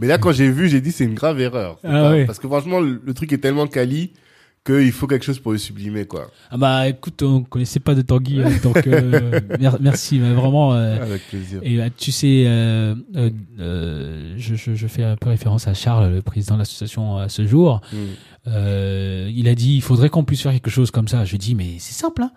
Mais 0.00 0.06
là, 0.08 0.18
quand 0.18 0.32
j'ai 0.32 0.50
vu, 0.50 0.68
j'ai 0.68 0.80
dit, 0.80 0.90
c'est 0.92 1.04
une 1.04 1.14
grave 1.14 1.40
erreur. 1.40 1.78
Ah 1.84 1.88
pas-. 1.88 2.24
Parce 2.26 2.38
que 2.38 2.48
franchement, 2.48 2.80
le, 2.80 3.00
le 3.04 3.14
truc 3.14 3.32
est 3.32 3.38
tellement 3.38 3.66
quali 3.68 4.12
qu'il 4.64 4.92
faut 4.92 5.06
quelque 5.06 5.24
chose 5.24 5.38
pour 5.38 5.52
le 5.52 5.58
sublimer, 5.58 6.06
quoi. 6.06 6.30
Ah 6.50 6.56
bah 6.56 6.88
écoute, 6.88 7.22
on 7.22 7.42
connaissait 7.42 7.80
pas 7.80 7.94
de 7.94 8.02
Tanguy, 8.02 8.40
euh, 8.40 8.48
donc 8.62 8.86
euh, 8.86 9.40
mer- 9.60 9.76
merci, 9.80 10.18
mais 10.18 10.32
vraiment. 10.32 10.72
euh, 10.74 11.02
Avec 11.02 11.28
plaisir. 11.28 11.60
Et 11.62 11.78
tu 11.96 12.10
sais, 12.12 12.44
je, 13.14 14.54
je, 14.54 14.74
je 14.74 14.86
fais 14.86 15.04
un 15.04 15.16
peu 15.16 15.28
référence 15.28 15.68
à 15.68 15.74
Charles, 15.74 16.12
le 16.14 16.22
président 16.22 16.54
de 16.54 16.60
l'association 16.60 17.16
à 17.18 17.28
ce 17.28 17.46
jour. 17.46 17.80
Euh, 18.46 19.30
il 19.34 19.48
a 19.48 19.54
dit, 19.54 19.76
il 19.76 19.82
faudrait 19.82 20.08
qu'on 20.10 20.24
puisse 20.24 20.42
faire 20.42 20.52
quelque 20.52 20.70
chose 20.70 20.90
comme 20.90 21.08
ça. 21.08 21.24
Je 21.24 21.30
lui 21.30 21.36
ai 21.36 21.38
dit, 21.38 21.54
mais 21.54 21.76
c'est 21.78 21.94
simple. 21.94 22.22
Hein. 22.22 22.32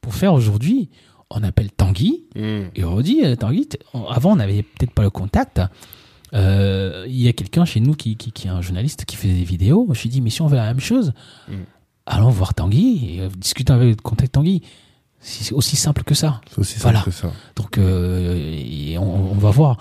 Pour 0.00 0.14
faire 0.14 0.32
aujourd'hui, 0.34 0.88
on 1.30 1.42
appelle 1.42 1.70
Tanguy 1.72 2.24
Mhm. 2.36 2.70
et 2.74 2.84
on 2.84 3.00
dit, 3.00 3.22
Tanguy, 3.38 3.68
avant 4.10 4.32
on 4.32 4.36
n'avait 4.36 4.62
peut-être 4.62 4.92
pas 4.92 5.02
le 5.02 5.10
contact. 5.10 5.60
Euh, 6.34 7.04
Il 7.08 7.20
y 7.20 7.28
a 7.28 7.32
quelqu'un 7.32 7.64
chez 7.64 7.80
nous 7.80 7.94
qui, 7.94 8.16
qui, 8.16 8.32
qui 8.32 8.46
est 8.48 8.50
un 8.50 8.60
journaliste 8.60 9.04
qui 9.04 9.16
fait 9.16 9.28
des 9.28 9.44
vidéos. 9.44 9.86
Je 9.92 10.00
lui 10.02 10.08
ai 10.08 10.12
dit, 10.12 10.20
mais 10.20 10.30
si 10.30 10.42
on 10.42 10.46
veut 10.46 10.56
la 10.56 10.66
même 10.66 10.80
chose, 10.80 11.12
Mm. 11.48 11.54
allons 12.06 12.30
voir 12.30 12.54
Tanguy 12.54 13.14
et 13.16 13.20
euh, 13.20 13.28
discutons 13.36 13.74
avec 13.74 13.88
le 13.96 14.02
contact 14.02 14.32
Tanguy. 14.32 14.62
C'est 15.20 15.52
aussi 15.54 15.76
simple 15.76 16.04
que 16.04 16.14
ça. 16.14 16.40
C'est 16.50 16.58
aussi 16.58 16.78
Voilà. 16.78 16.98
simple 16.98 17.10
que 17.10 17.16
ça. 17.16 17.32
Donc, 17.56 17.78
euh, 17.78 18.36
et 18.58 18.96
on, 18.98 19.32
on 19.32 19.34
va 19.34 19.50
voir. 19.50 19.78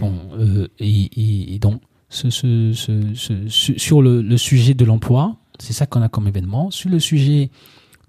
Bon, 0.00 0.12
euh, 0.38 0.68
et, 0.78 1.58
donc, 1.60 1.80
ce, 2.08 2.28
ce, 2.30 2.72
ce, 2.74 3.14
ce- 3.14 3.48
su- 3.48 3.78
sur 3.78 4.02
le, 4.02 4.20
le 4.22 4.36
sujet 4.36 4.74
de 4.74 4.84
l'emploi, 4.84 5.36
c'est 5.58 5.72
ça 5.72 5.86
qu'on 5.86 6.02
a 6.02 6.08
comme 6.08 6.26
événement. 6.28 6.70
Sur 6.70 6.90
le 6.90 6.98
sujet 7.00 7.50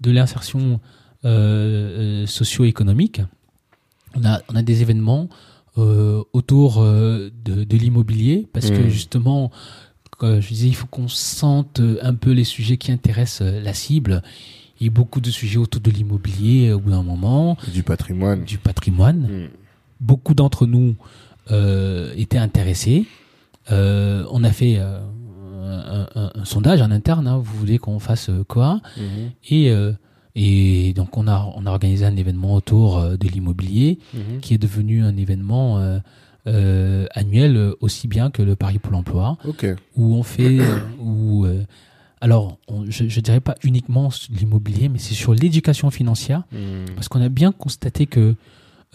de 0.00 0.10
l'insertion 0.10 0.80
socio-économique, 2.26 3.22
on 4.14 4.24
a, 4.24 4.40
on 4.48 4.56
a 4.56 4.62
des 4.62 4.82
événements 4.82 5.28
autour 5.76 6.80
euh, 6.82 7.30
de, 7.44 7.64
de 7.64 7.76
l'immobilier, 7.76 8.46
parce 8.52 8.70
que 8.70 8.78
Mhm. 8.82 8.88
justement, 8.88 9.50
comme 10.18 10.40
je 10.40 10.48
disais, 10.48 10.68
il 10.68 10.74
faut 10.74 10.86
qu'on 10.86 11.08
sente 11.08 11.80
un 12.02 12.14
peu 12.14 12.30
les 12.32 12.44
sujets 12.44 12.76
qui 12.76 12.92
intéressent 12.92 13.42
euh, 13.48 13.60
la 13.60 13.74
cible. 13.74 14.22
Il 14.80 14.86
y 14.86 14.88
a 14.88 14.92
beaucoup 14.92 15.20
de 15.20 15.30
sujets 15.30 15.58
autour 15.58 15.80
de 15.80 15.90
l'immobilier 15.90 16.72
au 16.72 16.80
bout 16.80 16.90
d'un 16.90 17.02
moment, 17.02 17.56
Du 17.72 17.82
patrimoine. 17.82 18.44
du 18.44 18.58
patrimoine 18.58 19.20
Mhm. 19.28 19.48
beaucoup 20.00 20.34
d'entre 20.34 20.66
nous 20.66 20.94
euh, 21.50 22.12
étaient 22.16 22.38
intéressés. 22.38 23.06
Euh, 23.70 24.24
on 24.30 24.44
a 24.44 24.50
fait 24.50 24.76
euh, 24.78 25.00
un, 25.62 26.06
un- 26.14 26.32
un 26.34 26.44
sondage 26.44 26.80
en 26.82 26.90
interne. 26.90 27.26
hein, 27.26 27.38
vous 27.38 27.58
voulez 27.58 27.78
qu'on 27.78 27.98
fasse 27.98 28.28
euh, 28.30 28.44
quoi? 28.46 28.80
Mhm. 28.96 29.30
Et 29.50 29.70
euh, 29.70 29.92
et 30.34 30.92
donc 30.94 31.16
on 31.16 31.28
a 31.28 31.52
on 31.56 31.66
a 31.66 31.70
organisé 31.70 32.04
un 32.04 32.16
événement 32.16 32.54
autour 32.54 32.98
euh, 32.98 33.16
de 33.16 33.28
l'immobilier 33.28 33.98
Mhm. 34.14 34.40
qui 34.40 34.54
est 34.54 34.58
devenu 34.58 35.02
un 35.02 35.16
événement 35.16 35.78
euh, 35.78 35.98
euh, 36.46 37.06
annuel 37.14 37.72
aussi 37.80 38.08
bien 38.08 38.30
que 38.30 38.42
le 38.42 38.56
Paris 38.56 38.78
pour 38.78 38.92
l'emploi 38.92 39.38
Ok. 39.46 39.66
où 39.96 40.14
on 40.14 40.22
fait 40.22 40.60
où 41.00 41.44
euh, 41.46 41.62
alors 42.20 42.58
on- 42.68 42.84
je 42.90 43.08
je 43.08 43.20
dirais 43.20 43.40
pas 43.40 43.54
uniquement 43.62 44.10
l'immobilier 44.30 44.88
mais 44.88 44.98
c'est 44.98 45.14
sur 45.14 45.34
l'éducation 45.34 45.90
financière 45.90 46.42
Mhm. 46.52 46.94
parce 46.96 47.08
qu'on 47.08 47.20
a 47.22 47.28
bien 47.28 47.52
constaté 47.52 48.06
que 48.06 48.34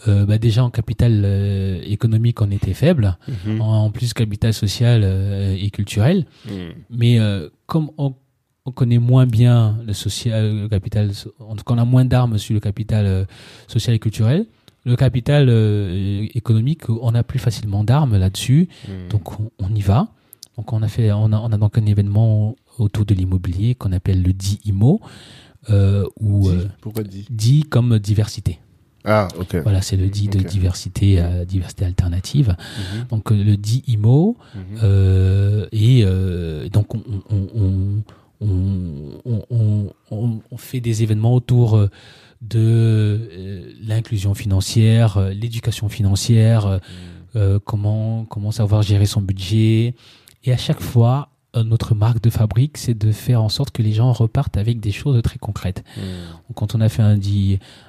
euh, 0.08 0.24
bah 0.24 0.38
déjà 0.38 0.64
en 0.64 0.70
capital 0.70 1.22
euh, 1.24 1.80
économique 1.84 2.40
on 2.40 2.50
était 2.50 2.72
faible, 2.72 3.18
Mhm. 3.28 3.60
en, 3.60 3.84
en 3.84 3.90
plus 3.90 4.14
capital 4.14 4.54
social 4.54 5.02
euh, 5.04 5.54
et 5.58 5.70
culturel, 5.70 6.24
Mhm. 6.46 6.72
mais 6.88 7.18
euh, 7.20 7.50
comme 7.66 7.90
on, 7.98 8.14
on 8.66 8.72
connaît 8.72 8.98
moins 8.98 9.26
bien 9.26 9.78
le 9.86 9.92
social, 9.92 10.54
le 10.62 10.68
capital, 10.68 11.10
en 11.38 11.56
tout 11.56 11.64
cas 11.64 11.74
on 11.74 11.78
a 11.78 11.84
moins 11.84 12.04
d'armes 12.04 12.38
sur 12.38 12.54
le 12.54 12.60
capital 12.60 13.06
euh, 13.06 13.24
social 13.68 13.94
et 13.94 13.98
culturel, 13.98 14.46
le 14.84 14.96
capital 14.96 15.48
euh, 15.48 16.26
économique 16.34 16.88
on 16.88 17.14
a 17.14 17.22
plus 17.22 17.38
facilement 17.38 17.84
d'armes 17.84 18.16
là-dessus, 18.18 18.68
Mhm. 18.88 19.08
donc 19.10 19.40
on, 19.40 19.50
on 19.58 19.74
y 19.74 19.80
va. 19.82 20.08
Donc 20.56 20.72
on 20.74 20.82
a 20.82 20.88
fait, 20.88 21.10
on 21.12 21.32
a, 21.32 21.38
on 21.38 21.52
a 21.52 21.56
donc 21.58 21.78
un 21.78 21.86
événement 21.86 22.54
autour 22.78 23.04
de 23.06 23.14
l'immobilier 23.14 23.74
qu'on 23.74 23.92
appelle 23.92 24.22
le 24.22 24.32
DIMO, 24.34 25.00
euh, 25.70 26.04
ou 26.20 26.50
Pourquoi 26.80 27.02
dit 27.02 27.26
dit 27.30 27.62
comme 27.62 27.98
diversité. 27.98 28.58
Ah, 29.04 29.28
ok. 29.38 29.56
Voilà, 29.62 29.80
c'est 29.80 29.96
le 29.96 30.08
dit 30.08 30.28
de 30.28 30.38
diversité, 30.40 31.18
euh, 31.20 31.46
diversité 31.46 31.86
alternative. 31.86 32.54
Mhm, 32.58 33.06
Donc 33.08 33.30
le 33.30 33.56
dit 33.56 33.82
IMO, 33.86 34.36
mhm. 34.54 34.60
euh, 34.82 35.66
et 35.72 36.02
euh, 36.04 36.68
donc 36.68 36.94
on, 36.94 37.00
on, 37.30 37.46
on, 37.54 38.02
on, 38.40 39.20
on, 39.24 39.42
on- 39.50 39.92
on- 40.10 40.40
on 40.50 40.56
fait 40.56 40.80
des 40.80 41.02
événements 41.02 41.34
autour 41.34 41.76
euh, 41.76 41.88
de 42.42 42.58
euh, 42.58 43.72
l'inclusion 43.82 44.34
financière, 44.34 45.16
euh, 45.18 45.30
l'éducation 45.30 45.88
financière, 45.88 46.66
euh, 46.66 46.78
euh, 47.36 47.58
comment 47.64 48.24
comment 48.24 48.50
savoir 48.50 48.82
gérer 48.82 49.06
son 49.06 49.20
budget. 49.20 49.94
Et 50.44 50.52
à 50.52 50.56
chaque 50.56 50.80
fois, 50.80 51.28
notre 51.54 51.94
marque 51.96 52.22
de 52.22 52.30
fabrique, 52.30 52.78
c'est 52.78 52.96
de 52.96 53.10
faire 53.12 53.42
en 53.42 53.48
sorte 53.48 53.72
que 53.72 53.82
les 53.82 53.92
gens 53.92 54.12
repartent 54.12 54.56
avec 54.56 54.78
des 54.80 54.92
choses 54.92 55.20
très 55.22 55.38
concrètes. 55.38 55.82
Donc, 55.96 56.54
Quand 56.56 56.74
on 56.76 56.80
a 56.80 56.88
fait 56.88 57.02
un, 57.02 57.18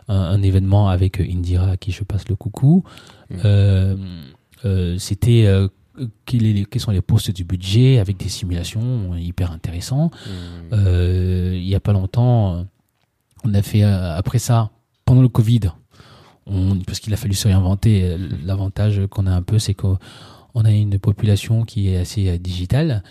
un, 0.08 0.16
un 0.16 0.42
événement 0.42 0.90
avec 0.90 1.20
Indira, 1.22 1.70
à 1.72 1.78
qui 1.78 1.92
je 1.92 2.04
passe 2.04 2.28
le 2.28 2.36
coucou, 2.36 2.84
euh, 3.46 3.96
euh, 4.66 4.98
c'était 4.98 5.46
quels, 6.26 6.42
les- 6.42 6.66
quels 6.66 6.82
sont 6.82 6.92
les 6.92 7.02
postes 7.02 7.32
du 7.32 7.44
budget 7.44 8.00
avec 8.00 8.18
des 8.18 8.30
simulations 8.30 9.16
hyper 9.16 9.52
intéressants. 9.52 10.12
Mhm. 10.26 10.32
Euh, 10.74 11.52
il 11.56 11.68
y 11.68 11.76
a 11.76 11.80
pas 11.80 11.94
longtemps, 11.94 12.56
euh, 12.56 12.64
on 13.44 13.54
a 13.54 13.62
fait 13.62 13.84
euh, 13.84 14.16
après 14.16 14.40
ça, 14.40 14.72
pendant 15.06 15.22
le 15.22 15.28
Covid, 15.30 15.62
on, 16.48 16.78
parce 16.80 17.00
qu'il 17.00 17.14
a 17.14 17.18
fallu 17.18 17.34
se 17.34 17.48
réinventer. 17.48 18.04
euh, 18.04 18.18
L'avantage 18.46 19.02
qu'on 19.10 19.28
a 19.28 19.32
un 19.32 19.42
peu, 19.44 19.60
c'est 19.60 19.74
qu'on 19.74 19.98
on 20.54 20.66
a 20.66 20.72
une 20.72 20.98
population 21.00 21.64
qui 21.66 21.90
est 21.90 21.98
assez 21.98 22.28
euh, 22.30 22.38
digitale. 22.38 23.04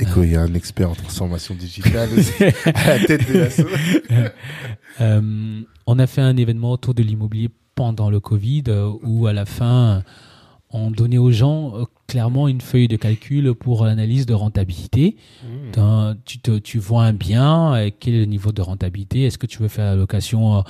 Et 0.00 0.04
qu'il 0.04 0.30
y 0.30 0.36
a 0.36 0.42
un 0.42 0.54
expert 0.54 0.88
en 0.90 0.94
transformation 0.94 1.56
digitale 1.56 2.08
aussi, 2.16 2.32
à 2.66 2.98
la 2.98 3.04
tête 3.04 3.28
de 3.32 3.38
l'assaut. 3.38 3.66
Euh, 5.00 5.60
on 5.86 5.98
a 5.98 6.06
fait 6.08 6.20
un 6.22 6.36
événement 6.36 6.72
autour 6.72 6.92
de 6.94 7.02
l'immobilier 7.02 7.50
pendant 7.76 8.10
le 8.10 8.18
Covid 8.20 8.64
euh, 8.68 8.90
où 9.02 9.26
à 9.28 9.32
la 9.32 9.44
fin 9.46 10.02
on 10.70 10.90
donnait 10.90 11.18
aux 11.18 11.30
gens 11.30 11.74
euh, 11.76 11.84
clairement 12.06 12.46
une 12.48 12.60
feuille 12.60 12.88
de 12.88 12.96
calcul 12.96 13.54
pour 13.54 13.84
l'analyse 13.86 14.26
de 14.26 14.34
rentabilité. 14.34 15.16
D'un- 15.72 16.16
tu, 16.24 16.38
te, 16.38 16.58
tu 16.58 16.78
vois 16.78 17.04
un 17.04 17.12
bien, 17.12 17.74
euh, 17.74 17.90
quel 17.98 18.14
est 18.14 18.18
le 18.20 18.24
niveau 18.26 18.52
de 18.52 18.60
rentabilité? 18.62 19.24
Est-ce 19.24 19.38
que 19.38 19.46
tu 19.46 19.58
veux 19.62 19.68
faire 19.68 19.86
la 19.86 19.94
location 19.96 20.58
euh, 20.58 20.60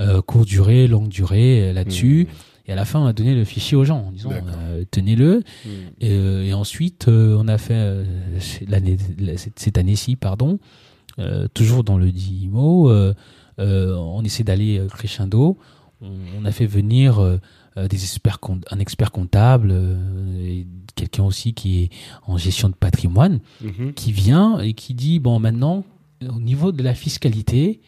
euh, 0.00 0.22
courte 0.22 0.48
durée, 0.48 0.86
longue 0.88 1.08
durée 1.08 1.70
euh, 1.70 1.72
là-dessus? 1.72 2.26
Et 2.68 2.72
à 2.72 2.74
la 2.74 2.84
fin, 2.84 2.98
on 3.00 3.06
a 3.06 3.12
donné 3.12 3.36
le 3.36 3.44
fichier 3.44 3.76
aux 3.76 3.84
gens 3.84 4.06
en 4.08 4.10
disant 4.10 4.30
euh, 4.32 4.84
tenez-le. 4.90 5.42
Mhm. 5.64 5.70
Et, 6.00 6.48
et 6.48 6.52
ensuite, 6.54 7.06
euh, 7.06 7.36
on 7.40 7.46
a 7.46 7.58
fait 7.58 7.74
euh, 7.76 8.04
l'année, 8.66 8.96
cette, 9.36 9.60
cette 9.60 9.78
année-ci, 9.78 10.16
pardon, 10.16 10.58
euh, 11.20 11.46
toujours 11.54 11.84
dans 11.84 11.96
le 11.98 12.10
DIMO, 12.10 12.90
euh, 12.90 13.14
euh, 13.60 13.94
on 13.94 14.24
essaie 14.24 14.42
d'aller 14.42 14.82
crescendo. 14.90 15.56
On, 16.02 16.10
on 16.40 16.44
a 16.44 16.50
fait 16.50 16.66
venir 16.66 17.20
des 17.76 18.02
experts, 18.02 18.38
un 18.70 18.78
expert 18.78 19.10
comptable, 19.12 19.68
euh, 19.72 20.62
quelqu'un 20.94 21.24
aussi 21.24 21.52
qui 21.52 21.82
est 21.82 21.90
en 22.26 22.38
gestion 22.38 22.68
de 22.68 22.74
patrimoine, 22.74 23.40
Mhm. 23.62 23.92
qui 23.94 24.12
vient 24.12 24.58
et 24.60 24.72
qui 24.72 24.94
dit 24.94 25.18
bon 25.18 25.38
maintenant, 25.38 25.84
au 26.26 26.40
niveau 26.40 26.72
de 26.72 26.82
la 26.82 26.94
fiscalité, 26.94 27.80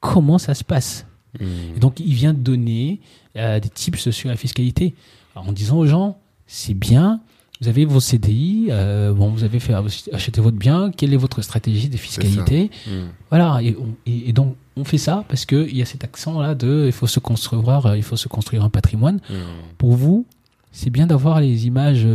comment 0.00 0.38
ça 0.38 0.54
se 0.54 0.64
passe? 0.64 1.06
Mhm. 1.40 1.46
et 1.76 1.80
donc, 1.80 1.98
il 1.98 2.14
vient 2.14 2.32
donner 2.32 3.00
euh, 3.36 3.58
des 3.58 3.68
tips 3.68 4.10
sur 4.10 4.28
la 4.28 4.36
fiscalité 4.36 4.94
en 5.34 5.50
disant 5.52 5.78
aux 5.78 5.86
gens, 5.86 6.16
c'est 6.46 6.74
bien, 6.74 7.20
vous 7.60 7.66
avez 7.68 7.84
vos 7.84 7.98
CDI, 7.98 8.68
euh, 8.70 9.12
bon, 9.12 9.30
vous 9.30 9.42
avez 9.42 9.58
fait 9.58 9.74
acheter 10.12 10.40
votre 10.40 10.56
bien, 10.56 10.92
quelle 10.96 11.12
est 11.12 11.16
votre 11.18 11.42
stratégie 11.42 11.88
de 11.88 11.96
fiscalité? 11.96 12.70
Mhm. 12.86 13.08
Voilà, 13.30 13.60
et, 13.62 13.76
on- 13.76 13.96
et- 14.06 14.28
et 14.28 14.32
donc 14.32 14.54
on 14.76 14.84
fait 14.84 14.98
ça 14.98 15.24
parce 15.28 15.44
que 15.46 15.66
il 15.68 15.76
y 15.76 15.82
a 15.82 15.84
cet 15.84 16.04
accent 16.04 16.40
là 16.40 16.54
de 16.54 16.84
il 16.86 16.92
faut 16.92 17.06
se 17.06 17.20
construire, 17.20 17.86
euh, 17.86 17.96
il 17.96 18.02
faut 18.02 18.16
se 18.16 18.28
construire 18.28 18.64
un 18.64 18.70
patrimoine. 18.70 19.20
Mhm. 19.30 19.36
Pour 19.78 19.92
vous, 19.94 20.26
c'est 20.72 20.90
bien 20.90 21.06
d'avoir 21.06 21.40
les 21.40 21.66
images 21.66 22.06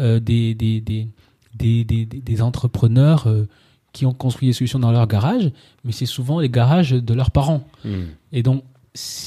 euh, 0.00 0.20
des, 0.20 0.54
des, 0.54 0.80
des, 0.80 1.08
des, 1.54 1.84
des, 1.84 2.42
entrepreneurs 2.42 3.28
euh, 3.28 3.46
qui 3.92 4.04
ont 4.06 4.12
construit 4.12 4.48
des 4.48 4.52
solutions 4.52 4.78
dans 4.78 4.90
leur 4.92 5.06
garage, 5.06 5.50
mais 5.84 5.92
c'est 5.92 6.06
souvent 6.06 6.40
les 6.40 6.50
garages 6.50 6.90
de 6.90 7.14
leurs 7.14 7.30
parents. 7.30 7.66
Mhm. 7.84 8.08
Et 8.32 8.42
donc, 8.42 8.64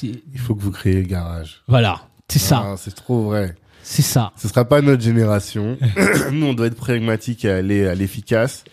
Il 0.03 0.39
faut 0.39 0.55
que 0.55 0.61
vous 0.61 0.71
créez 0.71 0.95
le 1.01 1.07
garage. 1.07 1.61
voilà, 1.67 2.01
c'est 2.27 2.39
ça, 2.39 2.61
Ah, 2.65 2.75
c'est 2.77 2.93
trop 2.93 3.23
vrai. 3.23 3.55
c'est 3.83 4.01
ça. 4.03 4.31
Ce 4.35 4.47
sera 4.47 4.65
pas 4.65 4.81
notre 4.81 5.01
génération. 5.01 5.77
Nous, 6.31 6.45
on 6.45 6.53
doit 6.53 6.67
être 6.67 6.75
pragmatique 6.75 7.45
et 7.45 7.49
aller 7.49 7.87
à 7.87 7.95
l'efficace. 7.95 8.63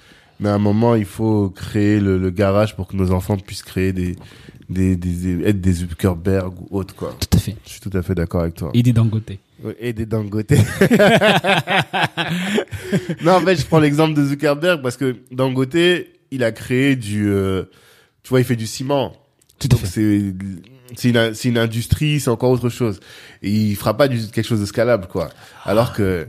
Mais 0.40 0.48
à 0.50 0.54
un 0.54 0.58
moment, 0.58 0.94
il 0.94 1.04
faut 1.06 1.48
créer 1.50 2.00
le, 2.00 2.18
le 2.18 2.30
garage 2.30 2.76
pour 2.76 2.86
que 2.86 2.96
nos 2.96 3.10
enfants 3.12 3.36
puissent 3.38 3.62
créer 3.62 3.92
des, 3.92 4.16
des, 4.68 4.96
des, 4.96 5.42
être 5.46 5.60
des 5.60 5.72
Zuckerberg 5.72 6.52
ou 6.60 6.68
autres, 6.78 6.94
quoi. 6.94 7.16
Tout 7.18 7.36
à 7.36 7.40
fait. 7.40 7.56
Je 7.64 7.70
suis 7.70 7.80
tout 7.80 7.90
à 7.96 8.02
fait 8.02 8.14
d'accord 8.14 8.42
avec 8.42 8.54
toi. 8.54 8.70
Et 8.74 8.82
des 8.82 8.92
Dangote. 8.92 9.30
Ouais, 9.64 9.76
Et 9.80 9.92
des 9.94 10.04
Dangote. 10.06 10.50
non, 13.22 13.32
en 13.32 13.40
fait, 13.40 13.56
je 13.56 13.66
prends 13.66 13.80
l'exemple 13.80 14.14
de 14.14 14.24
Zuckerberg 14.24 14.82
parce 14.82 14.96
que 14.96 15.16
Dangote, 15.30 15.76
il 16.30 16.44
a 16.44 16.52
créé 16.52 16.96
du, 16.96 17.28
euh, 17.28 17.64
tu 18.22 18.30
vois, 18.30 18.40
il 18.40 18.44
fait 18.44 18.56
du 18.56 18.66
ciment. 18.66 19.12
Tout 19.58 19.68
à 19.70 19.76
Donc 19.76 19.80
fait. 19.80 19.86
c'est, 19.86 20.34
c'est 20.96 21.08
une, 21.10 21.34
c'est 21.34 21.48
une 21.48 21.58
industrie, 21.58 22.20
c'est 22.20 22.30
encore 22.30 22.50
autre 22.50 22.68
chose. 22.68 23.00
Et 23.42 23.50
il 23.50 23.76
fera 23.76 23.96
pas 23.96 24.08
du, 24.08 24.18
quelque 24.28 24.46
chose 24.46 24.60
de 24.60 24.66
scalable, 24.66 25.06
quoi. 25.06 25.30
Alors 25.64 25.92
que 25.94 26.26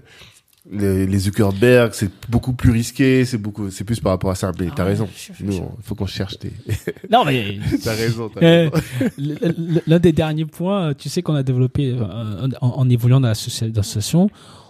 les, 0.71 1.07
les 1.07 1.19
Zuckerberg, 1.19 1.93
c'est 1.93 2.11
beaucoup 2.29 2.53
plus 2.53 2.71
risqué, 2.71 3.23
c'est 3.25 3.37
beaucoup, 3.37 3.69
c'est 3.71 3.83
plus 3.83 3.99
par 3.99 4.11
rapport 4.11 4.31
à 4.31 4.35
ça. 4.35 4.51
Mais 4.59 4.67
t'as 4.75 4.83
Ah, 4.83 4.85
raison. 4.85 5.07
Nous, 5.39 5.51
je- 5.51 5.57
il 5.57 5.83
faut 5.83 5.95
qu'on 5.95 6.05
cherche 6.05 6.37
des, 6.39 6.51
Non, 7.11 7.23
mais 7.25 7.57
t'as 7.83 7.93
raison, 7.95 8.29
t'as 8.29 8.41
Euh, 8.45 8.69
raison. 8.69 9.81
L'un 9.87 9.99
des 9.99 10.11
derniers 10.11 10.45
points, 10.45 10.93
tu 10.93 11.09
sais 11.09 11.21
qu'on 11.21 11.35
a 11.35 11.43
développé 11.43 11.91
euh, 11.91 12.47
en, 12.61 12.67
en 12.67 12.89
évoluant 12.89 13.19
dans 13.21 13.29
l'associa- 13.29 13.69
dans 13.71 13.79
l'association, 13.81 14.29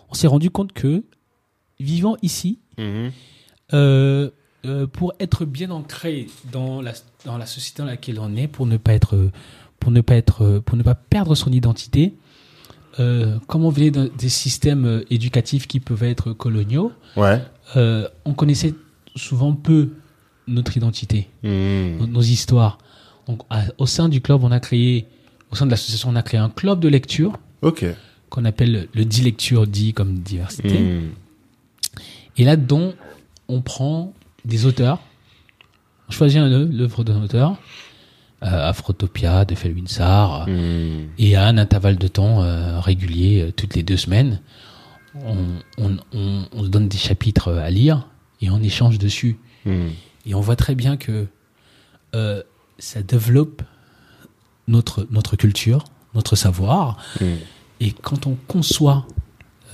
on 0.09 0.13
s'est 0.13 0.27
rendu 0.27 0.49
compte 0.51 0.73
que 0.73 1.03
vivant 1.79 2.15
ici, 2.21 2.59
Mhm. 2.77 3.11
euh, 3.73 4.29
euh, 4.65 4.87
pour 4.87 5.13
être 5.19 5.45
bien 5.45 5.69
ancré 5.71 6.27
dans 6.51 6.81
la, 6.81 6.93
dans 7.25 7.37
la 7.37 7.45
société 7.45 7.81
dans 7.81 7.87
laquelle 7.87 8.19
on 8.19 8.35
est, 8.35 8.47
pour 8.47 8.65
ne 8.65 8.77
pas 8.77 8.93
être, 8.93 9.29
pour 9.79 9.91
ne 9.91 10.01
pas 10.01 10.15
être, 10.15 10.59
pour 10.65 10.77
ne 10.77 10.83
pas 10.83 10.95
perdre 10.95 11.35
son 11.35 11.51
identité, 11.51 12.13
euh, 12.99 13.37
comme 13.47 13.63
on 13.65 13.69
venait 13.69 13.91
des 13.91 14.29
systèmes 14.29 14.85
euh, 14.85 15.05
éducatifs 15.09 15.67
qui 15.67 15.79
peuvent 15.79 16.03
être 16.03 16.33
coloniaux, 16.33 16.91
Ouais. 17.15 17.41
euh, 17.75 18.07
on 18.25 18.33
connaissait 18.33 18.73
souvent 19.15 19.53
peu 19.53 19.89
notre 20.47 20.77
identité, 20.77 21.29
Mhm. 21.43 21.97
nos, 21.99 22.07
nos 22.07 22.21
histoires. 22.21 22.77
Donc, 23.27 23.41
à- 23.49 23.65
au 23.77 23.85
sein 23.85 24.07
du 24.09 24.21
club, 24.21 24.43
on 24.43 24.51
a 24.51 24.59
créé, 24.59 25.05
au 25.51 25.55
sein 25.55 25.65
de 25.65 25.71
l'association, 25.71 26.09
on 26.09 26.15
a 26.15 26.23
créé 26.23 26.39
un 26.39 26.49
club 26.49 26.79
de 26.79 26.87
lecture 26.87 27.33
Ok. 27.61 27.85
qu'on 28.29 28.45
appelle 28.45 28.87
le 28.93 29.05
dit 29.05 29.21
lecture, 29.21 29.67
dit 29.67 29.93
comme 29.93 30.19
diversité. 30.19 30.79
Mhm. 30.79 31.09
Et 32.37 32.43
là-dedans, 32.45 32.93
on 33.47 33.61
prend 33.61 34.13
des 34.45 34.65
auteurs, 34.65 34.99
on 36.07 36.11
choisit 36.11 36.39
un 36.39 36.51
œuvre, 36.51 36.71
l'œuvre 36.71 37.03
d'un 37.03 37.21
auteur, 37.21 37.57
euh, 38.43 38.69
Afrotopia 38.69 39.45
de 39.45 39.55
Felwinsar, 39.55 40.47
Mhm. 40.47 41.07
et 41.17 41.35
à 41.35 41.45
un 41.45 41.57
intervalle 41.57 41.97
de 41.97 42.07
temps 42.07 42.43
euh, 42.43 42.79
régulier, 42.79 43.41
euh, 43.41 43.51
toutes 43.51 43.75
les 43.75 43.83
deux 43.83 43.97
semaines, 43.97 44.41
on, 45.25 45.37
on, 45.79 45.97
on, 46.13 46.45
on 46.51 46.63
se 46.63 46.67
donne 46.69 46.87
des 46.87 46.97
chapitres 46.97 47.51
à 47.53 47.69
lire 47.71 48.07
et 48.41 48.49
on 48.51 48.61
échange 48.61 48.99
dessus. 48.99 49.37
Mhm. 49.65 49.89
Et 50.27 50.35
on 50.35 50.41
voit 50.41 50.55
très 50.55 50.75
bien 50.75 50.97
que 50.97 51.27
euh, 52.15 52.43
ça 52.77 53.01
développe 53.01 53.63
notre, 54.67 55.07
notre 55.09 55.35
culture, 55.35 55.85
notre 56.13 56.35
savoir. 56.35 56.97
Mhm. 57.21 57.37
Et 57.79 57.91
quand 57.91 58.27
on 58.27 58.35
conçoit 58.47 59.07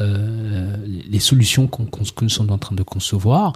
euh, 0.01 0.75
les 0.85 1.19
solutions 1.19 1.67
qu'on, 1.67 1.85
qu'on- 1.85 2.03
que 2.03 2.23
nous 2.23 2.29
sommes 2.29 2.49
en 2.51 2.57
train 2.57 2.75
de 2.75 2.83
concevoir, 2.83 3.53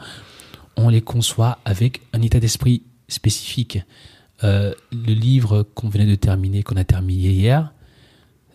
on 0.76 0.90
les 0.90 1.02
conçoit 1.02 1.58
avec 1.66 2.02
un 2.14 2.22
état 2.22 2.40
d'esprit 2.40 2.84
spécifique. 3.08 3.80
Euh, 4.44 4.74
le 4.92 5.14
livre 5.14 5.64
qu'on 5.74 5.90
venait 5.90 6.06
de 6.06 6.16
terminer, 6.16 6.62
qu'on 6.64 6.76
a 6.78 6.84
terminé 6.84 7.30
hier, 7.32 7.74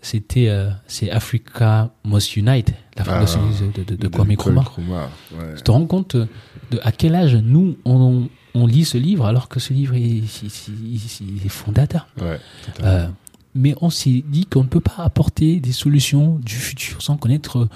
c'était 0.01 0.49
euh, 0.49 0.71
c'est 0.87 1.11
Africa 1.11 1.93
Must 2.05 2.37
Unite, 2.37 2.73
la 2.97 3.05
fondation 3.05 3.41
Ah, 3.45 3.79
de, 3.79 3.85
de, 3.85 3.97
de 3.97 4.09
Kwame 4.09 4.33
Nkrumah. 4.33 4.65
Ouais. 4.79 5.55
Tu 5.57 5.63
te 5.63 5.71
rends 5.71 5.87
compte 5.87 6.17
de 6.17 6.81
à 6.83 6.93
quel 6.93 7.15
âge 7.15 7.37
nous 7.37 7.77
on, 7.85 8.29
on 8.55 8.67
lit 8.67 8.85
ce 8.85 8.99
livre 8.99 9.27
alors 9.27 9.49
que 9.49 9.61
ce 9.61 9.73
livre 9.73 9.95
est, 9.95 10.01
est- 10.01 10.45
est- 10.45 11.47
est 11.47 11.49
fondateur? 11.49 12.09
Ouais. 12.21 12.39
Euh, 12.83 13.07
mais 13.55 13.75
on 13.81 13.91
s'est 13.91 14.25
dit 14.27 14.47
qu'on 14.47 14.63
ne 14.65 14.69
peut 14.69 14.81
pas 14.81 15.03
apporter 15.05 15.61
des 15.61 15.73
solutions 15.73 16.39
du 16.45 16.55
futur 16.55 17.03
sans 17.03 17.17
connaître 17.17 17.69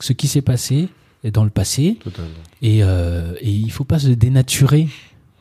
ce 0.00 0.12
qui 0.12 0.28
s'est 0.28 0.42
passé 0.42 0.88
dans 1.32 1.44
le 1.44 1.50
passé 1.50 1.98
Totalement. 2.02 2.30
et, 2.62 2.82
euh, 2.82 3.34
et 3.40 3.50
il 3.50 3.70
faut 3.70 3.84
pas 3.84 3.98
se 3.98 4.08
dénaturer. 4.08 4.88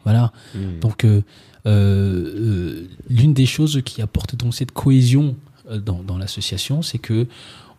Voilà. 0.05 0.31
Mhm. 0.55 0.79
Donc 0.79 1.03
euh, 1.05 1.21
l'une 1.65 3.33
des 3.33 3.45
choses 3.45 3.81
qui 3.85 4.01
apporte 4.01 4.35
donc 4.35 4.53
cette 4.53 4.71
cohésion 4.71 5.35
euh, 5.69 5.79
dans, 5.79 6.01
dans 6.03 6.17
l'association, 6.17 6.81
c'est 6.81 6.97
que 6.99 7.27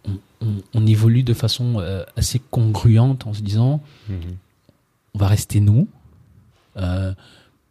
on, 0.06 0.12
on- 0.46 0.62
on 0.74 0.86
évolue 0.86 1.22
de 1.22 1.34
façon 1.34 1.76
euh, 1.78 2.04
assez 2.16 2.38
congruente 2.50 3.26
en 3.26 3.34
se 3.34 3.42
disant 3.42 3.82
Mhm. 4.08 4.16
on 5.14 5.18
va 5.18 5.28
rester 5.28 5.60
nous, 5.60 5.88
euh, 6.76 7.12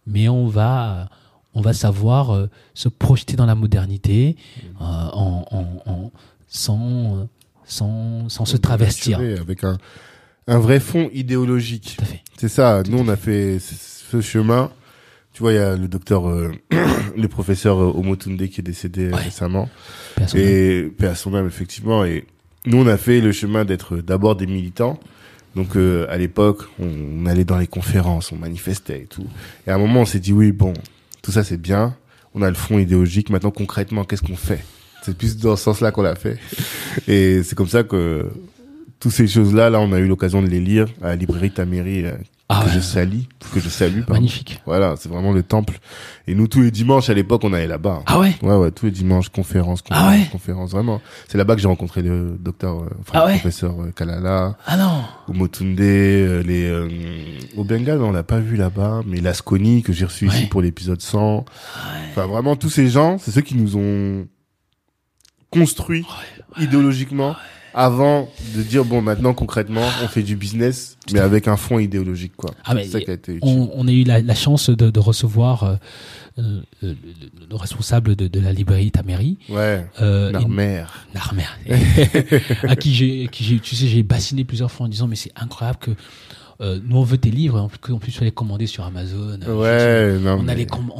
mais 0.08 0.30
on 0.30 0.48
va, 0.48 1.10
on 1.54 1.62
va 1.62 1.74
savoir 1.74 2.32
euh, 2.32 2.50
se 2.74 2.90
projeter 2.90 3.36
dans 3.36 3.46
la 3.46 3.56
modernité 3.56 4.36
euh, 4.82 4.84
en, 4.84 5.46
en- 5.52 5.92
en- 5.92 6.12
sans, 6.48 7.18
euh, 7.18 7.24
sans, 7.66 8.30
sans 8.30 8.46
se 8.46 8.58
travestir. 8.58 9.20
Avec 9.20 9.64
un, 9.64 9.78
un 10.48 10.60
vrai 10.60 10.80
fond 10.80 11.10
idéologique. 11.14 11.98
C'est 12.38 12.50
ça. 12.50 12.84
Nous, 12.88 12.98
on 13.00 13.08
a 13.08 13.16
fait 13.16 13.60
ce 13.60 14.22
chemin. 14.22 14.72
Tu 15.34 15.42
vois, 15.42 15.52
il 15.52 15.56
y 15.56 15.60
a 15.60 15.76
le 15.76 15.88
docteur, 15.88 16.30
euh, 16.30 16.52
le 17.18 17.28
professeur 17.28 17.82
euh, 17.82 17.92
Omotunde 17.96 18.48
qui 18.48 18.62
est 18.62 18.64
décédé 18.64 19.06
euh, 19.06 19.12
Ouais. 19.16 19.24
récemment. 19.24 19.68
Et 20.36 20.92
paix 20.98 21.08
à 21.08 21.16
son 21.16 21.34
âme, 21.34 21.48
effectivement. 21.48 22.06
Et 22.06 22.26
nous, 22.66 22.78
on 22.78 22.88
a 22.88 22.98
fait 22.98 23.20
le 23.20 23.32
chemin 23.32 23.66
d'être 23.66 23.98
d'abord 23.98 24.36
des 24.36 24.46
militants. 24.46 25.00
Donc, 25.56 25.76
euh, 25.76 26.06
à 26.10 26.18
l'époque, 26.18 26.64
on, 26.80 26.88
on 27.22 27.26
allait 27.26 27.46
dans 27.46 27.58
les 27.58 27.68
conférences, 27.68 28.32
on 28.32 28.38
manifestait 28.38 29.02
et 29.02 29.06
tout. 29.06 29.26
Et 29.68 29.72
à 29.72 29.76
un 29.76 29.78
moment, 29.80 30.02
on 30.02 30.06
s'est 30.06 30.20
dit, 30.20 30.34
oui, 30.34 30.52
bon, 30.52 30.74
tout 31.24 31.32
ça, 31.32 31.44
c'est 31.44 31.62
bien. 31.62 31.96
On 32.36 32.42
a 32.42 32.50
le 32.50 32.56
fond 32.56 32.78
idéologique. 32.80 33.30
Maintenant, 33.30 33.52
concrètement, 33.52 34.04
qu'est-ce 34.04 34.24
qu'on 34.24 34.36
fait? 34.36 34.64
C'est 35.04 35.18
plus 35.18 35.38
dans 35.38 35.56
ce 35.56 35.64
sens-là 35.64 35.92
qu'on 35.92 36.02
l'a 36.04 36.16
fait. 36.16 36.38
Et 37.08 37.44
c'est 37.44 37.56
comme 37.56 37.68
ça 37.68 37.84
que 37.84 38.28
toutes 39.00 39.12
ces 39.12 39.28
choses-là, 39.28 39.70
là, 39.70 39.80
on 39.82 39.92
a 39.92 40.00
eu 40.00 40.08
l'occasion 40.08 40.42
de 40.42 40.48
les 40.48 40.60
lire 40.62 40.88
à 41.02 41.08
la 41.10 41.16
librairie 41.18 41.52
Taméry, 41.52 42.06
euh, 42.06 42.14
Ah 42.56 42.62
que 42.64 42.70
ouais. 42.70 42.76
je 42.76 42.80
salue, 42.80 43.22
que 43.54 43.60
je 43.60 43.70
salue, 43.70 44.00
pardon. 44.00 44.14
Magnifique. 44.14 44.62
Voilà, 44.66 44.96
c'est 44.98 45.10
vraiment 45.10 45.32
le 45.32 45.44
temple. 45.44 45.80
Et 46.28 46.36
nous, 46.36 46.48
tous 46.48 46.62
les 46.62 46.72
dimanches, 46.72 47.10
à 47.10 47.14
l'époque, 47.14 47.42
on 47.44 47.52
allait 47.54 47.68
là-bas. 47.68 48.04
Ah 48.06 48.20
ouais? 48.20 48.36
Ouais, 48.42 48.56
ouais, 48.56 48.72
tous 48.72 48.86
les 48.86 48.92
dimanches, 48.92 49.30
conférences, 49.30 49.84
Ah 49.90 50.10
ouais? 50.10 50.28
conférences, 50.32 50.72
vraiment. 50.72 51.02
C'est 51.28 51.38
là-bas 51.38 51.56
que 51.56 51.62
j'ai 51.62 51.68
rencontré 51.68 52.02
le 52.02 52.38
docteur, 52.40 52.82
euh, 52.84 52.90
enfin, 53.02 53.12
Ah 53.14 53.26
ouais? 53.26 53.34
le 53.34 53.40
professeur 53.40 53.76
euh, 53.82 53.92
Kalala, 53.92 54.58
Ah 54.66 54.78
non 54.78 55.04
Omotunde, 55.28 55.80
euh, 55.80 56.44
les, 56.44 56.66
euh, 56.68 56.88
au 57.58 57.64
Bengale, 57.64 58.02
on 58.02 58.12
l'a 58.12 58.24
pas 58.24 58.40
vu 58.40 58.56
là-bas, 58.56 59.02
mais 59.06 59.20
Lasconi, 59.22 59.82
que 59.84 59.92
j'ai 59.94 60.06
reçu 60.06 60.28
ici 60.28 60.46
pour 60.46 60.62
l'épisode 60.62 61.02
100. 61.02 61.46
Enfin, 62.12 62.28
vraiment, 62.28 62.56
tous 62.56 62.70
ces 62.70 62.88
gens, 62.88 63.18
c'est 63.18 63.32
ceux 63.32 63.42
qui 63.42 63.56
nous 63.56 63.76
ont 63.78 64.28
construit 65.50 66.06
idéologiquement 66.60 67.36
avant 67.74 68.30
de 68.56 68.62
dire, 68.62 68.86
bon, 68.86 69.02
maintenant, 69.02 69.34
concrètement, 69.34 69.86
on 70.04 70.08
fait 70.08 70.24
du 70.24 70.36
business, 70.36 70.98
mais 71.12 71.20
avec 71.20 71.48
un 71.48 71.58
fond 71.58 71.80
idéologique, 71.80 72.34
quoi. 72.38 72.52
Ah, 72.66 72.74
c'est 72.78 72.86
ça 72.86 73.02
qui 73.02 73.10
a 73.10 73.14
été 73.14 73.34
utile. 73.34 73.50
on, 73.50 73.72
on 73.74 73.88
a 73.88 73.92
eu 73.92 74.04
la, 74.04 74.22
la 74.22 74.36
chance 74.36 74.70
de, 74.70 74.90
de 74.90 75.00
recevoir 75.00 75.64
euh, 75.64 75.76
euh, 76.40 76.62
le, 76.82 76.90
le- 76.90 76.96
le 77.50 77.56
responsable 77.56 78.16
de, 78.16 78.28
de 78.28 78.40
la 78.40 78.52
librairie 78.54 78.92
Taméry, 78.92 79.38
Ouais. 79.50 79.86
euh. 80.02 80.32
Narmer, 80.32 80.86
à 82.68 82.76
qui 82.76 82.94
j'ai, 82.94 83.28
qui 83.32 83.44
j'ai, 83.44 83.60
tu 83.60 83.76
sais, 83.76 83.88
j'ai 83.88 84.04
bassiné 84.04 84.44
plusieurs 84.44 84.72
fois 84.72 84.86
en 84.86 84.90
disant 84.90 85.08
mais 85.08 85.16
c'est 85.16 85.32
incroyable 85.36 85.80
que 85.80 85.92
euh, 86.62 86.80
nous 86.88 86.98
on 86.98 87.04
veut 87.04 87.18
tes 87.18 87.32
livres, 87.32 87.60
en 87.60 87.68
plus, 87.70 87.94
en 87.94 87.98
plus 87.98 88.18
vas 88.20 88.26
les 88.26 88.32
commander 88.32 88.68
sur 88.68 88.84
Amazon. 88.84 89.40
Ouais, 89.48 90.18
non, 90.20 90.34
On 90.36 90.40
a 90.42 90.44
mais- 90.44 90.56
les 90.56 90.66
com- 90.66 90.92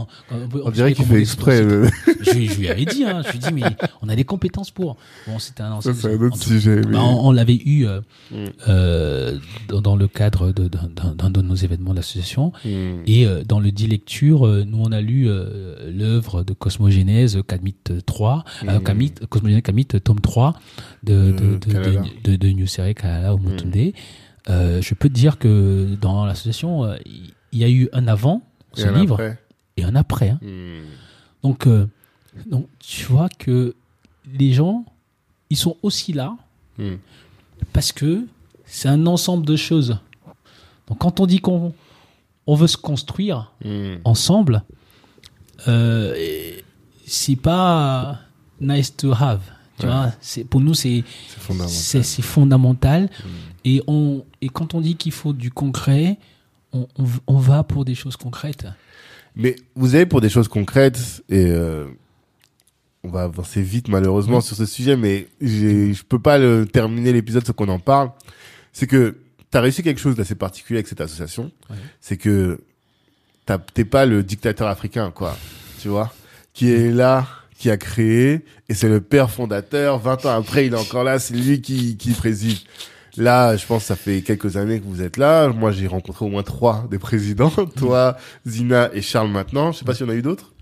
on, 0.66 0.72
dirait 0.72 0.94
qu'il 0.94 1.06
fait 1.06 1.20
exprès. 1.20 1.62
le- 1.64 1.90
Je, 2.22 2.32
lui- 2.32 2.48
je 2.48 2.60
lui 2.60 2.70
avais 2.70 2.86
dit, 2.86 3.04
hein, 3.04 3.22
je 3.26 3.32
lui 3.32 3.38
ai 3.38 3.40
dit 3.40 3.54
mais 3.54 3.64
on 4.02 4.10
a 4.10 4.16
les 4.16 4.24
compétences 4.24 4.72
pour. 4.72 4.98
Bon, 5.28 5.40
c'était 5.40 5.64
un 5.64 5.80
Ça, 5.82 5.90
un 5.92 5.94
en 6.18 6.22
autre 6.22 6.38
sujet. 6.42 6.78
mais- 6.78 6.94
bah, 6.94 7.04
on, 7.04 7.32
l'avait 7.32 7.56
eu 7.66 7.86
euh, 7.86 8.02
Mm. 8.32 8.36
euh, 8.68 9.38
dans, 9.68 9.82
dans 9.82 9.96
le 9.96 10.08
cadre 10.08 10.52
d'un, 10.52 11.30
de 11.30 11.42
nos 11.42 11.56
événements 11.56 11.92
de 11.92 11.98
l'association. 11.98 12.52
Hmm. 12.66 13.02
Et 13.06 13.26
euh, 13.28 13.44
dans 13.44 13.60
le 13.60 13.72
dit 13.72 13.88
lecture, 13.88 14.46
euh, 14.48 14.64
nous 14.66 14.80
on 14.82 14.92
a 14.92 15.02
lu 15.02 15.28
euh, 15.28 15.92
l'œuvre 15.92 16.44
de 16.44 16.54
Cosmogénèse, 16.54 17.40
Camit 17.48 17.76
3, 18.06 18.44
euh, 18.68 18.74
Mhm. 18.78 18.84
Camit, 18.84 19.14
Cosmogénèse 19.30 19.62
Camit, 19.64 19.86
tome 19.86 20.20
3 20.20 20.54
de, 21.04 21.14
de, 21.14 21.32
De 21.32 21.38
de, 21.38 21.58
de, 21.58 21.72
Kalala. 21.74 22.02
de, 22.24 22.36
de 22.36 22.48
Nusere 22.50 22.94
Kalala 22.94 23.34
Omotunde. 23.36 23.94
Euh, 24.50 24.82
je 24.82 24.94
peux 24.94 25.08
te 25.10 25.14
dire 25.14 25.38
que 25.40 25.96
dans 26.02 26.26
l'association, 26.26 26.84
euh, 26.84 26.98
il 27.06 27.60
y 27.60 27.64
a 27.64 27.70
eu 27.70 27.88
un 27.94 28.08
avant 28.08 28.42
ce 28.74 28.88
livre 29.00 29.18
et 29.78 29.84
un 29.84 29.96
après. 29.96 30.30
hein. 30.32 30.40
Hmm. 30.42 30.84
Donc, 31.44 31.68
euh, 31.68 31.88
donc, 32.50 32.68
tu 32.80 33.06
vois 33.06 33.30
que 33.30 33.76
les 34.38 34.54
gens, 34.54 34.86
ils 35.50 35.58
sont 35.58 35.78
aussi 35.84 36.14
là 36.14 36.36
Hmm. 36.80 36.96
parce 37.72 37.92
que 37.92 38.26
c'est 38.66 38.90
un 38.90 39.06
ensemble 39.06 39.46
de 39.46 39.56
choses. 39.56 39.98
Donc, 40.88 40.98
quand 41.00 41.20
on 41.20 41.26
dit 41.28 41.40
qu'on 41.40 41.74
on 42.48 42.56
veut 42.56 42.68
se 42.68 42.78
construire, 42.78 43.52
Hmm. 43.64 43.96
ensemble, 44.04 44.64
c'est 47.06 47.36
pas 47.36 48.20
nice 48.60 48.96
to 48.96 49.12
have. 49.14 49.42
Tu 49.80 49.86
Ouais. 49.88 49.92
vois, 49.92 50.12
pour 50.50 50.62
nous 50.62 50.74
c'est 50.74 51.04
fondamental. 51.28 52.04
fondamental. 52.24 53.10
Et 53.66 53.82
on 53.88 54.26
et 54.42 54.50
quand 54.50 54.74
on 54.74 54.82
dit 54.82 54.96
qu'il 54.96 55.12
faut 55.12 55.34
du 55.34 55.52
concret, 55.52 56.18
on, 56.74 56.88
on, 56.98 57.06
on 57.28 57.38
va 57.38 57.64
pour 57.64 57.86
des 57.86 57.96
choses 57.96 58.18
concrètes. 58.18 58.66
Mais 59.36 59.56
vous 59.76 59.96
avez 59.96 60.06
pour 60.06 60.22
des 60.22 60.30
choses 60.30 60.48
concrètes 60.48 61.24
et 61.30 61.46
euh, 61.48 61.86
on 63.04 63.10
va 63.10 63.24
avancer 63.24 63.62
vite 63.62 63.88
malheureusement 63.88 64.42
sur 64.42 64.56
ce 64.56 64.66
sujet, 64.66 64.96
mais 64.96 65.28
je 65.42 66.02
peux 66.04 66.20
pas 66.20 66.38
le 66.38 66.66
terminer 66.66 67.12
l'épisode 67.14 67.46
sans 67.46 67.54
qu'on 67.54 67.68
en 67.70 67.80
parle. 67.80 68.12
C'est 68.74 68.88
que 68.88 69.18
tu 69.52 69.58
as 69.58 69.62
réussi 69.62 69.82
quelque 69.84 70.00
chose 70.00 70.16
d'assez 70.16 70.36
particulier 70.36 70.78
avec 70.80 70.88
cette 70.88 71.02
association. 71.02 71.52
Ouais. 71.70 71.76
C'est 72.02 72.18
que 72.18 72.62
t'as- 73.46 73.58
t'es 73.60 73.86
pas 73.86 74.06
le 74.06 74.24
dictateur 74.24 74.68
africain, 74.68 75.12
quoi. 75.12 75.38
Tu 75.82 75.88
vois, 75.90 76.14
qui 76.54 76.70
est 76.70 76.92
là, 76.92 77.28
qui 77.58 77.70
a 77.70 77.78
créé, 77.78 78.46
et 78.70 78.74
c'est 78.74 78.90
le 78.90 79.02
père 79.02 79.30
fondateur. 79.32 80.00
20 80.00 80.26
ans 80.26 80.36
après, 80.38 80.68
il 80.68 80.74
est 80.74 80.78
encore 80.78 81.04
là, 81.04 81.20
c'est 81.20 81.34
lui 81.34 81.62
qui, 81.62 81.98
qui 81.98 82.12
préside. 82.12 82.58
Là, 83.18 83.56
je 83.56 83.66
pense 83.66 83.84
que 83.84 83.88
ça 83.88 83.96
fait 83.96 84.22
quelques 84.22 84.58
années 84.58 84.80
que 84.80 84.86
vous 84.86 85.02
êtes 85.02 85.18
là. 85.18 85.50
Moi, 85.50 85.72
j'ai 85.72 85.88
rencontré 85.88 86.26
au 86.26 86.30
moins 86.30 86.44
trois 86.44 86.88
des 86.90 87.00
présidents. 87.00 87.52
Toi, 87.78 88.18
Zina 88.48 88.90
et 88.94 89.02
Charles 89.02 89.30
maintenant. 89.30 89.72
Je 89.72 89.80
sais 89.80 89.86
pas 89.86 89.94
s'il 89.94 90.08
y 90.08 90.10
en 90.10 90.14
a 90.14 90.16
eu 90.16 90.22
d'autres. 90.22 90.53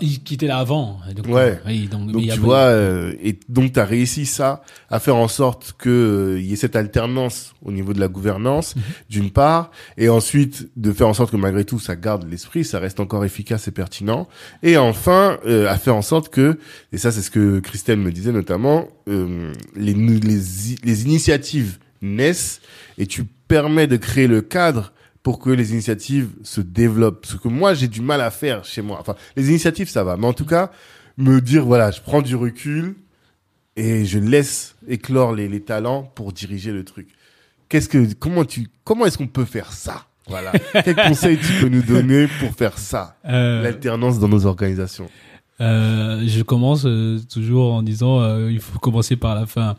Il 0.00 0.22
qui 0.22 0.34
était 0.34 0.46
là 0.46 0.58
avant. 0.58 1.00
Donc, 1.14 1.26
Ouais. 1.26 1.34
euh, 1.42 1.56
oui, 1.66 1.88
donc, 1.88 2.12
Donc 2.12 2.22
a 2.30 2.34
tu 2.34 2.38
vois, 2.40 2.58
euh, 2.58 3.12
et 3.20 3.36
donc 3.48 3.72
tu 3.72 3.80
as 3.80 3.84
réussi 3.84 4.24
ça, 4.24 4.62
à 4.90 5.00
faire 5.00 5.16
en 5.16 5.26
sorte 5.26 5.74
que 5.76 5.88
euh, 6.36 6.38
il 6.40 6.46
y 6.46 6.52
ait 6.52 6.56
cette 6.56 6.76
alternance 6.76 7.52
au 7.64 7.72
niveau 7.72 7.92
de 7.92 7.98
la 7.98 8.06
gouvernance, 8.08 8.76
Mhm. 8.76 8.82
d'une 9.10 9.30
part, 9.30 9.70
et 9.96 10.08
ensuite 10.08 10.68
de 10.76 10.92
faire 10.92 11.08
en 11.08 11.14
sorte 11.14 11.32
que 11.32 11.36
malgré 11.36 11.64
tout 11.64 11.80
ça 11.80 11.96
garde 11.96 12.28
l'esprit, 12.30 12.64
ça 12.64 12.78
reste 12.78 13.00
encore 13.00 13.24
efficace 13.24 13.66
et 13.66 13.72
pertinent, 13.72 14.28
et 14.62 14.76
enfin 14.76 15.38
euh, 15.46 15.68
à 15.68 15.76
faire 15.78 15.96
en 15.96 16.02
sorte 16.02 16.28
que, 16.28 16.58
et 16.92 16.98
ça 16.98 17.10
c'est 17.10 17.22
ce 17.22 17.30
que 17.32 17.58
Christelle 17.58 17.98
me 17.98 18.12
disait 18.12 18.32
notamment, 18.32 18.86
euh, 19.08 19.52
les, 19.74 19.94
les, 19.94 20.40
les 20.84 21.04
initiatives 21.04 21.78
naissent 22.02 22.60
et 22.98 23.06
tu 23.06 23.24
permets 23.48 23.86
de 23.88 23.96
créer 23.96 24.26
le 24.28 24.42
cadre 24.42 24.92
pour 25.26 25.40
que 25.40 25.50
les 25.50 25.72
initiatives 25.72 26.28
se 26.44 26.60
développent. 26.60 27.26
Ce 27.26 27.34
que 27.34 27.48
moi 27.48 27.74
j'ai 27.74 27.88
du 27.88 28.00
mal 28.00 28.20
à 28.20 28.30
faire 28.30 28.64
chez 28.64 28.80
moi. 28.80 28.98
Enfin, 29.00 29.16
les 29.34 29.48
initiatives 29.48 29.88
ça 29.88 30.04
va, 30.04 30.16
mais 30.16 30.28
en 30.28 30.32
tout 30.32 30.44
cas 30.44 30.70
me 31.16 31.40
dire 31.40 31.64
voilà, 31.64 31.90
je 31.90 32.00
prends 32.00 32.22
du 32.22 32.36
recul 32.36 32.94
et 33.74 34.04
je 34.04 34.20
laisse 34.20 34.76
éclore 34.86 35.34
les, 35.34 35.48
les 35.48 35.58
talents 35.58 36.04
pour 36.14 36.32
diriger 36.32 36.70
le 36.70 36.84
truc. 36.84 37.08
Qu'est-ce 37.68 37.88
que 37.88 38.14
comment 38.14 38.44
tu 38.44 38.68
comment 38.84 39.04
est-ce 39.04 39.18
qu'on 39.18 39.26
peut 39.26 39.44
faire 39.44 39.72
ça? 39.72 40.04
Voilà. 40.28 40.52
Quel 40.84 40.94
conseil 40.94 41.38
tu 41.38 41.52
peux 41.60 41.70
nous 41.70 41.82
donner 41.82 42.28
pour 42.38 42.52
faire 42.54 42.78
ça? 42.78 43.16
Euh, 43.24 43.64
L'alternance 43.64 44.20
dans 44.20 44.28
nos 44.28 44.46
organisations. 44.46 45.10
Euh, 45.60 46.22
je 46.24 46.42
commence 46.44 46.84
euh, 46.86 47.18
toujours 47.32 47.72
en 47.72 47.82
disant 47.82 48.20
euh, 48.20 48.52
il 48.52 48.60
faut 48.60 48.78
commencer 48.78 49.16
par 49.16 49.34
la 49.34 49.46
fin, 49.46 49.74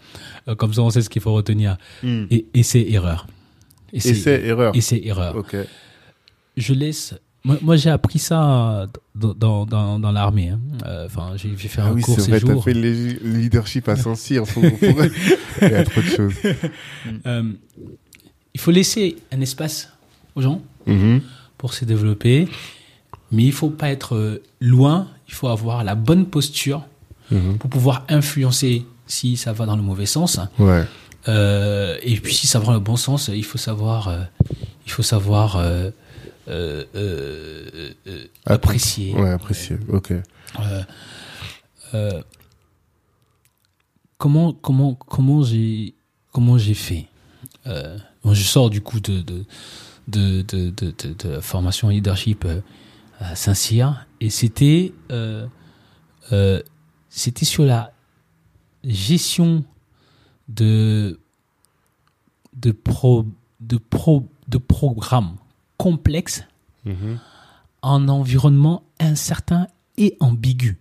Euh, 0.49 0.55
comme 0.55 0.73
ça 0.73 0.81
on 0.81 0.89
sait 0.89 1.01
ce 1.01 1.09
qu'il 1.09 1.21
faut 1.21 1.31
retenir. 1.33 1.77
Hmm. 2.03 2.25
Et 2.31 2.47
essai 2.53 2.85
erreur. 2.89 3.27
Essai, 3.93 4.41
erreur. 4.45 4.75
essai 4.75 5.01
erreur. 5.05 5.35
Ok. 5.35 5.55
Je 6.57 6.73
laisse. 6.73 7.13
Moi, 7.43 7.57
moi, 7.61 7.75
j'ai 7.77 7.89
appris 7.89 8.19
ça 8.19 8.87
dans 9.15 9.65
dans 9.65 9.99
dans, 9.99 10.11
l'armée. 10.11 10.49
hein. 10.49 10.59
Euh, 10.85 11.05
Enfin, 11.05 11.31
j'ai 11.37 11.51
j'ai 11.57 11.67
fait 11.69 11.81
Ah 11.81 11.87
un 11.87 11.93
oui, 11.93 12.01
cours 12.01 12.15
c'est 12.15 12.21
ces 12.23 12.31
vrai, 12.31 12.39
t'as 12.41 12.61
fait 12.61 12.73
le 12.73 12.91
leadership 13.23 13.87
à 13.87 13.95
Saint-Cyr. 13.95 14.45
Faut, 14.45 14.61
faut- 14.61 14.69
Il 15.61 15.69
y 15.71 15.73
a 15.75 15.83
trop 15.83 16.01
de 16.01 16.07
choses. 16.07 16.33
Euh, 17.25 17.43
il 18.53 18.59
faut 18.59 18.71
laisser 18.71 19.15
un 19.31 19.39
espace 19.41 19.89
aux 20.35 20.41
gens 20.41 20.61
Mhm. 20.87 21.21
pour 21.57 21.73
se 21.73 21.85
développer, 21.85 22.47
mais 23.31 23.43
il 23.43 23.51
faut 23.53 23.69
pas 23.69 23.89
être 23.89 24.15
euh, 24.15 24.41
loin. 24.59 25.07
Il 25.27 25.33
faut 25.33 25.47
avoir 25.47 25.83
la 25.83 25.95
bonne 25.95 26.25
posture 26.25 26.85
Mhm. 27.31 27.57
pour 27.59 27.69
pouvoir 27.69 28.05
influencer 28.09 28.85
si 29.05 29.37
ça 29.37 29.53
va 29.53 29.65
dans 29.65 29.75
le 29.75 29.81
mauvais 29.83 30.05
sens. 30.05 30.39
Ouais. 30.59 30.83
Euh, 31.27 31.97
et 32.01 32.15
puis 32.17 32.33
si 32.33 32.47
ça 32.47 32.59
dans 32.59 32.73
le 32.73 32.79
bon 32.79 32.95
sens, 32.95 33.29
il 33.33 33.43
faut 33.43 33.57
savoir, 33.57 34.07
euh, 34.07 34.23
il 34.85 34.91
faut 34.91 35.03
savoir 35.03 35.57
euh, 35.57 35.91
euh, 36.47 36.85
euh, 36.95 37.93
apprécier. 38.45 39.13
Ouais, 39.13 39.31
apprécié. 39.31 39.77
Ok. 39.89 40.11
Euh, 40.11 40.83
euh, 41.93 42.21
comment 44.17 44.53
comment 44.53 44.95
comment 44.95 45.43
j'ai 45.43 45.93
comment 46.31 46.57
j'ai 46.57 46.73
fait? 46.73 47.07
Euh, 47.65 47.97
bon, 48.23 48.33
Je 48.33 48.43
sors 48.43 48.69
du 48.69 48.81
coup 48.81 48.99
de 48.99 49.21
de 49.21 49.45
de 50.07 50.41
de, 50.41 50.69
de, 50.69 51.29
la 51.29 51.41
formation 51.41 51.89
leadership 51.89 52.45
à 53.19 53.35
Saint-Cyr 53.35 54.05
et 54.21 54.29
c'était 54.29 54.93
euh, 55.11 55.45
euh, 56.31 56.61
c'était 57.09 57.45
sur 57.45 57.65
la 57.65 57.91
gestion 58.83 59.65
de 60.49 61.19
de 62.55 62.71
pro 62.71 63.25
de 63.59 63.77
pro 63.77 64.27
de 64.47 64.57
programmes 64.57 65.35
complexes 65.77 66.43
Mhm. 66.85 67.19
un 67.83 68.07
environnement 68.07 68.83
incertain 68.99 69.67
et 69.97 70.15
ambigu. 70.21 70.77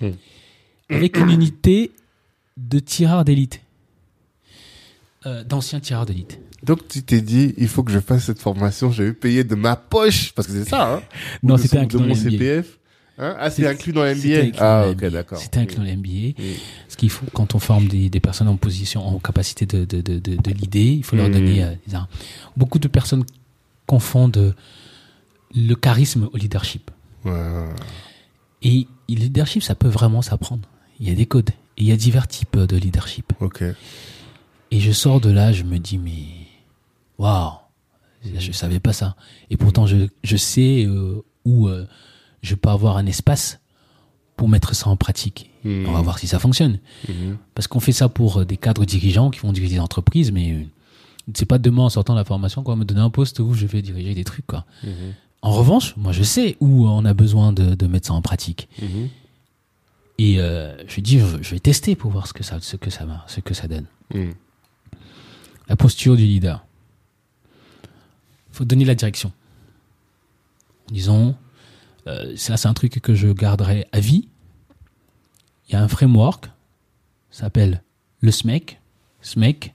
Hmm. 0.00 0.10
Avec 0.88 1.16
une 1.18 1.28
unité 1.30 1.92
de 2.56 2.78
tireurs 2.78 3.24
d'élite. 3.24 3.60
Euh, 5.26 5.44
D'anciens 5.44 5.80
tireurs 5.80 6.06
d'élite. 6.06 6.40
Donc 6.62 6.88
tu 6.88 7.02
t'es 7.02 7.20
dit, 7.20 7.54
il 7.58 7.68
faut 7.68 7.82
que 7.82 7.92
je 7.92 7.98
fasse 8.00 8.24
cette 8.24 8.38
formation, 8.40 8.90
je 8.90 9.02
vais 9.02 9.12
payer 9.12 9.44
de 9.44 9.54
ma 9.54 9.76
poche, 9.76 10.32
parce 10.32 10.46
que 10.48 10.54
c'est 10.54 10.68
ça, 10.68 10.94
hein 10.94 11.02
Non, 11.42 11.54
Ou 11.54 11.56
de 11.58 11.62
c'était 11.62 11.86
mon. 11.98 12.14
CPF. 12.14 12.78
Hein? 13.18 13.36
Ah, 13.38 13.50
c'est 13.50 13.66
inclus 13.66 13.92
dans 13.92 14.02
l'MBA. 14.04 14.56
Ah, 14.58 14.86
ok, 14.90 15.04
d'accord. 15.06 15.38
C'était 15.38 15.58
inclus 15.60 15.76
dans 15.76 15.82
l'MBA. 15.84 16.30
Mm. 16.40 16.44
Ce 16.88 16.96
qu'il 16.96 17.10
faut, 17.10 17.26
quand 17.32 17.54
on 17.54 17.58
forme 17.58 17.86
des, 17.88 18.08
des 18.08 18.20
personnes 18.20 18.48
en 18.48 18.56
position, 18.56 19.06
en 19.06 19.18
capacité 19.18 19.66
de, 19.66 19.84
de, 19.84 20.00
de, 20.00 20.18
de, 20.18 20.36
de 20.36 20.50
l'idée, 20.50 20.92
il 20.92 21.04
faut 21.04 21.16
leur 21.16 21.28
Mm. 21.28 21.32
donner 21.32 21.64
euh. 21.64 21.74
Beaucoup 22.56 22.78
de 22.78 22.88
personnes 22.88 23.24
confondent 23.86 24.54
le 25.54 25.74
charisme 25.74 26.28
au 26.32 26.36
leadership. 26.36 26.90
Ouais. 27.24 27.32
Et 28.62 28.86
le 29.08 29.14
leadership, 29.16 29.62
ça 29.62 29.74
peut 29.74 29.88
vraiment 29.88 30.22
s'apprendre. 30.22 30.68
Il 31.00 31.08
y 31.08 31.12
a 31.12 31.14
des 31.14 31.26
codes. 31.26 31.50
Et 31.76 31.82
il 31.82 31.86
y 31.86 31.92
a 31.92 31.96
divers 31.96 32.26
types 32.28 32.56
de 32.58 32.76
leadership. 32.76 33.32
Ok. 33.40 33.62
Et 34.70 34.80
je 34.80 34.92
sors 34.92 35.20
de 35.20 35.30
là, 35.30 35.52
je 35.52 35.64
me 35.64 35.78
dis, 35.78 35.98
mais 35.98 36.24
waouh, 37.18 37.52
je 38.38 38.52
savais 38.52 38.80
pas 38.80 38.92
ça. 38.94 39.16
Et 39.50 39.56
pourtant, 39.56 39.86
je, 39.86 40.06
je 40.24 40.36
sais 40.36 40.84
euh, 40.86 41.22
où 41.44 41.68
euh, 41.68 41.86
je 42.42 42.54
peux 42.54 42.68
avoir 42.68 42.96
un 42.96 43.06
espace 43.06 43.60
pour 44.36 44.48
mettre 44.48 44.74
ça 44.74 44.88
en 44.88 44.96
pratique. 44.96 45.50
Mhm. 45.64 45.86
On 45.88 45.92
va 45.92 46.00
voir 46.02 46.18
si 46.18 46.26
ça 46.26 46.38
fonctionne. 46.38 46.78
Mhm. 47.08 47.38
Parce 47.54 47.66
qu'on 47.68 47.80
fait 47.80 47.92
ça 47.92 48.08
pour 48.08 48.38
euh, 48.40 48.44
des 48.44 48.56
cadres 48.56 48.84
dirigeants 48.84 49.30
qui 49.30 49.40
vont 49.40 49.52
diriger 49.52 49.74
des 49.74 49.80
entreprises, 49.80 50.32
mais 50.32 50.52
euh, 50.52 50.64
c'est 51.34 51.46
pas 51.46 51.58
demain 51.58 51.84
en 51.84 51.88
sortant 51.88 52.14
de 52.14 52.18
la 52.18 52.24
formation 52.24 52.62
qu'on 52.62 52.72
va 52.72 52.76
me 52.76 52.84
donner 52.84 53.00
un 53.00 53.10
poste 53.10 53.38
où 53.40 53.54
je 53.54 53.66
vais 53.66 53.80
diriger 53.82 54.14
des 54.14 54.24
trucs. 54.24 54.46
Quoi. 54.46 54.64
Mhm. 54.82 55.14
En 55.42 55.52
revanche, 55.52 55.96
moi 55.96 56.12
je 56.12 56.22
sais 56.22 56.56
où 56.60 56.86
on 56.88 57.04
a 57.04 57.14
besoin 57.14 57.52
de, 57.52 57.74
de 57.74 57.86
mettre 57.86 58.08
ça 58.08 58.14
en 58.14 58.22
pratique. 58.22 58.68
Et 60.18 60.38
euh, 60.40 60.76
je 60.86 61.00
dis, 61.00 61.18
je, 61.18 61.50
vais 61.50 61.58
tester 61.60 61.96
pour 61.96 62.10
voir 62.10 62.26
ce 62.26 62.32
que 62.32 62.44
ça, 62.44 62.58
ce 62.60 62.76
que 62.76 62.90
ça, 62.90 63.04
va- 63.06 63.24
ce 63.28 63.40
que 63.40 63.54
ça 63.54 63.66
donne. 63.66 63.86
La 65.68 65.74
posture 65.76 66.16
du 66.16 66.24
leader. 66.24 66.64
Il 68.50 68.56
faut 68.56 68.64
donner 68.64 68.84
la 68.84 68.94
direction. 68.94 69.32
Disons, 70.90 71.34
euh, 72.06 72.34
ça 72.36 72.56
c'est 72.56 72.68
un 72.68 72.74
truc 72.74 73.00
que 73.00 73.14
je 73.14 73.28
garderai 73.28 73.86
à 73.92 74.00
vie. 74.00 74.28
Il 75.68 75.72
y 75.72 75.76
a 75.76 75.82
un 75.82 75.88
framework, 75.88 76.46
ça 77.30 77.42
s'appelle 77.44 77.82
le 78.20 78.30
SMEC, 78.30 78.78
SMEC, 79.22 79.74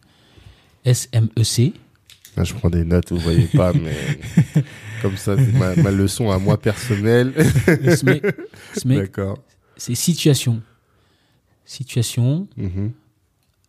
S-M-E-C. 0.86 1.74
Là, 2.36 2.44
je 2.44 2.54
prends 2.54 2.70
des 2.70 2.84
notes, 2.86 3.12
vous 3.12 3.18
voyez 3.18 3.48
pas, 3.48 3.74
mais 3.74 3.98
comme 5.02 5.18
ça, 5.18 5.36
c'est 5.38 5.52
ma, 5.54 5.76
ma 5.76 5.90
leçon 5.92 6.30
à 6.30 6.38
moi 6.38 6.60
personnelle. 6.60 7.34
Le 7.68 7.96
SMEC, 7.96 8.24
SMEC, 8.76 8.98
D'accord. 9.00 9.40
c'est 9.76 9.96
situation. 9.96 10.62
Situation, 11.66 12.48
Mhm. 12.58 12.92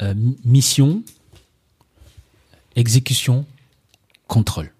euh, 0.02 0.14
mi- 0.14 0.36
mission, 0.44 1.02
exécution, 2.76 3.46
contrôle. 4.26 4.70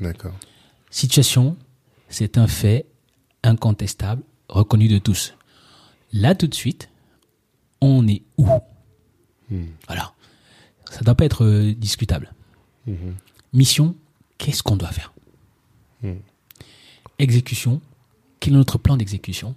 D'accord. 0.00 0.34
Situation, 0.90 1.56
c'est 2.08 2.38
un 2.38 2.46
fait 2.48 2.84
incontestable, 3.46 4.22
reconnu 4.48 4.88
de 4.88 4.98
tous. 4.98 5.34
Là, 6.12 6.34
tout 6.34 6.46
de 6.46 6.54
suite, 6.54 6.88
on 7.80 8.06
est 8.08 8.22
où? 8.38 8.46
Mhm. 9.50 9.68
Voilà. 9.86 10.12
Ça 10.90 11.00
ne 11.00 11.04
doit 11.04 11.14
pas 11.14 11.24
être 11.24 11.44
euh, 11.44 11.74
discutable. 11.74 12.32
Mhm. 12.86 13.14
Mission, 13.52 13.94
qu'est-ce 14.38 14.62
qu'on 14.62 14.76
doit 14.76 14.90
faire? 14.92 15.12
Mhm. 16.02 16.20
Exécution, 17.18 17.80
quel 18.40 18.54
est 18.54 18.56
notre 18.56 18.78
plan 18.78 18.96
d'exécution? 18.96 19.54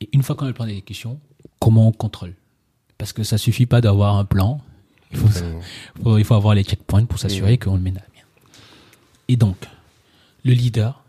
Et 0.00 0.08
une 0.12 0.22
fois 0.22 0.36
qu'on 0.36 0.44
a 0.44 0.48
le 0.48 0.54
plan 0.54 0.66
d'exécution, 0.66 1.18
comment 1.58 1.88
on 1.88 1.92
contrôle? 1.92 2.34
Parce 2.98 3.12
que 3.12 3.22
ça 3.24 3.38
suffit 3.38 3.66
pas 3.66 3.80
d'avoir 3.80 4.16
un 4.16 4.24
plan. 4.24 4.60
Il 5.12 5.18
faut- 5.18 6.18
il 6.18 6.24
faut 6.24 6.34
avoir 6.34 6.54
les 6.54 6.64
checkpoints 6.64 7.04
pour 7.04 7.18
s'assurer 7.18 7.58
qu'on 7.58 7.74
le 7.76 7.80
mène 7.82 7.98
à 7.98 8.04
bien. 8.12 8.24
Et 9.28 9.36
donc, 9.36 9.56
le 10.44 10.52
leader, 10.52 11.03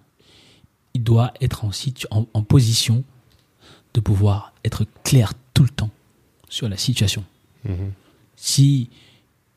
il 0.95 1.03
doit 1.03 1.31
être 1.41 1.63
en, 1.65 1.71
situ- 1.71 2.07
en, 2.09 2.25
en 2.33 2.41
position 2.41 3.03
de 3.93 3.99
pouvoir 3.99 4.53
être 4.63 4.85
clair 5.03 5.33
tout 5.53 5.63
le 5.63 5.69
temps 5.69 5.91
sur 6.49 6.67
la 6.69 6.77
situation. 6.77 7.23
Mhm. 7.65 7.91
Si 8.35 8.89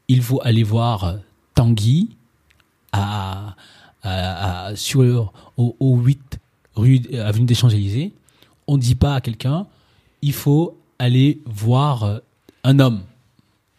il 0.09 0.21
faut 0.23 0.41
aller 0.45 0.63
voir 0.65 1.05
euh, 1.05 1.17
Tanguy 1.55 2.11
à, 2.93 3.55
à- 4.03 4.67
à- 4.69 4.77
sur 4.77 5.33
au, 5.57 5.77
au 5.81 5.97
8 5.99 6.39
rue 6.75 7.01
euh, 7.13 7.27
avenue 7.27 7.47
des 7.47 7.55
Champs-Élysées, 7.55 8.13
on 8.67 8.77
ne 8.77 8.83
dit 8.83 8.95
pas 8.95 9.15
à 9.17 9.21
quelqu'un 9.21 9.67
il 10.23 10.33
faut 10.33 10.77
aller 10.99 11.41
voir 11.47 12.03
euh, 12.05 12.19
un 12.65 12.79
homme 12.81 13.03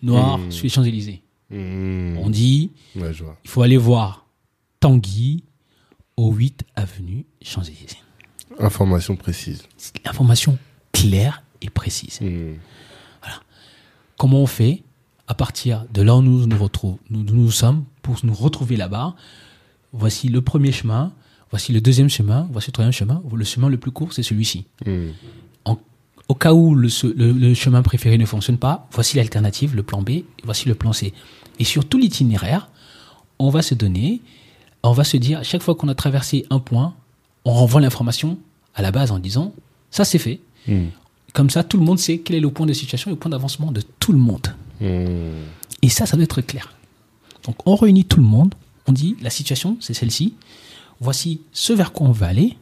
noir 0.02 0.38
Hmm. 0.38 0.52
sur 0.52 0.64
les 0.64 0.70
Champs-Élysées. 0.70 1.22
Mhm. 1.50 2.18
On 2.20 2.30
dit 2.30 2.72
Ouais, 2.96 3.12
il 3.44 3.50
faut 3.50 3.62
aller 3.62 3.78
voir 3.78 4.26
Tanguy 4.80 5.44
au 6.20 6.32
8 6.34 6.64
avenue 6.76 7.26
Champs-Élysées. 7.42 7.98
Information 8.60 9.16
précise. 9.16 9.64
C'est 9.78 10.06
l'information 10.06 10.58
claire 10.92 11.44
et 11.62 11.70
précise. 11.70 12.20
Mhm. 12.22 12.58
Comment 14.18 14.40
on 14.42 14.48
fait 14.48 14.84
à 15.28 15.34
partir 15.34 15.86
de 15.94 16.02
là 16.02 16.16
où 16.18 16.22
nous 16.22 16.46
nous, 16.46 16.58
retrouvons, 16.58 17.00
nous, 17.10 17.24
nous 17.24 17.52
sommes 17.52 17.86
pour 18.02 18.18
nous 18.24 18.34
retrouver 18.34 18.76
là-bas? 18.76 19.16
Voici 19.94 20.28
le 20.28 20.42
premier 20.42 20.72
chemin, 20.74 21.14
voici 21.52 21.72
le 21.72 21.80
deuxième 21.80 22.10
chemin, 22.10 22.48
voici 22.52 22.68
le 22.68 22.74
troisième 22.74 22.92
chemin. 22.92 23.22
Le 23.34 23.46
chemin 23.46 23.70
le 23.70 23.78
plus 23.78 23.92
court, 23.92 24.12
c'est 24.12 24.24
celui-ci. 24.24 24.66
En- 25.64 25.78
au 26.28 26.36
cas 26.36 26.54
où 26.54 26.76
le, 26.76 26.90
le- 27.16 27.32
le 27.32 27.54
chemin 27.54 27.82
préféré 27.82 28.18
ne 28.18 28.26
fonctionne 28.26 28.58
pas, 28.58 28.88
voici 28.92 29.16
l'alternative, 29.16 29.74
le 29.76 29.84
plan 29.84 30.02
B, 30.02 30.10
et 30.10 30.26
voici 30.44 30.68
le 30.68 30.76
plan 30.76 30.92
C. 30.92 31.14
Et 31.60 31.64
sur 31.64 31.88
tout 31.88 31.98
l'itinéraire, 31.98 32.70
on 33.40 33.50
va 33.50 33.62
se 33.62 33.74
donner, 33.74 34.22
on 34.84 34.92
va 34.92 35.04
se 35.04 35.18
dire, 35.18 35.40
à 35.40 35.44
chaque 35.44 35.62
fois 35.62 35.76
qu'on 35.76 35.88
a 35.88 35.96
traversé 35.96 36.46
un 36.50 36.60
point, 36.60 36.94
on 37.46 37.52
renvoie 37.52 37.82
l'information 37.82 38.38
à 38.76 38.82
la 38.82 38.92
base 38.92 39.12
en 39.12 39.20
disant, 39.20 39.54
ça 39.92 40.06
c'est 40.06 40.20
fait. 40.20 40.40
Mhm. 40.68 40.92
Comme 41.34 41.50
ça, 41.50 41.64
tout 41.64 41.78
le 41.78 41.84
monde 41.84 42.00
sait 42.00 42.20
quel 42.20 42.38
est 42.38 42.40
le 42.40 42.50
point 42.50 42.66
de 42.66 42.74
situation 42.74 43.12
et 43.12 43.14
le 43.14 43.20
point 43.20 43.30
d'avancement 43.30 43.72
de 43.72 43.82
tout 44.00 44.12
le 44.12 44.18
monde. 44.18 44.56
Mhm. 44.82 45.46
Et 45.82 45.90
ça, 45.90 46.06
ça 46.06 46.16
doit 46.16 46.24
être 46.24 46.42
clair. 46.42 46.74
Donc, 47.44 47.56
on 47.66 47.76
réunit 47.76 48.06
tout 48.06 48.18
le 48.18 48.26
monde. 48.26 48.56
On 48.88 48.92
dit, 48.92 49.16
la 49.22 49.30
situation, 49.30 49.78
c'est 49.80 49.94
celle-ci. 49.94 50.34
Voici 51.00 51.42
ce 51.52 51.74
vers 51.74 51.94
quoi 51.94 52.08
on 52.08 52.12
va 52.12 52.28
aller. 52.28 52.58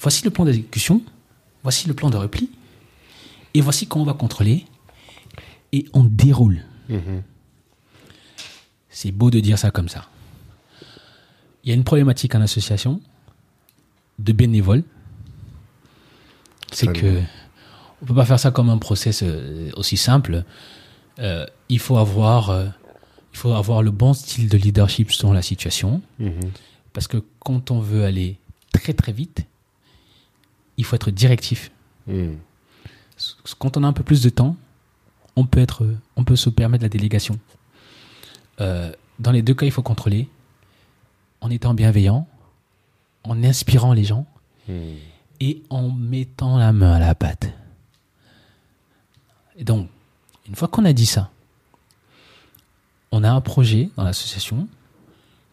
Voici 0.00 0.24
le 0.24 0.30
plan 0.30 0.44
d'exécution. 0.44 1.02
Voici 1.62 1.88
le 1.88 1.94
plan 1.94 2.10
de 2.10 2.16
repli. 2.16 2.50
Et 3.54 3.60
voici 3.60 3.86
quand 3.86 4.00
on 4.00 4.04
va 4.04 4.14
contrôler. 4.14 4.64
Et 5.72 5.86
on 5.92 6.04
déroule. 6.04 6.64
Mhm. 6.88 7.22
C'est 8.88 9.12
beau 9.12 9.30
de 9.30 9.40
dire 9.40 9.58
ça 9.58 9.70
comme 9.70 9.88
ça. 9.88 10.08
Il 11.66 11.70
y 11.70 11.72
a 11.72 11.74
une 11.74 11.84
problématique 11.84 12.34
en 12.36 12.40
association 12.40 13.00
de 14.20 14.32
bénévoles. 14.32 14.84
C'est 16.72 16.92
que 16.92 17.20
on 18.02 18.06
peut 18.06 18.14
pas 18.14 18.24
faire 18.24 18.38
ça 18.38 18.50
comme 18.52 18.70
un 18.70 18.78
process 18.78 19.22
euh, 19.22 19.70
aussi 19.76 19.96
simple. 19.96 20.44
Euh, 21.18 21.44
il 21.68 21.80
faut 21.80 21.96
avoir, 21.96 22.50
euh, 22.50 22.66
il 23.32 23.38
faut 23.38 23.52
avoir 23.52 23.82
le 23.82 23.90
bon 23.90 24.12
style 24.12 24.48
de 24.48 24.56
leadership 24.56 25.10
selon 25.12 25.32
la 25.32 25.42
situation, 25.42 26.02
Mhm. 26.18 26.52
parce 26.92 27.08
que 27.08 27.18
quand 27.40 27.70
on 27.70 27.80
veut 27.80 28.04
aller 28.04 28.36
très 28.72 28.92
très 28.92 29.12
vite, 29.12 29.44
il 30.76 30.84
faut 30.84 30.94
être 30.94 31.10
directif. 31.10 31.70
Mhm. 32.06 32.36
Quand 33.58 33.76
on 33.76 33.82
a 33.82 33.88
un 33.88 33.92
peu 33.94 34.02
plus 34.04 34.22
de 34.22 34.28
temps, 34.28 34.56
on 35.36 35.46
peut 35.46 35.60
être, 35.60 35.86
on 36.16 36.24
peut 36.24 36.36
se 36.36 36.50
permettre 36.50 36.82
la 36.84 36.90
délégation. 36.90 37.38
Euh, 38.60 38.92
dans 39.18 39.32
les 39.32 39.42
deux 39.42 39.54
cas, 39.54 39.66
il 39.66 39.72
faut 39.72 39.82
contrôler 39.82 40.28
en 41.46 41.50
étant 41.50 41.74
bienveillant, 41.74 42.26
en 43.22 43.42
inspirant 43.44 43.92
les 43.92 44.02
gens 44.04 44.26
Mhm. 44.68 44.96
et 45.38 45.62
en 45.70 45.90
mettant 45.90 46.58
la 46.58 46.72
main 46.72 46.92
à 46.94 46.98
la 46.98 47.14
pâte. 47.14 47.52
Et 49.56 49.62
donc, 49.62 49.88
une 50.48 50.56
fois 50.56 50.66
qu'on 50.66 50.84
a 50.84 50.92
dit 50.92 51.06
ça, 51.06 51.30
on 53.12 53.22
a 53.22 53.30
un 53.30 53.40
projet 53.40 53.90
dans 53.96 54.02
l'association, 54.02 54.66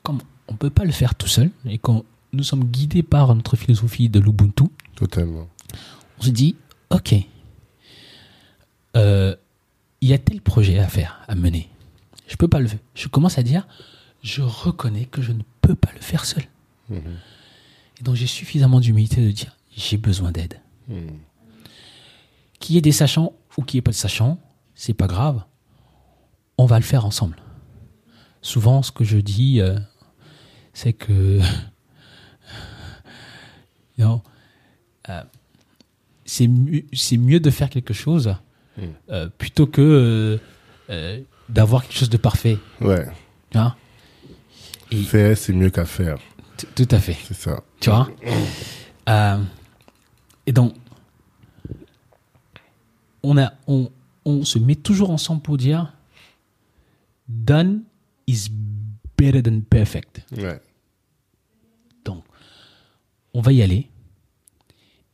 comme 0.02 0.20
on 0.48 0.53
ne 0.53 0.57
peut 0.57 0.72
pas 0.72 0.84
le 0.84 0.91
faire 0.91 1.14
tout 1.14 1.28
seul, 1.28 1.52
et 1.65 1.78
quand 1.78 2.03
nous 2.34 2.44
sommes 2.44 2.64
guidés 2.65 3.03
par 3.03 3.34
notre 3.36 3.56
philosophie 3.56 4.10
de 4.10 4.20
l'Ubuntu, 4.20 4.64
Totalement. 4.95 5.48
on 6.18 6.22
se 6.24 6.32
dit, 6.32 6.56
ok, 6.90 7.14
euh, 8.95 9.36
il 10.02 10.10
y 10.10 10.14
a 10.14 10.18
tel 10.18 10.41
projet 10.41 10.80
à 10.80 10.88
faire, 10.88 11.22
à 11.28 11.36
mener. 11.36 11.70
Je 12.28 12.36
peux 12.36 12.48
pas 12.48 12.60
le 12.60 12.68
faire. 12.68 12.80
Je 12.95 13.07
commence 13.07 13.38
à 13.38 13.44
dire, 13.44 13.68
je 14.24 14.41
reconnais 14.41 15.06
que 15.06 15.22
je 15.22 15.32
ne 15.34 15.44
peux 15.64 15.76
pas 15.76 15.91
le 15.94 16.02
faire 16.02 16.26
seul. 16.26 16.44
Mhm. 16.90 17.02
Et 17.99 18.03
donc 18.03 18.15
j'ai 18.15 18.27
suffisamment 18.27 18.80
d'humilité 18.80 19.26
de 19.26 19.31
dire, 19.31 19.57
j'ai 19.76 19.98
besoin 19.98 20.31
d'aide. 20.31 20.60
Mhm. 20.88 21.18
Qu'il 22.60 22.76
y 22.76 22.77
ait 22.77 22.81
des 22.81 22.91
sachants 22.91 23.34
ou 23.57 23.64
qu'il 23.64 23.77
n'y 23.77 23.80
ait 23.80 23.84
pas 23.84 23.91
de 23.91 23.95
sachants, 23.95 24.40
c'est 24.76 24.94
pas 24.94 25.07
grave. 25.07 25.44
On 26.57 26.65
va 26.65 26.77
le 26.77 26.84
faire 26.85 27.06
ensemble. 27.06 27.38
Souvent, 28.41 28.84
ce 28.84 28.91
que 28.91 29.03
je 29.03 29.18
dis, 29.18 29.61
euh, 29.61 29.80
c'est 30.73 30.94
que 30.94 31.40
know, 33.98 34.22
euh, 35.10 35.23
c'est 36.26 36.48
mieux, 36.48 36.84
c'est 36.94 37.18
mieux 37.18 37.40
de 37.40 37.49
faire 37.49 37.69
quelque 37.69 37.94
chose 37.94 38.35
Mm. 38.76 38.81
euh, 39.11 39.30
plutôt 39.38 39.68
que 39.68 40.40
d'avoir 41.48 41.84
quelque 41.84 41.95
chose 41.95 42.10
de 42.10 42.18
parfait. 42.18 42.57
Ouais. 42.81 43.06
Faire, 45.02 45.38
c'est 45.38 45.53
mieux 45.53 45.70
qu'à 45.70 45.86
faire. 45.86 46.18
Tout 46.76 46.88
à 46.91 46.99
fait. 46.99 47.18
C'est 47.28 47.34
ça. 47.34 47.64
Tu 47.80 47.90
vois? 47.90 48.10
Euh, 49.10 49.44
Et 50.45 50.52
donc, 50.52 50.76
on, 53.24 53.38
a, 53.38 53.53
on, 53.68 53.90
on 54.26 54.44
se 54.44 54.60
met 54.60 54.76
toujours 54.76 55.10
ensemble 55.10 55.41
pour 55.41 55.57
dire 55.57 55.94
done 57.28 57.84
is 58.28 58.49
better 59.18 59.41
than 59.41 59.61
perfect. 59.61 60.22
Ouais. 60.38 60.61
Donc, 62.06 62.24
on 63.34 63.41
va 63.41 63.52
y 63.53 63.61
aller. 63.61 63.90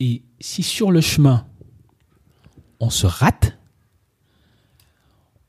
Et 0.00 0.22
si 0.40 0.62
sur 0.62 0.90
le 0.90 1.00
chemin, 1.00 1.46
on 2.80 2.90
se 2.90 3.06
rate, 3.06 3.56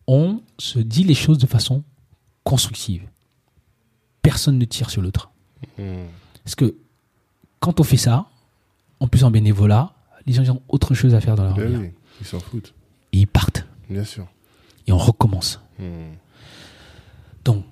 on 0.07 0.41
se 0.59 0.79
dit 0.79 1.03
les 1.03 1.13
choses 1.15 1.37
de 1.37 1.47
façon 1.47 1.83
constructive. 2.43 3.07
Personne 4.21 4.57
ne 4.57 4.65
tire 4.65 4.89
sur 4.89 5.01
l'autre. 5.01 5.31
Mm. 5.77 6.05
Parce 6.43 6.55
que 6.55 6.75
quand 7.59 7.79
on 7.79 7.83
fait 7.83 7.97
ça, 7.97 8.27
en 8.99 9.07
plus 9.07 9.23
en 9.23 9.31
bénévolat, 9.31 9.93
les 10.25 10.33
gens 10.33 10.43
ils 10.43 10.51
ont 10.51 10.61
autre 10.67 10.93
chose 10.93 11.13
à 11.15 11.21
faire 11.21 11.35
dans 11.35 11.43
leur 11.43 11.55
Ben 11.55 11.69
vie. 11.69 11.77
oui, 11.77 11.91
ils 12.19 12.27
s'en 12.27 12.39
foutent. 12.39 12.73
Et 13.13 13.19
ils 13.19 13.27
partent. 13.27 13.65
Bien 13.89 14.03
sûr. 14.03 14.27
Et 14.87 14.91
on 14.91 14.97
recommence. 14.97 15.59
Mm. 15.79 16.13
Donc, 17.43 17.65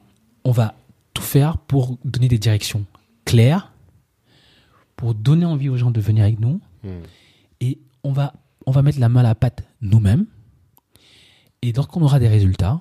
on 0.44 0.52
va 0.52 0.76
tout 1.14 1.22
faire 1.22 1.58
pour 1.58 1.98
donner 2.04 2.28
des 2.28 2.38
directions 2.40 2.86
claires, 3.26 3.72
pour 4.96 5.14
donner 5.14 5.46
envie 5.46 5.70
aux 5.70 5.78
gens 5.78 5.92
de 5.92 6.02
venir 6.02 6.24
avec 6.24 6.40
nous. 6.40 6.60
Mm. 6.84 6.90
Et 7.62 7.80
on 8.04 8.12
va, 8.12 8.34
on 8.66 8.72
va 8.72 8.82
mettre 8.82 9.00
la 9.00 9.10
main 9.10 9.20
à 9.22 9.24
la 9.24 9.36
pâte 9.36 9.64
nous-mêmes. 9.82 10.26
Et 11.62 11.72
lorsqu'on 11.74 12.02
aura 12.02 12.20
des 12.20 12.28
résultats, 12.28 12.80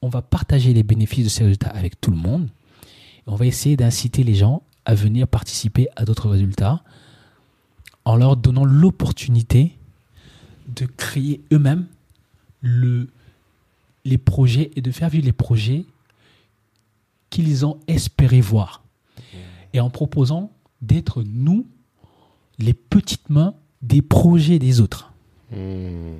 on 0.00 0.08
va 0.08 0.22
partager 0.22 0.72
les 0.74 0.82
bénéfices 0.82 1.24
de 1.24 1.28
ces 1.28 1.44
résultats 1.44 1.70
avec 1.70 2.00
tout 2.00 2.10
le 2.10 2.16
monde. 2.16 2.48
On 3.26 3.36
va 3.36 3.46
essayer 3.46 3.76
d'inciter 3.76 4.24
les 4.24 4.34
gens 4.34 4.62
à 4.84 4.94
venir 4.94 5.28
participer 5.28 5.88
à 5.96 6.04
d'autres 6.04 6.28
résultats 6.28 6.82
en 8.04 8.16
leur 8.16 8.36
donnant 8.36 8.64
l'opportunité 8.64 9.76
de 10.68 10.86
créer 10.86 11.40
eux-mêmes 11.52 11.86
le, 12.60 13.08
les 14.04 14.18
projets 14.18 14.70
et 14.76 14.80
de 14.80 14.90
faire 14.90 15.08
vivre 15.08 15.24
les 15.24 15.32
projets 15.32 15.84
qu'ils 17.30 17.64
ont 17.64 17.78
espéré 17.86 18.40
voir. 18.40 18.82
Et 19.72 19.80
en 19.80 19.90
proposant 19.90 20.52
d'être 20.82 21.22
nous, 21.22 21.66
les 22.58 22.74
petites 22.74 23.30
mains 23.30 23.54
des 23.80 24.02
projets 24.02 24.58
des 24.58 24.80
autres. 24.80 25.12
Mm. 25.50 26.16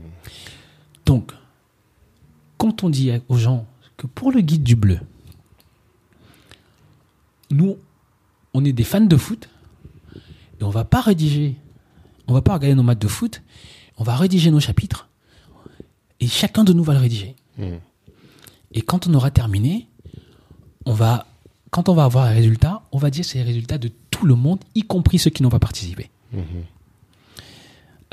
Donc, 1.05 1.33
quand 2.57 2.85
on 2.85 2.91
dit 2.91 3.11
aux 3.29 3.37
gens 3.37 3.67
que 3.97 4.07
pour 4.07 4.33
le 4.33 4.41
guide 4.41 4.63
du 4.63 4.77
bleu, 4.77 5.01
nous, 7.53 7.79
on 8.55 8.65
est 8.65 8.73
des 8.73 8.85
fans 8.85 9.01
de 9.01 9.17
foot 9.17 9.49
et 10.61 10.65
on 10.65 10.71
va 10.71 10.85
pas 10.85 11.01
rédiger, 11.01 11.57
on 12.27 12.35
va 12.35 12.43
pas 12.43 12.55
regarder 12.55 12.75
nos 12.75 12.83
matchs 12.83 12.99
de 12.99 13.09
foot, 13.09 13.43
on 13.99 14.05
va 14.05 14.17
rédiger 14.17 14.51
nos 14.51 14.61
chapitres 14.61 15.09
et 16.21 16.27
chacun 16.27 16.65
de 16.65 16.73
nous 16.73 16.85
va 16.85 16.95
le 16.95 17.01
rédiger. 17.01 17.37
Mm. 17.59 17.77
Et 18.75 18.83
quand 18.83 19.07
on 19.07 19.15
aura 19.15 19.31
terminé, 19.31 19.89
on 20.87 20.93
va, 20.93 21.27
quand 21.71 21.89
on 21.89 21.95
va 21.95 22.05
avoir 22.05 22.29
les 22.29 22.35
résultats, 22.35 22.83
on 22.93 22.99
va 22.99 23.11
dire 23.11 23.25
c'est 23.25 23.39
les 23.39 23.45
résultats 23.45 23.79
de 23.79 23.91
tout 24.11 24.27
le 24.27 24.35
monde, 24.35 24.61
y 24.75 24.83
compris 24.83 25.19
ceux 25.19 25.31
qui 25.31 25.43
n'ont 25.43 25.51
pas 25.51 25.59
participé. 25.59 26.11
Mhm. 26.33 26.45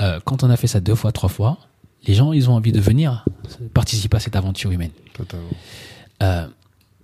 Euh, 0.02 0.20
quand 0.24 0.42
on 0.42 0.50
a 0.50 0.56
fait 0.56 0.66
ça 0.66 0.80
deux 0.80 0.94
fois, 0.94 1.12
trois 1.12 1.28
fois, 1.28 1.58
les 2.06 2.14
gens, 2.14 2.32
ils 2.32 2.48
ont 2.48 2.54
envie 2.54 2.72
de 2.72 2.80
venir 2.80 3.24
participer 3.74 4.16
à 4.16 4.20
cette 4.20 4.36
aventure 4.36 4.70
humaine. 4.70 4.92
Totalement. 5.12 5.50
Euh, 6.22 6.48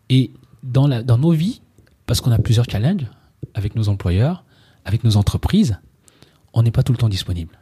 et 0.08 0.30
dans, 0.62 0.86
la, 0.86 1.02
dans 1.02 1.18
nos 1.18 1.32
vies, 1.32 1.60
parce 2.06 2.20
qu'on 2.20 2.32
a 2.32 2.38
plusieurs 2.38 2.66
challenges 2.70 3.06
avec 3.54 3.74
nos 3.74 3.88
employeurs, 3.88 4.44
avec 4.84 5.04
nos 5.04 5.16
entreprises, 5.16 5.78
on 6.52 6.62
n'est 6.62 6.70
pas 6.70 6.82
tout 6.82 6.92
le 6.92 6.98
temps 6.98 7.08
disponible. 7.08 7.58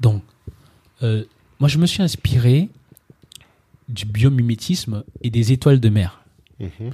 Donc, 0.00 0.22
euh, 1.02 1.24
moi, 1.60 1.68
je 1.68 1.78
me 1.78 1.86
suis 1.86 2.02
inspiré 2.02 2.68
du 3.88 4.04
biomimétisme 4.04 5.04
et 5.22 5.30
des 5.30 5.52
étoiles 5.52 5.80
de 5.80 5.88
mer. 5.88 6.22
Mhm. 6.60 6.90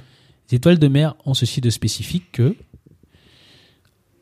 Les 0.51 0.55
étoiles 0.57 0.77
de 0.79 0.87
mer 0.87 1.15
ont 1.25 1.33
ceci 1.33 1.59
de 1.59 1.69
spécifique 1.69 2.31
que 2.31 2.55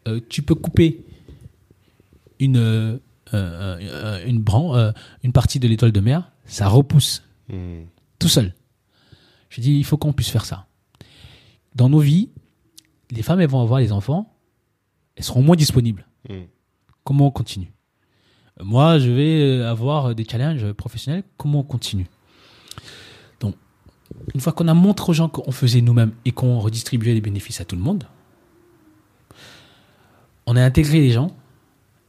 euh, 0.07 0.19
tu 0.29 0.41
peux 0.41 0.55
couper 0.55 1.03
une, 2.39 2.57
euh, 2.57 2.97
euh, 3.33 4.25
une, 4.25 4.39
bran- 4.41 4.91
une 5.23 5.31
partie 5.33 5.59
de 5.59 5.67
l'étoile 5.67 5.91
de 5.91 5.99
mer, 5.99 6.31
ça 6.45 6.67
repousse 6.67 7.23
Mm. 7.49 7.83
tout 8.19 8.29
seul. 8.29 8.53
Je 9.49 9.59
dis, 9.59 9.73
il 9.77 9.83
faut 9.83 9.97
qu'on 9.97 10.13
puisse 10.13 10.29
faire 10.29 10.45
ça. 10.45 10.65
Dans 11.75 11.89
nos 11.89 11.99
vies, 11.99 12.29
les 13.11 13.23
femmes, 13.23 13.41
elles 13.41 13.49
vont 13.49 13.61
avoir 13.61 13.79
les 13.79 13.91
enfants, 13.91 14.33
elles 15.15 15.23
seront 15.23 15.41
moins 15.41 15.55
disponibles. 15.55 16.07
Mm. 16.29 16.43
Comment 17.03 17.27
on 17.27 17.31
continue? 17.31 17.71
Moi, 18.61 18.99
je 18.99 19.09
vais 19.09 19.41
euh, 19.41 19.69
avoir 19.69 20.13
des 20.13 20.25
challenges 20.25 20.71
professionnels, 20.73 21.23
comment 21.37 21.59
on 21.59 21.63
continue? 21.63 22.07
Donc, 23.39 23.55
une 24.33 24.41
fois 24.41 24.53
qu'on 24.53 24.67
a 24.67 24.73
montré 24.73 25.09
aux 25.09 25.13
gens 25.13 25.29
qu'on 25.29 25.51
faisait 25.51 25.81
nous-mêmes 25.81 26.13
et 26.25 26.31
qu'on 26.31 26.59
redistribuait 26.59 27.13
les 27.13 27.21
bénéfices 27.21 27.61
à 27.61 27.65
tout 27.65 27.75
le 27.75 27.81
monde, 27.81 28.05
on 30.45 30.55
a 30.55 30.63
intégré 30.63 30.99
les 30.99 31.11
gens 31.11 31.35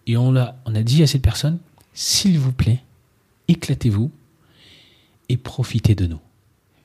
et 0.06 0.16
on 0.16 0.36
a, 0.36 0.56
on 0.66 0.74
a 0.74 0.82
dit 0.82 1.02
à 1.02 1.06
cette 1.06 1.22
personne, 1.22 1.58
s'il 1.92 2.38
vous 2.38 2.52
plaît, 2.52 2.82
éclatez-vous 3.48 4.10
et 5.28 5.36
profitez 5.36 5.94
de 5.94 6.06
nous. 6.06 6.20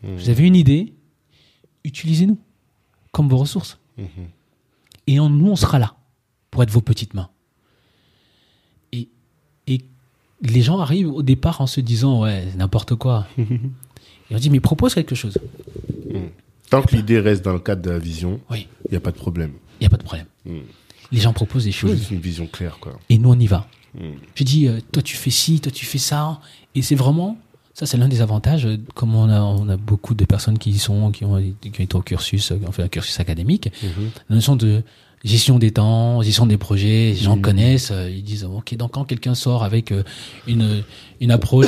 Mm. 0.04 0.16
Vous 0.16 0.30
avez 0.30 0.48
une 0.48 0.56
idée, 0.56 0.94
utilisez-nous 1.84 2.38
comme 3.12 3.28
vos 3.30 3.38
ressources. 3.38 3.78
Mhm. 3.98 4.08
Et 5.08 5.20
on- 5.20 5.30
nous, 5.30 5.50
on 5.52 5.56
sera 5.56 5.80
là 5.80 5.96
pour 6.52 6.64
être 6.64 6.72
vos 6.72 6.82
petites 6.82 7.14
mains. 7.14 7.30
Et, 8.92 9.10
et 9.68 9.82
les 10.42 10.62
gens 10.62 10.80
arrivent 10.80 11.10
au 11.12 11.22
départ 11.24 11.62
en 11.62 11.68
se 11.68 11.82
disant, 11.82 12.22
ouais, 12.22 12.48
c'est 12.52 12.58
n'importe 12.58 12.96
quoi. 12.96 13.28
et 13.38 13.46
on 14.32 14.38
dit, 14.38 14.50
mais 14.50 14.60
propose 14.60 14.94
quelque 14.94 15.16
chose. 15.16 15.38
Tant 16.70 16.82
que 16.84 16.96
l'idée 16.96 17.20
reste 17.20 17.44
dans 17.44 17.54
le 17.54 17.60
cadre 17.60 17.82
de 17.82 17.90
la 17.90 18.00
vision, 18.00 18.40
Oui, 18.50 18.68
il 18.86 18.92
n'y 18.92 18.98
a 18.98 19.02
pas 19.02 19.12
de 19.12 19.18
problème. 19.18 19.54
il 19.80 19.84
n'y 19.84 19.88
a 19.88 19.90
pas 19.90 19.98
de 19.98 20.04
problème. 20.04 20.28
Mm. 20.46 20.60
Les 21.12 21.20
gens 21.20 21.34
proposent 21.34 21.64
des 21.66 21.72
choses 21.72 21.98
juste 21.98 22.12
une 22.12 22.20
vision 22.20 22.46
claire, 22.46 22.78
quoi. 22.80 23.00
et 23.10 23.18
nous, 23.18 23.30
on 23.32 23.40
y 23.40 23.48
va. 23.48 23.68
Je 24.36 24.44
dis, 24.44 24.68
euh, 24.68 24.80
toi, 24.92 25.02
tu 25.02 25.18
fais 25.18 25.32
ci, 25.32 25.60
toi, 25.60 25.72
tu 25.72 25.84
fais 25.86 25.98
ça. 25.98 26.40
Et 26.76 26.84
c'est 26.84 26.94
vraiment, 26.94 27.40
ça, 27.80 27.86
c'est 27.86 27.98
l'un 27.98 28.10
des 28.10 28.22
avantages. 28.22 28.66
euh, 28.66 28.78
Comme 28.94 29.16
on 29.16 29.30
a, 29.30 29.42
on 29.42 29.70
a 29.70 29.78
beaucoup 29.78 30.14
de 30.14 30.26
personnes 30.26 30.58
qui 30.58 30.72
y 30.72 30.78
sont, 30.80 31.12
qui 31.12 31.24
ont, 31.26 31.42
qui 31.62 31.70
ont 31.70 31.84
été 31.84 31.96
au 31.96 32.02
cursus, 32.02 32.48
qui 32.60 32.68
ont 32.68 32.72
fait 32.74 32.84
un 32.84 32.88
cursus 32.90 33.20
académique, 33.20 33.70
Mhm. 33.84 34.10
la 34.30 34.36
notion 34.36 34.56
de 34.58 34.84
gestion 35.24 35.60
des 35.60 35.72
temps, 35.72 36.22
gestion 36.22 36.46
des 36.46 36.58
projets, 36.58 37.12
les 37.12 37.16
gens 37.16 37.36
Mhm. 37.38 37.42
connaissent, 37.42 37.92
euh, 37.92 38.10
ils 38.10 38.24
disent 38.24 38.46
ok 38.46 38.76
donc 38.76 38.92
quand 38.92 39.04
quelqu'un 39.06 39.36
sort 39.36 39.64
avec 39.64 39.92
euh, 39.92 40.04
une 40.48 40.84
une 41.20 41.32
approche 41.32 41.68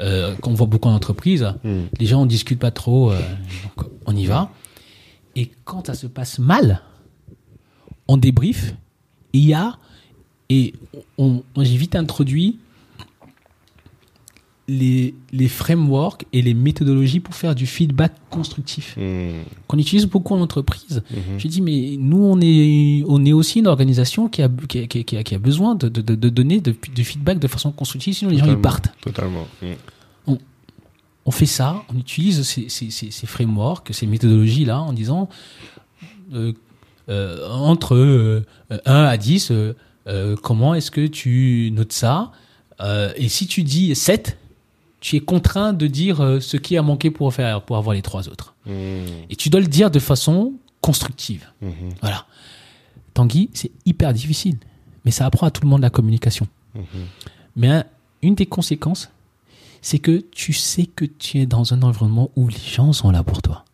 euh, 0.00 0.36
qu'on 0.36 0.54
voit 0.54 0.66
beaucoup 0.68 0.88
en 0.88 0.94
entreprise, 0.94 1.52
Mm. 1.64 1.80
les 1.98 2.06
gens 2.06 2.22
on 2.22 2.26
discute 2.26 2.58
pas 2.60 2.70
trop, 2.70 3.10
euh, 3.10 3.18
donc 3.76 3.88
on 4.06 4.14
y 4.16 4.26
va. 4.26 4.50
Et 5.36 5.50
quand 5.64 5.86
ça 5.88 5.94
se 5.94 6.06
passe 6.06 6.38
mal, 6.38 6.80
on 8.08 8.16
débrief. 8.16 8.74
Il 9.32 9.44
y 9.46 9.54
a 9.54 9.76
et 10.48 10.74
on, 11.18 11.42
on- 11.56 11.64
j'ai 11.64 11.76
vite 11.76 11.94
introduit 11.96 12.58
les, 14.78 15.14
les 15.32 15.48
frameworks 15.48 16.24
et 16.32 16.42
les 16.42 16.54
méthodologies 16.54 17.20
pour 17.20 17.34
faire 17.34 17.54
du 17.54 17.66
feedback 17.66 18.12
constructif 18.30 18.96
Mm. 18.96 19.42
qu'on 19.66 19.78
utilise 19.78 20.06
beaucoup 20.06 20.34
en 20.34 20.40
entreprise. 20.40 21.02
Mhm. 21.10 21.38
J'ai 21.38 21.48
dit, 21.48 21.60
mais 21.62 21.96
nous, 21.98 22.22
on 22.22 22.38
est, 22.40 23.02
on 23.08 23.24
est 23.24 23.32
aussi 23.32 23.58
une 23.60 23.66
organisation 23.66 24.28
qui 24.28 24.42
a, 24.42 24.48
qui 24.68 24.78
a, 24.80 24.86
qui 24.86 25.16
a- 25.16 25.22
qui 25.24 25.34
a- 25.34 25.38
besoin 25.38 25.74
de, 25.74 25.88
de, 25.88 26.00
de, 26.02 26.14
de 26.14 26.28
donner 26.28 26.60
de, 26.60 26.74
du 26.94 27.04
feedback 27.04 27.38
de 27.38 27.48
façon 27.48 27.72
constructive, 27.72 28.14
sinon 28.14 28.30
les 28.30 28.38
gens 28.38 28.46
ils 28.46 28.56
partent. 28.58 28.88
Totalement. 29.00 29.46
Mm. 29.62 30.34
On 31.26 31.30
fait 31.32 31.46
ça, 31.46 31.82
on 31.94 31.98
utilise 31.98 32.42
ces, 32.42 32.68
ces, 32.68 32.90
ces, 32.90 33.10
ces 33.10 33.26
frameworks, 33.26 33.90
ces 33.92 34.06
méthodologies-là 34.06 34.80
en 34.80 34.92
disant 34.92 35.28
euh, 36.32 36.52
euh, 37.08 37.46
entre 37.50 37.94
euh, 37.94 38.44
1 38.86 39.04
à 39.04 39.16
10, 39.16 39.50
euh, 39.52 40.36
comment 40.42 40.74
est-ce 40.74 40.90
que 40.90 41.06
tu 41.06 41.70
notes 41.74 41.92
ça 41.92 42.32
Et 43.16 43.28
si 43.28 43.46
tu 43.46 43.62
dis 43.64 43.94
7, 43.94 44.38
tu 45.00 45.16
es 45.16 45.20
contraint 45.20 45.72
de 45.72 45.86
dire 45.86 46.20
euh, 46.20 46.40
ce 46.40 46.56
qui 46.56 46.76
a 46.76 46.82
manqué 46.82 47.10
pour, 47.10 47.32
faire, 47.32 47.62
pour 47.62 47.76
avoir 47.76 47.94
les 47.94 48.02
trois 48.02 48.28
autres. 48.28 48.54
Mm. 48.66 48.70
Et 49.30 49.36
tu 49.36 49.48
dois 49.48 49.60
le 49.60 49.66
dire 49.66 49.90
de 49.90 49.98
façon 49.98 50.52
constructive. 50.80 51.46
Mhm. 51.60 51.70
Voilà. 52.00 52.26
Tanguy, 53.14 53.50
c'est 53.54 53.70
hyper 53.84 54.12
difficile, 54.14 54.56
mais 55.04 55.10
ça 55.10 55.26
apprend 55.26 55.46
à 55.46 55.50
tout 55.50 55.62
le 55.62 55.68
monde 55.68 55.82
la 55.82 55.90
communication. 55.90 56.46
Mhm. 56.74 56.82
Mais 57.56 57.68
un- 57.68 57.84
une 58.22 58.34
des 58.34 58.46
conséquences, 58.46 59.10
c'est 59.82 59.98
que 59.98 60.20
tu 60.30 60.52
sais 60.52 60.86
que 60.86 61.04
tu 61.06 61.38
es 61.38 61.46
dans 61.46 61.72
un 61.74 61.82
environnement 61.82 62.30
où 62.36 62.48
les 62.48 62.56
gens 62.58 62.92
sont 62.92 63.10
là 63.10 63.22
pour 63.22 63.40
toi. 63.42 63.64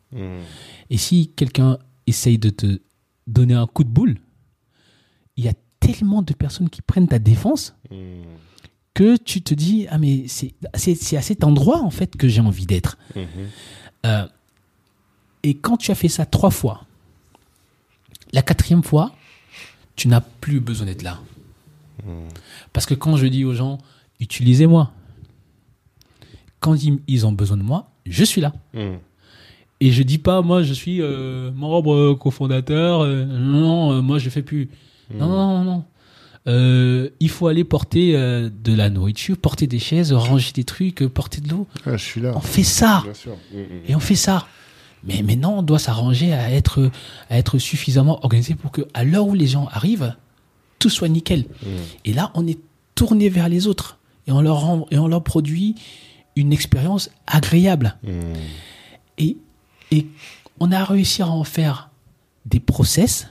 Et 0.89 0.97
si 0.97 1.31
quelqu'un 1.37 1.79
essaye 2.07 2.39
de 2.39 2.49
te 2.51 2.81
donner 3.27 3.55
un 3.55 3.67
coup 3.67 3.83
de 3.85 3.89
boule, 3.89 4.17
il 5.37 5.45
y 5.45 5.49
a 5.49 5.53
tellement 5.81 6.23
de 6.23 6.33
personnes 6.33 6.71
qui 6.71 6.81
prennent 6.81 7.09
ta 7.09 7.19
défense 7.19 7.75
que 8.97 9.17
tu 9.19 9.43
te 9.43 9.53
dis 9.53 9.87
ah 9.91 9.99
mais 9.99 10.25
c'est 10.29 11.17
à 11.17 11.23
cet 11.23 11.45
endroit 11.45 11.81
en 11.83 11.91
fait 11.91 12.17
que 12.17 12.29
j'ai 12.29 12.41
envie 12.41 12.65
d'être. 12.67 12.97
Euh, 14.07 14.27
et 15.43 15.53
quand 15.55 15.77
tu 15.77 15.91
as 15.91 15.95
fait 15.95 16.09
ça 16.09 16.25
trois 16.25 16.51
fois, 16.51 16.85
la 18.33 18.41
quatrième 18.43 18.83
fois, 18.83 19.13
tu 19.97 20.09
n'as 20.09 20.21
plus 20.23 20.61
besoin 20.61 20.87
d'être 20.87 21.03
là. 21.03 21.21
Parce 22.73 22.87
que 22.87 22.95
quand 22.95 23.17
je 23.17 23.27
dis 23.27 23.45
aux 23.45 23.55
gens, 23.55 23.79
utilisez-moi. 24.21 24.93
Quand 26.61 26.75
ils, 26.83 26.99
ils 27.07 27.27
ont 27.27 27.33
besoin 27.33 27.57
de 27.59 27.63
moi, 27.63 27.91
je 28.07 28.25
suis 28.25 28.41
là. 28.41 28.53
Et 29.81 29.91
je 29.93 30.03
dis 30.03 30.19
pas, 30.19 30.41
moi, 30.41 30.63
je 30.63 30.73
suis 30.73 31.01
euh, 31.03 31.51
membre 31.53 31.93
euh, 31.95 32.15
cofondateur. 32.17 33.03
euh, 33.03 33.25
non, 33.27 33.93
euh, 33.93 34.01
moi, 34.01 34.19
je 34.19 34.31
fais 34.31 34.43
plus. 34.43 34.71
Non, 35.15 35.29
non, 35.29 35.59
non, 35.59 35.65
non. 35.65 35.85
Euh, 36.49 37.11
il 37.19 37.29
faut 37.29 37.49
aller 37.49 37.65
porter 37.65 38.15
euh, 38.15 38.49
de 38.63 38.73
la 38.73 38.89
nourriture, 38.89 39.37
porter 39.37 39.67
des 39.67 39.79
chaises, 39.79 40.13
ranger 40.13 40.53
des 40.53 40.65
trucs, 40.65 41.03
euh, 41.03 41.09
porter 41.09 41.41
de 41.41 41.49
l'eau. 41.49 41.67
Ah, 41.85 41.97
je 41.97 42.05
suis 42.05 42.21
là. 42.21 42.33
On 42.37 42.41
fait 42.41 42.63
ça. 42.63 43.01
Bien 43.05 43.15
sûr. 43.15 43.37
Mm, 43.53 43.59
mm. 43.59 43.65
Et 43.89 43.95
on 43.97 44.01
fait 44.01 44.15
ça. 44.15 44.47
Mais 45.05 45.23
maintenant, 45.23 45.59
on 45.59 45.63
doit 45.63 45.79
s'arranger 45.79 46.33
à 46.33 46.51
être, 46.51 46.91
à 47.31 47.39
être 47.39 47.59
suffisamment 47.59 48.25
organisé 48.25 48.55
pour 48.55 48.71
que, 48.71 48.83
à 48.95 49.05
l'heure 49.05 49.27
où 49.27 49.35
les 49.35 49.47
gens 49.47 49.69
arrivent, 49.73 50.15
tout 50.79 50.91
soit 50.91 51.09
nickel. 51.09 51.47
Et 52.05 52.13
là, 52.13 52.33
on 52.35 52.47
est 52.47 52.59
tourné 52.95 53.29
vers 53.29 53.49
les 53.49 53.67
autres 53.69 53.99
et 54.27 54.33
on 54.33 54.41
leur 54.41 54.61
rend, 54.61 54.87
et 54.91 54.99
on 54.99 55.07
leur 55.07 55.23
produit 55.23 55.77
une 56.35 56.53
expérience 56.53 57.11
agréable. 57.27 57.97
Et, 59.19 59.37
et 59.93 60.07
on 60.59 60.73
a 60.73 60.85
réussi 60.85 61.23
à 61.23 61.29
en 61.29 61.45
faire 61.45 61.91
des 62.45 62.59
process 62.59 63.29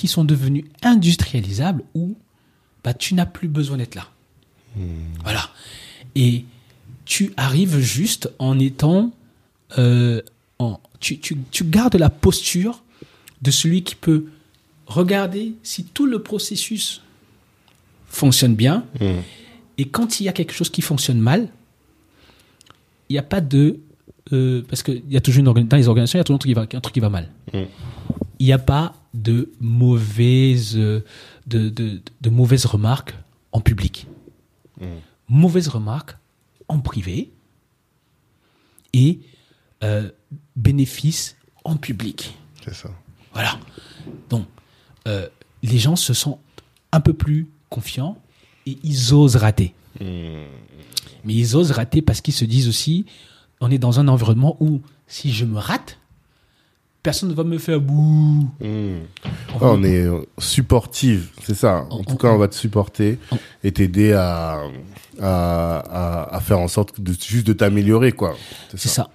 qui 0.00 0.08
sont 0.08 0.24
devenus 0.24 0.64
industrialisables 0.82 1.82
où 1.94 2.16
bah, 2.82 2.94
tu 2.94 3.12
n'as 3.14 3.26
plus 3.26 3.48
besoin 3.48 3.76
d'être 3.76 3.94
là. 3.94 4.08
Voilà. 5.24 5.50
Et 6.14 6.44
tu 7.04 7.32
arrives 7.36 7.78
juste 7.80 8.30
en 8.38 8.58
étant. 8.58 9.12
euh, 9.78 10.22
en, 10.58 10.80
tu, 11.00 11.18
tu, 11.18 11.36
tu 11.50 11.64
gardes 11.64 11.96
la 11.96 12.08
posture 12.10 12.82
de 13.42 13.50
celui 13.50 13.82
qui 13.82 13.94
peut 13.94 14.24
regarder 14.86 15.52
si 15.62 15.84
tout 15.84 16.06
le 16.06 16.18
processus 16.22 17.02
fonctionne 18.08 18.54
bien. 18.54 18.84
Et 19.78 19.84
quand 19.86 20.20
il 20.20 20.24
y 20.24 20.28
a 20.28 20.32
quelque 20.32 20.52
chose 20.54 20.70
qui 20.70 20.82
fonctionne 20.82 21.18
mal, 21.20 21.48
il 23.08 23.12
n'y 23.14 23.18
a 23.18 23.22
pas 23.22 23.40
de. 23.42 23.78
euh, 24.32 24.62
parce 24.68 24.82
qu'il 24.82 25.02
y 25.10 25.16
a 25.16 25.20
toujours 25.20 25.40
une 25.56 25.66
dans 25.68 25.76
les 25.76 25.88
organisations, 25.88 26.18
il 26.18 26.20
y 26.20 26.22
a 26.22 26.24
toujours 26.24 26.36
un 26.36 26.38
truc 26.38 26.50
qui 26.50 26.54
va, 26.54 26.62
un 26.78 26.80
truc 26.80 26.94
qui 26.94 27.00
va 27.00 27.10
mal. 27.10 27.28
Il 28.40 28.46
n'y 28.46 28.52
a 28.52 28.58
pas 28.58 28.94
de 29.14 29.52
mauvaises, 29.60 30.76
euh, 30.76 31.04
de, 31.46 31.68
de, 31.68 32.00
de 32.20 32.30
mauvaises 32.30 32.64
remarques 32.64 33.14
en 33.52 33.60
public. 33.60 34.06
Mauvaises 35.28 35.68
remarques 35.68 36.16
en 36.68 36.80
privé 36.80 37.30
et 38.94 39.20
euh, 39.84 40.10
bénéfices 40.56 41.36
en 41.64 41.76
public. 41.76 42.34
C'est 42.64 42.74
ça. 42.74 42.90
Voilà. 43.34 43.60
Donc, 44.30 44.46
euh, 45.06 45.28
les 45.62 45.78
gens 45.78 45.96
se 45.96 46.14
sentent 46.14 46.40
un 46.92 47.00
peu 47.00 47.12
plus 47.12 47.50
confiants 47.68 48.16
et 48.64 48.78
ils 48.82 49.12
osent 49.12 49.36
rater. 49.36 49.74
Mais 50.00 50.48
ils 51.24 51.56
osent 51.56 51.72
rater 51.72 52.00
parce 52.00 52.22
qu'ils 52.22 52.34
se 52.34 52.46
disent 52.46 52.68
aussi, 52.68 53.04
on 53.60 53.70
est 53.70 53.78
dans 53.78 54.00
un 54.00 54.08
environnement 54.08 54.56
où 54.60 54.80
si 55.06 55.30
je 55.30 55.44
me 55.44 55.58
rate, 55.58 55.99
personne 57.02 57.28
ne 57.30 57.34
va 57.34 57.44
me 57.44 57.58
faire 57.58 57.80
bouh. 57.80 58.48
Ah, 58.62 58.64
on 59.60 59.82
est 59.82 60.02
euh, 60.06 60.20
supportive, 60.38 61.28
c'est 61.42 61.54
ça. 61.54 61.86
En 61.90 61.98
On- 62.00 62.04
tout 62.04 62.16
cas, 62.16 62.28
on 62.28 62.38
va 62.38 62.48
te 62.48 62.54
supporter 62.54 63.18
et 63.64 63.72
t'aider 63.72 64.12
à, 64.12 64.60
à, 65.20 65.76
à, 65.78 66.36
à 66.36 66.40
faire 66.40 66.58
en 66.58 66.68
sorte 66.68 67.00
de, 67.00 67.12
juste 67.12 67.46
de 67.46 67.52
t'améliorer, 67.52 68.12
quoi. 68.12 68.36
C'est 68.74 68.88
ça. 68.88 69.10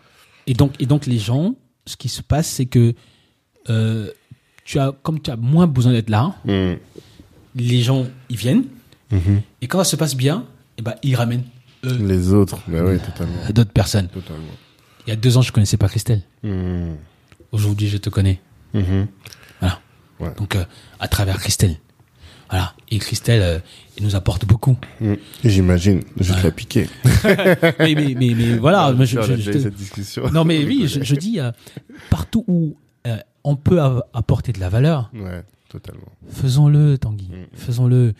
Et 0.47 0.53
donc, 0.53 0.73
et 0.79 0.85
donc 0.85 1.05
les 1.05 1.17
gens, 1.19 1.55
ce 1.85 1.95
qui 1.97 2.09
se 2.09 2.21
passe, 2.21 2.47
c'est 2.47 2.65
que 2.67 2.93
euh, 3.69 4.09
tu 4.63 4.79
as, 4.79 4.91
comme 5.03 5.19
tu 5.21 5.31
as 5.31 5.35
moins 5.35 5.67
besoin 5.67 5.91
d'être 5.93 6.09
là, 6.09 6.35
Mm. 6.45 6.73
les 7.55 7.81
gens 7.81 8.05
ils 8.29 8.37
viennent. 8.37 8.65
Mhm. 9.11 9.41
Et 9.61 9.67
quand 9.67 9.79
ça 9.79 9.83
se 9.85 9.95
passe 9.95 10.15
bien, 10.15 10.45
eh 10.77 10.81
ben, 10.81 10.95
ils 11.03 11.15
ramènent 11.15 11.43
eux, 11.83 11.97
Les 12.01 12.33
autres, 12.33 12.57
bah 12.67 12.79
oui, 12.83 12.97
totalement. 12.99 13.35
d'autres 13.53 13.71
personnes. 13.71 14.07
totalement. 14.07 14.43
Il 15.05 15.11
y 15.11 15.13
a 15.13 15.15
deux 15.15 15.37
ans, 15.37 15.41
je 15.43 15.51
connaissais 15.51 15.77
pas 15.77 15.87
Christelle. 15.87 16.21
Aujourd'hui, 17.55 17.87
je 17.87 17.97
te 17.97 18.09
connais. 18.09 18.41
Mhm. 18.73 19.07
Voilà. 19.61 19.79
Ouais. 20.19 20.33
Donc, 20.37 20.55
euh, 20.55 20.65
à 20.99 21.07
travers 21.07 21.39
Christelle. 21.39 21.77
Voilà. 22.49 22.73
Et 22.91 22.99
Christelle, 22.99 23.41
euh, 23.41 23.59
elle 23.97 24.03
nous 24.03 24.15
apporte 24.15 24.45
beaucoup. 24.45 24.77
Mm. 24.99 25.13
J'imagine, 25.45 26.01
je 26.19 26.31
te 26.33 26.37
Ouais. 26.37 26.43
la 26.43 26.51
piquer. 26.51 26.87
mais, 27.79 27.95
mais, 27.95 28.13
mais, 28.19 28.33
mais 28.35 28.57
voilà. 28.57 28.93
je- 28.99 29.05
je- 29.05 29.35
je 29.37 29.51
te- 29.51 29.59
cette 29.59 29.73
discussion. 29.75 30.29
Non, 30.31 30.43
mais 30.43 30.63
oui, 30.69 30.87
je, 30.87 31.15
dis, 31.15 31.39
euh, 31.39 31.51
partout 32.09 32.43
où 32.47 32.75
on 33.43 33.55
peut 33.55 33.79
apporter 34.13 34.51
de 34.51 34.59
la 34.59 34.69
valeur, 34.69 35.09
Ouais, 35.13 35.43
totalement. 35.69 36.07
faisons-le, 36.29 36.97
Tanguy. 36.97 37.29
Mm. 37.29 37.45
Faisons-le. 37.57 38.13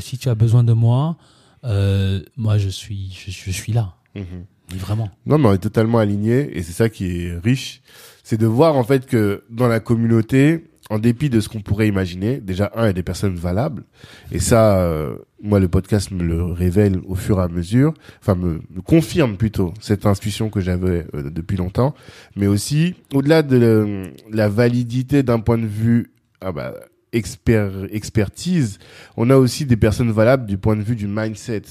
Si 0.00 0.18
tu 0.18 0.28
as 0.28 0.34
besoin 0.34 0.62
de 0.64 0.72
moi, 0.72 1.16
moi, 2.36 2.58
je 2.58 2.68
suis, 2.68 3.10
je, 3.12 3.30
je 3.32 3.50
suis 3.50 3.72
là. 3.72 3.94
Mhm. 4.14 4.44
Vraiment. 4.76 5.10
Non, 5.26 5.38
mais 5.38 5.48
on 5.48 5.52
est 5.54 5.58
totalement 5.58 5.98
alignés 5.98 6.56
et 6.56 6.62
c'est 6.62 6.72
ça 6.72 6.88
qui 6.90 7.04
est 7.26 7.38
riche. 7.42 7.80
C'est 8.30 8.36
de 8.36 8.44
voir 8.46 8.76
en 8.76 8.84
fait 8.84 9.06
que 9.06 9.42
dans 9.48 9.68
la 9.68 9.80
communauté, 9.80 10.66
en 10.90 10.98
dépit 10.98 11.30
de 11.30 11.40
ce 11.40 11.48
qu'on 11.48 11.62
pourrait 11.62 11.88
imaginer, 11.88 12.40
déjà 12.42 12.70
un, 12.74 12.82
il 12.82 12.86
y 12.88 12.90
a 12.90 12.92
des 12.92 13.02
personnes 13.02 13.36
valables. 13.36 13.84
Et 14.32 14.38
ça, 14.38 14.80
euh, 14.80 15.16
moi 15.42 15.58
le 15.60 15.68
podcast 15.68 16.10
me 16.10 16.22
le 16.22 16.44
révèle 16.44 17.00
au 17.06 17.14
fur 17.14 17.38
et 17.40 17.42
à 17.44 17.48
mesure, 17.48 17.94
enfin 18.20 18.34
me, 18.34 18.60
me 18.68 18.82
confirme 18.82 19.38
plutôt 19.38 19.72
cette 19.80 20.04
intuition 20.04 20.50
que 20.50 20.60
j'avais 20.60 21.06
euh, 21.14 21.30
depuis 21.30 21.56
longtemps, 21.56 21.94
mais 22.36 22.46
aussi 22.46 22.96
au-delà 23.14 23.40
de 23.42 23.56
le- 23.56 24.02
la 24.30 24.50
validité 24.50 25.22
d'un 25.22 25.40
point 25.40 25.56
de 25.56 25.66
vue 25.66 26.12
ah 26.42 26.52
bah, 26.52 26.74
expert, 27.12 27.72
expertise, 27.90 28.78
on 29.16 29.30
a 29.30 29.36
aussi 29.36 29.64
des 29.64 29.76
personnes 29.76 30.10
valables 30.10 30.46
du 30.46 30.58
point 30.58 30.76
de 30.76 30.82
vue 30.82 30.96
du 30.96 31.06
mindset 31.06 31.62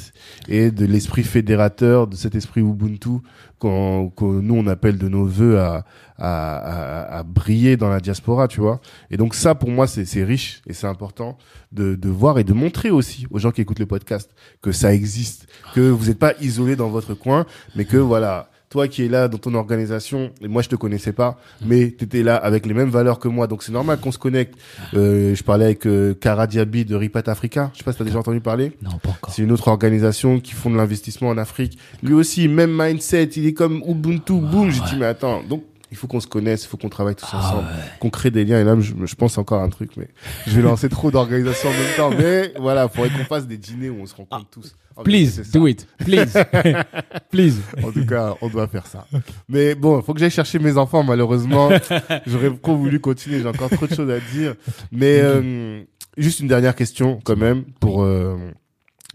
et 0.48 0.72
de 0.72 0.86
l'esprit 0.86 1.24
fédérateur, 1.24 2.08
de 2.08 2.16
cet 2.16 2.36
esprit 2.36 2.62
Ubuntu 2.62 3.20
qu'on, 3.60 4.10
que 4.10 4.26
nous 4.26 4.56
on 4.56 4.68
appelle 4.68 4.98
de 4.98 5.08
nos 5.08 5.26
voeux 5.26 5.60
à, 5.60 5.86
à, 6.18 6.58
à, 6.58 7.18
à 7.20 7.24
briller 7.24 7.78
dans 7.78 7.90
la 7.90 8.00
diaspora, 8.00 8.48
tu 8.48 8.62
vois. 8.62 8.80
Et 9.12 9.18
donc 9.18 9.36
ça, 9.36 9.56
pour 9.56 9.70
moi, 9.70 9.88
c'est, 9.88 10.06
c'est 10.06 10.24
riche 10.24 10.62
et 10.68 10.74
c'est 10.74 10.88
important 10.88 11.38
de, 11.72 11.96
de 11.96 12.10
voir 12.10 12.40
et 12.40 12.44
de 12.44 12.54
montrer 12.54 12.90
aussi 12.90 13.28
aux 13.30 13.40
gens 13.40 13.52
qui 13.52 13.62
écoutent 13.62 13.80
le 13.80 13.86
podcast 13.86 14.32
que 14.62 14.72
ça 14.72 14.94
existe, 14.94 15.48
que 15.74 15.90
vous 15.90 16.08
n'êtes 16.08 16.20
pas 16.20 16.34
isolés 16.42 16.76
dans 16.76 16.90
votre 16.90 17.14
coin, 17.14 17.46
mais 17.76 17.86
que 17.86 17.98
voilà. 17.98 18.50
Toi 18.69 18.89
qui 18.89 19.06
es 19.06 19.07
là 19.07 19.30
dans 19.30 19.38
ton 19.38 19.53
organisation, 19.53 20.31
et 20.41 20.48
moi 20.48 20.61
je 20.61 20.68
te 20.68 20.76
connaissais 20.76 21.14
pas, 21.14 21.39
mais 21.65 21.94
tu 21.98 22.03
étais 22.03 22.22
là 22.22 22.35
avec 22.35 22.65
les 22.65 22.73
mêmes 22.73 22.89
valeurs 22.89 23.18
que 23.18 23.30
moi, 23.30 23.48
donc 23.48 23.64
c'est 23.64 23.72
normal 23.72 23.98
qu'on 23.99 24.11
se 24.11 24.18
connecte. 24.18 24.56
Euh, 24.94 25.34
je 25.35 25.44
parlais 25.44 25.65
avec 25.65 25.88
euh, 25.88 26.14
Kara 26.14 26.48
Diaby 26.48 26.84
de 26.84 26.95
Ripat 26.95 27.23
Africa, 27.27 27.72
je 27.73 27.80
sais 27.80 27.84
pas 27.85 27.91
si 27.91 27.98
tu 27.98 28.03
as 28.03 28.06
déjà 28.06 28.19
entendu 28.19 28.41
parler. 28.41 28.73
Non, 28.81 28.91
pas 29.02 29.11
encore. 29.11 29.34
C'est 29.34 29.41
une 29.41 29.53
autre 29.53 29.69
organisation 29.69 30.41
qui 30.41 30.52
font 30.52 30.69
de 30.69 30.76
l'investissement 30.76 31.30
en 31.30 31.38
Afrique. 31.38 31.77
Lui 32.03 32.14
aussi, 32.14 32.49
même 32.49 32.76
mindset, 32.77 33.30
il 33.38 33.45
est 33.48 33.53
comme 33.53 33.81
Ubuntu, 33.88 34.34
boum. 34.34 34.69
J'ai 34.69 34.81
dit, 34.81 34.98
mais 34.98 35.06
attends, 35.06 35.44
donc 35.44 35.64
il 35.92 35.98
faut 35.98 36.08
qu'on 36.08 36.20
se 36.20 36.28
connaisse, 36.28 36.64
il 36.64 36.68
faut 36.68 36.78
qu'on 36.78 36.90
travaille 36.90 37.16
tous 37.16 37.28
Ah 37.32 37.38
ensemble, 37.40 37.68
qu'on 38.00 38.10
crée 38.10 38.32
des 38.32 38.44
liens. 38.46 38.60
Et 38.60 38.64
là, 38.64 38.76
je, 38.80 38.94
je 39.06 39.16
pense 39.16 39.38
encore 39.38 39.62
à 39.62 39.64
un 39.64 39.70
truc, 39.70 39.92
mais 39.98 40.08
je 40.46 40.52
vais 40.56 40.62
lancer 40.62 40.90
trop 40.90 41.12
d'organisations 41.12 41.70
en 41.70 41.74
même 41.74 41.96
temps. 41.96 42.10
Mais 42.18 42.54
voilà, 42.60 42.88
faudrait 42.90 43.10
qu'on 43.10 43.26
fasse 43.26 43.48
des 43.48 43.58
dîners 43.58 43.90
où 43.90 44.02
on 44.02 44.06
se 44.06 44.16
rencontre 44.16 44.50
tous. 44.50 44.76
En 44.96 45.04
vérité, 45.04 45.42
Please, 45.44 45.52
do 45.52 45.68
it. 45.68 45.88
Please. 46.00 46.34
Please. 47.32 47.56
En 47.84 47.92
tout 47.92 48.06
cas, 48.06 48.34
on 48.42 48.50
doit 48.50 48.68
faire 48.68 48.88
ça. 48.88 49.06
Mais 49.48 49.76
bon, 49.76 50.02
faut 50.02 50.14
que 50.14 50.20
j'aille 50.20 50.32
chercher 50.32 50.60
mes 50.60 50.76
enfants, 50.78 51.04
malheureusement. 51.04 51.70
J'aurais 52.26 52.52
trop 52.58 52.76
voulu 52.76 53.00
continuer, 53.00 53.40
j'ai 53.42 53.48
encore 53.48 53.70
trop 53.70 53.86
de 53.88 53.94
choses 53.94 54.10
à 54.10 54.20
dire. 54.20 54.56
Mais 54.92 55.20
euh, 55.22 55.84
juste 56.18 56.40
une 56.40 56.48
dernière 56.48 56.76
question, 56.76 57.20
quand 57.24 57.36
même, 57.38 57.64
pour, 57.80 58.04
euh, 58.04 58.38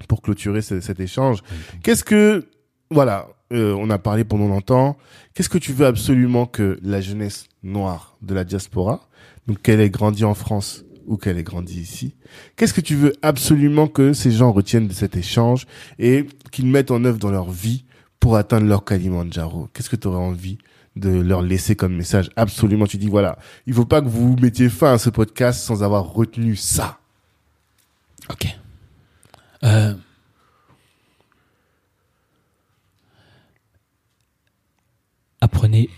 pour 0.09 0.23
clôturer 0.23 0.63
ce- 0.63 0.81
cet 0.81 1.01
échange. 1.01 1.41
Qu'est-ce 1.83 2.05
que, 2.05 2.47
voilà, 2.91 3.27
euh, 3.53 3.75
on 3.79 3.91
a 3.91 3.99
parlé 3.99 4.25
pendant 4.25 4.49
longtemps. 4.49 4.97
Qu'est-ce 5.35 5.49
que 5.49 5.59
tu 5.59 5.73
veux 5.73 5.87
absolument 5.87 6.47
que 6.47 6.79
la 6.83 7.01
jeunesse 7.01 7.47
noire 7.63 8.17
de 8.23 8.35
la 8.35 8.45
diaspora, 8.45 9.09
donc 9.47 9.63
qu'elle 9.63 9.81
ait 9.81 9.91
grandi 9.91 10.25
en 10.25 10.35
France 10.35 10.85
ou 11.07 11.17
qu'elle 11.17 11.39
ait 11.39 11.43
grandi 11.43 11.81
ici, 11.81 12.15
qu'est-ce 12.57 12.75
que 12.75 12.81
tu 12.81 12.95
veux 12.95 13.13
absolument 13.23 13.89
que 13.89 14.13
ces 14.13 14.31
gens 14.31 14.53
retiennent 14.53 14.89
de 14.89 14.93
cet 14.93 15.17
échange 15.17 15.67
et 15.99 16.27
qu'ils 16.51 16.67
mettent 16.67 16.91
en 16.91 17.05
œuvre 17.05 17.19
dans 17.19 17.31
leur 17.31 17.51
vie 17.51 17.85
pour 18.21 18.37
atteindre 18.37 18.67
leur 18.67 18.85
Kalimandjaro? 18.85 19.69
Qu'est-ce 19.73 19.91
que 19.91 19.97
tu 19.97 20.09
aurais 20.09 20.19
envie 20.19 20.59
de 20.97 21.11
leur 21.11 21.43
laisser 21.43 21.75
comme 21.77 21.97
message? 21.97 22.31
Absolument, 22.37 22.87
tu 22.87 22.99
dis 22.99 23.09
voilà, 23.09 23.39
il 23.67 23.75
faut 23.75 23.85
pas 23.85 24.01
que 24.01 24.09
vous 24.09 24.37
mettiez 24.41 24.69
fin 24.69 24.93
à 24.93 24.99
ce 24.99 25.11
podcast 25.11 25.61
sans 25.61 25.83
avoir 25.83 26.13
retenu 26.13 26.57
ça. 26.57 26.99
Ok. 28.31 28.47
Euh, 29.65 29.95
apprenez 35.43 35.91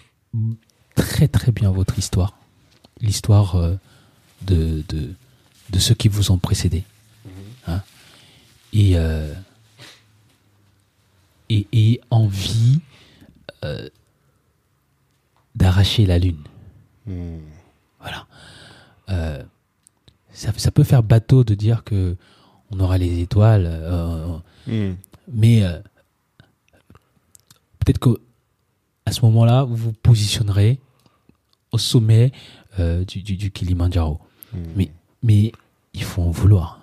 très 0.97 1.29
très 1.29 1.53
bien 1.53 1.71
votre 1.71 1.99
histoire. 1.99 2.37
L'histoire 3.01 3.55
euh, 3.57 3.77
de, 4.43 4.83
de, 4.89 5.15
de 5.71 5.79
ceux 5.79 5.95
qui 5.95 6.09
vous 6.09 6.33
ont 6.33 6.39
précédé. 6.39 6.83
Hein 7.69 7.83
et, 8.73 8.93
euh, 8.97 9.33
et, 11.49 11.66
et 11.73 12.01
envie 12.11 12.81
euh, 13.65 13.89
d'arracher 15.55 16.07
la 16.07 16.19
lune. 16.19 16.43
Voilà. 18.01 18.27
Euh, 19.11 19.43
ça, 20.33 20.53
ça 20.57 20.71
peut 20.71 20.85
faire 20.85 21.03
bateau 21.03 21.45
de 21.45 21.55
dire 21.55 21.85
que 21.85 22.16
on 22.71 22.81
aura 22.81 22.99
les 22.99 23.21
étoiles, 23.21 24.43
Hmm. 24.66 24.95
mais 25.31 25.61
peut-être 27.81 27.99
que 27.99 28.19
à 29.06 29.12
ce 29.12 29.20
moment-là, 29.26 29.64
vous 29.64 29.76
vous 29.76 29.93
positionnerez 29.93 30.78
au 31.72 31.78
sommet 31.78 32.32
euh, 32.78 33.05
du, 33.05 33.22
du, 33.22 33.36
du 33.36 33.51
Kilimandjaro. 33.51 34.18
Mais, 34.76 34.90
mais 35.22 35.52
il 35.94 36.02
faut 36.05 36.22
en 36.22 36.31
vouloir. 36.31 36.81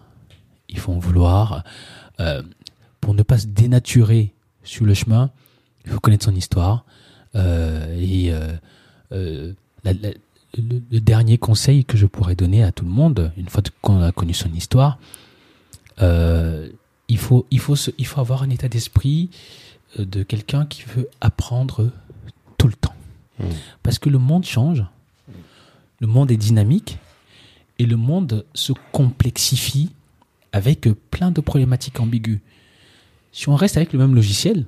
Il 0.70 0.78
faut 0.78 0.92
en 0.92 1.00
vouloir. 1.00 1.64
Euh, 2.20 2.44
pour 3.00 3.14
ne 3.14 3.24
pas 3.24 3.38
se 3.40 3.48
dénaturer 3.48 4.34
sur 4.64 4.86
le 4.86 4.94
chemin, 4.94 5.32
il 5.86 5.92
faut 5.92 6.00
connaître 6.00 6.26
son 6.26 6.36
histoire. 6.36 6.86
Euh, 7.36 7.98
et 8.00 8.32
la- 9.84 9.94
la- 9.94 10.10
le, 10.58 10.82
le 10.92 11.00
dernier 11.00 11.38
conseil 11.38 11.86
que 11.86 11.96
je 11.98 12.06
pourrais 12.06 12.36
donner 12.36 12.62
à 12.62 12.74
tout 12.74 12.84
le 12.84 12.92
monde, 12.92 13.32
une 13.38 13.48
fois 13.48 13.64
qu'on 13.82 14.02
a 14.02 14.12
connu 14.12 14.34
son 14.34 14.52
histoire, 14.54 15.00
il, 16.00 17.18
faut, 17.18 17.48
il, 17.52 17.60
faut 17.60 17.76
se- 17.78 17.92
il 17.98 18.06
faut 18.06 18.20
avoir 18.20 18.44
un 18.44 18.50
état 18.50 18.68
d'esprit 18.68 19.30
de 19.98 20.24
quelqu'un 20.24 20.66
qui 20.66 20.84
veut 20.84 21.10
apprendre 21.22 21.90
Mm. 23.42 23.50
Parce 23.84 24.00
que 24.00 24.10
le 24.10 24.18
monde 24.20 24.46
change, 24.46 24.84
le 26.00 26.08
monde 26.08 26.32
est 26.32 26.38
dynamique 26.38 26.98
et 27.80 27.86
le 27.86 27.96
monde 27.98 28.46
se 28.54 28.74
complexifie 28.92 29.92
avec 30.52 30.88
plein 31.12 31.32
de 31.32 31.42
problématiques 31.42 32.00
ambiguës. 32.00 32.40
Si 33.32 33.48
on 33.50 33.56
reste 33.56 33.78
avec 33.78 33.94
le 33.94 34.00
même 34.00 34.14
logiciel, 34.16 34.66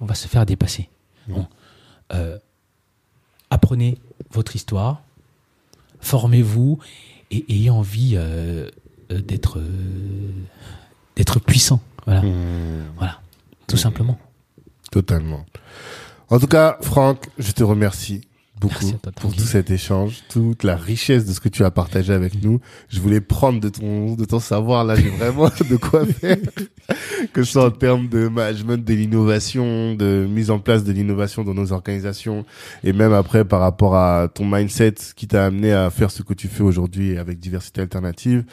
on 0.00 0.06
va 0.06 0.14
se 0.14 0.28
faire 0.28 0.46
dépasser. 0.46 0.88
Bon. 1.28 1.46
Euh, 2.12 2.38
apprenez 3.50 3.98
votre 4.30 4.54
histoire, 4.56 5.02
formez-vous 6.00 6.78
et 7.30 7.44
ayez 7.52 7.70
envie 7.70 8.12
euh, 8.16 8.68
euh, 9.10 9.20
d'être 9.20 9.58
euh, 9.58 10.30
d'être 11.16 11.40
puissant. 11.40 11.80
Voilà, 12.06 12.22
Hmm. 12.22 12.84
voilà, 12.96 13.20
tout 13.66 13.76
simplement. 13.76 14.18
Totalement. 14.90 15.44
En 16.32 16.38
tout 16.38 16.46
cas, 16.46 16.78
Franck, 16.80 17.28
je 17.36 17.52
te 17.52 17.62
remercie 17.62 18.22
beaucoup 18.62 18.74
Merci 18.80 18.94
à 18.94 18.98
toi, 18.98 19.12
pour 19.20 19.34
tout 19.34 19.44
cet 19.44 19.70
échange, 19.70 20.22
toute 20.28 20.62
la 20.62 20.76
richesse 20.76 21.26
de 21.26 21.32
ce 21.32 21.40
que 21.40 21.48
tu 21.48 21.64
as 21.64 21.70
partagé 21.70 22.12
avec 22.12 22.42
nous. 22.42 22.60
Je 22.88 23.00
voulais 23.00 23.20
prendre 23.20 23.60
de 23.60 23.68
ton 23.68 24.14
de 24.14 24.24
ton 24.24 24.40
savoir 24.40 24.84
là, 24.84 24.94
j'ai 24.94 25.08
vraiment 25.18 25.50
de 25.68 25.76
quoi 25.76 26.06
faire, 26.06 26.36
que 27.32 27.42
ce 27.42 27.52
soit 27.52 27.66
en 27.66 27.70
termes 27.70 28.08
de 28.08 28.28
management 28.28 28.84
de 28.84 28.94
l'innovation, 28.94 29.94
de 29.94 30.26
mise 30.28 30.50
en 30.50 30.58
place 30.58 30.84
de 30.84 30.92
l'innovation 30.92 31.44
dans 31.44 31.54
nos 31.54 31.72
organisations, 31.72 32.44
et 32.84 32.92
même 32.92 33.12
après 33.12 33.44
par 33.44 33.60
rapport 33.60 33.96
à 33.96 34.28
ton 34.32 34.46
mindset 34.46 34.94
qui 35.16 35.26
t'a 35.26 35.46
amené 35.46 35.72
à 35.72 35.90
faire 35.90 36.10
ce 36.10 36.22
que 36.22 36.34
tu 36.34 36.48
fais 36.48 36.62
aujourd'hui 36.62 37.18
avec 37.18 37.38
diversité 37.38 37.80
alternative. 37.80 38.44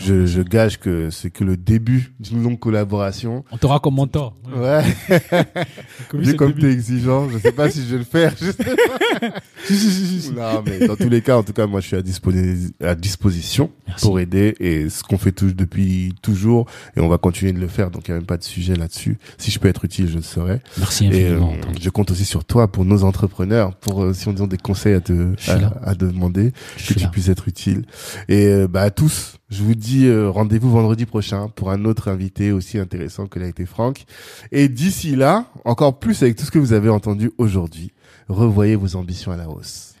Je, 0.00 0.26
je 0.26 0.42
gage 0.42 0.78
que 0.78 1.10
c'est 1.10 1.30
que 1.30 1.44
le 1.44 1.56
début 1.56 2.12
d'une 2.20 2.42
longue 2.42 2.58
collaboration. 2.58 3.44
On 3.52 3.56
t'aura 3.56 3.80
comme 3.80 3.94
mentor. 3.94 4.36
Ouais. 4.54 4.82
Vu 6.14 6.36
comme 6.36 6.54
t'es 6.54 6.70
exigeant, 6.70 7.28
je 7.30 7.38
sais 7.38 7.52
pas 7.52 7.70
si 7.70 7.82
je 7.82 7.92
vais 7.92 7.98
le 7.98 8.04
faire. 8.04 8.34
je 8.40 8.50
sais 8.50 8.64
pas. 8.64 9.28
non, 10.36 10.62
mais 10.66 10.86
dans 10.86 10.96
tous 10.96 11.08
les 11.08 11.22
cas, 11.22 11.36
en 11.36 11.42
tout 11.42 11.52
cas, 11.52 11.66
moi, 11.66 11.80
je 11.80 11.86
suis 11.88 11.96
à, 11.96 12.02
disposi- 12.02 12.72
à 12.82 12.94
disposition 12.94 13.70
Merci. 13.86 14.04
pour 14.06 14.18
aider 14.20 14.54
et 14.60 14.88
ce 14.88 15.02
qu'on 15.02 15.18
fait 15.18 15.32
tous 15.32 15.54
depuis 15.54 16.14
toujours 16.22 16.66
et 16.96 17.00
on 17.00 17.08
va 17.08 17.18
continuer 17.18 17.52
de 17.52 17.58
le 17.60 17.68
faire. 17.68 17.90
Donc, 17.90 18.08
il 18.08 18.10
n'y 18.12 18.16
a 18.16 18.18
même 18.18 18.26
pas 18.26 18.36
de 18.36 18.44
sujet 18.44 18.74
là-dessus. 18.74 19.18
Si 19.38 19.50
je 19.50 19.58
peux 19.58 19.68
être 19.68 19.84
utile, 19.84 20.08
je 20.08 20.16
le 20.16 20.22
serai. 20.22 20.60
Merci 20.78 21.06
Et 21.06 21.26
euh, 21.26 21.36
infiniment. 21.40 21.52
Je 21.80 21.90
compte 21.90 22.10
aussi 22.10 22.24
sur 22.24 22.44
toi 22.44 22.70
pour 22.70 22.84
nos 22.84 23.04
entrepreneurs, 23.04 23.74
pour 23.76 24.02
euh, 24.04 24.12
si 24.12 24.28
on 24.28 24.32
a 24.32 24.46
des 24.46 24.56
conseils 24.58 24.94
à 24.94 25.00
te 25.00 25.34
à, 25.48 25.90
à 25.90 25.94
demander, 25.94 26.52
Je 26.76 26.88
que 26.88 26.94
tu 26.94 27.04
là. 27.04 27.08
puisses 27.08 27.28
être 27.28 27.48
utile. 27.48 27.84
Et 28.28 28.46
euh, 28.46 28.68
bah 28.68 28.82
à 28.82 28.90
tous, 28.90 29.36
je 29.50 29.62
vous 29.62 29.74
dis 29.74 30.10
rendez-vous 30.12 30.70
vendredi 30.70 31.06
prochain 31.06 31.48
pour 31.54 31.70
un 31.70 31.84
autre 31.84 32.08
invité 32.08 32.50
aussi 32.52 32.78
intéressant 32.78 33.26
que 33.26 33.38
l'a 33.38 33.46
été 33.46 33.66
Franck. 33.66 34.04
Et 34.52 34.68
d'ici 34.68 35.14
là, 35.16 35.46
encore 35.64 35.98
plus 35.98 36.22
avec 36.22 36.36
tout 36.36 36.44
ce 36.44 36.50
que 36.50 36.58
vous 36.58 36.72
avez 36.72 36.88
entendu 36.88 37.30
aujourd'hui, 37.38 37.92
revoyez 38.28 38.76
vos 38.76 38.96
ambitions 38.96 39.32
à 39.32 39.36
la 39.36 39.48
hausse. 39.48 39.94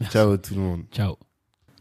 Merci. 0.00 0.12
Ciao 0.12 0.36
tout 0.36 0.54
le 0.54 0.60
monde. 0.60 0.84
Ciao. 0.92 1.16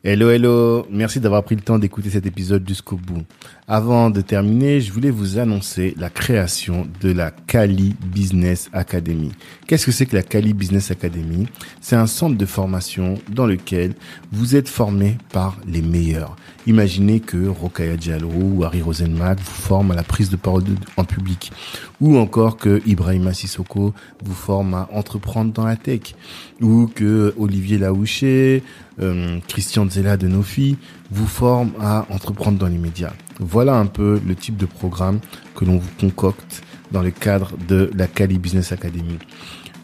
Hello, 0.05 0.29
hello. 0.29 0.85
Merci 0.91 1.21
d'avoir 1.21 1.45
pris 1.45 1.55
le 1.55 1.61
temps 1.61 1.79
d'écouter 1.79 2.09
cet 2.09 2.25
épisode 2.25 2.67
jusqu'au 2.67 2.97
bout. 2.97 3.23
Avant 3.69 4.09
de 4.09 4.19
terminer, 4.19 4.81
je 4.81 4.91
voulais 4.91 5.09
vous 5.09 5.39
annoncer 5.39 5.93
la 5.97 6.09
création 6.09 6.89
de 6.99 7.13
la 7.13 7.31
Cali 7.31 7.95
Business 8.07 8.69
Academy. 8.73 9.31
Qu'est-ce 9.65 9.85
que 9.85 9.93
c'est 9.93 10.05
que 10.05 10.17
la 10.17 10.21
Cali 10.21 10.53
Business 10.53 10.91
Academy? 10.91 11.47
C'est 11.79 11.95
un 11.95 12.05
centre 12.05 12.37
de 12.37 12.45
formation 12.45 13.13
dans 13.29 13.45
lequel 13.45 13.93
vous 14.33 14.57
êtes 14.57 14.67
formé 14.67 15.17
par 15.31 15.57
les 15.65 15.81
meilleurs. 15.81 16.35
Imaginez 16.67 17.21
que 17.21 17.47
Rokaya 17.47 17.95
Diallo 17.95 18.29
ou 18.29 18.65
Harry 18.65 18.81
Rosenmack 18.81 19.39
vous 19.39 19.61
forment 19.61 19.91
à 19.91 19.95
la 19.95 20.03
prise 20.03 20.29
de 20.29 20.35
parole 20.35 20.63
en 20.97 21.05
public. 21.05 21.53
Ou 22.01 22.17
encore 22.17 22.57
que 22.57 22.81
Ibrahima 22.85 23.33
Sissoko 23.33 23.93
vous 24.21 24.33
forme 24.33 24.73
à 24.73 24.89
entreprendre 24.91 25.53
dans 25.53 25.65
la 25.65 25.77
tech. 25.77 26.15
Ou 26.59 26.87
que 26.93 27.33
Olivier 27.37 27.77
Laouché, 27.77 28.63
euh, 28.99 29.39
Christian 29.47 29.89
Zella 29.89 30.17
de 30.17 30.27
Nofi 30.27 30.77
vous 31.11 31.27
forme 31.27 31.71
à 31.79 32.05
entreprendre 32.09 32.57
dans 32.57 32.67
les. 32.67 32.79
Voilà 33.39 33.75
un 33.75 33.85
peu 33.85 34.21
le 34.25 34.35
type 34.35 34.57
de 34.57 34.65
programme 34.65 35.19
que 35.55 35.65
l'on 35.65 35.77
vous 35.77 35.89
concocte 35.99 36.63
dans 36.91 37.01
le 37.01 37.11
cadre 37.11 37.53
de 37.67 37.89
la 37.95 38.07
Cali 38.07 38.37
Business 38.37 38.71
Academy. 38.71 39.17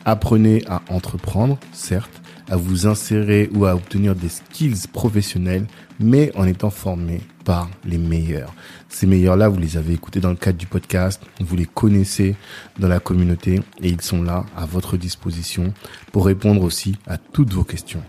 Apprenez 0.05 0.63
à 0.67 0.81
entreprendre, 0.89 1.57
certes, 1.73 2.21
à 2.49 2.55
vous 2.55 2.87
insérer 2.87 3.49
ou 3.53 3.65
à 3.65 3.75
obtenir 3.75 4.15
des 4.15 4.29
skills 4.29 4.87
professionnels, 4.91 5.67
mais 5.99 6.31
en 6.35 6.45
étant 6.45 6.69
formé 6.69 7.21
par 7.45 7.69
les 7.85 7.97
meilleurs. 7.97 8.53
Ces 8.89 9.07
meilleurs-là, 9.07 9.49
vous 9.49 9.59
les 9.59 9.77
avez 9.77 9.93
écoutés 9.93 10.19
dans 10.19 10.29
le 10.29 10.35
cadre 10.35 10.57
du 10.57 10.65
podcast, 10.65 11.21
vous 11.39 11.55
les 11.55 11.65
connaissez 11.65 12.35
dans 12.79 12.87
la 12.87 12.99
communauté 12.99 13.61
et 13.81 13.89
ils 13.89 14.01
sont 14.01 14.23
là 14.23 14.45
à 14.55 14.65
votre 14.65 14.97
disposition 14.97 15.73
pour 16.11 16.25
répondre 16.25 16.63
aussi 16.63 16.95
à 17.07 17.17
toutes 17.17 17.53
vos 17.53 17.63
questions. 17.63 18.03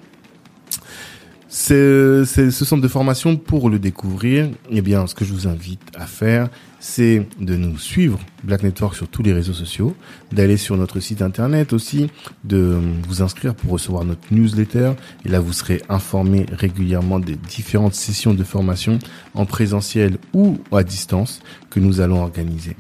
C'est 1.53 2.25
ce 2.25 2.65
centre 2.65 2.81
de 2.81 2.87
formation 2.87 3.37
pour 3.37 3.71
le 3.71 3.81
découvrir. 3.81 4.49
Eh 4.71 4.83
bien, 4.83 5.09
ce 5.09 5.17
que 5.17 5.25
je 5.25 5.33
vous 5.33 5.49
invite 5.49 5.83
à 5.97 6.07
faire, 6.07 6.49
c'est 6.79 7.27
de 7.41 7.57
nous 7.57 7.77
suivre 7.77 8.21
Black 8.45 8.63
Network 8.63 8.95
sur 8.95 9.09
tous 9.09 9.23
les 9.23 9.33
réseaux 9.33 9.53
sociaux, 9.53 9.95
d'aller 10.33 10.57
sur 10.57 10.77
notre 10.77 11.01
site 11.01 11.23
internet 11.23 11.73
aussi, 11.73 12.11
de 12.45 12.79
vous 13.07 13.23
inscrire 13.23 13.55
pour 13.55 13.73
recevoir 13.73 14.05
notre 14.05 14.23
newsletter. 14.31 14.93
Et 15.25 15.29
là, 15.29 15.41
vous 15.41 15.53
serez 15.53 15.83
informé 15.89 16.47
régulièrement 16.53 17.19
des 17.19 17.37
différentes 17.37 17.95
sessions 17.95 18.35
de 18.35 18.45
formation 18.45 18.99
en 19.35 19.47
présentiel 19.47 20.19
ou 20.33 20.59
à 20.73 20.83
distance 20.83 21.41
que 21.71 21.81
nous 21.81 22.01
allons 22.01 22.21
organiser. 22.23 22.77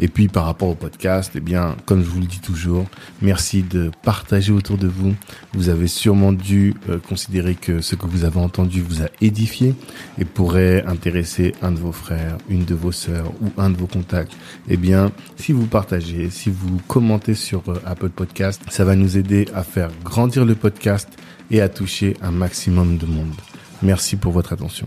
Et 0.00 0.08
puis, 0.08 0.28
par 0.28 0.44
rapport 0.44 0.68
au 0.68 0.74
podcast, 0.74 1.32
eh 1.34 1.40
bien, 1.40 1.76
comme 1.86 2.02
je 2.02 2.08
vous 2.08 2.20
le 2.20 2.26
dis 2.26 2.40
toujours, 2.40 2.86
merci 3.22 3.62
de 3.62 3.90
partager 4.02 4.52
autour 4.52 4.78
de 4.78 4.86
vous. 4.86 5.14
Vous 5.54 5.68
avez 5.68 5.88
sûrement 5.88 6.32
dû 6.32 6.74
euh, 6.88 6.98
considérer 6.98 7.54
que 7.54 7.80
ce 7.80 7.94
que 7.94 8.06
vous 8.06 8.24
avez 8.24 8.38
entendu 8.38 8.80
vous 8.80 9.02
a 9.02 9.06
édifié 9.20 9.74
et 10.18 10.24
pourrait 10.24 10.84
intéresser 10.86 11.54
un 11.62 11.72
de 11.72 11.78
vos 11.78 11.92
frères, 11.92 12.36
une 12.48 12.64
de 12.64 12.74
vos 12.74 12.92
sœurs 12.92 13.32
ou 13.40 13.50
un 13.60 13.70
de 13.70 13.76
vos 13.76 13.86
contacts. 13.86 14.32
Eh 14.68 14.76
bien, 14.76 15.03
si 15.36 15.52
vous 15.52 15.66
partagez, 15.66 16.30
si 16.30 16.50
vous 16.50 16.80
commentez 16.88 17.34
sur 17.34 17.62
euh, 17.68 17.80
Apple 17.84 18.10
Podcast, 18.10 18.62
ça 18.70 18.84
va 18.84 18.96
nous 18.96 19.16
aider 19.16 19.46
à 19.54 19.62
faire 19.62 19.90
grandir 20.04 20.44
le 20.44 20.54
podcast 20.54 21.08
et 21.50 21.60
à 21.60 21.68
toucher 21.68 22.16
un 22.22 22.30
maximum 22.30 22.98
de 22.98 23.06
monde. 23.06 23.34
Merci 23.82 24.16
pour 24.16 24.32
votre 24.32 24.52
attention. 24.52 24.86